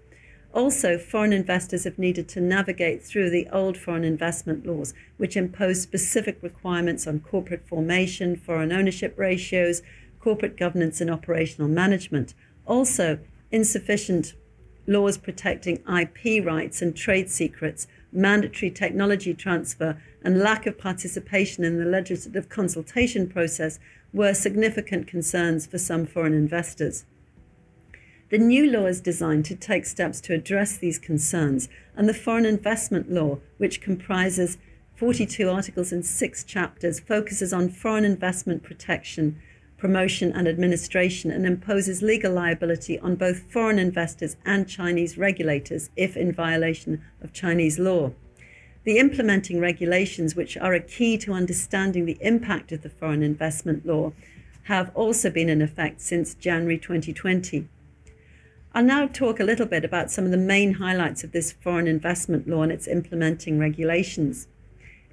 Also, 0.54 0.98
foreign 0.98 1.34
investors 1.34 1.84
have 1.84 2.00
needed 2.00 2.28
to 2.30 2.42
navigate 2.42 3.04
through 3.04 3.30
the 3.30 3.48
old 3.52 3.78
foreign 3.78 4.04
investment 4.04 4.66
laws, 4.66 4.94
which 5.18 5.38
impose 5.38 5.82
specific 5.82 6.38
requirements 6.42 7.06
on 7.06 7.20
corporate 7.20 7.68
formation, 7.68 8.36
foreign 8.36 8.72
ownership 8.72 9.14
ratios, 9.18 9.82
corporate 10.20 10.58
governance, 10.58 11.00
and 11.00 11.12
operational 11.12 11.70
management. 11.70 12.34
Also, 12.66 13.20
insufficient 13.52 14.34
laws 14.88 15.18
protecting 15.18 15.84
IP 15.88 16.44
rights 16.44 16.82
and 16.82 16.96
trade 16.96 17.30
secrets, 17.30 17.88
mandatory 18.12 18.72
technology 18.72 19.34
transfer, 19.34 20.02
and 20.24 20.40
lack 20.40 20.66
of 20.66 20.78
participation 20.78 21.64
in 21.64 21.78
the 21.78 21.86
legislative 21.86 22.50
consultation 22.50 23.28
process 23.28 23.80
were 24.14 24.34
significant 24.34 25.08
concerns 25.08 25.68
for 25.68 25.78
some 25.78 26.06
foreign 26.06 26.34
investors. 26.34 27.06
The 28.30 28.38
new 28.38 28.70
law 28.70 28.88
is 28.88 29.00
designed 29.00 29.46
to 29.46 29.56
take 29.56 29.86
steps 29.86 30.20
to 30.22 30.34
address 30.34 30.76
these 30.76 31.00
concerns, 31.00 31.70
and 31.96 32.10
the 32.10 32.14
Foreign 32.14 32.46
Investment 32.46 33.10
Law, 33.10 33.40
which 33.58 33.80
comprises 33.80 34.58
42 34.96 35.50
articles 35.50 35.94
and 35.94 36.06
six 36.06 36.44
chapters, 36.44 37.00
focuses 37.00 37.54
on 37.54 37.70
foreign 37.70 38.04
investment 38.04 38.64
protection, 38.64 39.40
promotion, 39.78 40.34
and 40.34 40.46
administration, 40.46 41.32
and 41.32 41.46
imposes 41.46 42.02
legal 42.02 42.34
liability 42.34 43.00
on 43.00 43.16
both 43.16 43.50
foreign 43.50 43.80
investors 43.80 44.36
and 44.44 44.68
Chinese 44.68 45.18
regulators 45.18 45.90
if 45.96 46.18
in 46.18 46.34
violation 46.34 47.02
of 47.22 47.32
Chinese 47.32 47.80
law. 47.80 48.12
The 48.84 48.98
implementing 48.98 49.62
regulations, 49.62 50.36
which 50.36 50.58
are 50.58 50.74
a 50.74 50.82
key 50.82 51.18
to 51.20 51.32
understanding 51.32 52.06
the 52.06 52.18
impact 52.20 52.74
of 52.74 52.82
the 52.82 52.90
foreign 52.90 53.24
investment 53.24 53.86
law, 53.86 54.12
have 54.64 54.92
also 54.94 55.30
been 55.30 55.48
in 55.48 55.62
effect 55.62 56.02
since 56.02 56.34
January 56.34 56.78
2020. 56.78 57.70
I'll 58.74 58.84
now 58.84 59.08
talk 59.08 59.40
a 59.40 59.44
little 59.44 59.66
bit 59.66 59.86
about 59.86 60.12
some 60.12 60.26
of 60.26 60.32
the 60.32 60.38
main 60.38 60.74
highlights 60.74 61.24
of 61.24 61.32
this 61.32 61.52
foreign 61.52 61.88
investment 61.88 62.48
law 62.48 62.64
and 62.64 62.72
its 62.72 62.88
implementing 62.88 63.58
regulations. 63.58 64.48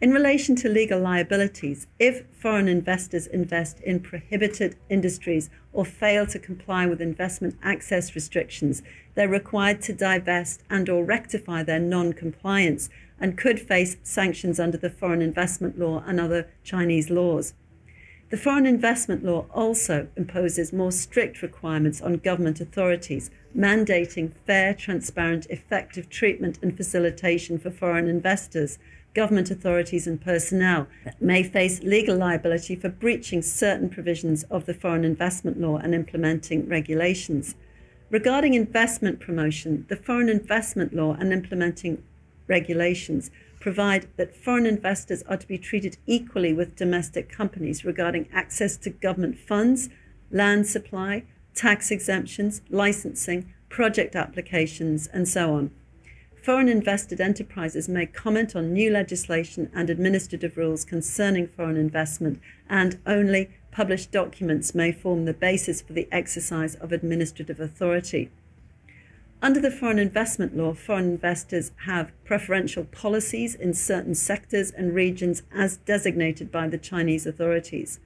In 0.01 0.13
relation 0.13 0.55
to 0.57 0.69
legal 0.69 1.01
liabilities, 1.01 1.87
if 1.99 2.27
foreign 2.33 2.69
investors 2.69 3.27
invest 3.27 3.81
in 3.81 4.01
prohibited 4.01 4.77
industries 4.91 5.49
or 5.73 5.85
fail 5.85 6.27
to 6.27 6.39
comply 6.39 6.85
with 6.85 7.01
investment 7.01 7.57
access 7.63 8.15
restrictions, 8.15 8.83
they're 9.15 9.29
required 9.29 9.81
to 9.83 9.93
divest 9.93 10.63
and 10.69 10.89
or 10.89 11.05
rectify 11.05 11.63
their 11.63 11.79
non-compliance 11.79 12.91
and 13.21 13.39
could 13.39 13.61
face 13.61 13.97
sanctions 14.03 14.59
under 14.59 14.77
the 14.77 14.91
foreign 14.91 15.23
investment 15.23 15.79
law 15.79 16.03
and 16.07 16.21
other 16.21 16.49
Chinese 16.65 17.09
laws. 17.09 17.55
The 18.35 18.41
foreign 18.41 18.67
investment 18.67 19.25
law 19.25 19.47
also 19.55 20.09
imposes 20.17 20.73
more 20.73 20.91
strict 20.91 21.41
requirements 21.41 22.03
on 22.03 22.15
government 22.15 22.61
authorities, 22.61 23.31
mandating 23.57 24.33
fair, 24.45 24.75
transparent, 24.75 25.47
effective 25.51 26.11
treatment 26.11 26.59
and 26.61 26.77
facilitation 26.77 27.61
for 27.61 27.71
foreign 27.71 28.09
investors 28.09 28.81
government 29.15 29.53
authorities 29.53 30.09
and 30.09 30.21
personnel 30.21 30.89
may 31.21 31.45
face 31.45 31.85
legal 31.85 32.17
liability 32.17 32.75
for 32.75 32.89
breaching 32.89 33.41
certain 33.41 33.89
provisions 33.89 34.43
of 34.51 34.67
the 34.67 34.75
foreign 34.75 35.05
investment 35.05 35.61
law 35.61 35.77
and 35.77 35.95
implementing 35.95 36.69
regulations. 36.69 37.55
Regarding 38.11 38.55
investment 38.55 39.21
promotion, 39.21 39.87
the 39.89 39.95
foreign 39.95 40.29
investment 40.29 40.93
law 40.93 41.15
and 41.15 41.33
implementing 41.33 42.03
regulations 42.49 43.31
provide 43.65 44.07
that 44.19 44.37
foreign 44.37 44.67
investors 44.67 45.23
are 45.27 45.39
to 45.39 45.49
be 45.49 45.57
treated 45.57 45.97
equally 46.07 46.53
with 46.53 46.77
domestic 46.77 47.31
companies 47.31 47.83
regarding 47.83 48.29
access 48.31 48.77
to 48.77 48.91
government 48.91 49.39
funds, 49.39 49.89
land 50.31 50.67
supply, 50.67 51.23
tax 51.55 51.91
exemptions, 51.91 52.61
licensing, 52.69 53.55
project 53.71 54.15
applications, 54.15 55.07
and 55.15 55.27
so 55.27 55.55
on 55.55 55.71
foreign 56.45 56.69
invested 56.69 57.23
enterprises 57.23 57.89
may 57.89 58.05
comment 58.05 58.55
on 58.55 58.71
new 58.71 58.91
legislation 58.91 59.71
and 59.75 59.89
administrative 59.89 60.59
rules 60.59 60.85
concerning 60.85 61.47
foreign 61.47 61.79
investment, 61.79 62.39
and 62.69 63.01
only 63.07 63.49
published 63.73 64.13
documents 64.13 64.75
may 64.75 64.93
form 64.93 65.25
the 65.25 65.33
basis 65.33 65.81
for 65.81 65.95
the 65.95 66.07
exercise 66.13 66.75
of 66.75 66.93
administrative 66.93 67.61
authority. 67.61 68.31
Under 69.45 69.61
the 69.61 69.71
foreign 69.71 69.99
investment 69.99 70.57
law, 70.57 70.73
foreign 70.73 71.05
investors 71.05 71.71
have 71.85 72.13
preferential 72.25 72.85
policies 72.85 73.55
in 73.55 73.75
certain 73.75 74.15
sectors 74.15 74.71
and 74.71 74.95
regions 74.95 75.43
as 75.55 75.77
designated 75.77 76.51
by 76.51 76.67
the 76.67 76.79
Chinese 76.79 77.27
authorities. 77.27 78.01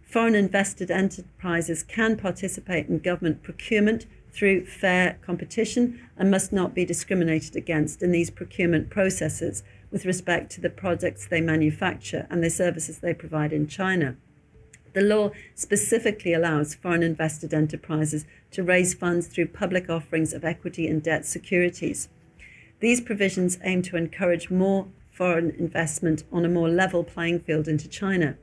Foreign 0.00 0.34
invested 0.34 0.90
enterprises 0.90 1.82
can 1.82 2.16
participate 2.16 2.88
in 2.88 3.00
government 3.00 3.42
procurement, 3.42 4.06
through 4.32 4.64
fair 4.64 5.18
competition 5.20 6.00
and 6.16 6.30
must 6.30 6.54
not 6.54 6.74
be 6.74 6.86
discriminated 6.86 7.54
against 7.54 8.02
in 8.02 8.10
these 8.10 8.30
procurement 8.30 8.88
processes 8.88 9.62
with 9.90 10.06
respect 10.06 10.50
to 10.52 10.60
the 10.62 10.70
products 10.70 11.26
they 11.26 11.42
manufacture 11.42 12.26
and 12.30 12.42
the 12.42 12.48
services 12.48 13.00
they 13.00 13.12
provide 13.12 13.52
in 13.52 13.66
China. 13.66 14.16
The 14.98 15.04
law 15.04 15.30
specifically 15.54 16.32
allows 16.32 16.74
foreign 16.74 17.04
invested 17.04 17.54
enterprises 17.54 18.26
to 18.50 18.64
raise 18.64 18.94
funds 18.94 19.28
through 19.28 19.46
public 19.46 19.88
offerings 19.88 20.32
of 20.32 20.44
equity 20.44 20.88
and 20.88 21.00
debt 21.00 21.24
securities. 21.24 22.08
These 22.80 23.02
provisions 23.02 23.60
aim 23.62 23.82
to 23.82 23.96
encourage 23.96 24.50
more 24.50 24.88
foreign 25.12 25.50
investment 25.50 26.24
on 26.32 26.44
a 26.44 26.48
more 26.48 26.68
level 26.68 27.04
playing 27.04 27.38
field 27.38 27.68
into 27.68 27.86
China. 27.86 28.38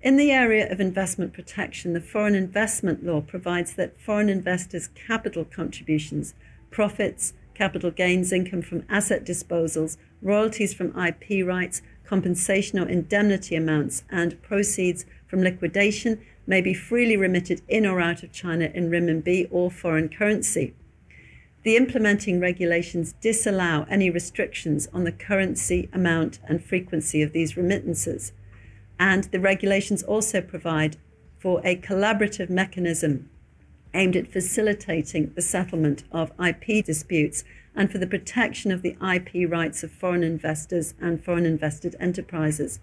In 0.00 0.16
the 0.16 0.32
area 0.32 0.66
of 0.72 0.80
investment 0.80 1.34
protection, 1.34 1.92
the 1.92 2.00
Foreign 2.00 2.34
Investment 2.34 3.04
Law 3.04 3.20
provides 3.20 3.74
that 3.74 4.00
foreign 4.00 4.30
investors' 4.30 4.88
capital 5.06 5.44
contributions, 5.44 6.32
profits, 6.70 7.34
capital 7.52 7.90
gains, 7.90 8.32
income 8.32 8.62
from 8.62 8.84
asset 8.88 9.26
disposals, 9.26 9.98
royalties 10.22 10.72
from 10.72 10.98
IP 10.98 11.46
rights, 11.46 11.82
compensation 12.06 12.78
or 12.78 12.88
indemnity 12.88 13.54
amounts, 13.56 14.04
and 14.08 14.40
proceeds 14.40 15.04
from 15.26 15.42
liquidation 15.42 16.20
may 16.46 16.60
be 16.60 16.74
freely 16.74 17.16
remitted 17.16 17.62
in 17.68 17.84
or 17.84 18.00
out 18.00 18.22
of 18.22 18.32
China 18.32 18.70
in 18.72 18.90
renminbi 18.90 19.48
or 19.50 19.70
foreign 19.70 20.08
currency. 20.08 20.74
The 21.64 21.76
implementing 21.76 22.38
regulations 22.38 23.14
disallow 23.20 23.86
any 23.90 24.08
restrictions 24.08 24.88
on 24.92 25.02
the 25.02 25.10
currency, 25.10 25.88
amount, 25.92 26.38
and 26.48 26.64
frequency 26.64 27.22
of 27.22 27.32
these 27.32 27.56
remittances. 27.56 28.32
And 29.00 29.24
the 29.24 29.40
regulations 29.40 30.04
also 30.04 30.40
provide 30.40 30.96
for 31.38 31.60
a 31.64 31.76
collaborative 31.76 32.50
mechanism 32.50 33.28
aimed 33.94 34.14
at 34.14 34.30
facilitating 34.30 35.32
the 35.34 35.42
settlement 35.42 36.04
of 36.12 36.30
IP 36.38 36.84
disputes 36.84 37.42
and 37.74 37.90
for 37.90 37.98
the 37.98 38.06
protection 38.06 38.70
of 38.70 38.82
the 38.82 38.96
IP 39.02 39.50
rights 39.50 39.82
of 39.82 39.90
foreign 39.90 40.22
investors 40.22 40.94
and 41.00 41.24
foreign 41.24 41.46
invested 41.46 41.96
enterprises. 41.98 42.78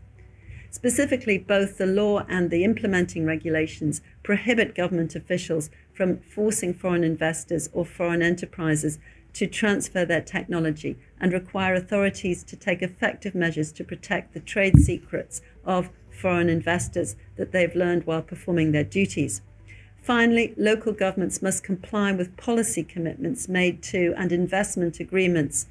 Specifically, 0.73 1.37
both 1.37 1.77
the 1.77 1.85
law 1.85 2.25
and 2.27 2.49
the 2.49 2.63
implementing 2.63 3.27
regulations 3.27 4.01
prohibit 4.23 4.73
government 4.73 5.15
officials 5.15 5.69
from 5.93 6.17
forcing 6.17 6.73
foreign 6.73 7.03
investors 7.03 7.69
or 7.73 7.85
foreign 7.85 8.23
enterprises 8.23 8.97
to 9.33 9.45
transfer 9.45 10.03
their 10.03 10.19
technology 10.19 10.97
and 11.21 11.31
require 11.31 11.75
authorities 11.75 12.43
to 12.45 12.55
take 12.55 12.81
effective 12.81 13.35
measures 13.35 13.71
to 13.71 13.83
protect 13.83 14.33
the 14.33 14.39
trade 14.39 14.79
secrets 14.79 15.43
of 15.63 15.91
foreign 16.09 16.49
investors 16.49 17.15
that 17.35 17.51
they've 17.51 17.75
learned 17.75 18.07
while 18.07 18.23
performing 18.23 18.71
their 18.71 18.83
duties. 18.83 19.43
Finally, 20.01 20.55
local 20.57 20.91
governments 20.91 21.39
must 21.39 21.63
comply 21.63 22.11
with 22.11 22.35
policy 22.35 22.83
commitments 22.83 23.47
made 23.47 23.83
to 23.83 24.15
and 24.17 24.31
investment 24.31 24.99
agreements 24.99 25.67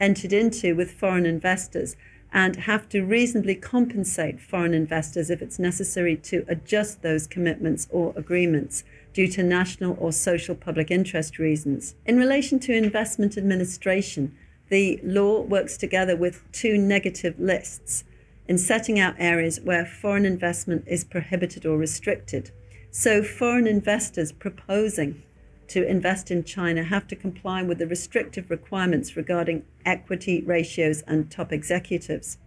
entered 0.00 0.32
into 0.32 0.76
with 0.76 0.92
foreign 0.92 1.26
investors 1.26 1.96
and 2.34 2.56
have 2.56 2.88
to 2.88 3.00
reasonably 3.04 3.54
compensate 3.54 4.40
foreign 4.40 4.74
investors 4.74 5.30
if 5.30 5.40
it's 5.40 5.60
necessary 5.60 6.16
to 6.16 6.44
adjust 6.48 7.00
those 7.00 7.28
commitments 7.28 7.86
or 7.90 8.12
agreements 8.16 8.82
due 9.12 9.28
to 9.28 9.40
national 9.40 9.96
or 10.00 10.10
social 10.10 10.56
public 10.56 10.90
interest 10.90 11.38
reasons. 11.38 11.94
In 12.04 12.18
relation 12.18 12.58
to 12.60 12.76
investment 12.76 13.38
administration, 13.38 14.36
the 14.68 14.98
law 15.04 15.42
works 15.42 15.76
together 15.76 16.16
with 16.16 16.42
two 16.50 16.76
negative 16.76 17.38
lists 17.38 18.02
in 18.48 18.58
setting 18.58 18.98
out 18.98 19.14
areas 19.18 19.60
where 19.60 19.86
foreign 19.86 20.26
investment 20.26 20.82
is 20.88 21.04
prohibited 21.04 21.64
or 21.64 21.78
restricted. 21.78 22.50
So, 22.90 23.22
foreign 23.22 23.68
investors 23.68 24.32
proposing 24.32 25.22
to 25.68 25.86
invest 25.86 26.30
in 26.30 26.44
China 26.44 26.84
have 26.84 27.06
to 27.08 27.16
comply 27.16 27.62
with 27.62 27.78
the 27.78 27.86
restrictive 27.86 28.50
requirements 28.50 29.16
regarding 29.16 29.64
equity 29.84 30.42
ratios 30.42 31.02
and 31.02 31.30
top 31.30 31.52
executives. 31.52 32.38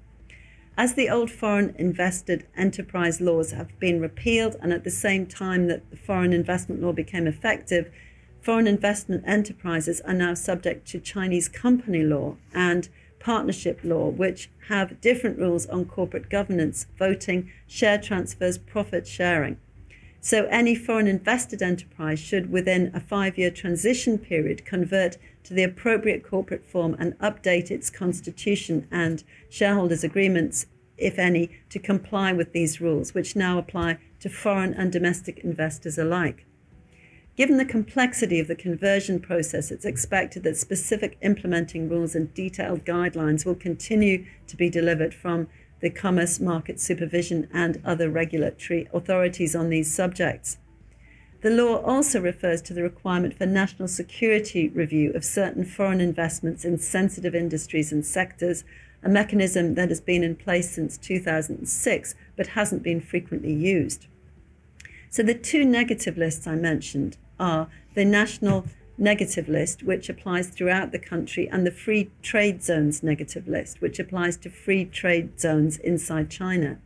As 0.77 0.93
the 0.93 1.09
old 1.09 1.31
foreign 1.31 1.73
invested 1.79 2.45
enterprise 2.55 3.19
laws 3.19 3.51
have 3.51 3.79
been 3.79 3.99
repealed, 3.99 4.55
and 4.61 4.71
at 4.71 4.83
the 4.83 4.91
same 4.91 5.25
time 5.25 5.67
that 5.67 5.89
the 5.89 5.97
foreign 5.97 6.33
investment 6.33 6.81
law 6.81 6.93
became 6.93 7.25
effective, 7.25 7.91
foreign 8.41 8.67
investment 8.67 9.23
enterprises 9.25 10.01
are 10.01 10.13
now 10.13 10.35
subject 10.35 10.87
to 10.89 10.99
Chinese 10.99 11.49
company 11.49 12.03
law 12.03 12.37
and 12.53 12.89
partnership 13.19 13.79
law, 13.83 14.07
which 14.07 14.51
have 14.67 15.01
different 15.01 15.39
rules 15.39 15.65
on 15.65 15.85
corporate 15.85 16.29
governance, 16.29 16.85
voting, 16.97 17.51
share 17.65 17.97
transfers, 17.97 18.59
profit 18.59 19.07
sharing. 19.07 19.57
So, 20.27 20.43
any 20.47 20.75
foreign 20.75 21.07
invested 21.07 21.61
enterprise 21.61 22.19
should, 22.19 22.51
within 22.51 22.91
a 22.93 22.99
five 22.99 23.37
year 23.37 23.49
transition 23.49 24.17
period, 24.17 24.65
convert 24.65 25.15
to 25.45 25.53
the 25.53 25.63
appropriate 25.63 26.21
corporate 26.21 26.65
form 26.65 26.97
and 26.99 27.17
update 27.19 27.71
its 27.71 27.89
constitution 27.89 28.89
and 28.91 29.23
shareholders' 29.49 30.03
agreements, 30.03 30.65
if 30.97 31.17
any, 31.17 31.49
to 31.69 31.79
comply 31.79 32.33
with 32.33 32.51
these 32.51 32.81
rules, 32.81 33.13
which 33.13 33.37
now 33.37 33.57
apply 33.57 33.99
to 34.19 34.27
foreign 34.27 34.73
and 34.73 34.91
domestic 34.91 35.39
investors 35.45 35.97
alike. 35.97 36.45
Given 37.37 37.55
the 37.55 37.63
complexity 37.63 38.41
of 38.41 38.49
the 38.49 38.55
conversion 38.55 39.21
process, 39.21 39.71
it's 39.71 39.85
expected 39.85 40.43
that 40.43 40.57
specific 40.57 41.17
implementing 41.21 41.87
rules 41.87 42.15
and 42.15 42.33
detailed 42.33 42.83
guidelines 42.83 43.45
will 43.45 43.55
continue 43.55 44.25
to 44.47 44.57
be 44.57 44.69
delivered 44.69 45.13
from 45.13 45.47
the 45.79 45.89
Commerce 45.89 46.39
Market 46.39 46.79
Supervision 46.79 47.47
and 47.53 47.81
other 47.85 48.09
regulatory 48.09 48.87
authorities 48.93 49.55
on 49.55 49.69
these 49.69 49.93
subjects. 49.93 50.57
The 51.41 51.51
law 51.51 51.77
also 51.83 52.19
refers 52.19 52.61
to 52.63 52.73
the 52.73 52.81
requirement 52.81 53.37
for 53.37 53.45
national 53.45 53.87
security 53.87 54.69
review 54.69 55.11
of 55.13 55.23
certain 55.23 55.65
foreign 55.65 56.01
investments 56.01 56.65
in 56.65 56.79
sensitive 56.79 57.35
industries 57.35 57.91
and 57.91 58.05
sectors, 58.05 58.63
a 59.03 59.09
mechanism 59.09 59.75
that 59.75 59.89
has 59.89 60.01
been 60.01 60.23
in 60.23 60.35
place 60.35 60.71
since 60.71 60.97
2006 60.97 62.15
but 62.35 62.47
hasn't 62.47 62.81
been 62.81 62.99
frequently 62.99 63.53
used. 63.53 64.07
So, 65.09 65.21
the 65.21 65.35
two 65.35 65.63
negative 65.63 66.17
lists 66.17 66.47
I 66.47 66.55
mentioned 66.55 67.17
are 67.39 67.67
the 67.93 68.03
national 68.03 68.65
negative 68.97 69.47
list, 69.47 69.83
which 69.83 70.09
applies 70.09 70.49
throughout 70.49 70.91
the 70.91 70.99
country, 70.99 71.47
and 71.47 71.65
the 71.65 71.71
free 71.71 72.09
trade 72.21 72.63
zones 72.63 73.03
negative 73.03 73.47
list, 73.47 73.81
which 73.81 73.99
applies 73.99 74.37
to 74.37 74.49
free 74.49 74.85
trade 74.85 75.39
zones 75.39 75.77
inside 75.77 76.29
China. 76.29 76.79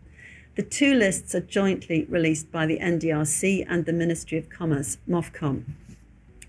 The 0.56 0.64
two 0.64 0.94
lists 0.94 1.34
are 1.34 1.42
jointly 1.42 2.06
released 2.10 2.52
by 2.52 2.66
the 2.66 2.80
NDRC 2.80 3.66
and 3.70 3.86
the 3.86 3.94
Ministry 3.94 4.38
of 4.38 4.50
Commerce, 4.50 4.98
MOFCOM, 5.08 5.64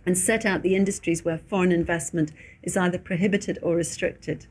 and 0.05 0.19
set 0.19 0.45
out 0.45 0.63
the 0.63 0.75
industries 0.75 1.25
where 1.25 1.39
foreign 1.39 1.71
investment 1.71 2.33
is 2.63 2.77
either 2.77 2.99
prohibited 2.99 3.59
or 3.63 3.77
restricted. 3.77 4.47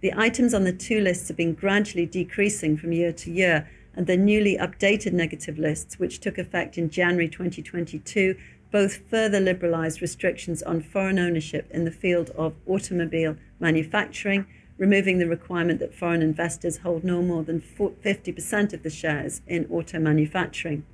The 0.00 0.14
items 0.16 0.54
on 0.54 0.64
the 0.64 0.72
two 0.72 1.00
lists 1.00 1.28
have 1.28 1.36
been 1.36 1.52
gradually 1.52 2.06
decreasing 2.06 2.78
from 2.78 2.92
year 2.92 3.12
to 3.12 3.30
year, 3.30 3.68
and 3.94 4.06
the 4.06 4.16
newly 4.16 4.56
updated 4.56 5.12
negative 5.12 5.58
lists, 5.58 5.98
which 5.98 6.20
took 6.20 6.38
effect 6.38 6.78
in 6.78 6.90
January 6.90 7.28
2022, 7.28 8.36
both 8.74 9.08
further 9.08 9.38
liberalized 9.38 10.02
restrictions 10.02 10.60
on 10.60 10.82
foreign 10.82 11.16
ownership 11.16 11.70
in 11.70 11.84
the 11.84 11.92
field 11.92 12.30
of 12.30 12.56
automobile 12.66 13.36
manufacturing, 13.60 14.44
removing 14.78 15.18
the 15.18 15.28
requirement 15.28 15.78
that 15.78 15.94
foreign 15.94 16.20
investors 16.20 16.78
hold 16.78 17.04
no 17.04 17.22
more 17.22 17.44
than 17.44 17.60
50% 17.60 18.72
of 18.72 18.82
the 18.82 18.90
shares 18.90 19.42
in 19.46 19.64
auto 19.70 20.00
manufacturing. 20.00 20.84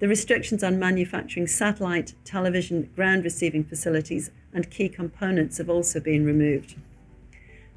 The 0.00 0.06
restrictions 0.06 0.62
on 0.62 0.78
manufacturing 0.78 1.46
satellite, 1.46 2.12
television, 2.26 2.90
ground 2.94 3.24
receiving 3.24 3.64
facilities, 3.64 4.30
and 4.52 4.70
key 4.70 4.90
components 4.90 5.56
have 5.56 5.70
also 5.70 6.00
been 6.00 6.26
removed. 6.26 6.74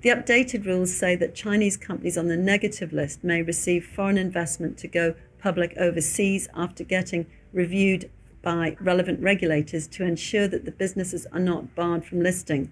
The 0.01 0.09
updated 0.09 0.65
rules 0.65 0.93
say 0.93 1.15
that 1.15 1.35
Chinese 1.35 1.77
companies 1.77 2.17
on 2.17 2.27
the 2.27 2.35
negative 2.35 2.91
list 2.91 3.23
may 3.23 3.41
receive 3.41 3.85
foreign 3.85 4.17
investment 4.17 4.77
to 4.79 4.89
go 4.89 5.15
public 5.39 5.73
overseas 5.77 6.49
after 6.53 6.83
getting 6.83 7.27
reviewed 7.53 8.09
by 8.41 8.77
relevant 8.80 9.22
regulators 9.22 9.88
to 9.88 10.03
ensure 10.03 10.47
that 10.47 10.65
the 10.65 10.72
businesses 10.72 11.26
are 11.31 11.39
not 11.39 11.76
barred 11.76 12.05
from 12.05 12.22
listing. 12.22 12.72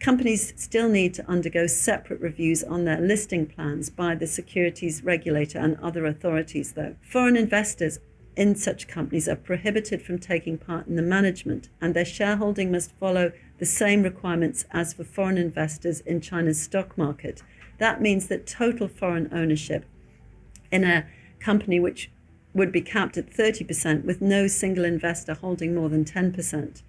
Companies 0.00 0.52
still 0.56 0.88
need 0.88 1.14
to 1.14 1.28
undergo 1.28 1.66
separate 1.66 2.20
reviews 2.20 2.62
on 2.62 2.84
their 2.84 3.00
listing 3.00 3.46
plans 3.46 3.90
by 3.90 4.14
the 4.14 4.26
securities 4.26 5.02
regulator 5.02 5.58
and 5.58 5.78
other 5.78 6.04
authorities, 6.04 6.72
though. 6.72 6.96
Foreign 7.00 7.36
investors 7.36 8.00
in 8.36 8.54
such 8.54 8.88
companies 8.88 9.28
are 9.28 9.36
prohibited 9.36 10.02
from 10.02 10.18
taking 10.18 10.58
part 10.58 10.86
in 10.86 10.96
the 10.96 11.02
management, 11.02 11.68
and 11.80 11.94
their 11.94 12.04
shareholding 12.04 12.70
must 12.72 12.92
follow 12.98 13.32
the 13.58 13.66
same 13.66 14.02
requirements 14.02 14.64
as 14.72 14.92
for 14.92 15.04
foreign 15.04 15.38
investors 15.38 16.00
in 16.00 16.20
China's 16.20 16.60
stock 16.60 16.98
market. 16.98 17.42
That 17.78 18.02
means 18.02 18.26
that 18.28 18.46
total 18.46 18.88
foreign 18.88 19.28
ownership 19.32 19.84
in 20.70 20.84
a 20.84 21.06
company 21.38 21.78
which 21.78 22.10
would 22.54 22.70
be 22.70 22.80
capped 22.80 23.16
at 23.16 23.30
30% 23.30 24.04
with 24.04 24.22
no 24.22 24.46
single 24.46 24.84
investor 24.84 25.34
holding 25.34 25.74
more 25.74 25.88
than 25.88 26.04
10%. 26.04 26.82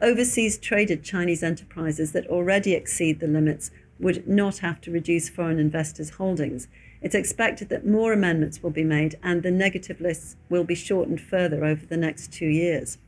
Overseas 0.00 0.56
traded 0.56 1.02
Chinese 1.02 1.42
enterprises 1.42 2.12
that 2.12 2.26
already 2.28 2.72
exceed 2.72 3.20
the 3.20 3.26
limits 3.26 3.70
would 3.98 4.26
not 4.26 4.58
have 4.58 4.80
to 4.80 4.90
reduce 4.90 5.28
foreign 5.28 5.58
investors' 5.58 6.10
holdings. 6.10 6.68
It's 7.02 7.14
expected 7.14 7.68
that 7.68 7.86
more 7.86 8.12
amendments 8.12 8.62
will 8.62 8.70
be 8.70 8.84
made 8.84 9.18
and 9.22 9.42
the 9.42 9.50
negative 9.50 10.00
lists 10.00 10.36
will 10.48 10.64
be 10.64 10.74
shortened 10.74 11.20
further 11.20 11.64
over 11.64 11.84
the 11.84 11.96
next 11.96 12.32
two 12.32 12.46
years. 12.46 12.98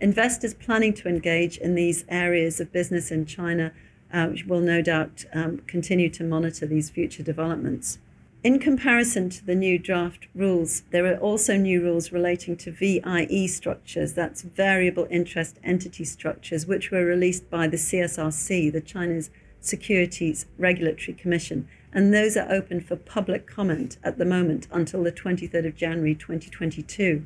Investors 0.00 0.54
planning 0.54 0.92
to 0.94 1.08
engage 1.08 1.58
in 1.58 1.74
these 1.74 2.04
areas 2.08 2.60
of 2.60 2.72
business 2.72 3.10
in 3.10 3.26
China 3.26 3.72
uh, 4.12 4.30
will 4.46 4.60
no 4.60 4.82
doubt 4.82 5.24
um, 5.32 5.58
continue 5.66 6.10
to 6.10 6.24
monitor 6.24 6.66
these 6.66 6.90
future 6.90 7.22
developments. 7.22 7.98
In 8.44 8.58
comparison 8.58 9.30
to 9.30 9.46
the 9.46 9.54
new 9.54 9.78
draft 9.78 10.26
rules, 10.34 10.82
there 10.90 11.06
are 11.06 11.16
also 11.16 11.56
new 11.56 11.80
rules 11.80 12.10
relating 12.10 12.56
to 12.56 12.72
VIE 12.72 13.46
structures, 13.46 14.14
that's 14.14 14.42
variable 14.42 15.06
interest 15.10 15.60
entity 15.62 16.04
structures, 16.04 16.66
which 16.66 16.90
were 16.90 17.04
released 17.04 17.48
by 17.48 17.68
the 17.68 17.76
CSRC, 17.76 18.72
the 18.72 18.80
China's 18.80 19.30
Securities 19.60 20.46
Regulatory 20.58 21.16
Commission, 21.16 21.68
and 21.92 22.12
those 22.12 22.36
are 22.36 22.50
open 22.50 22.80
for 22.80 22.96
public 22.96 23.46
comment 23.46 23.96
at 24.02 24.18
the 24.18 24.24
moment 24.24 24.66
until 24.72 25.04
the 25.04 25.12
23rd 25.12 25.68
of 25.68 25.76
January 25.76 26.16
2022. 26.16 27.24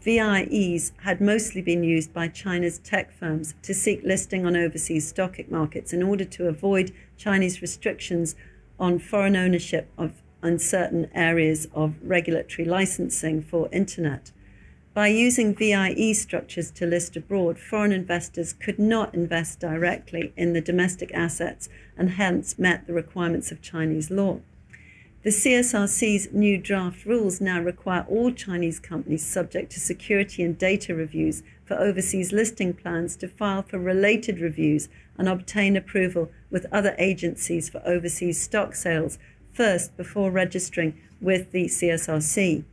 VIEs 0.00 0.92
had 1.02 1.20
mostly 1.20 1.60
been 1.60 1.84
used 1.84 2.14
by 2.14 2.28
China's 2.28 2.78
tech 2.78 3.12
firms 3.12 3.54
to 3.60 3.74
seek 3.74 4.02
listing 4.02 4.46
on 4.46 4.56
overseas 4.56 5.06
stock 5.06 5.36
markets 5.50 5.92
in 5.92 6.02
order 6.02 6.24
to 6.24 6.48
avoid 6.48 6.92
Chinese 7.18 7.60
restrictions 7.60 8.34
on 8.78 8.98
foreign 8.98 9.36
ownership 9.36 9.88
of 9.96 10.22
uncertain 10.42 11.10
areas 11.14 11.66
of 11.74 11.94
regulatory 12.02 12.66
licensing 12.66 13.42
for 13.42 13.68
internet. 13.72 14.30
By 14.92 15.08
using 15.08 15.56
VIE 15.56 16.12
structures 16.12 16.70
to 16.72 16.86
list 16.86 17.16
abroad, 17.16 17.58
foreign 17.58 17.90
investors 17.90 18.52
could 18.52 18.78
not 18.78 19.12
invest 19.12 19.58
directly 19.58 20.32
in 20.36 20.52
the 20.52 20.60
domestic 20.60 21.12
assets 21.12 21.68
and 21.96 22.10
hence 22.10 22.58
met 22.58 22.86
the 22.86 22.92
requirements 22.92 23.50
of 23.50 23.60
Chinese 23.60 24.10
law. 24.10 24.40
The 25.24 25.30
CSRC's 25.30 26.32
new 26.32 26.58
draft 26.58 27.06
rules 27.06 27.40
now 27.40 27.60
require 27.60 28.04
all 28.08 28.30
Chinese 28.30 28.78
companies 28.78 29.26
subject 29.26 29.72
to 29.72 29.80
security 29.80 30.42
and 30.42 30.56
data 30.56 30.94
reviews 30.94 31.42
for 31.64 31.78
overseas 31.78 32.32
listing 32.32 32.74
plans 32.74 33.16
to 33.16 33.28
file 33.28 33.62
for 33.62 33.78
related 33.78 34.40
reviews 34.40 34.88
and 35.16 35.28
obtain 35.28 35.76
approval 35.76 36.30
with 36.50 36.66
other 36.72 36.94
agencies 36.98 37.68
for 37.68 37.82
overseas 37.86 38.40
stock 38.40 38.74
sales 38.74 39.18
first 39.52 39.96
before 39.96 40.30
registering 40.30 40.98
with 41.20 41.52
the 41.52 41.66
CSRC. 41.66 42.64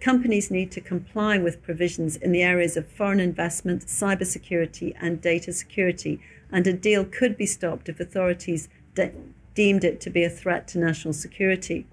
Companies 0.00 0.50
need 0.50 0.70
to 0.72 0.80
comply 0.80 1.36
with 1.36 1.62
provisions 1.62 2.16
in 2.16 2.32
the 2.32 2.42
areas 2.42 2.76
of 2.76 2.88
foreign 2.88 3.20
investment, 3.20 3.86
cybersecurity, 3.86 4.94
and 4.98 5.20
data 5.20 5.52
security, 5.52 6.20
and 6.50 6.66
a 6.66 6.72
deal 6.72 7.04
could 7.04 7.36
be 7.36 7.44
stopped 7.46 7.88
if 7.88 8.00
authorities 8.00 8.68
de- 8.94 9.12
deemed 9.54 9.84
it 9.84 10.00
to 10.00 10.08
be 10.08 10.24
a 10.24 10.30
threat 10.30 10.66
to 10.68 10.78
national 10.78 11.12
security. 11.12 11.86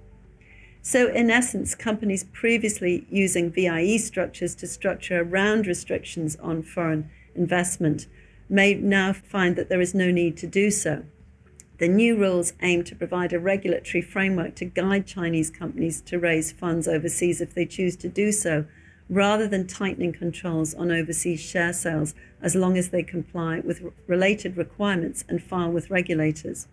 So, 0.82 1.08
in 1.10 1.30
essence, 1.30 1.76
companies 1.76 2.24
previously 2.24 3.06
using 3.10 3.52
VIE 3.52 3.98
structures 3.98 4.56
to 4.56 4.68
structure 4.68 5.22
around 5.22 5.68
restrictions 5.68 6.38
on 6.38 6.64
foreign 6.64 7.10
investment 7.36 8.08
may 8.50 8.74
now 8.74 9.14
find 9.14 9.56
that 9.56 9.70
there 9.70 9.82
is 9.82 9.94
no 9.94 10.12
need 10.12 10.38
to 10.38 10.48
do 10.48 10.72
so. 10.72 11.04
The 11.80 11.88
new 11.88 12.18
rules 12.18 12.54
aim 12.62 12.84
to 12.86 12.96
provide 12.96 13.34
a 13.34 13.40
regulatory 13.40 14.02
framework 14.02 14.56
to 14.56 14.66
guide 14.66 15.06
Chinese 15.06 15.52
companies 15.52 16.02
to 16.02 16.18
raise 16.18 16.52
funds 16.52 16.88
overseas 16.88 17.40
if 17.40 17.54
they 17.54 17.66
choose 17.66 17.96
to 17.98 18.10
do 18.10 18.32
so, 18.32 18.66
rather 19.10 19.48
than 19.48 19.68
tightening 19.68 20.12
controls 20.12 20.74
on 20.74 20.92
overseas 20.92 21.40
share 21.40 21.74
sales 21.74 22.16
as 22.42 22.56
long 22.56 22.78
as 22.78 22.90
they 22.90 23.04
comply 23.04 23.60
with 23.60 23.84
related 24.08 24.58
requirements 24.58 25.24
and 25.30 25.44
file 25.44 25.72
with 25.72 25.92
regulators. 25.92 26.68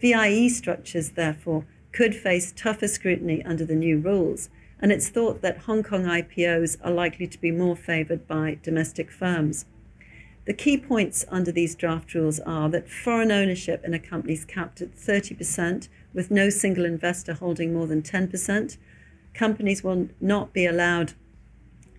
VIE 0.00 0.48
structures, 0.48 1.10
therefore, 1.10 1.64
could 1.94 2.14
face 2.14 2.52
tougher 2.56 2.88
scrutiny 2.88 3.40
under 3.44 3.64
the 3.64 3.74
new 3.76 3.98
rules, 3.98 4.50
and 4.80 4.90
it's 4.90 5.08
thought 5.08 5.42
that 5.42 5.58
Hong 5.58 5.84
Kong 5.84 6.02
IPOs 6.02 6.76
are 6.82 6.90
likely 6.90 7.28
to 7.28 7.40
be 7.40 7.52
more 7.52 7.76
favoured 7.76 8.26
by 8.26 8.58
domestic 8.64 9.12
firms. 9.12 9.64
The 10.44 10.54
key 10.54 10.76
points 10.76 11.24
under 11.28 11.52
these 11.52 11.76
draft 11.76 12.12
rules 12.12 12.40
are 12.40 12.68
that 12.70 12.90
foreign 12.90 13.30
ownership 13.30 13.84
in 13.84 13.94
a 13.94 14.00
company 14.00 14.34
is 14.34 14.44
capped 14.44 14.82
at 14.82 14.96
30%, 14.96 15.88
with 16.12 16.32
no 16.32 16.50
single 16.50 16.84
investor 16.84 17.34
holding 17.34 17.72
more 17.72 17.86
than 17.86 18.02
10%. 18.02 18.76
Companies 19.32 19.84
will 19.84 20.08
not 20.20 20.52
be 20.52 20.66
allowed 20.66 21.12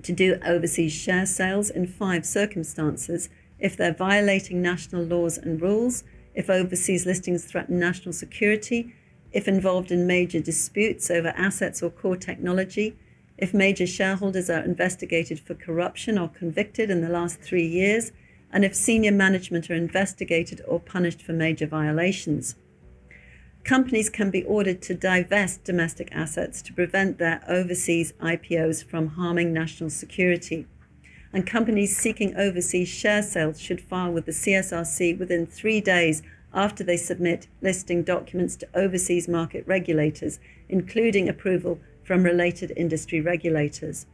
to 0.03 0.11
do 0.11 0.37
overseas 0.45 0.91
share 0.91 1.25
sales 1.25 1.69
in 1.69 1.87
five 1.87 2.25
circumstances 2.25 3.29
if 3.59 3.77
they're 3.77 3.93
violating 3.93 4.61
national 4.61 5.03
laws 5.03 5.37
and 5.37 5.61
rules, 5.61 6.03
if 6.33 6.49
overseas 6.49 7.05
listings 7.05 7.45
threaten 7.45 7.79
national 7.79 8.11
security, 8.11 8.93
if 9.35 9.49
involved 9.49 9.91
in 9.91 10.07
major 10.07 10.39
disputes 10.39 11.11
over 11.11 11.27
assets 11.35 11.83
or 11.83 11.89
core 11.89 12.15
technology, 12.15 12.95
if 13.37 13.53
major 13.53 13.85
shareholders 13.85 14.49
are 14.49 14.63
investigated 14.63 15.37
for 15.41 15.53
corruption 15.53 16.17
or 16.17 16.29
convicted 16.29 16.89
in 16.89 17.01
the 17.01 17.09
last 17.09 17.41
three 17.41 17.67
years, 17.67 18.13
and 18.53 18.63
if 18.63 18.73
senior 18.73 19.11
management 19.11 19.69
are 19.69 19.75
investigated 19.75 20.61
or 20.65 20.79
punished 20.79 21.21
for 21.21 21.33
major 21.33 21.67
violations. 21.67 22.55
Companies 23.65 24.09
can 24.09 24.31
be 24.31 24.43
ordered 24.43 24.81
to 24.83 24.93
divest 24.93 25.65
domestic 25.65 26.07
assets 26.13 26.61
to 26.61 26.71
prevent 26.71 27.17
their 27.17 27.43
overseas 27.45 28.13
IPOs 28.21 28.85
from 28.85 29.07
harming 29.07 29.51
national 29.51 29.89
security. 29.89 30.65
And 31.33 31.45
companies 31.45 31.97
seeking 31.97 32.37
overseas 32.37 32.87
share 32.87 33.21
sales 33.21 33.59
should 33.59 33.81
file 33.81 34.13
with 34.13 34.27
the 34.27 34.31
CSRC 34.31 35.19
within 35.19 35.45
three 35.45 35.81
days 35.81 36.23
after 36.55 36.83
they 36.83 36.97
submit 36.97 37.47
listing 37.61 38.01
documents 38.01 38.55
to 38.55 38.67
overseas 38.73 39.27
market 39.27 39.67
regulators, 39.67 40.39
including 40.69 41.29
approval 41.29 41.79
from 42.03 42.23
related 42.23 42.71
industry 42.77 43.19
regulators. 43.19 44.05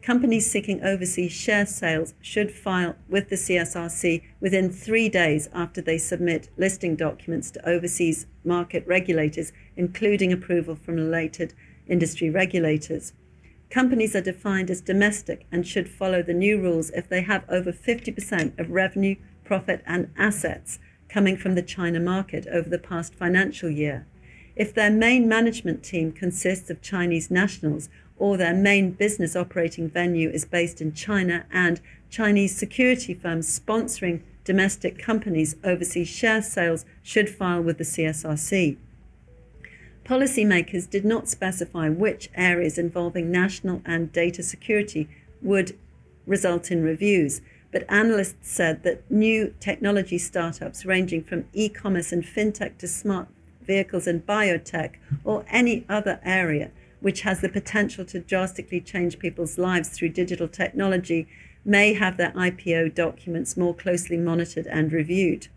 Companies 0.00 0.50
seeking 0.50 0.82
overseas 0.82 1.32
share 1.32 1.66
sales 1.66 2.14
should 2.22 2.50
file 2.50 2.96
with 3.08 3.28
the 3.28 3.36
CSRC 3.36 4.22
within 4.40 4.70
three 4.70 5.08
days 5.08 5.48
after 5.52 5.82
they 5.82 5.98
submit 5.98 6.48
listing 6.56 6.96
documents 6.96 7.50
to 7.50 7.68
overseas 7.68 8.26
market 8.44 8.86
regulators, 8.86 9.52
including 9.76 10.32
approval 10.32 10.76
from 10.76 10.94
related 10.94 11.52
industry 11.88 12.30
regulators. 12.30 13.12
Companies 13.70 14.16
are 14.16 14.22
defined 14.22 14.70
as 14.70 14.80
domestic 14.80 15.46
and 15.52 15.66
should 15.66 15.90
follow 15.90 16.22
the 16.22 16.32
new 16.32 16.58
rules 16.60 16.90
if 16.90 17.08
they 17.08 17.20
have 17.22 17.44
over 17.50 17.72
50% 17.72 18.58
of 18.58 18.70
revenue, 18.70 19.16
profit, 19.44 19.82
and 19.84 20.10
assets 20.16 20.78
coming 21.08 21.36
from 21.36 21.54
the 21.54 21.62
China 21.62 22.00
market 22.00 22.46
over 22.46 22.68
the 22.68 22.78
past 22.78 23.14
financial 23.14 23.70
year. 23.70 24.06
If 24.56 24.74
their 24.74 24.90
main 24.90 25.28
management 25.28 25.82
team 25.82 26.12
consists 26.12 26.68
of 26.68 26.82
Chinese 26.82 27.30
nationals 27.30 27.88
or 28.16 28.36
their 28.36 28.54
main 28.54 28.90
business 28.90 29.36
operating 29.36 29.88
venue 29.88 30.28
is 30.28 30.44
based 30.44 30.80
in 30.80 30.92
China 30.92 31.46
and 31.52 31.80
Chinese 32.10 32.56
security 32.56 33.14
firms 33.14 33.58
sponsoring 33.58 34.22
domestic 34.44 34.98
companies' 34.98 35.56
overseas 35.62 36.08
share 36.08 36.42
sales 36.42 36.84
should 37.02 37.28
file 37.28 37.62
with 37.62 37.78
the 37.78 37.84
CSRC. 37.84 38.76
Policymakers 40.04 40.88
did 40.88 41.04
not 41.04 41.28
specify 41.28 41.90
which 41.90 42.30
areas 42.34 42.78
involving 42.78 43.30
national 43.30 43.82
and 43.84 44.10
data 44.10 44.42
security 44.42 45.06
would 45.42 45.76
result 46.26 46.70
in 46.70 46.82
reviews, 46.82 47.42
but 47.70 47.84
analysts 47.88 48.50
said 48.50 48.82
that 48.82 49.08
new 49.10 49.54
technology 49.60 50.18
startups 50.18 50.84
ranging 50.84 51.22
from 51.22 51.44
e 51.52 51.68
commerce 51.68 52.12
and 52.12 52.24
fintech 52.24 52.78
to 52.78 52.88
smart 52.88 53.28
vehicles 53.62 54.06
and 54.06 54.26
biotech 54.26 54.94
or 55.24 55.44
any 55.48 55.84
other 55.88 56.20
area 56.24 56.70
which 57.00 57.20
has 57.22 57.40
the 57.40 57.48
potential 57.48 58.04
to 58.04 58.20
drastically 58.20 58.80
change 58.80 59.18
people's 59.18 59.58
lives 59.58 59.90
through 59.90 60.08
digital 60.08 60.48
technology 60.48 61.28
may 61.64 61.92
have 61.92 62.16
their 62.16 62.32
IPO 62.32 62.94
documents 62.94 63.56
more 63.56 63.74
closely 63.74 64.16
monitored 64.16 64.66
and 64.66 64.92
reviewed. 64.92 65.48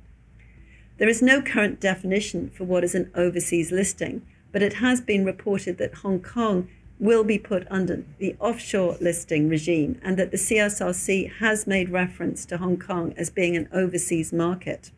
There 0.98 1.10
is 1.10 1.22
no 1.22 1.42
current 1.42 1.80
definition 1.80 2.50
for 2.50 2.64
what 2.64 2.84
is 2.84 2.94
an 2.94 3.10
overseas 3.16 3.72
listing, 3.72 4.22
but 4.52 4.62
it 4.62 4.74
has 4.74 5.02
been 5.02 5.26
reported 5.26 5.78
that 5.78 5.96
Hong 5.96 6.20
Kong 6.20 6.68
will 7.02 7.23
be 7.23 7.40
put 7.40 7.68
under 7.72 8.03
the 8.19 8.36
offshore 8.40 8.95
listing 9.02 9.49
regime 9.49 9.99
and 10.03 10.18
that 10.18 10.30
the 10.30 10.38
CSRC 10.38 11.40
has 11.40 11.65
made 11.65 11.90
reference 11.90 12.45
to 12.45 12.57
Hong 12.57 12.78
Kong 12.78 13.11
as 13.18 13.32
being 13.32 13.57
an 13.57 13.68
overseas 13.73 14.32
market. 14.32 14.91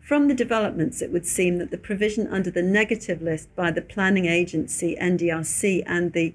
From 0.00 0.28
the 0.28 0.34
developments, 0.34 1.02
it 1.02 1.10
would 1.10 1.26
seem 1.26 1.58
that 1.58 1.72
the 1.72 1.76
provision 1.78 2.28
under 2.28 2.52
the 2.52 2.62
negative 2.62 3.20
list 3.20 3.54
by 3.56 3.72
the 3.72 3.82
planning 3.82 4.26
agency 4.26 4.96
NDRC 5.00 5.82
and 5.86 6.12
the 6.12 6.34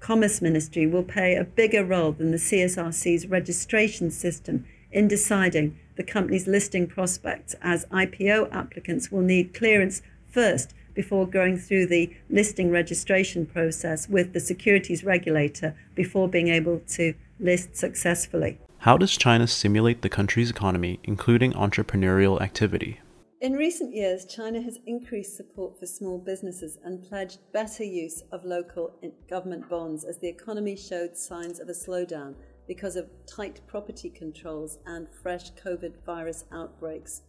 Commerce 0.00 0.42
Ministry 0.42 0.86
will 0.86 1.04
play 1.04 1.36
a 1.36 1.44
bigger 1.44 1.84
role 1.84 2.12
than 2.12 2.32
the 2.32 2.36
CSRC's 2.36 3.28
registration 3.28 4.10
system 4.10 4.64
in 4.90 5.06
deciding 5.06 5.78
the 5.96 6.02
company's 6.02 6.48
listing 6.48 6.88
prospects, 6.88 7.54
as 7.62 7.86
IPO 7.86 8.52
applicants 8.52 9.12
will 9.12 9.22
need 9.22 9.54
clearance 9.54 10.02
first 10.28 10.74
before 10.94 11.26
going 11.26 11.58
through 11.58 11.86
the 11.86 12.14
listing 12.30 12.70
registration 12.70 13.46
process 13.46 14.08
with 14.08 14.32
the 14.32 14.40
securities 14.40 15.04
regulator 15.04 15.74
before 15.94 16.28
being 16.28 16.48
able 16.48 16.80
to 16.88 17.14
list 17.40 17.76
successfully. 17.76 18.58
How 18.78 18.96
does 18.96 19.16
China 19.16 19.46
stimulate 19.46 20.02
the 20.02 20.08
country's 20.08 20.50
economy, 20.50 21.00
including 21.04 21.52
entrepreneurial 21.52 22.40
activity? 22.40 23.00
In 23.40 23.54
recent 23.54 23.94
years, 23.94 24.24
China 24.24 24.62
has 24.62 24.78
increased 24.86 25.36
support 25.36 25.78
for 25.78 25.86
small 25.86 26.18
businesses 26.18 26.78
and 26.82 27.02
pledged 27.02 27.40
better 27.52 27.84
use 27.84 28.22
of 28.32 28.44
local 28.44 28.98
government 29.28 29.68
bonds 29.68 30.04
as 30.04 30.18
the 30.18 30.28
economy 30.28 30.76
showed 30.76 31.16
signs 31.16 31.60
of 31.60 31.68
a 31.68 31.72
slowdown 31.72 32.34
because 32.66 32.96
of 32.96 33.10
tight 33.26 33.60
property 33.66 34.08
controls 34.08 34.78
and 34.86 35.08
fresh 35.22 35.52
COVID 35.62 35.92
virus 36.06 36.44
outbreaks. 36.52 37.22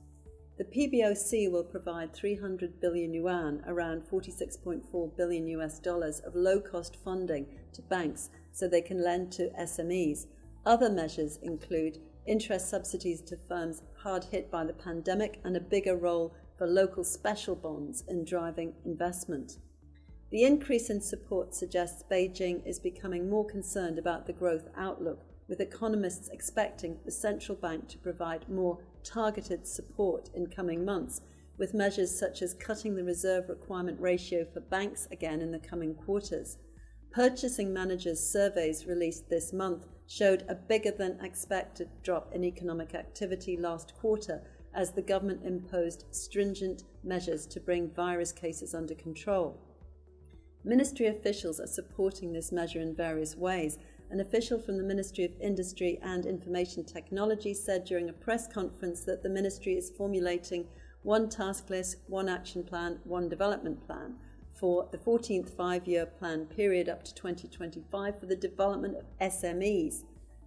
The 0.58 0.64
PBOC 0.64 1.52
will 1.52 1.64
provide 1.64 2.14
300 2.14 2.80
billion 2.80 3.14
yuan, 3.14 3.64
around 3.68 4.04
46.4 4.04 5.18
billion 5.18 5.48
US 5.48 5.80
dollars, 5.80 6.20
of 6.22 6.36
low 6.36 6.60
cost 6.60 6.96
funding 7.04 7.48
to 7.74 7.82
banks 7.82 8.30
so 8.52 8.68
they 8.68 8.82
can 8.82 9.04
lend 9.04 9.32
to 9.34 9.50
SMEs 9.60 10.28
other 10.66 10.90
measures 10.90 11.38
include 11.44 12.00
interest 12.26 12.70
subsidies 12.70 13.22
to 13.22 13.38
firms 13.38 13.84
hard 14.02 14.24
hit 14.24 14.50
by 14.50 14.66
the 14.66 14.74
pandemic 14.74 15.40
and 15.44 15.56
a 15.56 15.60
bigger 15.60 15.96
role 15.96 16.34
for 16.58 16.66
local 16.66 17.04
special 17.04 17.56
bonds 17.56 18.04
in 18.08 18.26
driving 18.26 18.74
investment. 18.84 19.60
The 20.32 20.44
increase 20.44 20.90
in 20.90 21.02
support 21.02 21.54
suggests 21.54 22.04
Beijing 22.10 22.66
is 22.66 22.80
becoming 22.80 23.30
more 23.30 23.46
concerned 23.46 24.00
about 24.00 24.26
the 24.26 24.34
growth 24.34 24.68
outlook, 24.76 25.24
with 25.48 25.62
economists 25.62 26.30
expecting 26.30 26.98
the 27.06 27.12
central 27.12 27.56
bank 27.56 27.88
to 27.90 28.00
provide 28.00 28.50
more 28.50 28.80
targeted 29.06 29.66
support 29.66 30.30
in 30.34 30.48
coming 30.48 30.84
months, 30.84 31.22
with 31.58 31.74
measures 31.74 32.18
such 32.18 32.42
as 32.42 32.54
cutting 32.54 32.96
the 32.96 33.04
reserve 33.04 33.48
requirement 33.48 34.00
ratio 34.02 34.46
for 34.54 34.60
banks 34.60 35.08
again 35.12 35.40
in 35.40 35.52
the 35.52 35.60
coming 35.60 35.96
quarters. 35.96 36.58
Purchasing 37.12 37.72
managers' 37.72 38.20
surveys 38.20 38.86
released 38.86 39.30
this 39.30 39.54
month 39.54 39.86
showed 40.08 40.44
a 40.50 40.56
bigger 40.56 40.92
than 40.92 41.18
expected 41.24 41.90
drop 42.04 42.34
in 42.34 42.44
economic 42.44 42.94
activity 42.94 43.56
last 43.56 43.94
quarter 43.96 44.42
as 44.74 44.92
the 44.92 45.02
government 45.02 45.46
imposed 45.46 46.04
stringent 46.12 46.84
measures 47.04 47.46
to 47.46 47.62
bring 47.62 47.90
virus 47.92 48.34
cases 48.34 48.76
under 48.76 48.94
control. 48.96 49.58
Ministry 50.66 51.08
officials 51.08 51.60
are 51.60 51.68
supporting 51.68 52.34
this 52.34 52.52
measure 52.52 52.82
in 52.82 52.96
various 52.96 53.36
ways. 53.36 53.78
An 54.16 54.22
official 54.22 54.58
from 54.58 54.78
the 54.78 54.84
Ministry 54.84 55.26
of 55.26 55.34
Industry 55.42 56.00
and 56.02 56.26
Information 56.26 56.86
Technology 56.86 57.54
said 57.54 57.84
during 57.84 58.08
a 58.08 58.14
press 58.14 58.48
conference 58.48 59.02
that 59.02 59.24
the 59.24 59.28
ministry 59.28 59.74
is 59.74 59.90
formulating 59.90 60.68
one 61.04 61.28
task 61.28 61.70
list, 61.70 61.98
one 62.08 62.30
action 62.30 62.64
plan, 62.64 63.02
one 63.04 63.28
development 63.28 63.86
plan 63.86 64.16
for 64.54 64.88
the 64.94 64.98
14th 64.98 65.50
five 65.50 65.86
year 65.86 66.06
plan 66.06 66.46
period 66.46 66.88
up 66.88 67.04
to 67.04 67.14
2025 67.14 68.18
for 68.18 68.26
the 68.26 68.38
development 68.38 68.96
of 68.96 69.04
SMEs. 69.20 70.04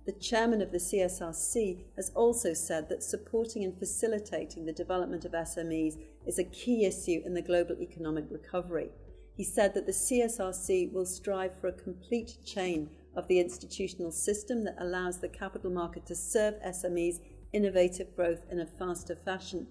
The 0.06 0.12
chairman 0.12 0.62
of 0.62 0.72
the 0.72 0.78
CSRC 0.78 1.84
has 1.96 2.10
also 2.14 2.54
said 2.54 2.88
that 2.88 3.02
supporting 3.02 3.64
and 3.64 3.78
facilitating 3.78 4.64
the 4.64 4.72
development 4.72 5.26
of 5.26 5.32
SMEs 5.32 5.98
is 6.26 6.38
a 6.38 6.44
key 6.44 6.86
issue 6.86 7.20
in 7.22 7.34
the 7.34 7.42
global 7.42 7.76
economic 7.82 8.24
recovery. 8.30 8.88
He 9.36 9.44
said 9.44 9.74
that 9.74 9.84
the 9.84 9.92
CSRC 9.92 10.90
will 10.90 11.04
strive 11.04 11.60
for 11.60 11.68
a 11.68 11.72
complete 11.72 12.38
chain 12.46 12.88
of 13.18 13.26
the 13.26 13.40
institutional 13.40 14.12
system 14.12 14.62
that 14.62 14.76
allows 14.78 15.18
the 15.18 15.28
capital 15.28 15.70
market 15.70 16.06
to 16.06 16.14
serve 16.14 16.54
SMEs' 16.64 17.18
innovative 17.52 18.14
growth 18.14 18.44
in 18.48 18.60
a 18.60 18.66
faster 18.66 19.16
fashion. 19.16 19.66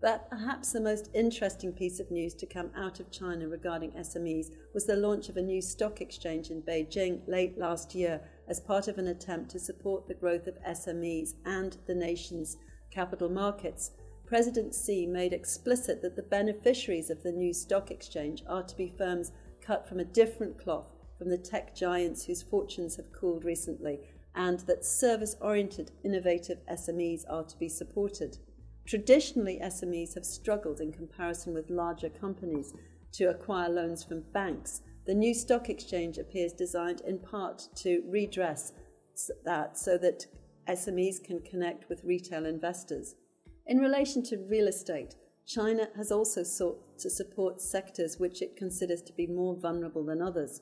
But 0.00 0.30
perhaps 0.30 0.70
the 0.70 0.80
most 0.80 1.10
interesting 1.12 1.72
piece 1.72 1.98
of 1.98 2.12
news 2.12 2.34
to 2.34 2.46
come 2.46 2.70
out 2.76 3.00
of 3.00 3.10
China 3.10 3.48
regarding 3.48 3.90
SMEs 3.94 4.52
was 4.72 4.86
the 4.86 4.94
launch 4.94 5.28
of 5.28 5.36
a 5.36 5.42
new 5.42 5.60
stock 5.60 6.00
exchange 6.00 6.50
in 6.50 6.62
Beijing 6.62 7.26
late 7.26 7.58
last 7.58 7.96
year 7.96 8.20
as 8.46 8.60
part 8.60 8.86
of 8.86 8.96
an 8.96 9.08
attempt 9.08 9.50
to 9.50 9.58
support 9.58 10.06
the 10.06 10.14
growth 10.14 10.46
of 10.46 10.62
SMEs 10.62 11.34
and 11.44 11.78
the 11.88 11.96
nation's 11.96 12.58
capital 12.92 13.28
markets. 13.28 13.90
President 14.24 14.72
Xi 14.72 15.04
made 15.04 15.32
explicit 15.32 16.00
that 16.02 16.14
the 16.14 16.22
beneficiaries 16.22 17.10
of 17.10 17.24
the 17.24 17.32
new 17.32 17.52
stock 17.52 17.90
exchange 17.90 18.44
are 18.48 18.62
to 18.62 18.76
be 18.76 18.94
firms 18.96 19.32
cut 19.60 19.88
from 19.88 19.98
a 19.98 20.04
different 20.04 20.62
cloth 20.62 20.97
from 21.18 21.28
the 21.30 21.36
tech 21.38 21.74
giants 21.74 22.24
whose 22.24 22.42
fortunes 22.42 22.96
have 22.96 23.12
cooled 23.12 23.44
recently, 23.44 23.98
and 24.34 24.60
that 24.60 24.84
service 24.84 25.34
oriented, 25.40 25.90
innovative 26.04 26.58
SMEs 26.70 27.24
are 27.28 27.42
to 27.42 27.58
be 27.58 27.68
supported. 27.68 28.38
Traditionally, 28.86 29.60
SMEs 29.62 30.14
have 30.14 30.24
struggled 30.24 30.80
in 30.80 30.92
comparison 30.92 31.52
with 31.52 31.68
larger 31.68 32.08
companies 32.08 32.72
to 33.12 33.24
acquire 33.24 33.68
loans 33.68 34.04
from 34.04 34.22
banks. 34.32 34.82
The 35.06 35.14
new 35.14 35.34
stock 35.34 35.68
exchange 35.68 36.18
appears 36.18 36.52
designed 36.52 37.02
in 37.02 37.18
part 37.18 37.68
to 37.76 38.02
redress 38.06 38.72
that 39.44 39.76
so 39.76 39.98
that 39.98 40.26
SMEs 40.68 41.22
can 41.22 41.40
connect 41.40 41.88
with 41.88 42.04
retail 42.04 42.46
investors. 42.46 43.16
In 43.66 43.78
relation 43.78 44.22
to 44.24 44.46
real 44.48 44.68
estate, 44.68 45.16
China 45.46 45.88
has 45.96 46.12
also 46.12 46.42
sought 46.42 46.98
to 46.98 47.08
support 47.08 47.60
sectors 47.60 48.18
which 48.18 48.42
it 48.42 48.56
considers 48.56 49.02
to 49.02 49.12
be 49.14 49.26
more 49.26 49.56
vulnerable 49.56 50.04
than 50.04 50.20
others. 50.20 50.60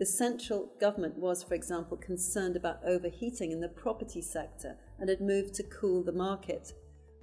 The 0.00 0.06
central 0.06 0.72
government 0.80 1.18
was, 1.18 1.44
for 1.44 1.54
example, 1.54 1.96
concerned 1.96 2.56
about 2.56 2.80
overheating 2.84 3.52
in 3.52 3.60
the 3.60 3.68
property 3.68 4.22
sector 4.22 4.76
and 4.98 5.08
had 5.08 5.20
moved 5.20 5.54
to 5.54 5.62
cool 5.62 6.02
the 6.02 6.10
market 6.10 6.72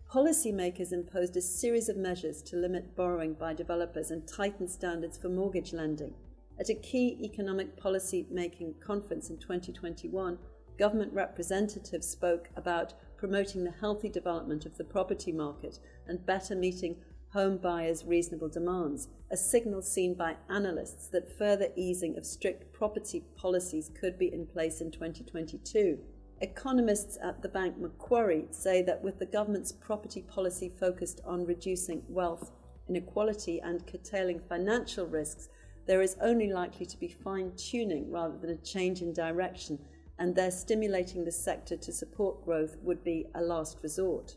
policymakers 0.09 0.93
imposed 0.93 1.35
a 1.35 1.41
series 1.41 1.89
of 1.89 1.97
measures 1.97 2.41
to 2.41 2.55
limit 2.55 2.95
borrowing 2.95 3.33
by 3.33 3.53
developers 3.53 4.09
and 4.09 4.25
tighten 4.25 4.67
standards 4.67 5.17
for 5.17 5.27
mortgage 5.27 5.73
lending. 5.73 6.13
At 6.57 6.69
a 6.69 6.75
key 6.75 7.19
economic 7.21 7.75
policy 7.75 8.25
making 8.31 8.75
conference 8.79 9.29
in 9.29 9.37
2021, 9.37 10.37
government 10.79 11.11
representatives 11.11 12.07
spoke 12.07 12.47
about 12.55 12.93
promoting 13.17 13.65
the 13.65 13.71
healthy 13.71 14.07
development 14.07 14.65
of 14.65 14.77
the 14.77 14.85
property 14.85 15.33
market 15.33 15.79
and 16.07 16.25
better 16.25 16.55
meeting 16.55 16.95
home 17.37 17.57
buyers' 17.57 18.03
reasonable 18.03 18.49
demands, 18.49 19.09
a 19.29 19.37
signal 19.37 19.79
seen 19.79 20.15
by 20.15 20.35
analysts 20.49 21.05
that 21.05 21.37
further 21.37 21.67
easing 21.75 22.17
of 22.17 22.25
strict 22.25 22.73
property 22.73 23.23
policies 23.35 23.91
could 23.93 24.17
be 24.17 24.33
in 24.33 24.43
place 24.47 24.81
in 24.81 24.89
2022. 24.89 25.99
Economists 26.41 27.15
at 27.23 27.43
the 27.43 27.47
bank 27.47 27.77
Macquarie 27.77 28.47
say 28.49 28.81
that 28.81 29.03
with 29.03 29.19
the 29.19 29.25
government's 29.27 29.71
property 29.71 30.23
policy 30.23 30.73
focused 30.79 31.21
on 31.25 31.45
reducing 31.45 32.01
wealth 32.09 32.49
inequality 32.89 33.59
and 33.59 33.85
curtailing 33.85 34.39
financial 34.49 35.05
risks, 35.05 35.47
there 35.85 36.01
is 36.01 36.17
only 36.19 36.51
likely 36.51 36.87
to 36.87 36.97
be 36.97 37.07
fine 37.07 37.51
tuning 37.55 38.09
rather 38.09 38.35
than 38.35 38.49
a 38.49 38.63
change 38.63 39.03
in 39.03 39.13
direction, 39.13 39.77
and 40.17 40.33
their 40.33 40.49
stimulating 40.49 41.23
the 41.23 41.31
sector 41.31 41.77
to 41.77 41.93
support 41.93 42.43
growth 42.43 42.77
would 42.81 43.03
be 43.03 43.27
a 43.35 43.41
last 43.43 43.77
resort. 43.83 44.35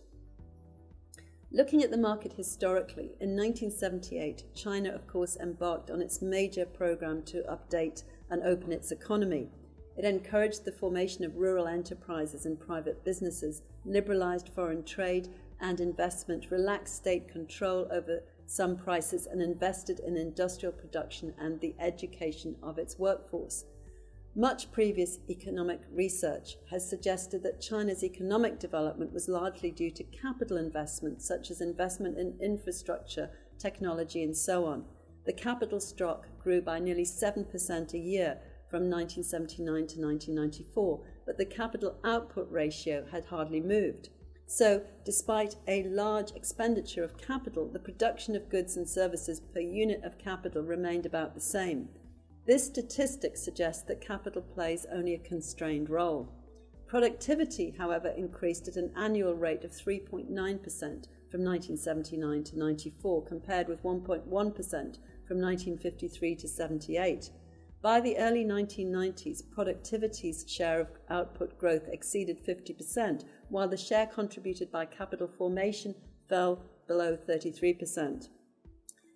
Looking 1.52 1.82
at 1.82 1.90
the 1.90 1.96
market 1.96 2.34
historically, 2.34 3.16
in 3.18 3.36
1978, 3.36 4.54
China, 4.54 4.90
of 4.90 5.08
course, 5.08 5.36
embarked 5.36 5.90
on 5.90 6.00
its 6.00 6.22
major 6.22 6.64
program 6.64 7.22
to 7.24 7.42
update 7.42 8.04
and 8.30 8.40
open 8.44 8.70
its 8.70 8.92
economy. 8.92 9.48
It 9.96 10.04
encouraged 10.04 10.64
the 10.64 10.70
formation 10.70 11.24
of 11.24 11.34
rural 11.34 11.66
enterprises 11.66 12.46
and 12.46 12.60
private 12.60 13.04
businesses, 13.04 13.62
liberalized 13.84 14.50
foreign 14.50 14.84
trade 14.84 15.28
and 15.60 15.80
investment, 15.80 16.52
relaxed 16.52 16.94
state 16.94 17.26
control 17.26 17.88
over 17.90 18.22
some 18.46 18.76
prices, 18.76 19.26
and 19.26 19.42
invested 19.42 19.98
in 19.98 20.16
industrial 20.16 20.72
production 20.72 21.34
and 21.36 21.60
the 21.60 21.74
education 21.80 22.54
of 22.62 22.78
its 22.78 22.96
workforce. 22.96 23.64
Much 24.36 24.70
previous 24.70 25.18
economic 25.28 25.80
research 25.90 26.56
has 26.70 26.88
suggested 26.88 27.42
that 27.42 27.60
China's 27.60 28.04
economic 28.04 28.60
development 28.60 29.12
was 29.12 29.28
largely 29.28 29.72
due 29.72 29.90
to 29.90 30.04
capital 30.04 30.56
investment, 30.56 31.20
such 31.20 31.50
as 31.50 31.60
investment 31.60 32.16
in 32.16 32.38
infrastructure, 32.40 33.28
technology, 33.58 34.22
and 34.22 34.36
so 34.36 34.66
on. 34.66 34.84
The 35.26 35.32
capital 35.32 35.80
stock 35.80 36.28
grew 36.40 36.62
by 36.62 36.78
nearly 36.78 37.04
7% 37.04 37.92
a 37.92 37.98
year 37.98 38.38
from 38.70 38.88
1979 38.88 39.66
to 39.66 40.00
1994, 40.00 41.00
but 41.26 41.36
the 41.36 41.44
capital 41.44 41.96
output 42.04 42.46
ratio 42.52 43.04
had 43.10 43.24
hardly 43.24 43.60
moved. 43.60 44.10
So, 44.46 44.82
despite 45.04 45.56
a 45.66 45.82
large 45.84 46.30
expenditure 46.32 47.02
of 47.02 47.18
capital, 47.18 47.68
the 47.68 47.80
production 47.80 48.36
of 48.36 48.48
goods 48.48 48.76
and 48.76 48.88
services 48.88 49.40
per 49.40 49.60
unit 49.60 50.04
of 50.04 50.18
capital 50.18 50.62
remained 50.62 51.04
about 51.04 51.34
the 51.34 51.40
same. 51.40 51.88
This 52.46 52.64
statistic 52.64 53.36
suggests 53.36 53.82
that 53.84 54.00
capital 54.00 54.42
plays 54.42 54.86
only 54.92 55.14
a 55.14 55.18
constrained 55.18 55.90
role. 55.90 56.28
Productivity, 56.86 57.70
however, 57.78 58.08
increased 58.08 58.66
at 58.66 58.76
an 58.76 58.90
annual 58.96 59.34
rate 59.34 59.64
of 59.64 59.70
3.9% 59.70 60.26
from 61.30 61.44
1979 61.44 62.44
to 62.44 62.58
94, 62.58 63.24
compared 63.24 63.68
with 63.68 63.82
1.1% 63.84 64.24
from 64.24 65.40
1953 65.40 66.34
to 66.34 66.48
78. 66.48 67.30
By 67.82 68.00
the 68.00 68.18
early 68.18 68.44
1990s, 68.44 69.48
productivity's 69.50 70.44
share 70.48 70.80
of 70.80 70.88
output 71.08 71.56
growth 71.56 71.88
exceeded 71.88 72.44
50%, 72.44 73.24
while 73.48 73.68
the 73.68 73.76
share 73.76 74.06
contributed 74.06 74.72
by 74.72 74.84
capital 74.86 75.28
formation 75.28 75.94
fell 76.28 76.62
below 76.88 77.16
33%. 77.16 78.28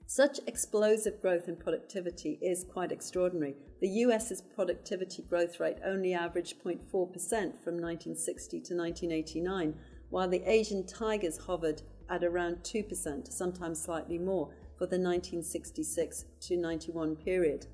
Such 0.07 0.39
explosive 0.47 1.21
growth 1.23 1.49
in 1.49 1.57
productivity 1.57 2.39
is 2.43 2.67
quite 2.71 2.93
extraordinary. 2.93 3.57
The 3.81 3.89
US's 3.89 4.43
productivity 4.43 5.23
growth 5.23 5.59
rate 5.59 5.79
only 5.85 6.13
averaged 6.13 6.63
0.4% 6.63 6.81
from 6.91 7.81
1960 7.81 8.61
to 8.61 8.75
1989, 8.77 9.75
while 10.11 10.29
the 10.29 10.43
Asian 10.49 10.87
tigers 10.87 11.39
hovered 11.47 11.83
at 12.11 12.23
around 12.23 12.57
2%, 12.59 13.33
sometimes 13.33 13.83
slightly 13.83 14.19
more, 14.19 14.51
for 14.77 14.87
the 14.87 14.99
1966 14.99 16.27
to 16.41 16.57
91 16.57 17.17
period. 17.17 17.67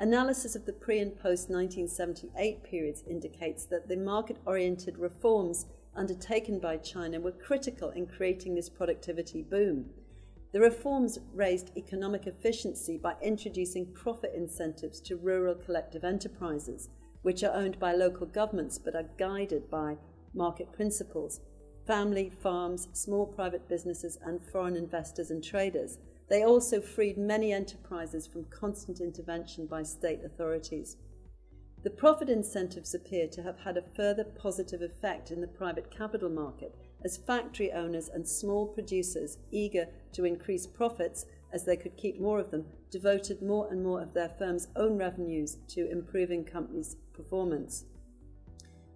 Analysis 0.00 0.56
of 0.56 0.66
the 0.66 0.72
pre 0.72 0.98
and 0.98 1.12
post 1.12 1.50
1978 1.50 2.64
periods 2.64 3.04
indicates 3.08 3.64
that 3.66 3.86
the 3.86 3.96
market 3.96 4.38
oriented 4.44 4.98
reforms 4.98 5.66
undertaken 5.94 6.58
by 6.58 6.78
China 6.78 7.20
were 7.20 7.32
critical 7.32 7.90
in 7.90 8.06
creating 8.06 8.54
this 8.54 8.68
productivity 8.68 9.42
boom. 9.42 9.90
The 10.52 10.60
reforms 10.60 11.18
raised 11.32 11.70
economic 11.76 12.26
efficiency 12.26 12.98
by 12.98 13.14
introducing 13.22 13.92
profit 13.92 14.32
incentives 14.34 15.00
to 15.02 15.16
rural 15.16 15.54
collective 15.54 16.04
enterprises, 16.04 16.88
which 17.22 17.44
are 17.44 17.54
owned 17.54 17.78
by 17.78 17.94
local 17.94 18.26
governments 18.26 18.76
but 18.76 18.96
are 18.96 19.08
guided 19.16 19.70
by 19.70 19.96
market 20.34 20.72
principles, 20.72 21.40
family, 21.86 22.30
farms, 22.42 22.88
small 22.92 23.26
private 23.26 23.68
businesses, 23.68 24.18
and 24.24 24.40
foreign 24.50 24.76
investors 24.76 25.30
and 25.30 25.42
traders. 25.42 25.98
They 26.28 26.42
also 26.42 26.80
freed 26.80 27.16
many 27.16 27.52
enterprises 27.52 28.26
from 28.26 28.46
constant 28.46 29.00
intervention 29.00 29.66
by 29.66 29.84
state 29.84 30.24
authorities. 30.24 30.96
The 31.82 31.90
profit 31.90 32.28
incentives 32.28 32.94
appear 32.94 33.28
to 33.28 33.42
have 33.42 33.58
had 33.60 33.76
a 33.76 33.82
further 33.96 34.24
positive 34.24 34.82
effect 34.82 35.30
in 35.30 35.40
the 35.40 35.48
private 35.48 35.90
capital 35.90 36.28
market 36.28 36.74
as 37.04 37.16
factory 37.16 37.72
owners 37.72 38.08
and 38.08 38.26
small 38.26 38.66
producers, 38.66 39.38
eager 39.50 39.86
to 40.12 40.24
increase 40.24 40.66
profits 40.66 41.26
as 41.52 41.64
they 41.64 41.76
could 41.76 41.96
keep 41.96 42.20
more 42.20 42.38
of 42.38 42.50
them, 42.50 42.64
devoted 42.90 43.42
more 43.42 43.68
and 43.70 43.82
more 43.82 44.00
of 44.00 44.14
their 44.14 44.28
firm's 44.38 44.68
own 44.76 44.96
revenues 44.96 45.56
to 45.68 45.90
improving 45.90 46.44
companies' 46.44 46.96
performance. 47.12 47.84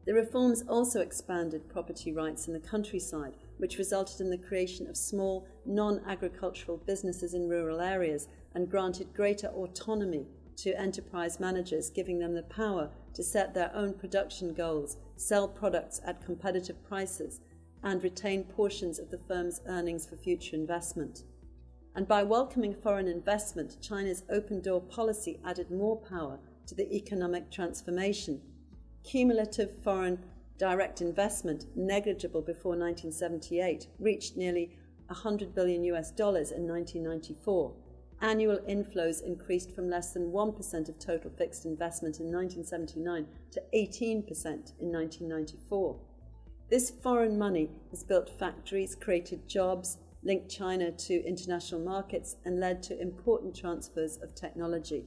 The 0.06 0.14
reforms 0.14 0.62
also 0.68 1.00
expanded 1.00 1.68
property 1.68 2.12
rights 2.12 2.46
in 2.46 2.52
the 2.52 2.60
countryside, 2.60 3.36
which 3.56 3.78
resulted 3.78 4.20
in 4.20 4.30
the 4.30 4.36
creation 4.36 4.86
of 4.86 4.96
small, 4.96 5.46
non 5.64 6.02
agricultural 6.06 6.76
businesses 6.78 7.32
in 7.32 7.48
rural 7.48 7.80
areas 7.80 8.28
and 8.54 8.70
granted 8.70 9.14
greater 9.14 9.48
autonomy 9.48 10.26
to 10.56 10.78
enterprise 10.78 11.40
managers, 11.40 11.90
giving 11.90 12.18
them 12.18 12.34
the 12.34 12.42
power 12.42 12.90
to 13.14 13.22
set 13.22 13.54
their 13.54 13.74
own 13.74 13.94
production 13.94 14.52
goals, 14.52 14.98
sell 15.16 15.48
products 15.48 16.00
at 16.04 16.24
competitive 16.24 16.84
prices, 16.84 17.40
and 17.84 18.02
retain 18.02 18.42
portions 18.42 18.98
of 18.98 19.10
the 19.10 19.20
firm's 19.28 19.60
earnings 19.68 20.06
for 20.06 20.16
future 20.16 20.56
investment. 20.56 21.22
And 21.94 22.08
by 22.08 22.24
welcoming 22.24 22.74
foreign 22.74 23.06
investment, 23.06 23.76
China's 23.80 24.24
open 24.28 24.60
door 24.60 24.80
policy 24.80 25.38
added 25.44 25.70
more 25.70 25.96
power 25.96 26.40
to 26.66 26.74
the 26.74 26.92
economic 26.92 27.52
transformation 27.52 28.40
cumulative 29.04 29.70
foreign 29.82 30.18
direct 30.56 31.00
investment, 31.02 31.66
negligible 31.76 32.40
before 32.40 32.72
1978, 32.72 33.86
reached 33.98 34.36
nearly 34.36 34.74
100 35.06 35.54
billion 35.54 35.84
US 35.84 36.10
dollars 36.10 36.50
in 36.50 36.66
1994. 36.66 37.74
Annual 38.22 38.58
inflows 38.68 39.22
increased 39.22 39.74
from 39.74 39.90
less 39.90 40.12
than 40.12 40.32
1% 40.32 40.88
of 40.88 40.98
total 40.98 41.30
fixed 41.36 41.66
investment 41.66 42.20
in 42.20 42.32
1979 42.32 43.26
to 43.50 43.62
18% 43.74 44.34
in 44.80 44.92
1994. 44.92 46.00
This 46.74 46.90
foreign 46.90 47.38
money 47.38 47.70
has 47.92 48.02
built 48.02 48.28
factories, 48.36 48.96
created 48.96 49.46
jobs, 49.46 49.98
linked 50.24 50.50
China 50.50 50.90
to 50.90 51.24
international 51.24 51.80
markets, 51.80 52.34
and 52.44 52.58
led 52.58 52.82
to 52.82 53.00
important 53.00 53.54
transfers 53.54 54.18
of 54.20 54.34
technology. 54.34 55.06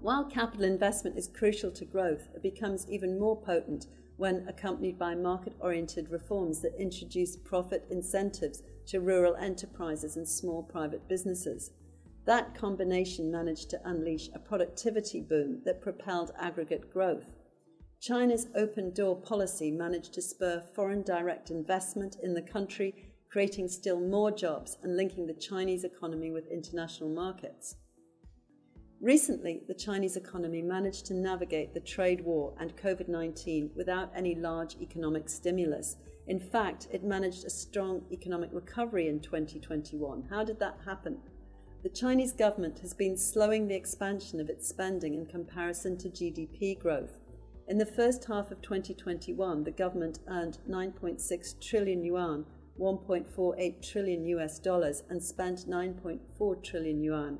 While 0.00 0.24
capital 0.24 0.64
investment 0.64 1.16
is 1.16 1.28
crucial 1.28 1.70
to 1.70 1.84
growth, 1.84 2.26
it 2.34 2.42
becomes 2.42 2.90
even 2.90 3.20
more 3.20 3.40
potent 3.40 3.86
when 4.16 4.44
accompanied 4.48 4.98
by 4.98 5.14
market 5.14 5.54
oriented 5.60 6.10
reforms 6.10 6.58
that 6.62 6.74
introduce 6.76 7.36
profit 7.36 7.86
incentives 7.88 8.64
to 8.86 8.98
rural 8.98 9.36
enterprises 9.36 10.16
and 10.16 10.28
small 10.28 10.64
private 10.64 11.06
businesses. 11.08 11.70
That 12.24 12.52
combination 12.56 13.30
managed 13.30 13.70
to 13.70 13.80
unleash 13.84 14.28
a 14.34 14.40
productivity 14.40 15.20
boom 15.20 15.60
that 15.64 15.80
propelled 15.80 16.32
aggregate 16.36 16.92
growth. 16.92 17.26
China's 18.02 18.48
open 18.56 18.92
door 18.92 19.14
policy 19.14 19.70
managed 19.70 20.12
to 20.12 20.20
spur 20.20 20.60
foreign 20.74 21.02
direct 21.02 21.52
investment 21.52 22.16
in 22.20 22.34
the 22.34 22.42
country, 22.42 22.92
creating 23.30 23.68
still 23.68 24.00
more 24.00 24.32
jobs 24.32 24.76
and 24.82 24.96
linking 24.96 25.24
the 25.24 25.32
Chinese 25.34 25.84
economy 25.84 26.32
with 26.32 26.48
international 26.48 27.08
markets. 27.08 27.76
Recently, 29.00 29.62
the 29.68 29.74
Chinese 29.74 30.16
economy 30.16 30.62
managed 30.62 31.06
to 31.06 31.14
navigate 31.14 31.74
the 31.74 31.80
trade 31.80 32.24
war 32.24 32.52
and 32.58 32.76
COVID 32.76 33.06
19 33.06 33.70
without 33.76 34.10
any 34.16 34.34
large 34.34 34.74
economic 34.80 35.28
stimulus. 35.28 35.94
In 36.26 36.40
fact, 36.40 36.88
it 36.90 37.04
managed 37.04 37.44
a 37.44 37.50
strong 37.50 38.02
economic 38.10 38.50
recovery 38.52 39.06
in 39.06 39.20
2021. 39.20 40.24
How 40.28 40.42
did 40.42 40.58
that 40.58 40.76
happen? 40.84 41.18
The 41.84 41.88
Chinese 41.88 42.32
government 42.32 42.80
has 42.80 42.94
been 42.94 43.16
slowing 43.16 43.68
the 43.68 43.76
expansion 43.76 44.40
of 44.40 44.48
its 44.48 44.68
spending 44.68 45.14
in 45.14 45.26
comparison 45.26 45.96
to 45.98 46.08
GDP 46.08 46.76
growth. 46.76 47.21
In 47.68 47.78
the 47.78 47.86
first 47.86 48.24
half 48.24 48.50
of 48.50 48.60
2021, 48.60 49.64
the 49.64 49.70
government 49.70 50.18
earned 50.28 50.58
9.6 50.68 51.60
trillion 51.60 52.02
yuan, 52.02 52.44
1.48 52.78 53.88
trillion 53.88 54.24
US 54.26 54.58
dollars, 54.58 55.04
and 55.08 55.22
spent 55.22 55.68
9.4 55.68 56.62
trillion 56.64 57.02
yuan. 57.02 57.38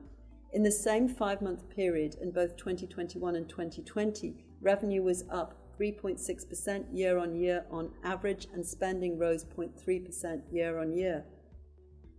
In 0.52 0.62
the 0.62 0.70
same 0.70 1.08
five 1.08 1.42
month 1.42 1.68
period 1.68 2.16
in 2.20 2.30
both 2.30 2.56
2021 2.56 3.34
and 3.34 3.48
2020, 3.48 4.36
revenue 4.60 5.02
was 5.02 5.24
up 5.30 5.56
3.6% 5.78 6.84
year 6.92 7.18
on 7.18 7.34
year 7.34 7.64
on 7.70 7.90
average, 8.04 8.46
and 8.52 8.64
spending 8.64 9.18
rose 9.18 9.44
0.3% 9.44 10.42
year 10.52 10.78
on 10.78 10.92
year. 10.92 11.24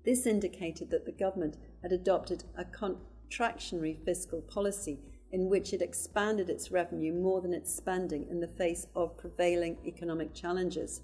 This 0.04 0.26
indicated 0.26 0.90
that 0.90 1.06
the 1.06 1.12
government 1.12 1.58
had 1.82 1.94
adopted 1.94 2.44
a 2.58 2.66
contractionary 2.66 4.04
fiscal 4.04 4.42
policy 4.42 5.00
in 5.34 5.50
which 5.50 5.74
it 5.74 5.82
expanded 5.82 6.48
its 6.48 6.72
revenue 6.72 7.12
more 7.12 7.42
than 7.42 7.56
its 7.56 7.76
spending 7.76 8.28
in 8.30 8.40
the 8.40 8.48
face 8.48 8.86
of 8.96 9.18
prevailing 9.18 9.76
economic 9.84 10.32
challenges. 10.34 11.02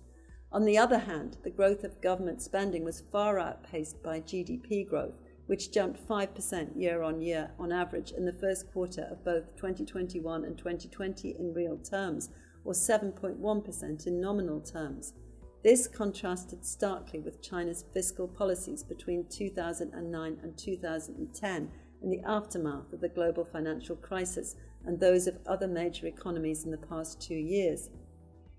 On 0.52 0.64
the 0.64 0.78
other 0.78 1.00
hand, 1.00 1.38
the 1.44 1.50
growth 1.50 1.84
of 1.84 2.00
government 2.00 2.42
spending 2.42 2.84
was 2.84 3.04
far 3.12 3.40
outpaced 3.40 4.02
by 4.04 4.20
GDP 4.20 4.88
growth, 4.88 5.16
which 5.48 5.72
jumped 5.72 6.08
5% 6.08 6.80
year 6.80 7.02
on 7.02 7.22
year 7.22 7.50
on 7.58 7.72
average 7.72 8.12
in 8.12 8.24
the 8.24 8.34
first 8.34 8.72
quarter 8.72 9.08
of 9.10 9.26
both 9.26 9.56
2021 9.56 10.46
and 10.46 10.56
2020 10.56 11.36
in 11.40 11.54
real 11.54 11.78
terms, 11.78 12.30
or 12.64 12.74
7.1% 12.74 14.06
in 14.06 14.22
nominal 14.22 14.60
terms. 14.60 15.14
This 15.64 15.88
contrasted 15.88 16.64
starkly 16.64 17.20
with 17.20 17.42
China's 17.42 17.84
fiscal 17.94 18.28
policies 18.28 18.84
between 18.84 19.26
2009 19.28 20.38
and 20.44 20.58
2010, 20.58 21.72
in 22.02 22.10
the 22.10 22.22
aftermath 22.26 22.94
of 22.94 23.02
the 23.02 23.10
global 23.10 23.44
financial 23.46 23.96
crisis 23.96 24.56
and 24.86 25.00
those 25.00 25.28
of 25.28 25.38
other 25.46 25.68
major 25.68 26.08
economies 26.08 26.64
in 26.64 26.72
the 26.72 26.78
past 26.78 27.22
two 27.22 27.36
years. 27.36 27.90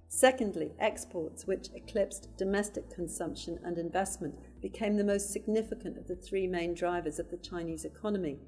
Secondly, 0.08 0.72
exports, 0.80 1.46
which 1.46 1.68
eclipsed 1.72 2.36
domestic 2.36 2.90
consumption 2.90 3.60
and 3.62 3.78
investment, 3.78 4.34
became 4.60 4.96
the 4.96 5.04
most 5.04 5.30
significant 5.30 5.96
of 5.96 6.08
the 6.08 6.16
three 6.16 6.48
main 6.48 6.74
drivers 6.74 7.20
of 7.20 7.30
the 7.30 7.36
Chinese 7.36 7.84
economy. 7.84 8.40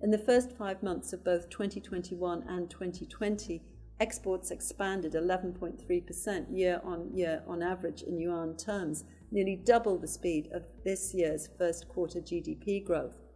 In 0.00 0.12
the 0.12 0.18
first 0.18 0.52
five 0.52 0.80
months 0.80 1.12
of 1.12 1.24
both 1.24 1.50
2021 1.50 2.44
and 2.48 2.70
2020, 2.70 3.62
exports 3.98 4.52
expanded 4.52 5.14
11.3% 5.14 6.56
year 6.56 6.80
on 6.84 7.10
year 7.12 7.42
on 7.48 7.64
average 7.64 8.02
in 8.02 8.20
yuan 8.20 8.56
terms, 8.56 9.02
nearly 9.32 9.56
double 9.56 9.98
the 9.98 10.06
speed 10.06 10.48
of 10.52 10.62
this 10.84 11.12
year's 11.12 11.48
first 11.58 11.88
quarter 11.88 12.20
GDP 12.20 12.84
growth. 12.84 13.27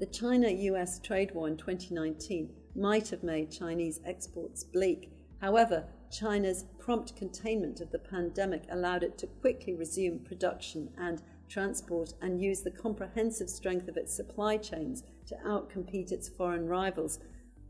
The 0.00 0.06
China 0.06 0.48
US 0.48 0.98
trade 0.98 1.32
war 1.34 1.46
in 1.46 1.56
2019 1.56 2.50
might 2.74 3.10
have 3.10 3.22
made 3.22 3.52
Chinese 3.52 4.00
exports 4.04 4.64
bleak. 4.64 5.12
However, 5.40 5.86
China's 6.10 6.64
prompt 6.78 7.14
containment 7.14 7.80
of 7.80 7.92
the 7.92 8.00
pandemic 8.00 8.64
allowed 8.70 9.04
it 9.04 9.16
to 9.18 9.28
quickly 9.28 9.72
resume 9.72 10.18
production 10.18 10.90
and 10.98 11.22
transport 11.48 12.14
and 12.20 12.42
use 12.42 12.62
the 12.62 12.72
comprehensive 12.72 13.48
strength 13.48 13.86
of 13.86 13.96
its 13.96 14.12
supply 14.12 14.56
chains 14.56 15.04
to 15.26 15.36
outcompete 15.46 16.10
its 16.10 16.28
foreign 16.28 16.66
rivals 16.66 17.20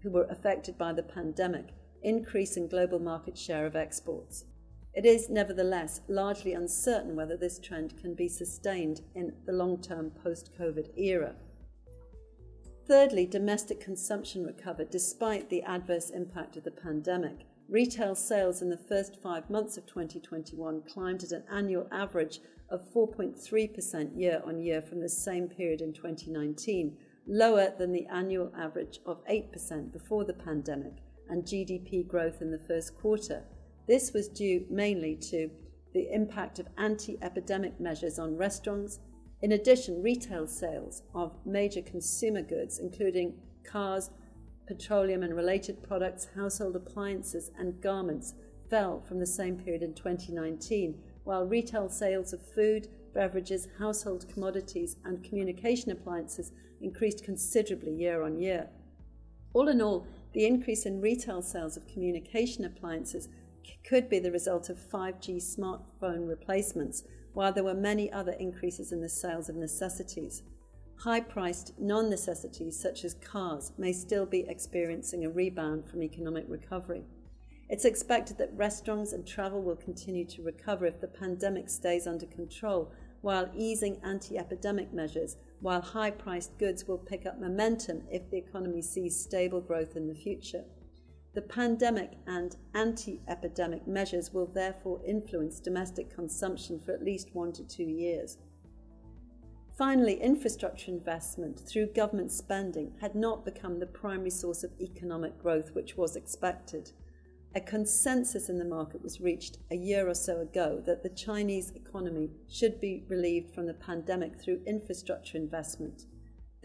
who 0.03 0.11
were 0.11 0.27
affected 0.31 0.79
by 0.79 0.95
the 0.95 1.03
pandemic, 1.03 1.75
increasing 2.03 2.69
global 2.69 2.99
market 2.99 3.37
share 3.37 3.67
of 3.67 3.77
exports. 3.77 4.45
It 4.95 5.05
is 5.05 5.29
nevertheless 5.29 6.01
largely 6.09 6.55
uncertain 6.55 7.17
whether 7.17 7.37
this 7.37 7.59
trend 7.59 7.99
can 8.01 8.15
be 8.15 8.29
sustained 8.29 9.03
in 9.15 9.35
the 9.45 9.53
long 9.53 9.83
term 9.83 10.11
post 10.11 10.51
COVID 10.59 10.97
era. 10.97 11.35
Thirdly, 12.87 13.25
domestic 13.25 13.81
consumption 13.81 14.45
recovered 14.45 14.91
despite 14.91 15.49
the 15.49 15.63
adverse 15.63 16.11
impact 16.11 16.57
of 16.57 16.65
the 16.65 16.71
pandemic. 16.71 17.47
Retail 17.69 18.15
sales 18.15 18.61
in 18.61 18.69
the 18.69 18.77
first 18.77 19.23
five 19.23 19.49
months 19.49 19.79
of 19.79 19.87
2021 19.87 20.83
climbed 20.83 21.23
at 21.23 21.33
an 21.33 21.45
annual 21.51 21.89
average 21.91 22.41
of 22.69 22.93
4.3% 22.93 24.19
year 24.19 24.43
on 24.45 24.61
year 24.61 24.83
from 24.83 25.01
the 25.01 25.09
same 25.09 25.49
period 25.49 25.81
in 25.81 25.95
2019, 25.95 26.97
lower 27.27 27.73
than 27.79 27.93
the 27.93 28.07
annual 28.07 28.53
average 28.57 29.01
of 29.07 29.25
8% 29.27 29.91
before 29.91 30.25
the 30.25 30.35
pandemic 30.35 30.97
and 31.31 31.45
GDP 31.45 32.07
growth 32.07 32.43
in 32.43 32.51
the 32.51 32.59
first 32.59 32.99
quarter. 32.99 33.45
This 33.87 34.13
was 34.13 34.29
due 34.29 34.67
mainly 34.69 35.17
to 35.31 35.51
the 35.95 36.13
impact 36.13 36.59
of 36.59 36.69
anti 36.77 37.19
epidemic 37.23 37.81
measures 37.81 38.19
on 38.19 38.37
restaurants. 38.37 38.99
In 39.43 39.53
addition, 39.53 40.03
retail 40.03 40.47
sales 40.47 41.03
of 41.15 41.37
major 41.45 41.83
consumer 41.83 42.43
goods, 42.43 42.79
including 42.79 43.35
cars, 43.65 44.11
petroleum 44.67 45.23
and 45.23 45.37
related 45.37 45.83
products, 45.83 46.29
household 46.35 46.77
appliances, 46.77 47.51
and 47.59 47.81
garments, 47.81 48.35
fell 48.71 49.03
from 49.03 49.21
the 49.21 49.27
same 49.27 49.57
period 49.57 49.83
in 49.83 49.95
2019, 49.95 50.99
while 51.25 51.47
retail 51.47 51.89
sales 51.89 52.33
of 52.33 52.41
food, 52.55 52.89
beverages, 53.13 53.69
household 53.79 54.27
commodities, 54.33 54.97
and 55.05 55.23
communication 55.23 55.91
appliances 55.91 56.53
increased 56.81 57.25
considerably 57.25 57.93
year 57.93 58.23
on 58.23 58.39
year. 58.39 58.69
All 59.53 59.69
in 59.69 59.81
all, 59.81 60.07
the 60.33 60.47
increase 60.47 60.85
in 60.85 61.01
retail 61.01 61.43
sales 61.43 61.77
of 61.77 61.87
communication 61.87 62.65
appliances 62.65 63.29
could 63.89 64.09
be 64.09 64.19
the 64.19 64.33
result 64.33 64.69
of 64.69 64.79
5G 64.79 65.37
smartphone 65.37 66.29
replacements, 66.29 67.05
while 67.35 67.53
there 67.53 67.65
were 67.65 67.75
many 67.75 68.11
other 68.11 68.33
increases 68.33 68.93
in 68.93 69.01
the 69.01 69.09
sales 69.09 69.49
of 69.49 69.57
necessities. 69.57 70.43
High 70.99 71.21
priced 71.21 71.79
non 71.79 72.09
necessities 72.09 72.79
such 72.79 73.05
as 73.05 73.15
cars 73.15 73.73
may 73.77 73.93
still 73.93 74.25
be 74.25 74.47
experiencing 74.49 75.25
a 75.25 75.31
rebound 75.31 75.87
from 75.87 76.03
economic 76.03 76.47
recovery. 76.49 77.05
It's 77.69 77.85
expected 77.85 78.39
that 78.39 78.57
restaurants 78.57 79.13
and 79.13 79.27
travel 79.27 79.63
will 79.63 79.77
continue 79.77 80.25
to 80.27 80.43
recover 80.43 80.87
if 80.87 81.01
the 81.01 81.09
pandemic 81.09 81.69
stays 81.69 82.07
under 82.07 82.27
control, 82.27 82.93
while 83.23 83.51
easing 83.57 84.01
anti 84.05 84.39
epidemic 84.39 84.93
measures, 84.93 85.37
while 85.61 85.81
high 85.81 86.11
priced 86.11 86.59
goods 86.59 86.87
will 86.87 86.99
pick 86.99 87.27
up 87.27 87.41
momentum 87.41 88.03
if 88.11 88.31
the 88.31 88.37
economy 88.37 88.83
sees 88.83 89.19
stable 89.19 89.61
growth 89.61 89.97
in 89.97 90.07
the 90.07 90.15
future. 90.15 90.65
The 91.35 91.43
pandemic 91.43 92.13
and 92.29 92.57
anti 92.75 93.21
epidemic 93.27 93.89
measures 93.89 94.33
will 94.33 94.47
therefore 94.47 95.01
influence 95.05 95.59
domestic 95.59 96.15
consumption 96.15 96.79
for 96.79 96.93
at 96.93 97.03
least 97.03 97.35
one 97.35 97.53
to 97.55 97.65
two 97.65 97.83
years. 97.83 98.39
Finally, 99.77 100.21
infrastructure 100.21 100.93
investment 100.93 101.59
through 101.59 101.87
government 101.87 102.31
spending 102.31 102.93
had 103.01 103.17
not 103.17 103.45
become 103.45 103.81
the 103.81 103.87
primary 103.87 104.31
source 104.31 104.63
of 104.63 104.71
economic 104.81 105.37
growth 105.43 105.75
which 105.75 105.97
was 105.97 106.15
expected. 106.15 106.93
A 107.57 107.61
consensus 107.61 108.49
in 108.49 108.59
the 108.59 108.65
market 108.65 109.03
was 109.03 109.21
reached 109.21 109.59
a 109.73 109.77
year 109.77 110.09
or 110.09 110.15
so 110.15 110.41
ago 110.41 110.81
that 110.87 111.03
the 111.03 111.09
Chinese 111.09 111.73
economy 111.75 112.31
should 112.49 112.81
be 112.81 113.05
relieved 113.09 113.53
from 113.53 113.67
the 113.67 113.75
pandemic 113.75 114.41
through 114.41 114.63
infrastructure 114.67 115.37
investment. 115.37 116.07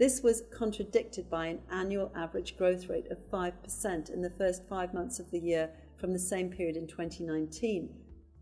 This 0.00 0.22
was 0.22 0.44
contradicted 0.50 1.28
by 1.28 1.48
an 1.48 1.58
annual 1.70 2.10
average 2.16 2.56
growth 2.56 2.88
rate 2.88 3.10
of 3.10 3.18
5% 3.30 4.08
in 4.08 4.22
the 4.22 4.30
first 4.30 4.66
five 4.66 4.94
months 4.94 5.18
of 5.18 5.30
the 5.30 5.38
year 5.38 5.68
from 5.98 6.14
the 6.14 6.18
same 6.18 6.48
period 6.48 6.74
in 6.74 6.86
2019. 6.86 7.90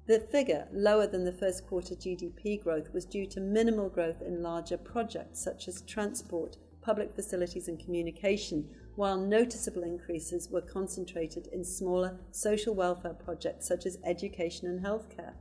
The 0.06 0.20
figure, 0.20 0.68
lower 0.72 1.08
than 1.08 1.24
the 1.24 1.32
first 1.32 1.66
quarter 1.66 1.96
GDP 1.96 2.62
growth, 2.62 2.94
was 2.94 3.04
due 3.04 3.26
to 3.26 3.40
minimal 3.40 3.88
growth 3.88 4.22
in 4.22 4.40
larger 4.40 4.76
projects 4.78 5.42
such 5.42 5.66
as 5.66 5.82
transport, 5.82 6.56
public 6.80 7.12
facilities, 7.12 7.66
and 7.66 7.80
communication, 7.84 8.70
while 8.94 9.18
noticeable 9.18 9.82
increases 9.82 10.48
were 10.48 10.60
concentrated 10.60 11.48
in 11.48 11.64
smaller 11.64 12.20
social 12.30 12.72
welfare 12.72 13.14
projects 13.14 13.66
such 13.66 13.84
as 13.84 13.98
education 14.04 14.68
and 14.68 14.84
healthcare. 14.84 15.32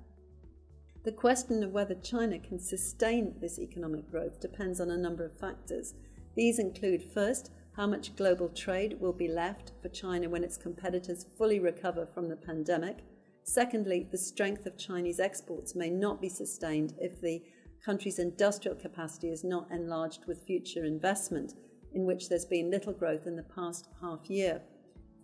The 1.08 1.12
question 1.14 1.64
of 1.64 1.72
whether 1.72 1.96
China 1.96 2.38
can 2.38 2.60
sustain 2.60 3.36
this 3.40 3.60
economic 3.60 4.12
growth 4.12 4.42
depends 4.42 4.82
on 4.82 4.90
a 4.90 4.98
number 4.98 5.24
of 5.24 5.40
factors. 5.40 5.94
These 6.38 6.60
include 6.60 7.02
first, 7.02 7.50
how 7.76 7.88
much 7.88 8.16
global 8.16 8.50
trade 8.50 9.02
will 9.02 9.12
be 9.12 9.28
left 9.28 9.72
for 9.82 9.90
China 9.90 10.30
when 10.30 10.44
its 10.44 10.56
competitors 10.56 11.26
fully 11.36 11.60
recover 11.60 12.06
from 12.06 12.30
the 12.30 12.36
pandemic. 12.36 13.00
Secondly, 13.44 14.08
the 14.12 14.20
strength 14.20 14.68
of 14.68 14.78
Chinese 14.78 15.20
exports 15.20 15.74
may 15.76 15.90
not 15.90 16.22
be 16.22 16.30
sustained 16.30 16.94
if 17.00 17.20
the 17.20 17.42
country's 17.84 18.20
industrial 18.20 18.78
capacity 18.78 19.30
is 19.30 19.44
not 19.44 19.72
enlarged 19.72 20.26
with 20.28 20.46
future 20.46 20.86
investment, 20.86 21.54
in 21.94 22.06
which 22.06 22.30
there's 22.30 22.46
been 22.46 22.70
little 22.70 22.94
growth 22.94 23.26
in 23.26 23.36
the 23.36 23.44
past 23.56 23.88
half 24.00 24.30
year. 24.30 24.62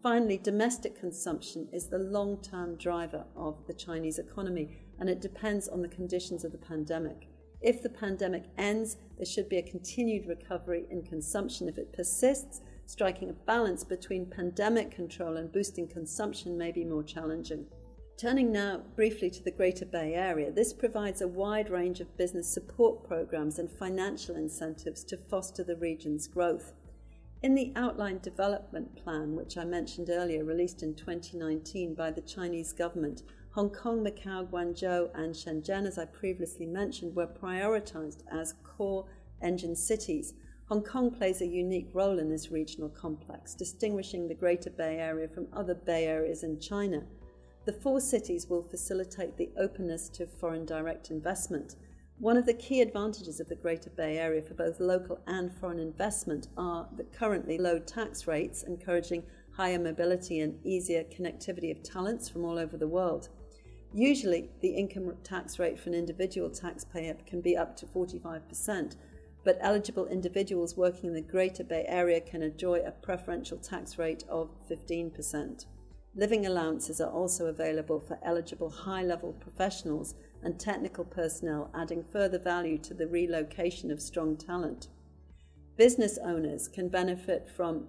Finally, 0.02 0.40
domestic 0.40 1.00
consumption 1.00 1.70
is 1.72 1.90
the 1.90 2.00
long 2.00 2.42
term 2.42 2.76
driver 2.78 3.24
of 3.36 3.64
the 3.68 3.74
Chinese 3.74 4.18
economy, 4.18 4.78
and 5.00 5.10
it 5.10 5.22
depends 5.22 5.68
on 5.68 5.84
the 5.84 5.88
conditions 5.88 6.44
of 6.44 6.52
the 6.52 6.58
pandemic. 6.58 7.28
If 7.64 7.82
the 7.82 7.90
pandemic 7.90 8.44
ends, 8.58 8.98
there 9.16 9.26
should 9.26 9.48
be 9.48 9.58
a 9.58 9.64
continued 9.64 10.28
recovery 10.28 10.86
in 10.92 11.02
consumption. 11.02 11.70
If 11.70 11.78
it 11.78 11.94
persists, 11.94 12.60
striking 12.86 13.30
a 13.30 13.34
balance 13.34 13.86
between 13.86 14.26
pandemic 14.26 14.92
control 14.92 15.38
and 15.38 15.50
boosting 15.50 15.88
consumption 15.88 16.58
may 16.58 16.74
be 16.74 16.84
more 16.84 17.04
challenging. 17.04 17.66
Turning 18.18 18.52
now 18.52 18.82
briefly 18.96 19.30
to 19.30 19.42
the 19.42 19.50
Greater 19.50 19.86
Bay 19.86 20.14
Area, 20.14 20.52
this 20.52 20.74
provides 20.74 21.22
a 21.22 21.28
wide 21.28 21.70
range 21.70 22.02
of 22.02 22.18
business 22.18 22.48
support 22.48 23.08
programs 23.08 23.60
and 23.60 23.72
financial 23.72 24.36
incentives 24.36 25.04
to 25.06 25.18
foster 25.18 25.64
the 25.64 25.78
region's 25.78 26.28
growth. 26.28 26.74
In 27.42 27.56
the 27.56 27.72
outline 27.76 28.20
development 28.20 28.96
plan, 28.96 29.36
which 29.36 29.58
I 29.58 29.64
mentioned 29.64 30.10
earlier, 30.10 30.44
released 30.44 30.84
in 30.84 30.96
2019 30.96 31.96
by 31.96 32.12
the 32.12 32.22
Chinese 32.22 32.72
government, 32.72 33.24
Hong 33.54 33.70
Kong, 33.70 34.04
Macau, 34.04 34.50
Guangzhou, 34.50 35.10
and 35.14 35.36
Shenzhen, 35.36 35.86
as 35.86 36.00
I 36.00 36.06
previously 36.06 36.66
mentioned, 36.66 37.16
were 37.16 37.28
prioritized 37.28 38.24
as 38.32 38.56
core 38.64 39.06
engine 39.42 39.76
cities. 39.76 40.34
Hong 40.70 40.84
Kong 40.84 41.12
plays 41.12 41.42
a 41.42 41.46
unique 41.46 41.90
role 41.94 42.18
in 42.18 42.30
this 42.30 42.50
regional 42.50 42.90
complex, 42.90 43.54
distinguishing 43.54 44.28
the 44.28 44.34
Greater 44.34 44.72
Bay 44.72 44.98
Area 44.98 45.28
from 45.28 45.48
other 45.54 45.76
Bay 45.76 46.06
Areas 46.06 46.44
in 46.44 46.60
China. 46.60 47.04
The 47.66 47.74
four 47.74 48.02
cities 48.02 48.48
will 48.50 48.64
facilitate 48.64 49.38
the 49.38 49.52
openness 49.58 50.10
to 50.10 50.26
foreign 50.26 50.66
direct 50.66 51.12
investment 51.12 51.76
one 52.20 52.38
of 52.38 52.46
the 52.46 52.54
key 52.54 52.80
advantages 52.80 53.40
of 53.40 53.50
the 53.50 53.56
Greater 53.56 53.90
Bay 53.90 54.18
Area 54.18 54.42
for 54.42 54.54
both 54.54 54.80
local 54.80 55.20
and 55.28 55.52
foreign 55.52 55.80
investment 55.80 56.48
are 56.56 56.88
the 56.96 57.04
currently 57.04 57.58
low 57.58 57.80
tax 57.80 58.28
rates, 58.28 58.64
encouraging 58.64 59.24
higher 59.52 59.80
mobility 59.80 60.40
and 60.40 60.64
easier 60.66 61.04
connectivity 61.04 61.72
of 61.72 61.84
talents 61.84 62.30
from 62.30 62.46
all 62.46 62.58
over 62.58 62.78
the 62.78 62.88
world. 62.88 63.30
Usually, 63.94 64.50
the 64.62 64.76
income 64.76 65.14
tax 65.24 65.60
rate 65.60 65.80
for 65.80 65.90
an 65.90 65.96
individual 65.96 66.50
taxpayer 66.50 67.16
can 67.28 67.42
be 67.42 67.56
up 67.56 67.76
to 67.78 67.86
45%, 67.86 68.96
but 69.44 69.60
eligible 69.62 70.08
individuals 70.08 70.76
working 70.76 71.10
in 71.10 71.14
the 71.14 71.22
Greater 71.22 71.64
Bay 71.64 71.86
Area 71.88 72.20
can 72.20 72.42
enjoy 72.42 72.80
a 72.80 72.92
preferential 72.92 73.58
tax 73.58 74.00
rate 74.00 74.24
of 74.28 74.50
15%. 74.68 75.66
Living 76.16 76.46
allowances 76.46 77.00
are 77.02 77.12
also 77.12 77.48
available 77.48 78.00
for 78.00 78.20
eligible 78.24 78.70
high 78.70 79.04
level 79.04 79.34
professionals 79.34 80.16
and 80.42 80.60
technical 80.60 81.06
personnel, 81.06 81.72
adding 81.76 82.04
further 82.12 82.40
value 82.40 82.78
to 82.80 82.94
the 82.94 83.08
relocation 83.08 83.92
of 83.92 84.02
strong 84.02 84.36
talent. 84.36 84.88
Business 85.78 86.18
owners 86.24 86.68
can 86.68 86.88
benefit 86.90 87.50
from 87.56 87.88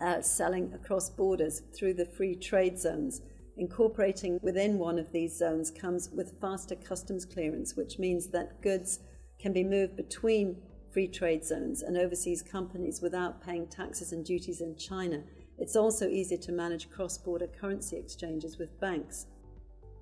uh, 0.00 0.20
selling 0.22 0.72
across 0.74 1.10
borders 1.10 1.62
through 1.74 1.94
the 1.94 2.06
free 2.06 2.34
trade 2.34 2.78
zones. 2.78 3.20
Incorporating 3.56 4.40
within 4.42 4.78
one 4.78 4.98
of 4.98 5.12
these 5.12 5.36
zones 5.36 5.70
comes 5.70 6.10
with 6.10 6.40
faster 6.40 6.74
customs 6.74 7.24
clearance, 7.24 7.76
which 7.76 7.98
means 7.98 8.28
that 8.28 8.60
goods 8.62 8.98
can 9.38 9.52
be 9.52 9.62
moved 9.62 9.96
between 9.96 10.56
free 10.92 11.06
trade 11.06 11.44
zones 11.44 11.82
and 11.82 11.96
overseas 11.96 12.42
companies 12.42 13.00
without 13.00 13.44
paying 13.44 13.66
taxes 13.66 14.12
and 14.12 14.24
duties 14.24 14.60
in 14.60 14.76
China. 14.76 15.22
It's 15.58 15.76
also 15.76 16.08
easier 16.08 16.38
to 16.38 16.52
manage 16.52 16.90
cross 16.90 17.16
border 17.16 17.46
currency 17.46 17.96
exchanges 17.96 18.58
with 18.58 18.80
banks. 18.80 19.26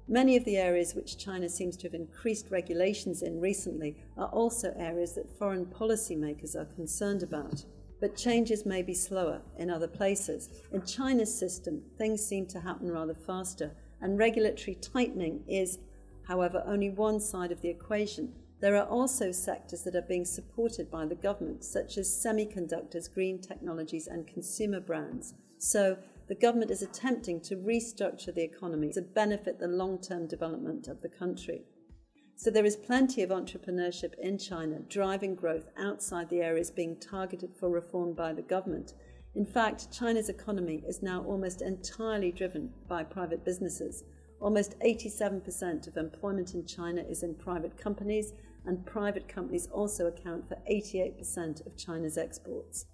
Many 0.09 0.37
of 0.37 0.45
the 0.45 0.57
areas 0.57 0.95
which 0.95 1.19
China 1.19 1.49
seems 1.49 1.77
to 1.79 1.87
have 1.87 1.95
increased 1.95 2.51
regulations 2.51 3.23
in 3.23 3.41
recently 3.41 3.97
are 4.17 4.29
also 4.29 4.75
areas 4.77 5.15
that 5.15 5.39
foreign 5.39 5.67
policymakers 5.67 6.57
are 6.57 6.65
concerned 6.65 7.23
about. 7.23 7.65
But 8.03 8.17
changes 8.17 8.67
may 8.67 8.83
be 8.83 8.95
slower 8.95 9.43
in 9.57 9.71
other 9.71 9.87
places. 9.87 10.51
In 10.73 10.85
China's 10.85 11.33
system, 11.33 11.83
things 11.99 12.27
seem 12.27 12.47
to 12.47 12.59
happen 12.59 12.91
rather 12.91 13.15
faster, 13.15 13.77
and 14.01 14.19
regulatory 14.19 14.75
tightening 14.75 15.45
is, 15.47 15.79
however, 16.27 16.65
only 16.67 16.91
one 16.91 17.21
side 17.21 17.53
of 17.53 17.61
the 17.63 17.69
equation. 17.69 18.35
There 18.59 18.75
are 18.75 18.89
also 18.89 19.31
sectors 19.31 19.85
that 19.85 19.95
are 19.95 20.03
being 20.03 20.25
supported 20.25 20.91
by 20.91 21.07
the 21.07 21.15
government, 21.15 21.63
such 21.63 21.97
as 21.97 22.09
semiconductors, 22.09 23.13
green 23.15 23.41
technologies, 23.41 24.09
and 24.09 24.27
consumer 24.27 24.81
brands. 24.81 25.35
So, 25.59 25.97
the 26.27 26.35
government 26.35 26.73
is 26.73 26.83
attempting 26.83 27.41
to 27.43 27.55
restructure 27.55 28.35
the 28.35 28.43
economy 28.43 28.91
to 28.95 29.03
benefit 29.03 29.61
the 29.61 29.69
long 29.69 30.01
term 30.01 30.27
development 30.27 30.89
of 30.89 31.03
the 31.03 31.09
country. 31.09 31.63
So 32.37 32.51
there 32.51 32.65
is 32.65 32.77
plenty 32.77 33.23
of 33.23 33.31
entrepreneurship 33.31 34.15
in 34.19 34.37
China 34.37 34.81
driving 34.89 35.35
growth 35.35 35.69
outside 35.79 36.29
the 36.29 36.41
areas 36.41 36.71
being 36.71 36.97
targeted 36.97 37.55
for 37.55 37.71
reform 37.71 38.15
by 38.15 38.33
the 38.33 38.43
government. 38.43 38.95
In 39.35 39.47
fact, 39.47 39.93
China's 39.93 40.29
economy 40.29 40.83
is 40.87 41.03
now 41.03 41.23
almost 41.25 41.63
entirely 41.63 42.33
driven 42.33 42.71
by 42.89 43.05
private 43.05 43.45
businesses. 43.45 44.05
Almost 44.41 44.79
87% 44.81 45.87
of 45.87 45.97
employment 45.97 46.55
in 46.55 46.67
China 46.67 47.03
is 47.03 47.23
in 47.23 47.35
private 47.35 47.79
companies, 47.79 48.33
and 48.67 48.85
private 48.85 49.29
companies 49.29 49.69
also 49.73 50.07
account 50.07 50.49
for 50.49 50.57
88% 50.71 51.65
of 51.67 51.77
China's 51.77 52.19
exports. 52.19 52.87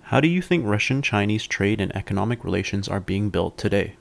How 0.00 0.20
do 0.20 0.28
you 0.28 0.42
think 0.42 0.66
Russian 0.66 1.00
Chinese 1.00 1.46
trade 1.46 1.80
and 1.80 1.94
economic 1.94 2.44
relations 2.44 2.88
are 2.88 3.00
being 3.00 3.30
built 3.30 3.56
today? 3.56 3.96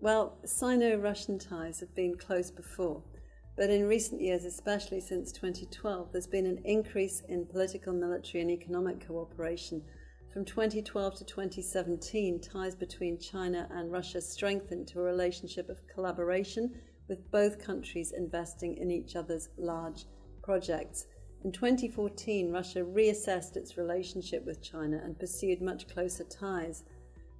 Well, 0.00 0.36
Sino 0.44 0.96
Russian 0.96 1.38
ties 1.38 1.78
have 1.80 1.94
been 1.94 2.16
close 2.16 2.50
before, 2.50 3.02
but 3.56 3.70
in 3.70 3.86
recent 3.86 4.20
years, 4.20 4.44
especially 4.44 5.00
since 5.00 5.30
2012, 5.32 6.10
there's 6.10 6.26
been 6.26 6.46
an 6.46 6.62
increase 6.64 7.22
in 7.28 7.46
political, 7.46 7.92
military, 7.92 8.40
and 8.40 8.50
economic 8.50 9.06
cooperation. 9.06 9.82
From 10.32 10.46
2012 10.46 11.16
to 11.16 11.24
2017, 11.24 12.40
ties 12.40 12.74
between 12.74 13.18
China 13.18 13.68
and 13.70 13.92
Russia 13.92 14.20
strengthened 14.20 14.88
to 14.88 15.00
a 15.00 15.02
relationship 15.02 15.68
of 15.68 15.86
collaboration, 15.86 16.72
with 17.08 17.30
both 17.30 17.62
countries 17.62 18.12
investing 18.16 18.78
in 18.78 18.90
each 18.90 19.16
other's 19.16 19.50
large 19.58 20.06
projects. 20.42 21.06
In 21.44 21.52
2014, 21.52 22.50
Russia 22.50 22.80
reassessed 22.80 23.56
its 23.56 23.76
relationship 23.76 24.46
with 24.46 24.62
China 24.62 25.00
and 25.04 25.18
pursued 25.18 25.60
much 25.60 25.88
closer 25.88 26.24
ties. 26.24 26.84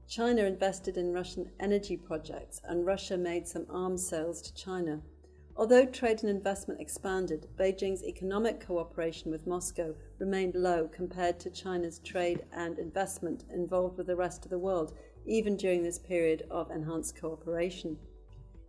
China 0.08 0.42
invested 0.42 0.98
in 0.98 1.14
Russian 1.14 1.50
energy 1.60 1.96
projects, 1.96 2.60
and 2.64 2.84
Russia 2.84 3.16
made 3.16 3.46
some 3.46 3.64
arms 3.70 4.06
sales 4.06 4.42
to 4.42 4.54
China. 4.54 5.00
Although 5.54 5.86
trade 5.86 6.22
and 6.22 6.30
investment 6.30 6.80
expanded, 6.80 7.46
Beijing's 7.58 8.02
economic 8.02 8.66
cooperation 8.66 9.30
with 9.30 9.46
Moscow 9.46 9.94
remained 10.18 10.54
low 10.54 10.88
compared 10.88 11.38
to 11.40 11.50
China's 11.50 11.98
trade 11.98 12.44
and 12.52 12.78
investment 12.78 13.44
involved 13.52 13.98
with 13.98 14.06
the 14.06 14.16
rest 14.16 14.44
of 14.44 14.50
the 14.50 14.58
world, 14.58 14.94
even 15.26 15.56
during 15.56 15.82
this 15.82 15.98
period 15.98 16.44
of 16.50 16.70
enhanced 16.70 17.20
cooperation. 17.20 17.98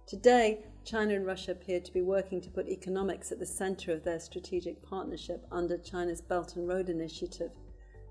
Today, 0.06 0.66
China 0.84 1.16
and 1.16 1.26
Russia 1.26 1.54
appear 1.54 1.80
to 1.80 1.94
be 1.94 2.02
working 2.02 2.42
to 2.42 2.50
put 2.50 2.68
economics 2.68 3.32
at 3.32 3.40
the 3.40 3.46
center 3.46 3.94
of 3.94 4.04
their 4.04 4.20
strategic 4.20 4.84
partnership 4.84 5.46
under 5.50 5.78
China's 5.78 6.20
Belt 6.20 6.58
and 6.58 6.68
Road 6.68 6.90
Initiative. 6.90 7.52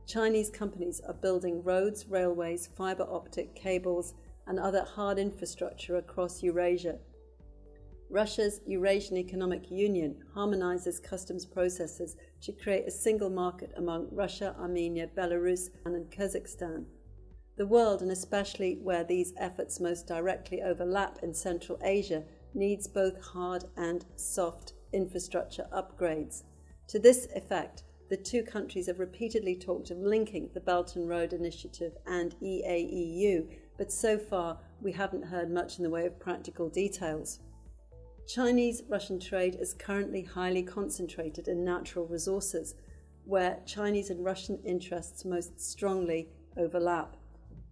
Chinese 0.07 0.49
companies 0.49 1.03
are 1.07 1.12
building 1.12 1.62
roads, 1.62 2.09
railways, 2.09 2.70
fiber 2.74 3.07
optic 3.09 3.55
cables, 3.55 4.15
and 4.47 4.59
other 4.59 4.82
hard 4.82 5.19
infrastructure 5.19 5.97
across 5.97 6.43
Eurasia. 6.43 6.99
Russia's 8.12 8.60
Eurasian 8.66 9.16
Economic 9.16 9.70
Union 9.70 10.14
harmonizes 10.34 11.01
customs 11.01 11.47
processes 11.47 12.14
to 12.43 12.52
create 12.52 12.86
a 12.86 12.90
single 12.90 13.30
market 13.30 13.72
among 13.78 14.06
Russia, 14.12 14.55
Armenia, 14.60 15.09
Belarus, 15.16 15.70
and 15.86 16.10
Kazakhstan. 16.10 16.84
The 17.56 17.66
world, 17.66 18.02
and 18.02 18.10
especially 18.10 18.78
where 18.82 19.02
these 19.02 19.32
efforts 19.39 19.80
most 19.80 20.06
directly 20.06 20.60
overlap 20.60 21.20
in 21.22 21.32
Central 21.32 21.78
Asia, 21.82 22.22
needs 22.52 22.86
both 22.86 23.18
hard 23.24 23.64
and 23.78 24.05
soft 24.16 24.74
infrastructure 24.93 25.66
upgrades. 25.72 26.43
To 26.89 26.98
this 26.98 27.28
effect, 27.34 27.84
the 28.10 28.18
two 28.18 28.43
countries 28.43 28.89
have 28.89 29.01
repeatedly 29.01 29.56
talked 29.56 29.90
of 29.90 29.97
linking 29.97 30.51
the 30.52 30.60
Belt 30.60 30.97
and 30.97 31.09
Road 31.09 31.32
Initiative 31.32 31.94
and 32.06 32.34
EAEU, 32.43 33.56
but 33.78 33.90
so 33.90 34.18
far 34.18 34.59
we 34.82 34.93
haven't 34.93 35.24
heard 35.24 35.51
much 35.51 35.78
in 35.78 35.82
the 35.82 35.89
way 35.89 36.05
of 36.05 36.20
practical 36.20 36.68
details. 36.68 37.40
Chinese 38.34 38.82
Russian 38.88 39.20
trade 39.20 39.59
is 39.60 39.74
currently 39.74 40.22
highly 40.22 40.62
concentrated 40.62 41.48
in 41.48 41.62
natural 41.62 42.06
resources, 42.06 42.76
where 43.26 43.60
Chinese 43.66 44.09
and 44.09 44.24
Russian 44.24 44.59
interests 44.64 45.26
most 45.26 45.60
strongly 45.60 46.30
overlap. 46.56 47.18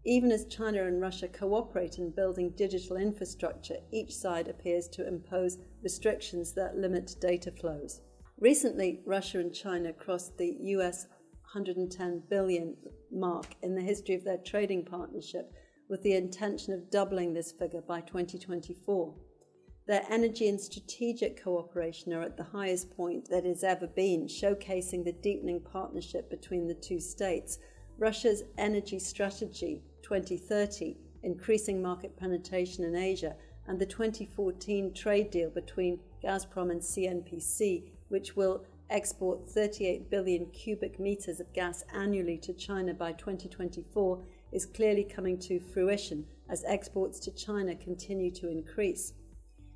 Even 0.04 0.30
as 0.30 0.44
China 0.44 0.84
and 0.84 1.00
Russia 1.00 1.28
cooperate 1.28 1.96
in 1.96 2.10
building 2.10 2.50
digital 2.50 2.98
infrastructure, 2.98 3.78
each 3.90 4.14
side 4.14 4.48
appears 4.48 4.86
to 4.88 5.08
impose 5.08 5.56
restrictions 5.82 6.52
that 6.52 6.76
limit 6.76 7.16
data 7.22 7.50
flows. 7.50 8.02
Recently, 8.38 9.00
Russia 9.06 9.38
and 9.38 9.54
China 9.54 9.94
crossed 9.94 10.36
the 10.36 10.58
US 10.60 11.06
110 11.54 12.24
billion 12.28 12.76
mark 13.10 13.46
in 13.62 13.74
the 13.74 13.80
history 13.80 14.14
of 14.14 14.24
their 14.24 14.36
trading 14.44 14.84
partnership 14.84 15.54
with 15.88 16.02
the 16.02 16.12
intention 16.12 16.74
of 16.74 16.90
doubling 16.90 17.32
this 17.32 17.50
figure 17.50 17.80
by 17.80 18.02
2024. 18.02 19.14
Their 19.90 20.06
energy 20.08 20.48
and 20.48 20.60
strategic 20.60 21.42
cooperation 21.42 22.12
are 22.12 22.22
at 22.22 22.36
the 22.36 22.44
highest 22.44 22.96
point 22.96 23.28
that 23.28 23.44
has 23.44 23.64
ever 23.64 23.88
been, 23.88 24.28
showcasing 24.28 25.02
the 25.02 25.10
deepening 25.10 25.58
partnership 25.58 26.30
between 26.30 26.68
the 26.68 26.74
two 26.74 27.00
states. 27.00 27.58
Russia's 27.98 28.44
energy 28.56 29.00
strategy 29.00 29.82
2030, 30.02 30.96
increasing 31.24 31.82
market 31.82 32.16
penetration 32.16 32.84
in 32.84 32.94
Asia, 32.94 33.34
and 33.66 33.80
the 33.80 33.84
2014 33.84 34.94
trade 34.94 35.32
deal 35.32 35.50
between 35.50 35.98
Gazprom 36.22 36.70
and 36.70 36.80
CNPC, 36.80 37.90
which 38.10 38.36
will 38.36 38.62
export 38.90 39.50
38 39.50 40.08
billion 40.08 40.46
cubic 40.52 41.00
meters 41.00 41.40
of 41.40 41.52
gas 41.52 41.82
annually 41.92 42.38
to 42.38 42.52
China 42.52 42.94
by 42.94 43.10
2024, 43.10 44.22
is 44.52 44.66
clearly 44.66 45.02
coming 45.02 45.36
to 45.36 45.58
fruition 45.58 46.26
as 46.48 46.62
exports 46.64 47.18
to 47.18 47.32
China 47.32 47.74
continue 47.74 48.30
to 48.30 48.48
increase. 48.48 49.14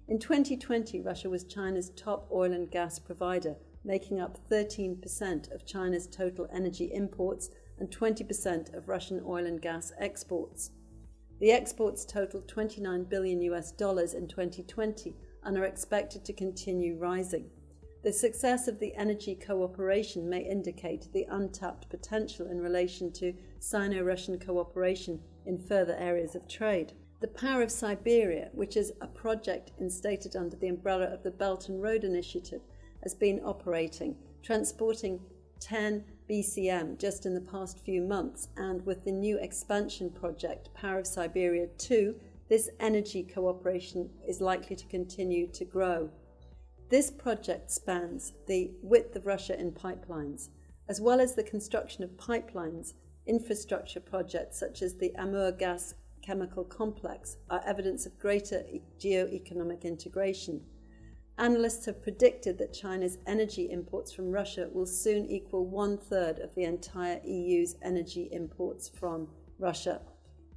In 0.06 0.18
2020, 0.18 1.00
Russia 1.00 1.30
was 1.30 1.44
China's 1.44 1.88
top 1.90 2.28
oil 2.30 2.52
and 2.52 2.70
gas 2.70 2.98
provider, 2.98 3.56
making 3.84 4.20
up 4.20 4.38
13% 4.50 5.50
of 5.54 5.64
China's 5.64 6.06
total 6.06 6.46
energy 6.52 6.92
imports 6.92 7.48
and 7.78 7.90
20% 7.90 8.74
of 8.74 8.88
Russian 8.88 9.22
oil 9.24 9.46
and 9.46 9.62
gas 9.62 9.92
exports. 9.98 10.72
The 11.40 11.52
exports 11.52 12.04
totaled 12.04 12.48
29 12.48 13.04
billion 13.04 13.40
US 13.42 13.72
dollars 13.72 14.12
in 14.12 14.28
2020 14.28 15.16
and 15.42 15.56
are 15.56 15.64
expected 15.64 16.22
to 16.26 16.32
continue 16.34 16.96
rising. 16.98 17.48
The 18.02 18.12
success 18.12 18.68
of 18.68 18.78
the 18.78 18.94
energy 18.96 19.34
cooperation 19.34 20.28
may 20.28 20.42
indicate 20.42 21.10
the 21.14 21.26
untapped 21.30 21.88
potential 21.88 22.46
in 22.46 22.60
relation 22.60 23.10
to 23.12 23.32
Sino 23.58 24.02
Russian 24.02 24.38
cooperation 24.38 25.20
in 25.46 25.56
further 25.56 25.96
areas 25.96 26.34
of 26.34 26.46
trade. 26.46 26.92
The 27.20 27.28
Power 27.28 27.62
of 27.62 27.70
Siberia, 27.70 28.50
which 28.52 28.76
is 28.76 28.92
a 29.00 29.06
project 29.06 29.70
instated 29.78 30.36
under 30.36 30.56
the 30.56 30.68
umbrella 30.68 31.06
of 31.06 31.22
the 31.22 31.30
Belt 31.30 31.68
and 31.68 31.82
Road 31.82 32.04
Initiative, 32.04 32.60
has 33.02 33.14
been 33.14 33.40
operating, 33.44 34.16
transporting 34.42 35.20
10 35.60 36.04
BCM 36.28 36.98
just 36.98 37.24
in 37.24 37.34
the 37.34 37.40
past 37.40 37.78
few 37.84 38.02
months, 38.02 38.48
and 38.56 38.84
with 38.84 39.04
the 39.04 39.12
new 39.12 39.38
expansion 39.38 40.10
project, 40.10 40.74
Power 40.74 40.98
of 40.98 41.06
Siberia 41.06 41.68
2, 41.78 42.14
this 42.48 42.68
energy 42.80 43.22
cooperation 43.22 44.10
is 44.26 44.40
likely 44.40 44.76
to 44.76 44.86
continue 44.86 45.46
to 45.52 45.64
grow. 45.64 46.10
This 46.90 47.10
project 47.10 47.70
spans 47.70 48.34
the 48.46 48.72
width 48.82 49.16
of 49.16 49.24
Russia 49.24 49.58
in 49.58 49.72
pipelines, 49.72 50.50
as 50.88 51.00
well 51.00 51.20
as 51.20 51.34
the 51.34 51.42
construction 51.42 52.04
of 52.04 52.10
pipelines. 52.16 52.92
Infrastructure 53.26 54.00
projects 54.00 54.58
such 54.60 54.82
as 54.82 54.96
the 54.96 55.14
Amur 55.16 55.52
gas 55.52 55.94
chemical 56.24 56.64
complex 56.64 57.36
are 57.50 57.62
evidence 57.66 58.06
of 58.06 58.18
greater 58.18 58.62
geo-economic 58.98 59.84
integration. 59.84 60.62
Analysts 61.36 61.84
have 61.86 62.02
predicted 62.02 62.56
that 62.58 62.72
China's 62.72 63.18
energy 63.26 63.68
imports 63.70 64.12
from 64.12 64.30
Russia 64.30 64.68
will 64.72 64.86
soon 64.86 65.26
equal 65.26 65.66
one 65.66 65.98
third 65.98 66.38
of 66.38 66.54
the 66.54 66.64
entire 66.64 67.20
EU's 67.24 67.74
energy 67.82 68.28
imports 68.32 68.88
from 68.88 69.28
Russia. 69.58 70.00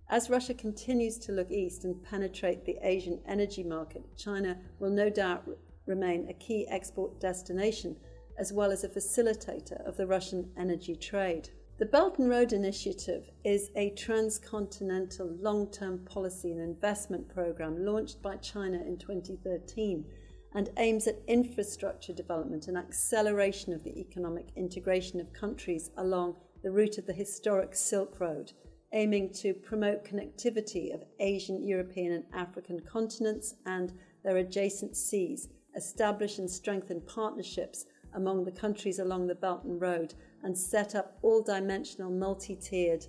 As 0.10 0.30
Russia 0.30 0.54
continues 0.54 1.18
to 1.20 1.34
look 1.34 1.52
east 1.52 1.84
and 1.84 2.02
penetrate 2.02 2.64
the 2.64 2.78
Asian 2.82 3.20
energy 3.28 3.64
market, 3.64 4.04
China 4.16 4.58
will 4.80 4.92
no 4.92 5.10
doubt 5.10 5.50
remain 5.86 6.30
a 6.30 6.34
key 6.34 6.66
export 6.70 7.20
destination 7.20 7.98
as 8.38 8.54
well 8.54 8.72
as 8.72 8.84
a 8.84 8.90
facilitator 8.90 9.86
of 9.86 9.98
the 9.98 10.08
Russian 10.08 10.52
energy 10.56 10.96
trade. 10.96 11.50
The 11.80 11.86
Belt 11.86 12.18
and 12.18 12.28
Road 12.28 12.54
Initiative 12.54 13.30
is 13.44 13.70
a 13.76 13.92
transcontinental 13.92 15.28
long 15.40 15.70
term 15.70 16.00
policy 16.00 16.52
and 16.52 16.60
investment 16.60 17.30
program 17.30 17.86
launched 17.86 18.20
by 18.20 18.38
China 18.38 18.78
in 18.80 18.98
2013 18.98 20.04
and 20.56 20.72
aims 20.78 21.06
at 21.06 21.22
infrastructure 21.28 22.14
development 22.14 22.68
and 22.68 22.80
acceleration 22.80 23.74
of 23.74 23.84
the 23.84 23.96
economic 23.96 24.48
integration 24.56 25.20
of 25.20 25.32
countries 25.34 25.92
along 25.98 26.38
the 26.64 26.72
route 26.72 26.98
of 26.98 27.06
the 27.06 27.14
historic 27.14 27.76
Silk 27.76 28.20
Road, 28.20 28.54
aiming 28.94 29.32
to 29.34 29.54
promote 29.54 30.04
connectivity 30.04 30.96
of 30.96 31.04
Asian, 31.20 31.64
European, 31.64 32.12
and 32.12 32.24
African 32.34 32.80
continents 32.80 33.54
and 33.68 33.94
their 34.24 34.38
adjacent 34.38 34.98
seas, 34.98 35.50
establish 35.76 36.40
and 36.40 36.50
strengthen 36.50 37.02
partnerships 37.02 37.86
among 38.18 38.44
the 38.44 38.52
countries 38.52 39.00
along 39.00 39.28
the 39.28 39.36
Belt 39.36 39.64
and 39.64 39.80
Road, 39.80 40.16
and 40.44 40.58
set 40.58 40.96
up 40.96 41.18
all 41.22 41.42
dimensional, 41.42 42.12
multi 42.12 42.56
tiered, 42.56 43.06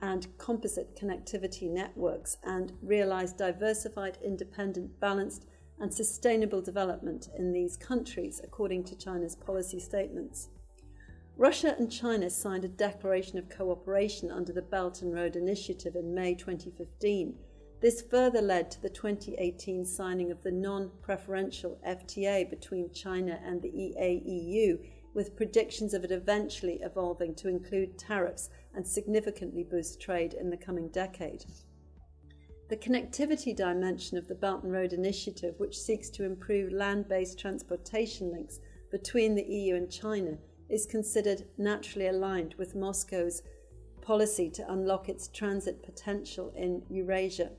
and 0.00 0.26
composite 0.36 0.94
connectivity 0.96 1.70
networks 1.70 2.36
and 2.44 2.72
realize 2.82 3.32
diversified, 3.32 4.18
independent, 4.22 5.00
balanced, 5.00 5.46
and 5.80 5.92
sustainable 5.92 6.60
development 6.60 7.28
in 7.36 7.52
these 7.52 7.76
countries, 7.76 8.40
according 8.44 8.84
to 8.84 8.96
China's 8.96 9.34
policy 9.34 9.80
statements. 9.80 10.48
Russia 11.36 11.74
and 11.78 11.90
China 11.90 12.28
signed 12.28 12.64
a 12.64 12.68
declaration 12.68 13.38
of 13.38 13.48
cooperation 13.48 14.30
under 14.30 14.52
the 14.52 14.60
Belt 14.60 15.02
and 15.02 15.14
Road 15.14 15.34
Initiative 15.34 15.96
in 15.96 16.14
May 16.14 16.34
2015. 16.34 17.34
This 17.82 18.00
further 18.00 18.40
led 18.40 18.70
to 18.70 18.80
the 18.80 18.88
2018 18.88 19.84
signing 19.84 20.30
of 20.30 20.40
the 20.44 20.52
non 20.52 20.92
preferential 21.02 21.80
FTA 21.84 22.48
between 22.48 22.92
China 22.92 23.40
and 23.44 23.60
the 23.60 23.72
EAEU, 23.72 24.78
with 25.14 25.34
predictions 25.34 25.92
of 25.92 26.04
it 26.04 26.12
eventually 26.12 26.78
evolving 26.80 27.34
to 27.34 27.48
include 27.48 27.98
tariffs 27.98 28.50
and 28.72 28.86
significantly 28.86 29.64
boost 29.64 30.00
trade 30.00 30.32
in 30.32 30.48
the 30.48 30.56
coming 30.56 30.90
decade. 30.90 31.44
The 32.68 32.76
connectivity 32.76 33.54
dimension 33.54 34.16
of 34.16 34.28
the 34.28 34.36
Belt 34.36 34.62
and 34.62 34.72
Road 34.72 34.92
Initiative, 34.92 35.56
which 35.58 35.76
seeks 35.76 36.08
to 36.10 36.24
improve 36.24 36.72
land 36.72 37.08
based 37.08 37.36
transportation 37.36 38.30
links 38.30 38.60
between 38.92 39.34
the 39.34 39.42
EU 39.42 39.74
and 39.74 39.90
China, 39.90 40.38
is 40.68 40.86
considered 40.86 41.48
naturally 41.58 42.06
aligned 42.06 42.54
with 42.58 42.76
Moscow's 42.76 43.42
policy 44.00 44.48
to 44.50 44.72
unlock 44.72 45.08
its 45.08 45.26
transit 45.26 45.82
potential 45.82 46.52
in 46.54 46.84
Eurasia. 46.88 47.50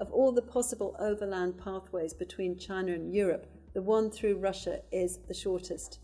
Of 0.00 0.10
all 0.12 0.32
the 0.32 0.40
possible 0.40 0.96
overland 0.98 1.58
pathways 1.58 2.14
between 2.14 2.56
China 2.56 2.92
and 2.94 3.14
Europe, 3.14 3.46
the 3.74 3.82
one 3.82 4.10
through 4.10 4.38
Russia 4.38 4.80
is 4.90 5.18
the 5.28 5.34
shortest. 5.34 5.98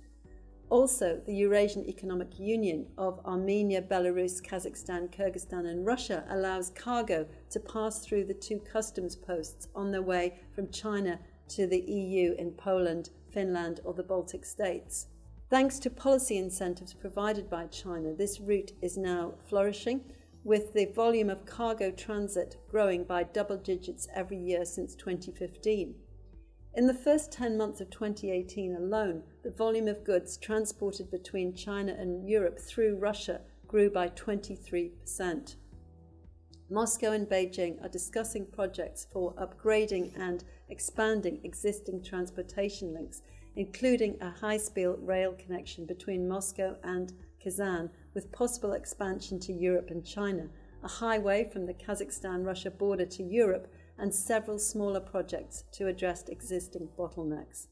Also, 0.68 1.18
the 1.24 1.34
Eurasian 1.34 1.88
Economic 1.88 2.38
Union 2.38 2.88
of 2.98 3.24
Armenia, 3.24 3.80
Belarus, 3.80 4.42
Kazakhstan, 4.42 5.08
Kyrgyzstan, 5.10 5.64
and 5.64 5.86
Russia 5.86 6.24
allows 6.28 6.70
cargo 6.70 7.26
to 7.48 7.58
pass 7.58 8.00
through 8.00 8.24
the 8.26 8.34
two 8.34 8.58
customs 8.58 9.16
posts 9.16 9.68
on 9.74 9.90
their 9.90 10.02
way 10.02 10.40
from 10.54 10.68
China 10.68 11.18
to 11.48 11.66
the 11.66 11.80
EU 11.80 12.34
in 12.34 12.50
Poland, 12.50 13.08
Finland, 13.30 13.80
or 13.82 13.94
the 13.94 14.02
Baltic 14.02 14.44
states. 14.44 15.06
Thanks 15.48 15.78
to 15.78 15.88
policy 15.88 16.36
incentives 16.36 16.92
provided 16.92 17.48
by 17.48 17.66
China, 17.68 18.12
this 18.12 18.40
route 18.40 18.72
is 18.82 18.98
now 18.98 19.34
flourishing, 19.48 20.04
with 20.46 20.72
the 20.74 20.86
volume 20.94 21.28
of 21.28 21.44
cargo 21.44 21.90
transit 21.90 22.56
growing 22.70 23.02
by 23.02 23.24
double 23.24 23.56
digits 23.56 24.06
every 24.14 24.38
year 24.38 24.64
since 24.64 24.94
2015. 24.94 25.92
In 26.74 26.86
the 26.86 26.94
first 26.94 27.32
10 27.32 27.58
months 27.58 27.80
of 27.80 27.90
2018 27.90 28.76
alone, 28.76 29.24
the 29.42 29.50
volume 29.50 29.88
of 29.88 30.04
goods 30.04 30.36
transported 30.36 31.10
between 31.10 31.52
China 31.52 31.96
and 31.98 32.28
Europe 32.28 32.60
through 32.60 32.96
Russia 32.96 33.40
grew 33.66 33.90
by 33.90 34.08
23%. 34.10 35.56
Moscow 36.70 37.10
and 37.10 37.26
Beijing 37.26 37.84
are 37.84 37.88
discussing 37.88 38.46
projects 38.46 39.08
for 39.12 39.34
upgrading 39.34 40.12
and 40.16 40.44
expanding 40.68 41.40
existing 41.42 42.04
transportation 42.04 42.94
links, 42.94 43.22
including 43.56 44.16
a 44.20 44.30
high 44.30 44.58
speed 44.58 44.94
rail 45.00 45.32
connection 45.32 45.86
between 45.86 46.28
Moscow 46.28 46.76
and 46.84 47.12
Kazan, 47.46 47.90
with 48.12 48.32
possible 48.32 48.72
expansion 48.72 49.38
to 49.38 49.52
Europe 49.52 49.90
and 49.92 50.04
China, 50.04 50.48
a 50.82 50.88
highway 50.88 51.48
from 51.48 51.64
the 51.64 51.74
Kazakhstan 51.74 52.44
Russia 52.44 52.72
border 52.72 53.06
to 53.06 53.22
Europe, 53.22 53.72
and 53.96 54.12
several 54.12 54.58
smaller 54.58 54.98
projects 54.98 55.62
to 55.70 55.86
address 55.86 56.24
existing 56.28 56.88
bottlenecks. 56.98 57.68